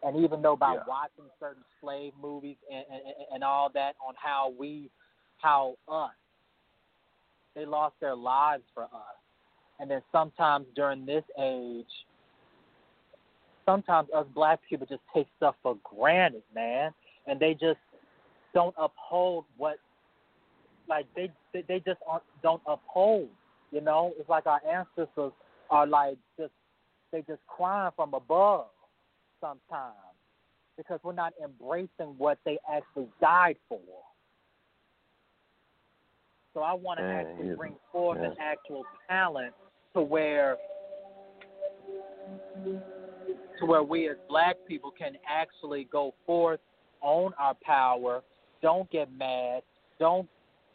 and 0.03 0.15
even 0.23 0.41
though 0.41 0.55
by 0.55 0.73
Yeah. 0.73 0.83
watching 0.87 1.25
certain 1.39 1.63
slave 1.81 2.13
movies 2.21 2.57
and, 2.71 2.85
and 2.89 3.01
and 3.33 3.43
all 3.43 3.69
that 3.69 3.95
on 4.05 4.13
how 4.17 4.53
we, 4.57 4.89
how 5.37 5.75
us, 5.87 6.11
they 7.55 7.65
lost 7.65 7.95
their 7.99 8.15
lives 8.15 8.63
for 8.73 8.83
us, 8.83 9.17
and 9.79 9.91
then 9.91 10.01
sometimes 10.11 10.65
during 10.75 11.05
this 11.05 11.25
age, 11.37 12.05
sometimes 13.65 14.09
us 14.15 14.25
black 14.33 14.59
people 14.69 14.87
just 14.87 15.01
take 15.13 15.27
stuff 15.37 15.55
for 15.63 15.77
granted, 15.83 16.43
man, 16.53 16.91
and 17.27 17.39
they 17.39 17.53
just 17.53 17.79
don't 18.53 18.75
uphold 18.77 19.45
what, 19.57 19.77
like 20.87 21.05
they 21.15 21.31
they, 21.53 21.63
they 21.67 21.79
just 21.79 21.99
aren't, 22.07 22.23
don't 22.41 22.61
uphold. 22.67 23.29
You 23.71 23.81
know, 23.81 24.13
it's 24.19 24.29
like 24.29 24.45
our 24.45 24.61
ancestors 24.69 25.31
are 25.69 25.87
like 25.87 26.17
just 26.37 26.51
they 27.11 27.21
just 27.21 27.41
crying 27.47 27.91
from 27.95 28.13
above 28.13 28.67
sometimes 29.41 29.93
because 30.77 30.99
we're 31.03 31.13
not 31.13 31.33
embracing 31.43 32.15
what 32.17 32.37
they 32.45 32.57
actually 32.71 33.07
died 33.21 33.57
for. 33.69 33.79
So 36.53 36.61
I 36.61 36.73
want 36.73 36.99
to 36.99 37.05
actually 37.05 37.49
yeah. 37.49 37.55
bring 37.55 37.75
forth 37.91 38.19
an 38.19 38.35
actual 38.39 38.83
talent 39.09 39.53
to 39.95 40.01
where 40.01 40.57
to 43.63 43.69
where 43.69 43.83
we 43.83 44.09
as 44.09 44.17
black 44.27 44.57
people 44.67 44.91
can 44.91 45.13
actually 45.29 45.87
go 45.91 46.13
forth, 46.25 46.59
own 47.01 47.31
our 47.39 47.55
power, 47.63 48.21
don't 48.61 48.89
get 48.91 49.11
mad, 49.17 49.63
don't 49.99 50.27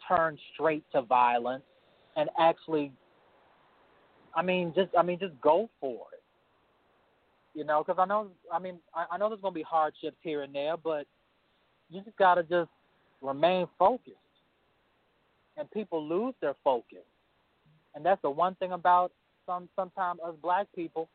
turn 0.07 0.37
straight 0.53 0.83
to 0.91 1.01
violence, 1.03 1.63
and 2.15 2.29
actually, 2.39 2.91
I 4.35 4.41
mean, 4.41 4.73
just 4.75 4.89
I 4.97 5.03
mean, 5.03 5.19
just 5.19 5.39
go 5.41 5.69
for 5.79 6.07
it. 6.13 6.23
You 7.55 7.63
know, 7.63 7.83
because 7.85 7.99
I 7.99 8.05
know, 8.05 8.29
I 8.51 8.59
mean, 8.59 8.79
I, 8.95 9.05
I 9.11 9.17
know 9.17 9.29
there's 9.29 9.41
gonna 9.41 9.53
be 9.53 9.63
hardships 9.63 10.17
here 10.21 10.41
and 10.41 10.53
there, 10.53 10.77
but 10.77 11.05
you 11.89 12.01
just 12.01 12.17
gotta 12.17 12.43
just 12.43 12.69
remain 13.21 13.67
focused. 13.77 14.15
And 15.57 15.69
people 15.71 16.07
lose 16.07 16.33
their 16.41 16.55
focus, 16.63 17.05
and 17.93 18.05
that's 18.05 18.21
the 18.21 18.29
one 18.29 18.55
thing 18.55 18.71
about 18.71 19.11
some 19.45 19.67
sometimes 19.75 20.21
us 20.25 20.35
black 20.41 20.67
people, 20.73 21.09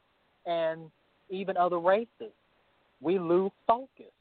and 0.44 0.90
even 1.34 1.56
other 1.56 1.78
races, 1.78 2.32
we 3.00 3.18
lose 3.18 3.50
focus 3.66 4.12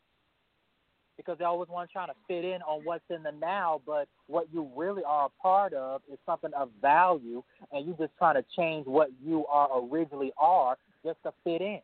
because 1.18 1.38
they 1.38 1.46
always 1.46 1.70
want 1.70 1.88
to 1.90 1.94
try 1.94 2.06
to 2.06 2.14
fit 2.28 2.44
in 2.44 2.62
on 2.64 2.82
what's 2.84 3.04
in 3.10 3.24
the 3.24 3.32
now, 3.32 3.82
but 3.86 4.08
what 4.28 4.48
you 4.52 4.70
really 4.76 5.04
are 5.06 5.28
a 5.28 5.42
part 5.42 5.74
of 5.74 6.02
is 6.12 6.18
something 6.26 6.52
of 6.58 6.70
value, 6.82 7.44
and 7.72 7.86
you're 7.86 7.98
just 7.98 8.18
trying 8.18 8.36
to 8.36 8.44
change 8.56 8.88
what 8.88 9.10
you 9.24 9.46
are 9.48 9.70
originally 9.80 10.32
are 10.38 10.76
just 11.06 11.22
to 11.24 11.32
fit 11.44 11.62
in. 11.62 11.80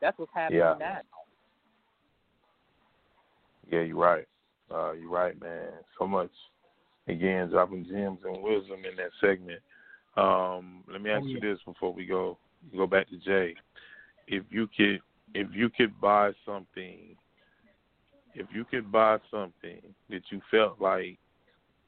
That's 0.00 0.18
what's 0.18 0.32
happening 0.32 0.60
Yeah. 0.60 0.74
now. 0.78 1.00
Yeah, 3.70 3.80
you're 3.80 3.96
right. 3.96 4.26
Uh, 4.70 4.92
you're 4.92 5.10
right, 5.10 5.38
man. 5.40 5.72
So 5.98 6.06
much, 6.06 6.30
again, 7.06 7.50
dropping 7.50 7.84
gems 7.84 8.20
and 8.24 8.42
wisdom 8.42 8.84
in 8.84 8.96
that 8.96 9.10
segment. 9.20 9.60
Um, 10.16 10.82
let 10.90 11.00
me 11.00 11.10
ask 11.10 11.22
Oh, 11.24 11.28
you 11.28 11.40
this 11.40 11.58
before 11.64 11.92
we 11.92 12.06
go 12.06 12.38
go 12.76 12.86
back 12.86 13.08
to 13.10 13.16
Jay. 13.18 13.54
If 14.26 14.44
you 14.50 14.68
could, 14.76 15.00
if 15.34 15.48
you 15.52 15.70
could 15.70 15.98
buy 16.00 16.32
something, 16.44 17.16
if 18.34 18.46
you 18.52 18.64
could 18.64 18.90
buy 18.90 19.18
something 19.30 19.80
that 20.10 20.22
you 20.30 20.40
felt 20.50 20.80
like 20.80 21.18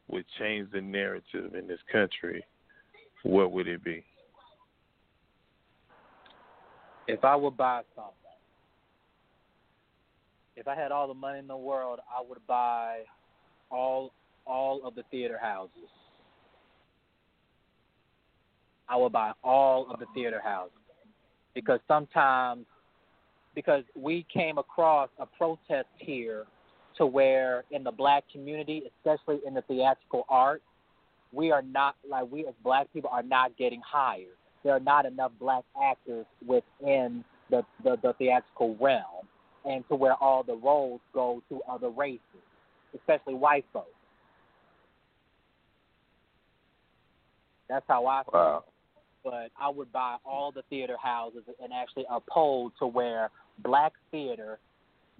would 0.08 0.24
change 0.38 0.70
the 0.72 0.80
narrative 0.80 1.54
in 1.54 1.66
this 1.66 1.80
country, 1.90 2.44
what 3.22 3.52
would 3.52 3.68
it 3.68 3.82
be? 3.84 4.04
If 7.06 7.24
I 7.24 7.34
would 7.34 7.56
buy 7.56 7.82
something, 7.94 8.14
if 10.56 10.68
I 10.68 10.74
had 10.74 10.92
all 10.92 11.08
the 11.08 11.14
money 11.14 11.38
in 11.38 11.46
the 11.46 11.56
world, 11.56 12.00
I 12.08 12.22
would 12.26 12.46
buy 12.46 13.00
all 13.70 14.12
all 14.46 14.80
of 14.84 14.94
the 14.94 15.02
theater 15.10 15.38
houses. 15.40 15.88
I 18.90 18.96
would 18.96 19.12
buy 19.12 19.32
all 19.44 19.90
of 19.90 20.00
the 20.00 20.06
theater 20.14 20.40
houses 20.42 20.72
because 21.54 21.80
sometimes 21.86 22.66
because 23.54 23.84
we 23.96 24.26
came 24.32 24.58
across 24.58 25.08
a 25.18 25.26
protest 25.26 25.88
here 25.96 26.44
to 26.96 27.06
where 27.06 27.64
in 27.70 27.84
the 27.84 27.90
black 27.90 28.24
community, 28.30 28.82
especially 28.98 29.40
in 29.46 29.54
the 29.54 29.62
theatrical 29.62 30.24
arts, 30.28 30.64
we 31.32 31.52
are 31.52 31.62
not 31.62 31.96
like 32.08 32.30
we 32.30 32.46
as 32.46 32.54
black 32.64 32.92
people 32.92 33.10
are 33.12 33.22
not 33.22 33.56
getting 33.56 33.80
hired. 33.80 34.36
There 34.64 34.74
are 34.74 34.80
not 34.80 35.06
enough 35.06 35.32
black 35.38 35.64
actors 35.80 36.26
within 36.46 37.24
the, 37.50 37.62
the, 37.84 37.96
the 38.02 38.12
theatrical 38.18 38.76
realm 38.80 39.26
and 39.64 39.84
to 39.88 39.94
where 39.94 40.14
all 40.14 40.42
the 40.42 40.56
roles 40.56 41.00
go 41.14 41.42
to 41.48 41.60
other 41.68 41.90
races, 41.90 42.20
especially 42.94 43.34
white 43.34 43.64
folks. 43.72 43.88
That's 47.68 47.84
how 47.86 48.06
I 48.06 48.24
feel 48.24 48.32
Wow. 48.32 48.64
But 49.24 49.50
I 49.60 49.68
would 49.68 49.92
buy 49.92 50.16
all 50.24 50.52
the 50.52 50.62
theater 50.70 50.96
houses 51.02 51.42
and 51.62 51.72
actually 51.72 52.04
uphold 52.10 52.72
to 52.78 52.86
where 52.86 53.30
black 53.62 53.92
theater, 54.10 54.58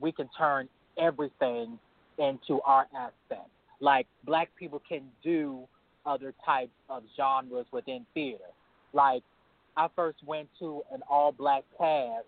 we 0.00 0.12
can 0.12 0.28
turn 0.36 0.68
everything 0.98 1.78
into 2.18 2.60
our 2.64 2.86
aspect. 2.96 3.48
Like 3.80 4.06
black 4.24 4.50
people 4.58 4.82
can 4.88 5.02
do 5.22 5.66
other 6.06 6.34
types 6.44 6.72
of 6.88 7.02
genres 7.16 7.66
within 7.72 8.06
theater. 8.14 8.44
Like 8.92 9.22
I 9.76 9.88
first 9.94 10.18
went 10.26 10.48
to 10.58 10.82
an 10.92 11.00
all 11.08 11.32
black 11.32 11.64
cast 11.78 12.26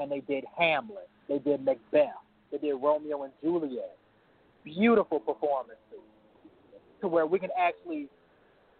and 0.00 0.10
they 0.10 0.20
did 0.20 0.44
Hamlet, 0.56 1.08
they 1.28 1.38
did 1.38 1.64
Macbeth, 1.64 2.08
they 2.50 2.58
did 2.58 2.74
Romeo 2.74 3.22
and 3.24 3.32
Juliet. 3.42 3.96
Beautiful 4.64 5.20
performances. 5.20 5.78
To 7.00 7.08
where 7.08 7.26
we 7.26 7.38
can 7.38 7.50
actually 7.58 8.08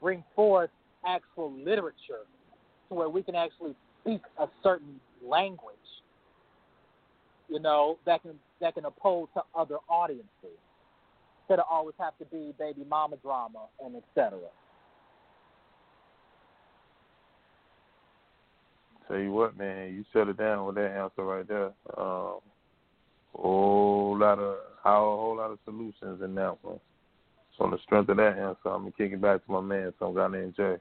bring 0.00 0.24
forth 0.34 0.70
actual 1.06 1.52
literature 1.52 2.24
to 2.88 2.94
where 2.94 3.08
we 3.08 3.22
can 3.22 3.34
actually 3.34 3.74
speak 4.02 4.22
a 4.38 4.46
certain 4.62 5.00
language, 5.26 5.74
you 7.48 7.60
know, 7.60 7.98
that 8.06 8.22
can 8.22 8.32
that 8.60 8.74
can 8.74 8.84
oppose 8.84 9.28
to 9.34 9.42
other 9.54 9.76
audiences. 9.88 10.28
Instead 11.42 11.58
of 11.58 11.66
always 11.70 11.94
have 11.98 12.16
to 12.18 12.24
be 12.26 12.54
baby 12.58 12.84
mama 12.88 13.16
drama 13.16 13.66
and 13.84 13.96
etc. 13.96 14.38
Tell 19.06 19.18
you 19.18 19.32
what, 19.32 19.58
man, 19.58 19.94
you 19.94 20.04
shut 20.12 20.28
it 20.28 20.38
down 20.38 20.66
with 20.66 20.76
that 20.76 20.90
answer 20.90 21.22
right 21.22 21.46
there. 21.46 21.72
Um, 21.98 22.40
whole 23.34 24.16
lot 24.18 24.38
of 24.38 24.56
how 24.82 25.04
a 25.04 25.16
whole 25.16 25.36
lot 25.36 25.50
of 25.50 25.58
solutions 25.64 26.22
in 26.22 26.34
that 26.34 26.56
one. 26.62 26.80
So 27.56 27.64
on 27.64 27.70
the 27.70 27.78
strength 27.84 28.08
of 28.08 28.16
that 28.16 28.38
answer, 28.38 28.66
I'm 28.66 28.82
gonna 28.82 28.92
kick 28.92 29.12
it 29.12 29.20
back 29.20 29.44
to 29.44 29.52
my 29.52 29.60
man, 29.60 29.92
some 29.98 30.14
guy 30.14 30.28
named 30.28 30.54
Jay. 30.56 30.76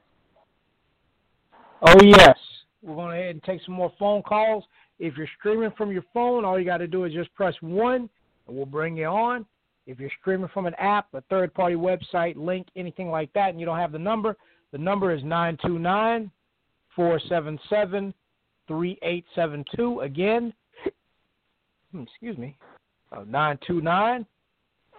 Oh 1.84 2.00
yes. 2.02 2.36
We're 2.82 2.94
going 2.94 3.14
to 3.14 3.20
ahead 3.20 3.34
and 3.34 3.42
take 3.42 3.60
some 3.64 3.74
more 3.74 3.92
phone 3.98 4.22
calls. 4.22 4.64
If 4.98 5.16
you're 5.16 5.28
streaming 5.38 5.72
from 5.76 5.92
your 5.92 6.04
phone, 6.14 6.44
all 6.44 6.58
you 6.58 6.64
got 6.64 6.78
to 6.78 6.86
do 6.86 7.04
is 7.04 7.12
just 7.12 7.34
press 7.34 7.54
one, 7.60 8.08
and 8.46 8.56
we'll 8.56 8.66
bring 8.66 8.96
you 8.96 9.06
on. 9.06 9.44
If 9.86 10.00
you're 10.00 10.10
streaming 10.20 10.48
from 10.54 10.66
an 10.66 10.74
app, 10.78 11.08
a 11.12 11.20
third-party 11.22 11.74
website, 11.74 12.36
link, 12.36 12.68
anything 12.74 13.10
like 13.10 13.32
that, 13.34 13.50
and 13.50 13.60
you 13.60 13.66
don't 13.66 13.78
have 13.78 13.92
the 13.92 13.98
number, 13.98 14.36
the 14.72 14.78
number 14.78 15.14
is 15.14 15.22
nine 15.22 15.58
two 15.64 15.78
nine 15.78 16.30
four 16.96 17.20
seven 17.28 17.58
seven 17.68 18.14
three 18.66 18.98
eight 19.02 19.24
seven 19.34 19.64
two. 19.76 20.00
Again, 20.00 20.52
hmm, 21.92 22.02
excuse 22.02 22.38
me, 22.38 22.56
uh, 23.12 23.24
nine 23.26 23.58
two 23.66 23.80
nine 23.82 24.24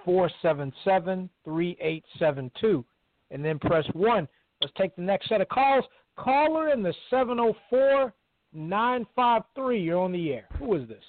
four 0.03 0.29
seven 0.41 0.71
seven 0.83 1.29
three 1.43 1.75
eight 1.81 2.05
seven 2.19 2.51
two, 2.61 2.85
and 3.31 3.43
then 3.43 3.57
press 3.57 3.85
one. 3.93 4.27
Let's 4.61 4.73
take 4.77 4.95
the 4.95 5.01
next 5.01 5.29
set 5.29 5.41
of 5.41 5.49
calls. 5.49 5.83
Caller 6.17 6.69
in 6.69 6.81
the 6.81 6.93
704 7.09 8.13
953. 8.53 9.81
You're 9.81 9.99
on 9.99 10.11
the 10.11 10.31
air. 10.33 10.47
Who 10.59 10.75
is 10.75 10.87
this? 10.87 11.03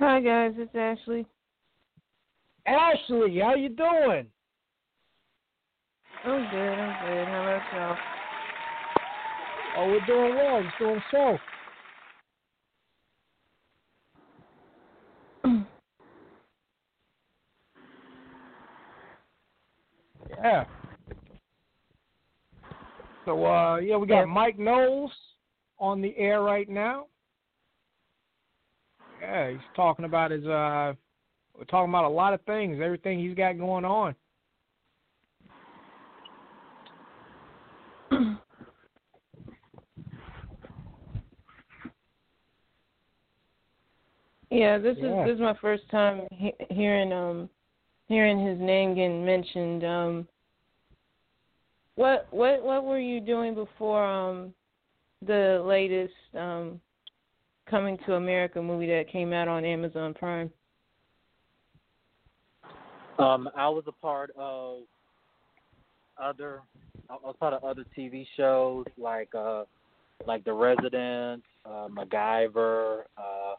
Hi 0.00 0.20
guys, 0.20 0.52
it's 0.56 0.74
Ashley. 0.74 1.26
Ashley, 2.66 3.38
how 3.38 3.54
you 3.54 3.68
doing? 3.68 4.26
I'm 6.24 6.50
good, 6.50 6.74
I'm 6.74 7.06
good. 7.06 7.28
How 7.28 7.42
about 7.42 7.62
y'all? 7.74 7.96
Oh, 9.76 9.86
we're 9.86 10.06
doing 10.06 10.34
well. 10.34 10.62
Just 10.62 10.78
doing 10.78 11.02
so. 11.10 11.38
Yeah. 20.42 20.64
So 23.24 23.44
uh 23.44 23.76
yeah, 23.76 23.96
we 23.96 24.06
got 24.06 24.26
Mike 24.26 24.58
Knowles 24.58 25.12
on 25.78 26.00
the 26.02 26.16
air 26.16 26.42
right 26.42 26.68
now. 26.68 27.06
Yeah, 29.20 29.50
he's 29.50 29.60
talking 29.74 30.04
about 30.04 30.30
his 30.30 30.44
uh 30.46 30.94
we're 31.56 31.64
talking 31.64 31.90
about 31.90 32.04
a 32.04 32.08
lot 32.08 32.34
of 32.34 32.40
things, 32.42 32.78
everything 32.82 33.20
he's 33.20 33.36
got 33.36 33.58
going 33.58 33.84
on. 33.84 34.14
Yeah, 44.50 44.76
this 44.76 44.98
Yeah. 45.00 45.22
is 45.22 45.28
this 45.28 45.34
is 45.36 45.40
my 45.40 45.54
first 45.62 45.88
time 45.90 46.28
he- 46.30 46.54
hearing 46.68 47.10
um 47.10 47.48
hearing 48.08 48.44
his 48.44 48.58
name 48.60 48.94
getting 48.94 49.24
mentioned. 49.24 49.82
Um, 49.82 50.28
what 51.96 52.26
what 52.30 52.62
what 52.62 52.84
were 52.84 53.00
you 53.00 53.20
doing 53.20 53.54
before 53.54 54.04
um 54.04 54.54
the 55.26 55.62
latest 55.64 56.14
um 56.36 56.80
Coming 57.72 57.96
to 58.06 58.14
America 58.14 58.60
movie 58.60 58.88
that 58.88 59.08
came 59.10 59.32
out 59.32 59.48
on 59.48 59.64
Amazon 59.64 60.12
Prime? 60.14 60.50
Um, 63.18 63.48
I 63.56 63.68
was 63.68 63.84
a 63.86 63.92
part 63.92 64.30
of 64.36 64.80
other. 66.20 66.60
I 67.08 67.14
was 67.14 67.36
part 67.38 67.54
of 67.54 67.64
other 67.64 67.84
TV 67.96 68.26
shows 68.36 68.84
like 68.98 69.34
uh, 69.34 69.64
like 70.26 70.44
The 70.44 70.52
Resident, 70.52 71.42
uh, 71.64 71.88
MacGyver. 71.88 73.04
Uh, 73.16 73.54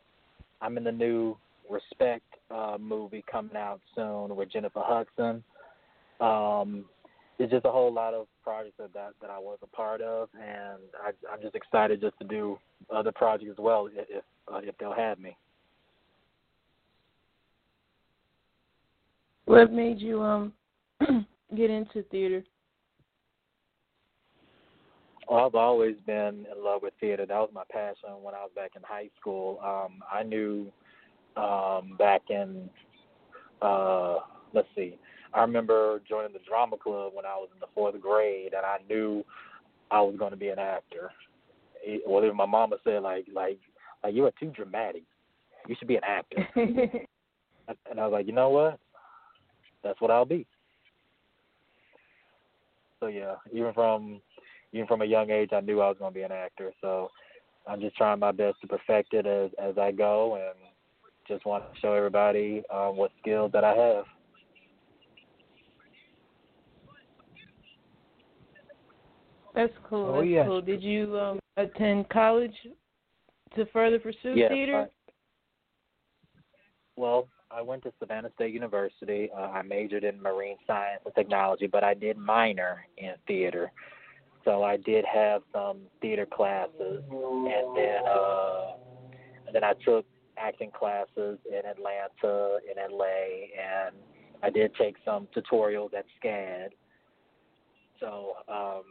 I'm 0.61 0.77
in 0.77 0.84
the 0.84 0.91
new 0.91 1.38
Respect 1.69 2.26
uh, 2.51 2.77
movie 2.80 3.23
coming 3.31 3.55
out 3.55 3.80
soon 3.95 4.35
with 4.35 4.51
Jennifer 4.51 4.84
Hudson. 4.84 5.43
Um, 6.19 6.85
it's 7.44 7.52
just 7.52 7.65
a 7.65 7.72
whole 7.72 7.94
lot 7.94 8.14
of 8.14 8.28
projects 8.41 8.76
that 8.80 8.94
that, 8.94 9.11
that 9.22 9.30
I 9.30 9.38
was 9.38 9.57
a 9.61 9.68
part 9.68 10.02
of, 10.02 10.30
and 10.34 10.80
I, 11.06 11.11
I'm 11.32 11.41
just 11.41 11.56
excited 11.56 11.99
just 11.99 12.18
to 12.20 12.26
do 12.26 12.57
other 12.94 13.11
projects 13.11 13.52
as 13.52 13.57
well 13.60 13.88
if 13.88 14.07
if, 14.10 14.24
uh, 14.52 14.60
if 14.64 14.78
they'll 14.78 14.94
have 14.94 15.20
me. 15.20 15.36
What 19.45 19.74
made 19.74 19.99
you 19.99 20.22
um 20.22 20.53
get 21.56 21.70
into 21.70 22.03
theater? 22.03 22.44
Well, 25.30 25.45
I've 25.45 25.56
always 25.56 25.95
been 26.06 26.45
in 26.56 26.64
love 26.64 26.82
with 26.82 26.94
theater. 26.99 27.26
That 27.26 27.40
was 27.40 27.49
my 27.53 27.64
passion 27.72 28.10
when 28.22 28.36
I 28.36 28.40
was 28.40 28.52
back 28.56 28.72
in 28.76 28.82
high 28.84 29.10
school. 29.20 29.60
Um, 29.64 29.99
I 30.11 30.24
knew 30.24 30.72
um, 31.38 31.95
back 31.98 32.24
in, 32.30 32.70
uh, 33.61 34.18
let's 34.53 34.68
see, 34.76 34.98
I 35.34 35.41
remember 35.41 36.01
joining 36.07 36.34
the 36.34 36.39
drama 36.47 36.77
club 36.77 37.14
when 37.15 37.26
I 37.26 37.35
was 37.35 37.49
in 37.53 37.60
the 37.60 37.68
fourth 37.73 37.99
grade, 37.99 38.53
and 38.53 38.65
I 38.65 38.77
knew 38.88 39.23
I 39.89 40.01
was 40.01 40.15
going 40.18 40.31
to 40.31 40.38
be 40.38 40.49
an 40.49 40.60
actor. 40.60 41.11
It, 41.84 42.03
well, 42.07 42.23
even 42.23 42.38
my 42.38 42.45
mama 42.45 42.77
said 42.84 43.01
like, 43.01 43.26
like, 43.34 43.60
like 44.03 44.14
you 44.14 44.26
are 44.26 44.34
too 44.39 44.51
dramatic. 44.55 45.03
You 45.68 45.76
should 45.77 45.88
be 45.88 45.95
an 45.95 46.03
actor. 46.03 46.47
and 46.55 47.99
I 47.99 48.05
was 48.05 48.11
like, 48.11 48.27
you 48.27 48.34
know 48.34 48.49
what? 48.49 48.80
That's 49.84 49.99
what 50.01 50.11
I'll 50.11 50.26
be. 50.26 50.45
So 52.99 53.07
yeah, 53.07 53.35
even 53.51 53.73
from 53.73 54.22
even 54.72 54.88
from 54.88 55.01
a 55.01 55.05
young 55.05 55.30
age, 55.30 55.49
I 55.51 55.60
knew 55.60 55.81
I 55.81 55.89
was 55.89 55.97
going 55.99 56.14
to 56.14 56.18
be 56.18 56.23
an 56.23 56.31
actor. 56.31 56.72
So 56.80 57.10
I'm 57.68 57.81
just 57.81 57.97
trying 57.97 58.19
my 58.19 58.31
best 58.31 58.61
to 58.61 58.68
perfect 58.68 59.14
it 59.14 59.26
as 59.26 59.51
as 59.61 59.77
I 59.77 59.91
go, 59.91 60.35
and 60.35 60.55
just 61.27 61.45
want 61.45 61.64
to 61.64 61.80
show 61.81 61.93
everybody 61.93 62.64
um, 62.73 62.97
what 62.97 63.11
skills 63.19 63.51
that 63.53 63.64
I 63.64 63.73
have. 63.73 64.05
That's 69.53 69.73
cool. 69.89 70.13
Oh, 70.15 70.19
That's 70.19 70.30
yes. 70.30 70.45
cool. 70.47 70.61
Did 70.61 70.81
you 70.81 71.19
um 71.19 71.39
attend 71.57 72.09
college 72.09 72.55
to 73.55 73.65
further 73.67 73.99
pursue 73.99 74.35
Yes, 74.35 74.49
theater? 74.51 74.89
I- 74.89 75.11
Well, 76.95 77.27
I 77.49 77.61
went 77.61 77.84
to 77.84 77.93
Savannah 77.99 78.31
State 78.35 78.53
University. 78.53 79.30
Uh, 79.31 79.49
I 79.49 79.61
majored 79.61 80.03
in 80.03 80.21
marine 80.21 80.57
science 80.65 81.01
and 81.05 81.13
technology, 81.15 81.67
but 81.67 81.84
I 81.84 81.93
did 81.93 82.17
minor 82.17 82.85
in 82.97 83.13
theater. 83.27 83.71
So 84.45 84.63
I 84.63 84.77
did 84.77 85.05
have 85.05 85.41
some 85.53 85.81
theater 86.01 86.25
classes, 86.25 87.03
and 87.09 87.77
then 87.77 88.01
uh, 88.07 88.73
and 89.45 89.55
then 89.55 89.63
I 89.63 89.73
took 89.85 90.05
acting 90.38 90.71
classes 90.71 91.38
in 91.49 91.61
Atlanta, 91.65 92.57
in 92.69 92.75
LA, 92.91 93.53
and 93.57 93.95
I 94.41 94.49
did 94.49 94.75
take 94.75 94.95
some 95.05 95.27
tutorials 95.35 95.93
at 95.93 96.05
SCAD. 96.21 96.69
So 97.99 98.34
um, 98.49 98.84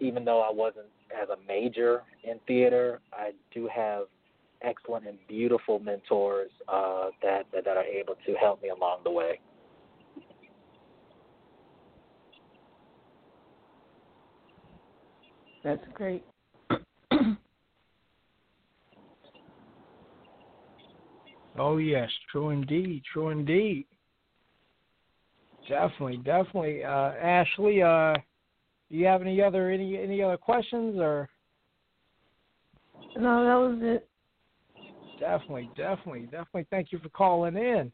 even 0.00 0.24
though 0.24 0.40
I 0.40 0.52
wasn't 0.52 0.86
as 1.10 1.28
a 1.28 1.36
major 1.46 2.02
in 2.22 2.38
theater, 2.46 3.00
I 3.12 3.32
do 3.52 3.68
have 3.74 4.04
excellent 4.62 5.06
and 5.06 5.18
beautiful 5.28 5.78
mentors 5.78 6.50
uh, 6.68 7.10
that, 7.22 7.46
that 7.52 7.64
that 7.64 7.76
are 7.76 7.84
able 7.84 8.14
to 8.26 8.34
help 8.34 8.62
me 8.62 8.70
along 8.70 9.00
the 9.04 9.10
way. 9.10 9.40
That's 15.62 15.84
great. 15.94 16.24
Oh 21.56 21.76
yes, 21.76 22.10
true 22.32 22.50
indeed, 22.50 23.02
true 23.12 23.28
indeed. 23.28 23.86
Definitely, 25.68 26.18
definitely. 26.18 26.84
Uh, 26.84 27.12
Ashley, 27.12 27.80
uh, 27.80 28.14
do 28.94 29.00
you 29.00 29.06
have 29.06 29.22
any 29.22 29.42
other 29.42 29.70
any 29.70 29.98
any 29.98 30.22
other 30.22 30.36
questions 30.36 31.00
or? 31.00 31.28
No, 33.16 33.44
that 33.44 33.54
was 33.56 33.78
it. 33.82 34.08
Definitely, 35.18 35.68
definitely, 35.76 36.22
definitely. 36.22 36.66
Thank 36.70 36.92
you 36.92 37.00
for 37.00 37.08
calling 37.08 37.56
in. 37.56 37.90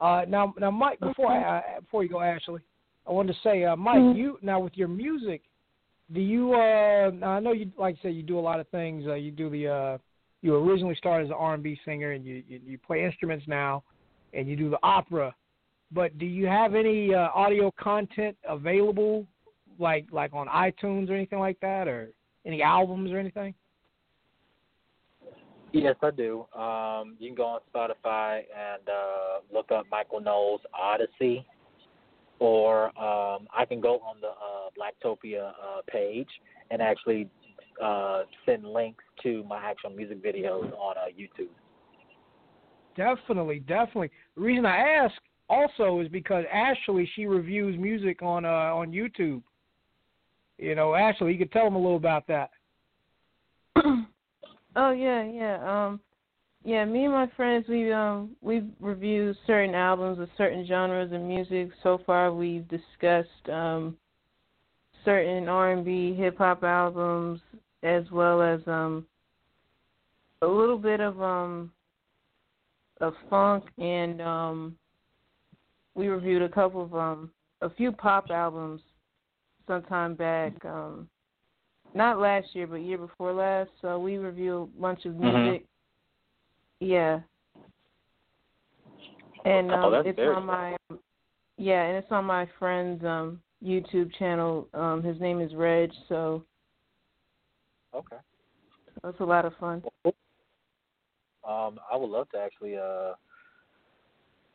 Uh, 0.00 0.24
now, 0.26 0.54
now, 0.58 0.70
Mike, 0.70 1.00
before 1.00 1.32
I, 1.32 1.58
I 1.58 1.80
before 1.80 2.02
you 2.02 2.08
go, 2.08 2.22
Ashley, 2.22 2.62
I 3.06 3.12
wanted 3.12 3.34
to 3.34 3.38
say, 3.42 3.64
uh, 3.64 3.76
Mike, 3.76 4.00
Mhm. 4.00 4.16
you 4.16 4.38
now 4.40 4.58
with 4.58 4.74
your 4.74 4.88
music, 4.88 5.42
do 6.12 6.22
you? 6.22 6.54
Uh, 6.54 7.10
I 7.22 7.40
know 7.40 7.52
you 7.52 7.70
like 7.76 7.96
I 7.96 7.98
said 8.00 8.14
you 8.14 8.22
do 8.22 8.38
a 8.38 8.40
lot 8.40 8.58
of 8.58 8.66
things. 8.68 9.06
Uh, 9.06 9.14
you 9.14 9.30
do 9.30 9.50
the. 9.50 9.68
Uh, 9.68 9.98
you 10.40 10.56
originally 10.56 10.94
started 10.94 11.24
as 11.24 11.30
an 11.30 11.36
R&B 11.36 11.78
singer, 11.84 12.12
and 12.12 12.24
you, 12.24 12.42
you 12.48 12.60
you 12.64 12.78
play 12.78 13.04
instruments 13.04 13.46
now, 13.46 13.82
and 14.32 14.48
you 14.48 14.56
do 14.56 14.70
the 14.70 14.78
opera. 14.82 15.34
But 15.90 16.16
do 16.16 16.24
you 16.24 16.46
have 16.46 16.74
any 16.74 17.12
uh, 17.12 17.28
audio 17.34 17.70
content 17.72 18.34
available, 18.48 19.26
like 19.78 20.06
like 20.12 20.32
on 20.34 20.46
iTunes 20.48 21.10
or 21.10 21.14
anything 21.14 21.38
like 21.38 21.58
that, 21.60 21.88
or 21.88 22.10
any 22.44 22.62
albums 22.62 23.10
or 23.12 23.18
anything? 23.18 23.54
Yes, 25.72 25.96
I 26.02 26.10
do. 26.10 26.46
Um, 26.58 27.16
you 27.18 27.28
can 27.28 27.36
go 27.36 27.44
on 27.44 27.60
Spotify 27.74 28.38
and 28.38 28.88
uh, 28.88 29.40
look 29.52 29.70
up 29.70 29.84
Michael 29.90 30.20
Knowles 30.20 30.62
Odyssey, 30.72 31.44
or 32.38 32.86
um, 32.98 33.46
I 33.54 33.66
can 33.68 33.80
go 33.80 33.96
on 33.96 34.16
the 34.20 34.28
uh, 34.28 34.70
Blacktopia 34.78 35.50
uh, 35.50 35.82
page 35.86 36.28
and 36.70 36.80
actually 36.80 37.28
uh, 37.82 38.22
send 38.46 38.64
links 38.64 39.04
to 39.22 39.44
my 39.44 39.58
actual 39.62 39.90
music 39.90 40.24
videos 40.24 40.72
on 40.78 40.96
uh, 40.96 41.10
YouTube. 41.18 41.48
Definitely, 42.96 43.60
definitely. 43.60 44.10
The 44.36 44.42
reason 44.42 44.66
I 44.66 44.78
ask 44.78 45.14
also 45.48 46.00
is 46.00 46.08
because 46.08 46.44
Ashley 46.52 47.08
she 47.14 47.26
reviews 47.26 47.78
music 47.78 48.22
on 48.22 48.44
uh 48.44 48.48
on 48.48 48.90
YouTube. 48.90 49.42
You 50.58 50.74
know, 50.74 50.94
Ashley, 50.94 51.32
you 51.32 51.38
could 51.38 51.52
tell 51.52 51.64
them 51.64 51.76
a 51.76 51.78
little 51.78 51.96
about 51.96 52.26
that. 52.26 52.50
oh 54.76 54.90
yeah, 54.90 55.22
yeah. 55.24 55.58
Um 55.86 56.00
yeah, 56.64 56.84
me 56.84 57.04
and 57.04 57.12
my 57.12 57.28
friends 57.36 57.66
we 57.68 57.92
um 57.92 58.36
we've 58.42 58.66
reviewed 58.80 59.36
certain 59.46 59.74
albums 59.74 60.18
of 60.18 60.28
certain 60.36 60.66
genres 60.66 61.12
of 61.12 61.20
music. 61.20 61.70
So 61.82 62.00
far 62.04 62.32
we've 62.32 62.66
discussed 62.68 63.48
um 63.50 63.96
certain 65.04 65.48
R 65.48 65.72
and 65.72 65.84
B 65.84 66.14
hip 66.14 66.38
hop 66.38 66.64
albums 66.64 67.40
as 67.84 68.04
well 68.10 68.42
as 68.42 68.60
um 68.66 69.06
a 70.42 70.46
little 70.46 70.78
bit 70.78 71.00
of 71.00 71.22
um 71.22 71.70
of 73.00 73.14
funk 73.30 73.64
and 73.78 74.20
um 74.20 74.76
we 75.94 76.08
reviewed 76.08 76.42
a 76.42 76.48
couple 76.48 76.82
of 76.82 76.94
um 76.94 77.30
a 77.60 77.70
few 77.70 77.92
pop 77.92 78.30
albums 78.30 78.80
sometime 79.68 80.14
back 80.16 80.52
um 80.64 81.08
not 81.94 82.18
last 82.18 82.46
year 82.54 82.66
but 82.66 82.76
year 82.82 82.98
before 82.98 83.32
last. 83.32 83.70
So 83.80 83.98
we 84.00 84.16
reviewed 84.16 84.68
a 84.76 84.80
bunch 84.80 85.04
of 85.06 85.14
Mhm. 85.14 85.44
music. 85.44 85.64
Yeah. 86.80 87.20
And 89.44 89.70
Oh, 89.72 89.90
um 89.90 89.92
that's 89.92 90.08
it's 90.08 90.18
on 90.18 90.44
my 90.46 90.76
yeah 91.56 91.82
and 91.84 91.96
it's 91.96 92.10
on 92.10 92.24
my 92.24 92.48
friend's 92.58 93.04
um 93.04 93.40
youtube 93.64 94.12
channel. 94.18 94.68
Um 94.74 95.02
his 95.02 95.20
name 95.20 95.40
is 95.40 95.54
reg 95.54 95.90
so 96.08 96.44
Okay. 97.94 98.16
it's 99.04 99.20
a 99.20 99.24
lot 99.24 99.44
of 99.44 99.54
fun. 99.58 99.82
Um, 101.48 101.80
I 101.90 101.96
would 101.96 102.10
love 102.10 102.28
to 102.30 102.38
actually 102.38 102.76
uh 102.76 103.14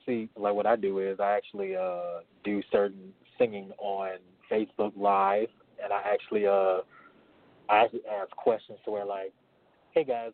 see 0.05 0.29
like 0.35 0.53
what 0.53 0.65
I 0.67 0.75
do 0.75 0.99
is 0.99 1.19
I 1.19 1.31
actually 1.31 1.75
uh 1.75 2.19
do 2.43 2.61
certain 2.71 3.13
singing 3.37 3.71
on 3.79 4.17
Facebook 4.53 4.93
Live 4.95 5.49
and 5.83 5.91
I 5.91 6.01
actually 6.13 6.45
uh 6.47 6.79
I 7.69 7.83
actually 7.83 8.01
ask 8.09 8.29
questions 8.31 8.77
to 8.85 8.91
where 8.91 9.05
like, 9.05 9.33
hey 9.91 10.03
guys, 10.03 10.31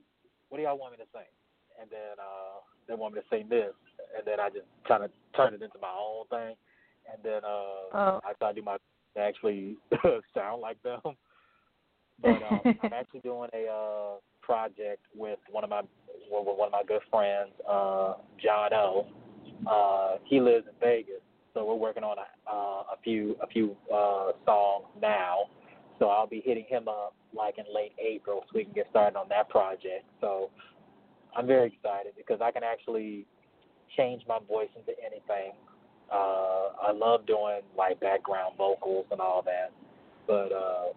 what 0.49 0.57
do 0.57 0.63
y'all 0.63 0.77
want 0.77 0.93
me 0.93 0.97
to 0.97 1.09
sing? 1.13 1.21
And 1.79 1.89
then 1.89 2.17
uh, 2.19 2.59
they 2.87 2.95
want 2.95 3.13
me 3.13 3.21
to 3.21 3.27
sing 3.29 3.47
this, 3.49 3.73
and 4.17 4.25
then 4.25 4.39
I 4.39 4.49
just 4.49 4.65
kind 4.87 5.03
of 5.03 5.11
turn 5.35 5.53
it 5.53 5.61
into 5.61 5.77
my 5.81 5.93
own 5.97 6.25
thing, 6.29 6.55
and 7.11 7.23
then 7.23 7.41
uh, 7.45 7.93
Oh. 7.93 8.21
I 8.25 8.33
try 8.39 8.51
to 8.51 8.59
do 8.59 8.65
my 8.65 8.77
actually 9.19 9.77
sound 10.33 10.61
like 10.61 10.81
them. 10.83 10.99
But 12.21 12.29
um, 12.29 12.61
I'm 12.83 12.93
actually 12.93 13.21
doing 13.21 13.49
a 13.53 13.71
uh, 13.71 14.15
project 14.41 15.05
with 15.15 15.39
one 15.51 15.63
of 15.63 15.69
my 15.69 15.81
with 16.31 16.57
one 16.57 16.67
of 16.67 16.71
my 16.71 16.83
good 16.87 17.01
friends, 17.09 17.51
uh, 17.67 18.15
John 18.43 18.73
O. 18.73 19.07
Uh, 19.69 20.17
he 20.25 20.39
lives 20.39 20.65
in 20.67 20.73
Vegas, 20.81 21.21
so 21.59 21.65
we're 21.65 21.75
working 21.75 22.03
on 22.03 22.15
a, 22.17 22.49
uh, 22.49 22.83
a 22.93 22.97
few 23.03 23.35
a 23.43 23.47
few 23.47 23.75
uh, 23.93 24.31
songs 24.45 24.85
now. 25.01 25.39
So 25.99 26.07
I'll 26.07 26.25
be 26.27 26.41
hitting 26.45 26.63
him 26.69 26.87
up 26.87 27.13
like 27.35 27.57
in 27.57 27.65
late 27.73 27.91
April, 27.99 28.43
so 28.45 28.51
we 28.55 28.63
can 28.63 28.71
get 28.71 28.87
started 28.89 29.17
on 29.17 29.27
that 29.27 29.49
project. 29.49 30.05
So 30.21 30.49
I'm 31.35 31.45
very 31.45 31.67
excited 31.67 32.13
because 32.15 32.39
I 32.41 32.51
can 32.51 32.63
actually 32.63 33.25
change 33.97 34.23
my 34.25 34.39
voice 34.47 34.69
into 34.77 34.93
anything. 35.05 35.51
Uh, 36.09 36.71
I 36.81 36.93
love 36.95 37.25
doing 37.27 37.59
like 37.77 37.99
background 37.99 38.55
vocals 38.57 39.05
and 39.11 39.19
all 39.19 39.43
that, 39.43 39.71
but 40.25 40.53
uh, 40.53 40.93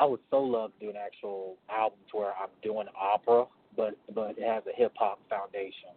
I 0.00 0.04
would 0.04 0.20
so 0.30 0.38
love 0.38 0.72
to 0.80 0.86
do 0.86 0.90
an 0.90 0.96
actual 0.96 1.58
album 1.70 2.00
to 2.10 2.16
where 2.16 2.32
I'm 2.32 2.50
doing 2.60 2.88
opera, 3.00 3.44
but 3.76 3.96
but 4.12 4.34
it 4.36 4.42
has 4.44 4.64
a 4.66 4.76
hip 4.76 4.94
hop 4.98 5.20
foundation. 5.30 5.94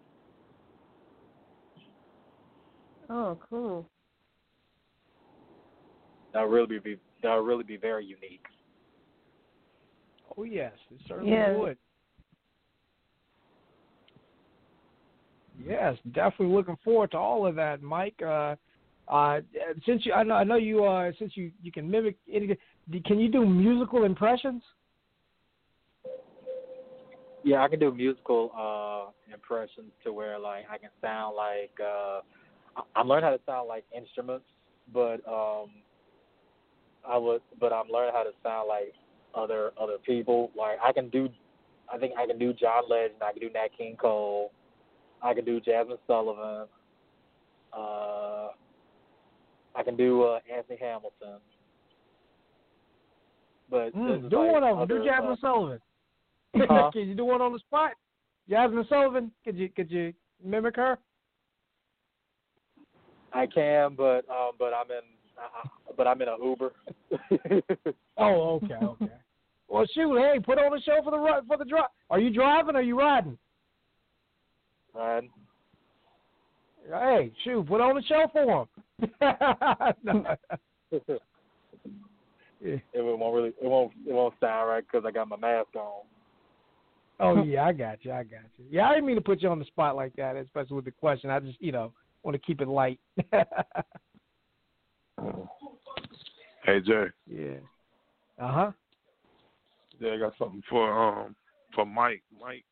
Oh, 3.10 3.38
cool. 3.50 3.90
That 6.34 6.42
would 6.42 6.54
really 6.54 6.80
be 6.80 6.98
that 7.24 7.36
would 7.36 7.48
really 7.48 7.64
be 7.64 7.78
very 7.78 8.06
unique. 8.06 8.46
Oh 10.38 10.44
yes, 10.44 10.74
it 10.92 11.00
certainly 11.08 11.32
Yeah. 11.32 11.56
would. 11.56 11.78
Yes, 15.66 15.98
definitely 16.12 16.54
looking 16.54 16.78
forward 16.84 17.12
to 17.12 17.18
all 17.18 17.48
of 17.48 17.56
that, 17.56 17.82
Mike. 17.82 18.22
Uh, 18.22 18.56
uh, 19.08 19.40
since 19.86 20.06
you, 20.06 20.14
I 20.14 20.24
know, 20.24 20.36
I 20.36 20.44
know 20.44 20.56
you. 20.56 20.84
Uh, 20.84 21.12
since 21.18 21.38
you, 21.38 21.52
you 21.62 21.72
can 21.72 21.90
mimic 21.90 22.18
any. 22.32 22.58
Can 23.06 23.20
you 23.20 23.32
do 23.32 23.46
musical 23.46 24.04
impressions? 24.04 24.62
Yeah, 27.44 27.64
I 27.64 27.68
can 27.68 27.80
do 27.80 27.94
musical 27.94 28.52
uh 28.58 29.12
impressions 29.32 29.92
to 30.04 30.12
where 30.12 30.40
like 30.40 30.66
I 30.70 30.78
can 30.78 30.90
sound 31.02 31.36
like 31.36 31.72
uh 31.80 32.22
I- 32.76 32.84
I'm 32.96 33.08
learning 33.08 33.26
how 33.26 33.32
to 33.32 33.40
sound 33.46 33.68
like 33.68 33.86
instruments, 33.96 34.46
but 34.94 35.26
um 35.28 35.70
I 37.08 37.18
would 37.18 37.42
but 37.60 37.72
I'm 37.74 37.90
learning 37.90 38.14
how 38.14 38.24
to 38.24 38.32
sound 38.44 38.68
like 38.68 38.94
other 39.34 39.72
other 39.80 39.98
people. 40.06 40.52
Like 40.58 40.78
I 40.84 40.92
can 40.92 41.10
do 41.10 41.30
I 41.92 41.98
think 41.98 42.14
I 42.18 42.26
can 42.26 42.40
do 42.40 42.54
John 42.54 42.84
Legend, 42.90 43.22
I 43.22 43.32
can 43.32 43.42
do 43.42 43.50
Nat 43.52 43.70
King 43.78 43.96
Cole, 43.96 44.52
I 45.22 45.34
can 45.34 45.46
do 45.46 45.60
Jazmine 45.60 45.98
Sullivan, 46.08 46.68
uh 47.74 48.50
I 49.76 49.84
can 49.84 49.96
do 49.96 50.24
uh 50.24 50.40
Anthony 50.54 50.78
Hamilton. 50.80 51.40
But 53.70 53.96
Mm, 53.96 54.30
do 54.30 54.38
like 54.38 54.52
one 54.52 54.64
of 54.64 54.70
them. 54.70 54.80
other, 54.80 55.04
Do 55.04 55.10
Jazmine 55.10 55.32
uh, 55.32 55.36
Sullivan. 55.42 55.80
Huh? 56.58 56.90
can 56.94 57.10
you 57.10 57.16
do 57.16 57.26
one 57.26 57.42
on 57.42 57.52
the 57.52 57.60
spot? 57.60 57.94
Jazmine 58.50 58.88
Sullivan. 58.88 59.32
Could 59.44 59.58
you 59.58 59.70
could 59.70 59.90
you 59.92 60.14
mimic 60.44 60.76
her? 60.76 60.98
I 63.36 63.46
can, 63.48 63.96
but 63.96 64.28
um, 64.30 64.52
but 64.58 64.74
I'm 64.74 64.90
in, 64.90 65.04
uh, 65.38 65.68
but 65.98 66.08
I'm 66.08 66.22
in 66.22 66.28
a 66.28 66.36
Uber. 66.44 66.72
Oh, 68.18 68.62
okay, 68.64 68.76
okay. 68.82 69.12
well, 69.68 69.86
shoot, 69.94 70.18
hey, 70.18 70.40
put 70.40 70.58
on 70.58 70.78
a 70.78 70.82
show 70.82 71.02
for 71.04 71.12
the 71.12 71.42
for 71.48 71.58
the 71.58 71.66
drive. 71.66 71.90
Are 72.10 72.20
you 72.20 72.34
driving? 72.34 72.76
or 72.76 72.80
Are 72.80 72.82
you 72.82 72.98
riding? 72.98 73.38
And 74.98 75.30
Hey, 76.90 77.32
shoot, 77.44 77.68
put 77.68 77.82
on 77.82 77.98
a 77.98 78.02
show 78.04 78.26
for 78.32 78.62
him. 78.62 78.68
No. 80.04 80.36
it 82.62 82.82
won't 82.94 83.36
really, 83.36 83.50
it 83.50 83.56
won't, 83.64 83.92
it 84.08 84.14
won't 84.14 84.34
sound 84.40 84.70
right 84.70 84.84
because 84.90 85.06
I 85.06 85.12
got 85.12 85.28
my 85.28 85.36
mask 85.36 85.76
on. 85.76 86.04
Oh 87.20 87.44
yeah, 87.44 87.66
I 87.66 87.74
got 87.74 88.04
you. 88.06 88.12
I 88.12 88.24
got 88.24 88.42
you. 88.58 88.66
Yeah, 88.70 88.88
I 88.90 88.94
didn't 88.94 89.08
mean 89.08 89.16
to 89.16 89.22
put 89.22 89.42
you 89.42 89.50
on 89.50 89.60
the 89.60 89.66
spot 89.66 89.96
like 89.96 90.16
that, 90.16 90.36
especially 90.36 90.76
with 90.76 90.86
the 90.86 90.92
question. 90.92 91.30
I 91.30 91.40
just, 91.40 91.62
you 91.62 91.72
know, 91.72 91.92
want 92.26 92.36
to 92.36 92.46
keep 92.46 92.62
it 92.62 92.68
light. 92.68 93.00
Hey 96.66 96.80
Jay, 96.82 97.06
yeah. 97.28 97.58
Uh 98.40 98.52
huh. 98.52 98.72
yeah, 100.00 100.14
I 100.14 100.18
got 100.18 100.34
something 100.38 100.64
for 100.68 100.92
um 100.92 101.36
for 101.76 101.86
Mike. 101.86 102.24
Mike 102.42 102.66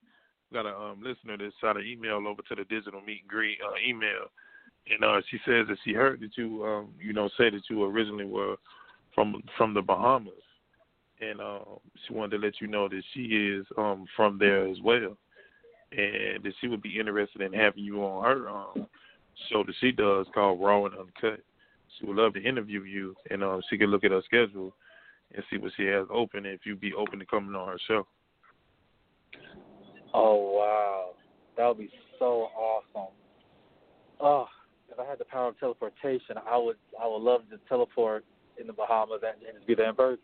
got 0.52 0.66
a 0.66 0.76
um 0.76 1.02
listener 1.04 1.38
that 1.38 1.52
shot 1.62 1.78
an 1.78 1.86
email 1.86 2.28
over 2.28 2.42
to 2.42 2.56
the 2.56 2.64
digital 2.66 3.02
meet 3.02 3.22
and 3.22 3.30
greet 3.30 3.60
uh, 3.64 3.76
email, 3.88 4.32
and 4.90 5.04
uh 5.04 5.22
she 5.30 5.38
says 5.46 5.68
that 5.70 5.78
she 5.86 5.94
heard 5.94 6.22
that 6.22 6.36
you 6.36 6.66
um 6.66 6.90
you 7.00 7.14
know 7.14 7.30
say 7.38 7.52
that 7.52 7.62
you 7.70 7.84
originally 7.84 8.26
were 8.26 8.56
from 9.14 9.42
from 9.58 9.76
the 9.76 9.82
Bahamas, 9.82 10.34
and 11.22 11.40
um 11.40 11.78
she 12.08 12.14
wanted 12.14 12.38
to 12.38 12.46
let 12.46 12.60
you 12.60 12.68
know 12.68 12.90
that 12.90 13.04
she 13.14 13.22
is 13.22 13.66
um 13.78 14.06
from 14.16 14.40
there 14.40 14.68
as 14.68 14.82
well, 14.84 15.16
and 15.92 16.44
that 16.44 16.54
she 16.60 16.68
would 16.68 16.82
be 16.82 17.00
interested 17.00 17.42
in 17.42 17.54
having 17.54 17.84
you 17.84 18.04
on 18.04 18.24
her 18.26 18.50
um 18.50 18.88
show 19.50 19.64
that 19.64 19.76
she 19.80 19.92
does 19.92 20.26
called 20.34 20.62
Raw 20.62 20.86
and 20.86 20.96
Uncut. 20.96 21.42
She 21.98 22.06
would 22.06 22.18
love 22.18 22.34
to 22.34 22.44
interview 22.44 22.84
you, 22.84 23.16
and 23.30 23.44
um 23.44 23.62
she 23.70 23.78
could 23.78 23.90
look 23.90 24.04
at 24.04 24.12
her 24.12 24.22
schedule 24.26 24.76
and 25.34 25.44
see 25.50 25.58
what 25.58 25.72
she 25.76 25.86
has 25.86 26.08
open 26.12 26.46
if 26.46 26.62
you'd 26.66 26.80
be 26.80 26.94
open 26.94 27.20
to 27.20 27.26
coming 27.26 27.56
on 27.56 27.68
her 27.68 27.80
show. 27.88 28.06
Oh 30.14 30.58
wow, 30.58 31.10
that 31.58 31.68
would 31.68 31.80
be 31.80 31.90
so 32.20 32.50
awesome. 32.56 33.14
Oh, 34.20 34.48
if 34.92 35.00
I 35.00 35.06
had 35.06 35.20
the 35.20 35.26
power 35.26 35.50
of 35.50 35.60
teleportation, 35.60 36.38
I 36.50 36.58
would, 36.58 36.78
I 37.02 37.08
would 37.08 37.22
love 37.22 37.42
to 37.50 37.58
teleport 37.68 38.24
in 38.60 38.68
the 38.68 38.74
Bahamas 38.74 39.22
and, 39.24 39.46
and 39.46 39.58
just 39.58 39.68
be 39.68 39.76
there 39.76 39.90
in 39.90 39.96
person. 39.96 40.24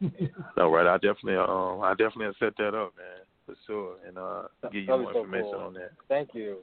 No, 0.56 0.72
right. 0.72 0.86
I 0.86 0.96
definitely, 0.96 1.36
um, 1.36 1.80
I 1.82 1.90
definitely 1.90 2.26
have 2.26 2.34
set 2.40 2.56
that 2.58 2.74
up, 2.74 2.92
man, 2.96 3.22
for 3.48 3.54
sure, 3.66 3.96
and 4.06 4.18
uh, 4.18 4.42
give 4.70 4.82
you 4.82 4.86
That'd 4.86 5.02
more 5.02 5.12
be 5.12 5.16
so 5.16 5.20
information 5.20 5.52
cool. 5.52 5.60
on 5.60 5.74
that. 5.74 5.90
Thank 6.08 6.34
you. 6.34 6.58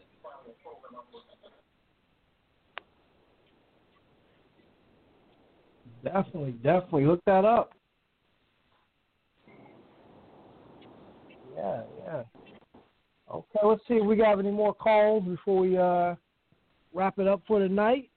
Definitely, 6.03 6.51
definitely 6.63 7.05
look 7.05 7.25
that 7.25 7.43
up. 7.45 7.73
Yeah, 11.55 11.81
yeah. 12.05 12.23
Okay, 13.33 13.59
let's 13.63 13.81
see 13.87 13.95
if 13.95 14.05
we 14.05 14.15
got 14.15 14.37
any 14.37 14.51
more 14.51 14.73
calls 14.73 15.23
before 15.23 15.57
we 15.57 15.77
uh 15.77 16.13
wrap 16.93 17.17
it 17.17 17.27
up 17.27 17.41
for 17.47 17.59
tonight. 17.59 18.09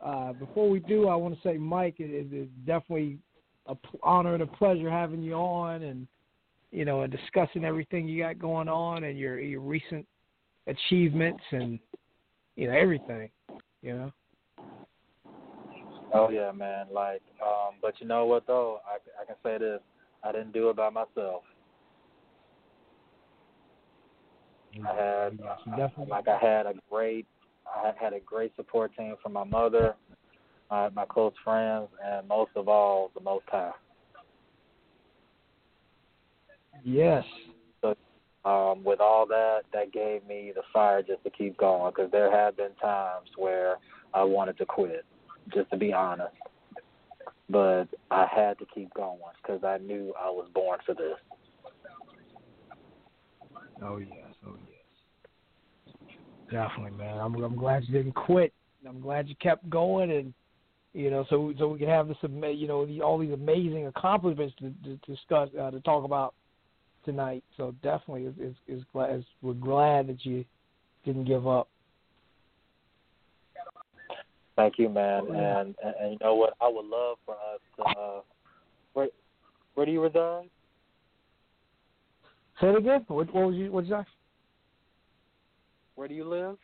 Uh, 0.00 0.32
before 0.32 0.68
we 0.68 0.80
do, 0.80 1.08
I 1.08 1.14
want 1.14 1.34
to 1.36 1.40
say, 1.48 1.58
Mike, 1.58 1.96
it, 1.98 2.10
it 2.10 2.34
is 2.34 2.48
definitely 2.66 3.18
a 3.66 3.74
p- 3.74 3.98
honor 4.02 4.32
and 4.32 4.42
a 4.42 4.46
pleasure 4.46 4.90
having 4.90 5.22
you 5.22 5.34
on, 5.34 5.82
and 5.82 6.08
you 6.70 6.84
know, 6.84 7.02
and 7.02 7.12
discussing 7.12 7.64
everything 7.64 8.08
you 8.08 8.22
got 8.22 8.38
going 8.38 8.68
on 8.68 9.04
and 9.04 9.18
your 9.18 9.38
your 9.40 9.60
recent 9.60 10.06
achievements 10.66 11.42
and 11.52 11.78
you 12.56 12.68
know 12.68 12.76
everything. 12.76 13.30
You 13.82 13.94
know. 13.94 14.12
Oh 16.12 16.28
yeah, 16.30 16.52
man. 16.52 16.86
Like, 16.92 17.22
um, 17.42 17.74
but 17.80 17.94
you 18.00 18.06
know 18.06 18.26
what 18.26 18.46
though? 18.46 18.80
I 18.86 18.96
I 19.20 19.24
can 19.24 19.36
say 19.42 19.58
this: 19.58 19.80
I 20.24 20.32
didn't 20.32 20.52
do 20.52 20.70
it 20.70 20.76
by 20.76 20.90
myself. 20.90 21.42
I 24.86 24.94
had, 24.94 25.38
Yes, 25.76 25.90
like, 26.08 26.28
I 26.28 26.38
had 26.38 26.66
a 26.66 26.74
great, 26.88 27.26
I 27.66 27.86
had- 27.86 27.96
had 27.96 28.12
a 28.12 28.20
great 28.20 28.54
support 28.54 28.94
team 28.96 29.16
from 29.22 29.32
my 29.32 29.44
mother, 29.44 29.96
my 30.70 30.88
my 30.90 31.04
close 31.04 31.36
friends, 31.38 31.88
and 32.02 32.26
most 32.28 32.52
of 32.56 32.68
all, 32.68 33.10
the 33.14 33.20
Most 33.20 33.48
High. 33.48 33.72
Yes. 36.84 37.24
um, 38.44 38.84
with 38.84 39.00
all 39.00 39.26
that, 39.26 39.60
that 39.72 39.92
gave 39.92 40.26
me 40.26 40.52
the 40.54 40.62
fire 40.72 41.02
just 41.02 41.22
to 41.24 41.30
keep 41.30 41.56
going. 41.58 41.92
Because 41.94 42.10
there 42.10 42.30
have 42.30 42.56
been 42.56 42.74
times 42.80 43.28
where 43.36 43.76
I 44.14 44.22
wanted 44.22 44.56
to 44.58 44.66
quit, 44.66 45.04
just 45.52 45.70
to 45.70 45.76
be 45.76 45.92
honest. 45.92 46.34
But 47.48 47.86
I 48.10 48.26
had 48.32 48.58
to 48.60 48.66
keep 48.72 48.94
going 48.94 49.18
because 49.42 49.64
I 49.64 49.78
knew 49.78 50.14
I 50.18 50.30
was 50.30 50.48
born 50.54 50.78
for 50.86 50.94
this. 50.94 51.16
Oh 53.82 53.96
yes, 53.96 54.34
oh 54.46 54.56
yes. 54.68 55.94
Definitely, 56.50 56.96
man. 56.96 57.18
I'm 57.18 57.34
I'm 57.42 57.56
glad 57.56 57.84
you 57.86 57.92
didn't 57.92 58.14
quit. 58.14 58.52
I'm 58.88 59.00
glad 59.00 59.28
you 59.28 59.34
kept 59.36 59.68
going, 59.68 60.10
and 60.10 60.32
you 60.92 61.10
know, 61.10 61.24
so 61.28 61.52
so 61.58 61.68
we 61.68 61.78
can 61.78 61.88
have 61.88 62.08
this, 62.08 62.16
you 62.22 62.66
know, 62.66 62.86
the, 62.86 63.00
all 63.00 63.18
these 63.18 63.32
amazing 63.32 63.86
accomplishments 63.86 64.54
to, 64.58 64.72
to 64.84 64.96
discuss, 65.06 65.48
uh, 65.60 65.70
to 65.70 65.80
talk 65.80 66.04
about 66.04 66.34
tonight. 67.04 67.44
So 67.56 67.74
definitely, 67.82 68.24
is 68.24 68.34
is, 68.38 68.54
is 68.68 68.84
glad 68.92 69.14
is, 69.14 69.24
we're 69.42 69.54
glad 69.54 70.08
that 70.08 70.24
you 70.24 70.44
didn't 71.04 71.24
give 71.24 71.46
up. 71.46 71.68
Thank 74.56 74.74
you, 74.78 74.88
man. 74.88 75.26
And, 75.28 75.74
and 75.82 75.94
and 76.00 76.12
you 76.12 76.18
know 76.20 76.34
what? 76.34 76.54
I 76.60 76.68
would 76.68 76.84
love 76.84 77.18
for 77.24 77.34
us 77.34 77.60
to. 77.76 77.82
Uh, 77.82 78.20
where 78.92 79.08
where 79.74 79.86
do 79.86 79.92
you 79.92 80.02
reside? 80.02 80.50
Say 82.60 82.68
it 82.68 82.76
again. 82.76 83.04
What, 83.08 83.32
what 83.32 83.46
was 83.46 83.54
you? 83.54 83.72
What's 83.72 83.88
that? 83.88 84.06
Where 85.94 86.08
do 86.08 86.14
you 86.14 86.24
live? 86.24 86.56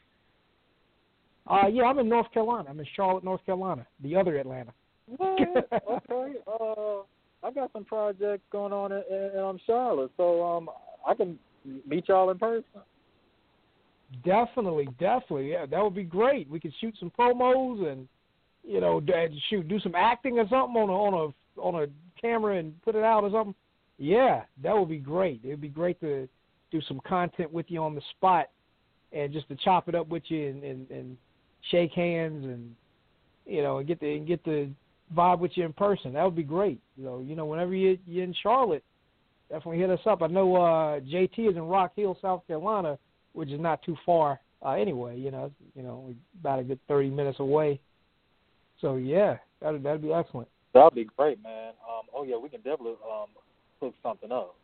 Uh, 1.46 1.68
yeah, 1.68 1.84
I'm 1.84 1.98
in 1.98 2.08
North 2.08 2.30
Carolina. 2.32 2.68
I'm 2.68 2.80
in 2.80 2.86
Charlotte, 2.94 3.24
North 3.24 3.44
Carolina, 3.46 3.86
the 4.02 4.16
other 4.16 4.36
Atlanta. 4.36 4.72
What? 5.06 5.38
okay. 5.40 6.32
Uh, 6.46 7.02
I 7.46 7.50
got 7.52 7.72
some 7.72 7.84
projects 7.84 8.42
going 8.50 8.72
on 8.72 8.92
in, 8.92 9.02
in, 9.10 9.30
in 9.38 9.60
Charlotte, 9.66 10.10
so 10.16 10.42
um, 10.44 10.68
I 11.06 11.14
can 11.14 11.38
meet 11.86 12.08
y'all 12.08 12.30
in 12.30 12.38
person. 12.38 12.64
Definitely, 14.24 14.88
definitely. 14.98 15.52
Yeah, 15.52 15.66
that 15.66 15.82
would 15.82 15.94
be 15.94 16.04
great. 16.04 16.48
We 16.50 16.60
could 16.60 16.72
shoot 16.80 16.94
some 16.98 17.12
promos 17.16 17.90
and 17.90 18.08
you 18.66 18.80
know, 18.80 19.00
shoot, 19.48 19.68
do 19.68 19.78
some 19.80 19.94
acting 19.94 20.38
or 20.38 20.48
something 20.48 20.76
on 20.76 20.88
a 20.88 20.92
on 20.92 21.32
a 21.54 21.60
on 21.60 21.82
a 21.82 22.20
camera 22.20 22.58
and 22.58 22.80
put 22.82 22.96
it 22.96 23.04
out 23.04 23.22
or 23.22 23.30
something. 23.30 23.54
Yeah, 23.98 24.42
that 24.62 24.76
would 24.76 24.88
be 24.88 24.98
great. 24.98 25.40
It 25.44 25.50
would 25.50 25.60
be 25.60 25.68
great 25.68 26.00
to 26.00 26.28
do 26.72 26.80
some 26.88 27.00
content 27.06 27.52
with 27.52 27.66
you 27.68 27.82
on 27.82 27.94
the 27.94 28.02
spot 28.16 28.50
and 29.12 29.32
just 29.32 29.48
to 29.48 29.56
chop 29.56 29.88
it 29.88 29.94
up 29.94 30.08
with 30.08 30.24
you 30.28 30.48
and 30.48 30.64
and, 30.64 30.90
and 30.90 31.16
shake 31.70 31.92
hands 31.92 32.44
and 32.44 32.74
you 33.46 33.62
know 33.62 33.78
and 33.78 33.86
get 33.86 34.00
the 34.00 34.16
and 34.16 34.26
get 34.26 34.44
the 34.44 34.68
vibe 35.14 35.40
with 35.40 35.52
you 35.54 35.64
in 35.64 35.72
person. 35.72 36.12
That 36.12 36.24
would 36.24 36.36
be 36.36 36.42
great. 36.42 36.80
You 36.96 37.04
know, 37.04 37.20
you 37.20 37.36
know, 37.36 37.46
whenever 37.46 37.74
you 37.74 37.98
you're 38.06 38.24
in 38.24 38.34
Charlotte, 38.42 38.84
definitely 39.50 39.78
hit 39.78 39.90
us 39.90 40.00
up. 40.06 40.22
I 40.22 40.26
know 40.26 40.56
uh 40.56 41.00
JT 41.00 41.50
is 41.50 41.56
in 41.56 41.62
Rock 41.62 41.92
Hill, 41.96 42.16
South 42.20 42.46
Carolina, 42.46 42.98
which 43.32 43.50
is 43.50 43.60
not 43.60 43.82
too 43.82 43.96
far 44.04 44.40
uh 44.64 44.70
anyway, 44.70 45.18
you 45.18 45.30
know, 45.30 45.50
you 45.74 45.82
know, 45.82 46.14
about 46.40 46.58
a 46.58 46.64
good 46.64 46.80
30 46.88 47.10
minutes 47.10 47.40
away. 47.40 47.80
So 48.80 48.96
yeah, 48.96 49.36
that'd 49.60 49.82
that'd 49.82 50.02
be 50.02 50.12
excellent. 50.12 50.48
That'd 50.74 50.94
be 50.94 51.04
great, 51.16 51.42
man. 51.42 51.72
Um, 51.88 52.06
oh 52.14 52.24
yeah, 52.24 52.36
we 52.36 52.48
can 52.48 52.60
definitely 52.60 52.96
um 53.10 53.28
hook 53.80 53.94
something 54.02 54.32
up. 54.32 54.54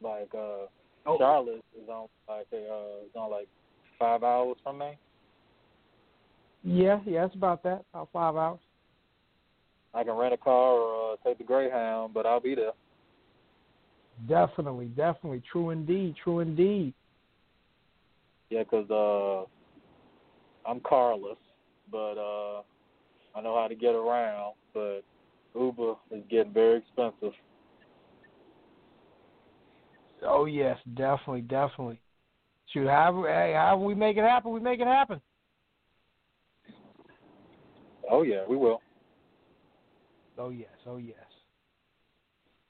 Like 0.00 0.30
uh, 0.34 0.66
Oh. 1.04 1.18
Charlotte 1.18 1.64
is 1.80 1.88
on 1.88 2.08
like 2.28 2.46
a, 2.52 2.56
uh, 2.56 3.04
is 3.04 3.10
on 3.16 3.30
like 3.30 3.48
five 3.98 4.22
hours 4.22 4.56
from 4.62 4.78
me. 4.78 4.96
Yeah, 6.62 7.00
yeah, 7.04 7.24
it's 7.24 7.34
about 7.34 7.62
that. 7.64 7.84
About 7.92 8.08
five 8.12 8.36
hours. 8.36 8.60
I 9.94 10.04
can 10.04 10.14
rent 10.14 10.34
a 10.34 10.38
car 10.38 10.72
or 10.74 11.12
uh, 11.12 11.16
take 11.24 11.38
the 11.38 11.44
Greyhound, 11.44 12.14
but 12.14 12.26
I'll 12.26 12.40
be 12.40 12.54
there. 12.54 12.72
Definitely, 14.28 14.86
definitely. 14.86 15.42
True 15.50 15.70
indeed, 15.70 16.14
true 16.22 16.40
indeed. 16.40 16.94
Yeah, 18.50 18.64
'cause 18.64 18.90
uh, 18.90 19.44
I'm 20.68 20.80
carless, 20.80 21.38
but 21.90 22.18
uh, 22.18 22.62
I 23.34 23.40
know 23.40 23.56
how 23.58 23.66
to 23.68 23.74
get 23.74 23.94
around. 23.94 24.54
But 24.74 25.00
Uber 25.54 25.94
is 26.10 26.22
getting 26.30 26.52
very 26.52 26.78
expensive. 26.78 27.32
Oh 30.22 30.44
yes, 30.44 30.78
definitely, 30.94 31.40
definitely. 31.42 31.98
Shoot, 32.72 32.86
however, 32.88 33.28
hey, 33.28 33.54
however 33.56 33.84
we 33.84 33.94
make 33.94 34.16
it 34.18 34.24
happen, 34.24 34.52
we 34.52 34.60
make 34.60 34.80
it 34.80 34.86
happen. 34.86 35.20
Oh 38.10 38.22
yeah, 38.22 38.42
we 38.46 38.56
will. 38.56 38.81
Oh 40.42 40.50
yes, 40.50 40.70
oh 40.88 40.96
yes. 40.96 41.14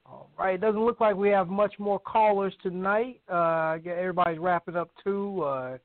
All 0.05 0.28
right, 0.39 0.57
it 0.57 0.61
doesn't 0.61 0.85
look 0.85 1.01
like 1.01 1.16
we 1.16 1.31
have 1.31 1.49
much 1.49 1.73
more 1.78 1.99
callers 1.99 2.53
tonight. 2.62 3.19
Uh, 3.32 3.78
everybody's 3.86 4.39
wrapping 4.39 4.77
up 4.77 4.90
too. 5.03 5.43
Uh, 5.43 5.78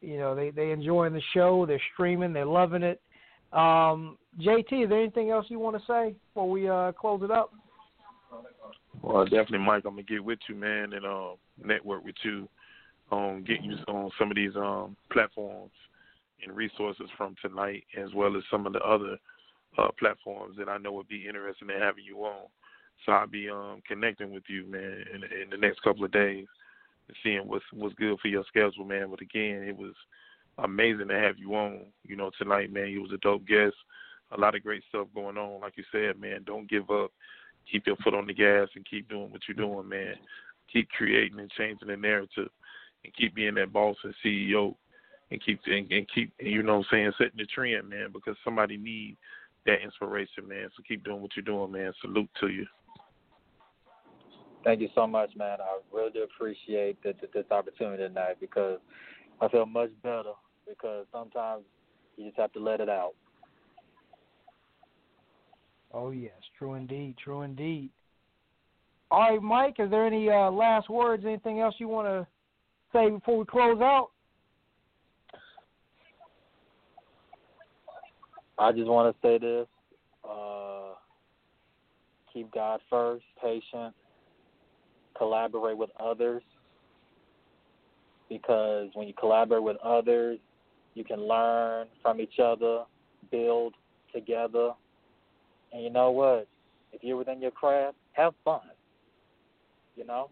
you 0.00 0.16
know, 0.16 0.34
they 0.34 0.48
they 0.48 0.70
enjoying 0.70 1.12
the 1.12 1.20
show. 1.34 1.66
They're 1.66 1.80
streaming. 1.92 2.32
They're 2.32 2.46
loving 2.46 2.82
it. 2.82 3.02
Um, 3.52 4.16
JT, 4.40 4.84
is 4.84 4.88
there 4.88 5.02
anything 5.02 5.28
else 5.28 5.44
you 5.50 5.58
want 5.58 5.76
to 5.76 5.82
say 5.86 6.14
before 6.28 6.48
we 6.48 6.70
uh, 6.70 6.92
close 6.92 7.20
it 7.22 7.30
up? 7.30 7.52
Well, 9.02 9.24
definitely, 9.24 9.58
Mike. 9.58 9.82
I'm 9.84 9.92
gonna 9.92 10.04
get 10.04 10.24
with 10.24 10.38
you, 10.48 10.54
man, 10.54 10.94
and 10.94 11.04
uh, 11.04 11.32
network 11.62 12.02
with 12.02 12.16
you. 12.24 12.48
Um, 13.12 13.44
getting 13.46 13.64
you 13.64 13.76
on 13.88 14.10
some 14.18 14.30
of 14.30 14.36
these 14.36 14.56
um 14.56 14.96
platforms 15.12 15.70
and 16.42 16.56
resources 16.56 17.10
from 17.18 17.34
tonight, 17.42 17.84
as 18.02 18.14
well 18.14 18.38
as 18.38 18.42
some 18.50 18.66
of 18.66 18.72
the 18.72 18.80
other 18.80 19.18
uh 19.78 19.88
platforms 19.98 20.56
that 20.58 20.68
I 20.68 20.78
know 20.78 20.92
would 20.92 21.08
be 21.08 21.26
interested 21.26 21.70
in 21.70 21.80
having 21.80 22.04
you 22.04 22.18
on. 22.18 22.46
So 23.04 23.12
I'll 23.12 23.26
be 23.26 23.48
um 23.48 23.82
connecting 23.86 24.32
with 24.32 24.44
you, 24.48 24.66
man, 24.66 25.04
in, 25.12 25.22
in 25.24 25.50
the 25.50 25.56
next 25.56 25.82
couple 25.82 26.04
of 26.04 26.12
days, 26.12 26.46
and 27.08 27.16
seeing 27.22 27.46
what's 27.46 27.64
what's 27.72 27.94
good 27.94 28.18
for 28.20 28.28
your 28.28 28.44
schedule, 28.48 28.84
man. 28.84 29.08
But 29.10 29.20
again, 29.20 29.62
it 29.62 29.76
was 29.76 29.94
amazing 30.58 31.08
to 31.08 31.18
have 31.18 31.38
you 31.38 31.54
on. 31.54 31.80
You 32.04 32.16
know, 32.16 32.30
tonight, 32.38 32.72
man. 32.72 32.88
You 32.88 33.02
was 33.02 33.12
a 33.12 33.18
dope 33.18 33.46
guest. 33.46 33.74
A 34.32 34.40
lot 34.40 34.54
of 34.54 34.62
great 34.62 34.82
stuff 34.88 35.06
going 35.14 35.38
on. 35.38 35.60
Like 35.60 35.74
you 35.76 35.84
said, 35.92 36.20
man, 36.20 36.42
don't 36.44 36.68
give 36.68 36.90
up. 36.90 37.12
Keep 37.70 37.86
your 37.86 37.96
foot 37.96 38.14
on 38.14 38.26
the 38.26 38.34
gas 38.34 38.68
and 38.74 38.86
keep 38.88 39.08
doing 39.08 39.30
what 39.30 39.42
you're 39.46 39.56
doing, 39.56 39.88
man. 39.88 40.14
Keep 40.72 40.88
creating 40.90 41.38
and 41.38 41.50
changing 41.52 41.88
the 41.88 41.96
narrative, 41.96 42.50
and 43.04 43.14
keep 43.14 43.34
being 43.34 43.54
that 43.54 43.72
boss 43.72 43.96
and 44.02 44.14
CEO, 44.24 44.74
and 45.30 45.42
keep 45.44 45.60
and, 45.66 45.90
and 45.92 46.06
keep 46.12 46.32
you 46.40 46.62
know 46.62 46.78
what 46.78 46.86
I'm 46.86 46.90
saying 46.90 47.12
setting 47.18 47.38
the 47.38 47.46
trend, 47.46 47.88
man. 47.88 48.08
Because 48.12 48.36
somebody 48.44 48.76
need 48.76 49.16
that 49.66 49.82
inspiration, 49.82 50.48
man. 50.48 50.68
So 50.76 50.82
keep 50.86 51.04
doing 51.04 51.20
what 51.20 51.32
you're 51.36 51.44
doing, 51.44 51.72
man. 51.72 51.92
Salute 52.00 52.30
to 52.40 52.48
you. 52.48 52.66
Thank 54.64 54.80
you 54.80 54.88
so 54.94 55.06
much, 55.06 55.30
man. 55.36 55.58
I 55.60 55.78
really 55.94 56.10
do 56.10 56.24
appreciate 56.24 57.00
this, 57.02 57.14
this 57.32 57.44
opportunity 57.50 58.02
tonight 58.02 58.36
because 58.40 58.80
I 59.40 59.48
feel 59.48 59.66
much 59.66 59.90
better 60.02 60.32
because 60.68 61.06
sometimes 61.12 61.62
you 62.16 62.26
just 62.26 62.38
have 62.38 62.52
to 62.54 62.58
let 62.58 62.80
it 62.80 62.88
out. 62.88 63.12
Oh 65.92 66.10
yes, 66.10 66.32
true 66.58 66.74
indeed, 66.74 67.16
true 67.22 67.42
indeed. 67.42 67.90
All 69.10 69.20
right, 69.20 69.40
Mike, 69.42 69.76
is 69.78 69.88
there 69.90 70.04
any 70.04 70.28
uh, 70.28 70.50
last 70.50 70.90
words? 70.90 71.24
Anything 71.24 71.60
else 71.60 71.76
you 71.78 71.86
want 71.86 72.08
to 72.08 72.26
say 72.92 73.08
before 73.08 73.38
we 73.38 73.44
close 73.44 73.80
out? 73.80 74.08
I 78.58 78.72
just 78.72 78.86
want 78.86 79.14
to 79.14 79.26
say 79.26 79.38
this. 79.38 79.66
Uh, 80.28 80.94
keep 82.32 82.52
God 82.52 82.80
first, 82.88 83.24
patient, 83.42 83.94
collaborate 85.16 85.76
with 85.76 85.90
others. 86.00 86.42
Because 88.28 88.88
when 88.94 89.06
you 89.06 89.14
collaborate 89.14 89.62
with 89.62 89.76
others, 89.84 90.38
you 90.94 91.04
can 91.04 91.20
learn 91.20 91.86
from 92.02 92.20
each 92.20 92.38
other, 92.42 92.84
build 93.30 93.74
together. 94.12 94.72
And 95.72 95.82
you 95.84 95.90
know 95.90 96.10
what? 96.10 96.48
If 96.92 97.04
you're 97.04 97.16
within 97.16 97.40
your 97.40 97.50
craft, 97.50 97.96
have 98.12 98.32
fun. 98.44 98.60
You 99.94 100.06
know? 100.06 100.30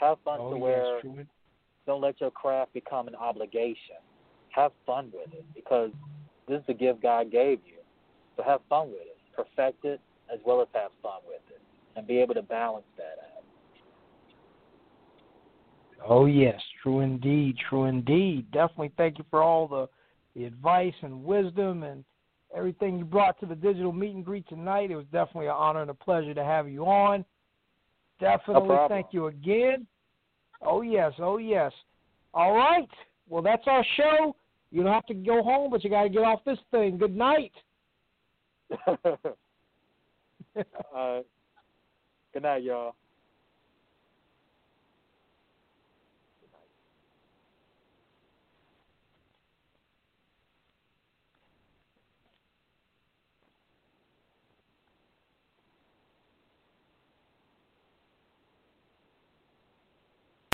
Have 0.00 0.16
fun 0.24 0.38
oh 0.40 0.50
to 0.52 0.56
where 0.56 1.00
don't 1.86 2.00
let 2.00 2.20
your 2.20 2.30
craft 2.30 2.72
become 2.72 3.08
an 3.08 3.14
obligation. 3.14 3.96
Have 4.50 4.72
fun 4.84 5.12
with 5.12 5.32
it 5.32 5.44
because 5.54 5.90
this 6.48 6.60
is 6.60 6.66
the 6.66 6.74
gift 6.74 7.02
God 7.02 7.30
gave 7.30 7.60
you. 7.64 7.78
So 8.36 8.42
have 8.42 8.60
fun 8.68 8.88
with 8.88 9.00
it. 9.02 9.16
Perfect 9.34 9.84
it 9.84 10.00
as 10.32 10.38
well 10.44 10.60
as 10.60 10.68
have 10.72 10.90
fun 11.02 11.20
with 11.26 11.40
it. 11.50 11.60
And 11.96 12.06
be 12.06 12.18
able 12.18 12.34
to 12.34 12.42
balance 12.42 12.86
that 12.96 13.18
out. 13.34 13.40
Oh 16.08 16.26
yes, 16.26 16.60
true 16.82 17.00
indeed, 17.00 17.56
true 17.68 17.84
indeed. 17.84 18.50
Definitely 18.52 18.92
thank 18.96 19.18
you 19.18 19.24
for 19.30 19.42
all 19.42 19.68
the, 19.68 19.88
the 20.34 20.44
advice 20.46 20.94
and 21.02 21.22
wisdom 21.22 21.82
and 21.82 22.04
everything 22.56 22.98
you 22.98 23.04
brought 23.04 23.38
to 23.40 23.46
the 23.46 23.54
digital 23.54 23.92
meet 23.92 24.14
and 24.14 24.24
greet 24.24 24.48
tonight. 24.48 24.90
It 24.90 24.96
was 24.96 25.04
definitely 25.12 25.46
an 25.46 25.54
honor 25.56 25.82
and 25.82 25.90
a 25.90 25.94
pleasure 25.94 26.34
to 26.34 26.44
have 26.44 26.68
you 26.68 26.84
on. 26.86 27.24
Definitely 28.18 28.68
problem. 28.68 28.88
thank 28.88 29.12
you 29.12 29.26
again. 29.26 29.86
Oh 30.62 30.82
yes, 30.82 31.12
oh 31.18 31.38
yes. 31.38 31.72
All 32.34 32.54
right. 32.54 32.88
Well 33.28 33.42
that's 33.42 33.64
our 33.66 33.84
show. 33.96 34.34
You 34.70 34.82
don't 34.82 34.92
have 34.92 35.06
to 35.06 35.14
go 35.14 35.42
home, 35.42 35.70
but 35.70 35.82
you 35.82 35.90
gotta 35.90 36.08
get 36.08 36.22
off 36.22 36.44
this 36.44 36.58
thing. 36.70 36.98
Good 36.98 37.16
night. 37.16 37.52
uh, 38.96 39.06
good 42.32 42.42
night, 42.42 42.62
y'all. 42.62 42.94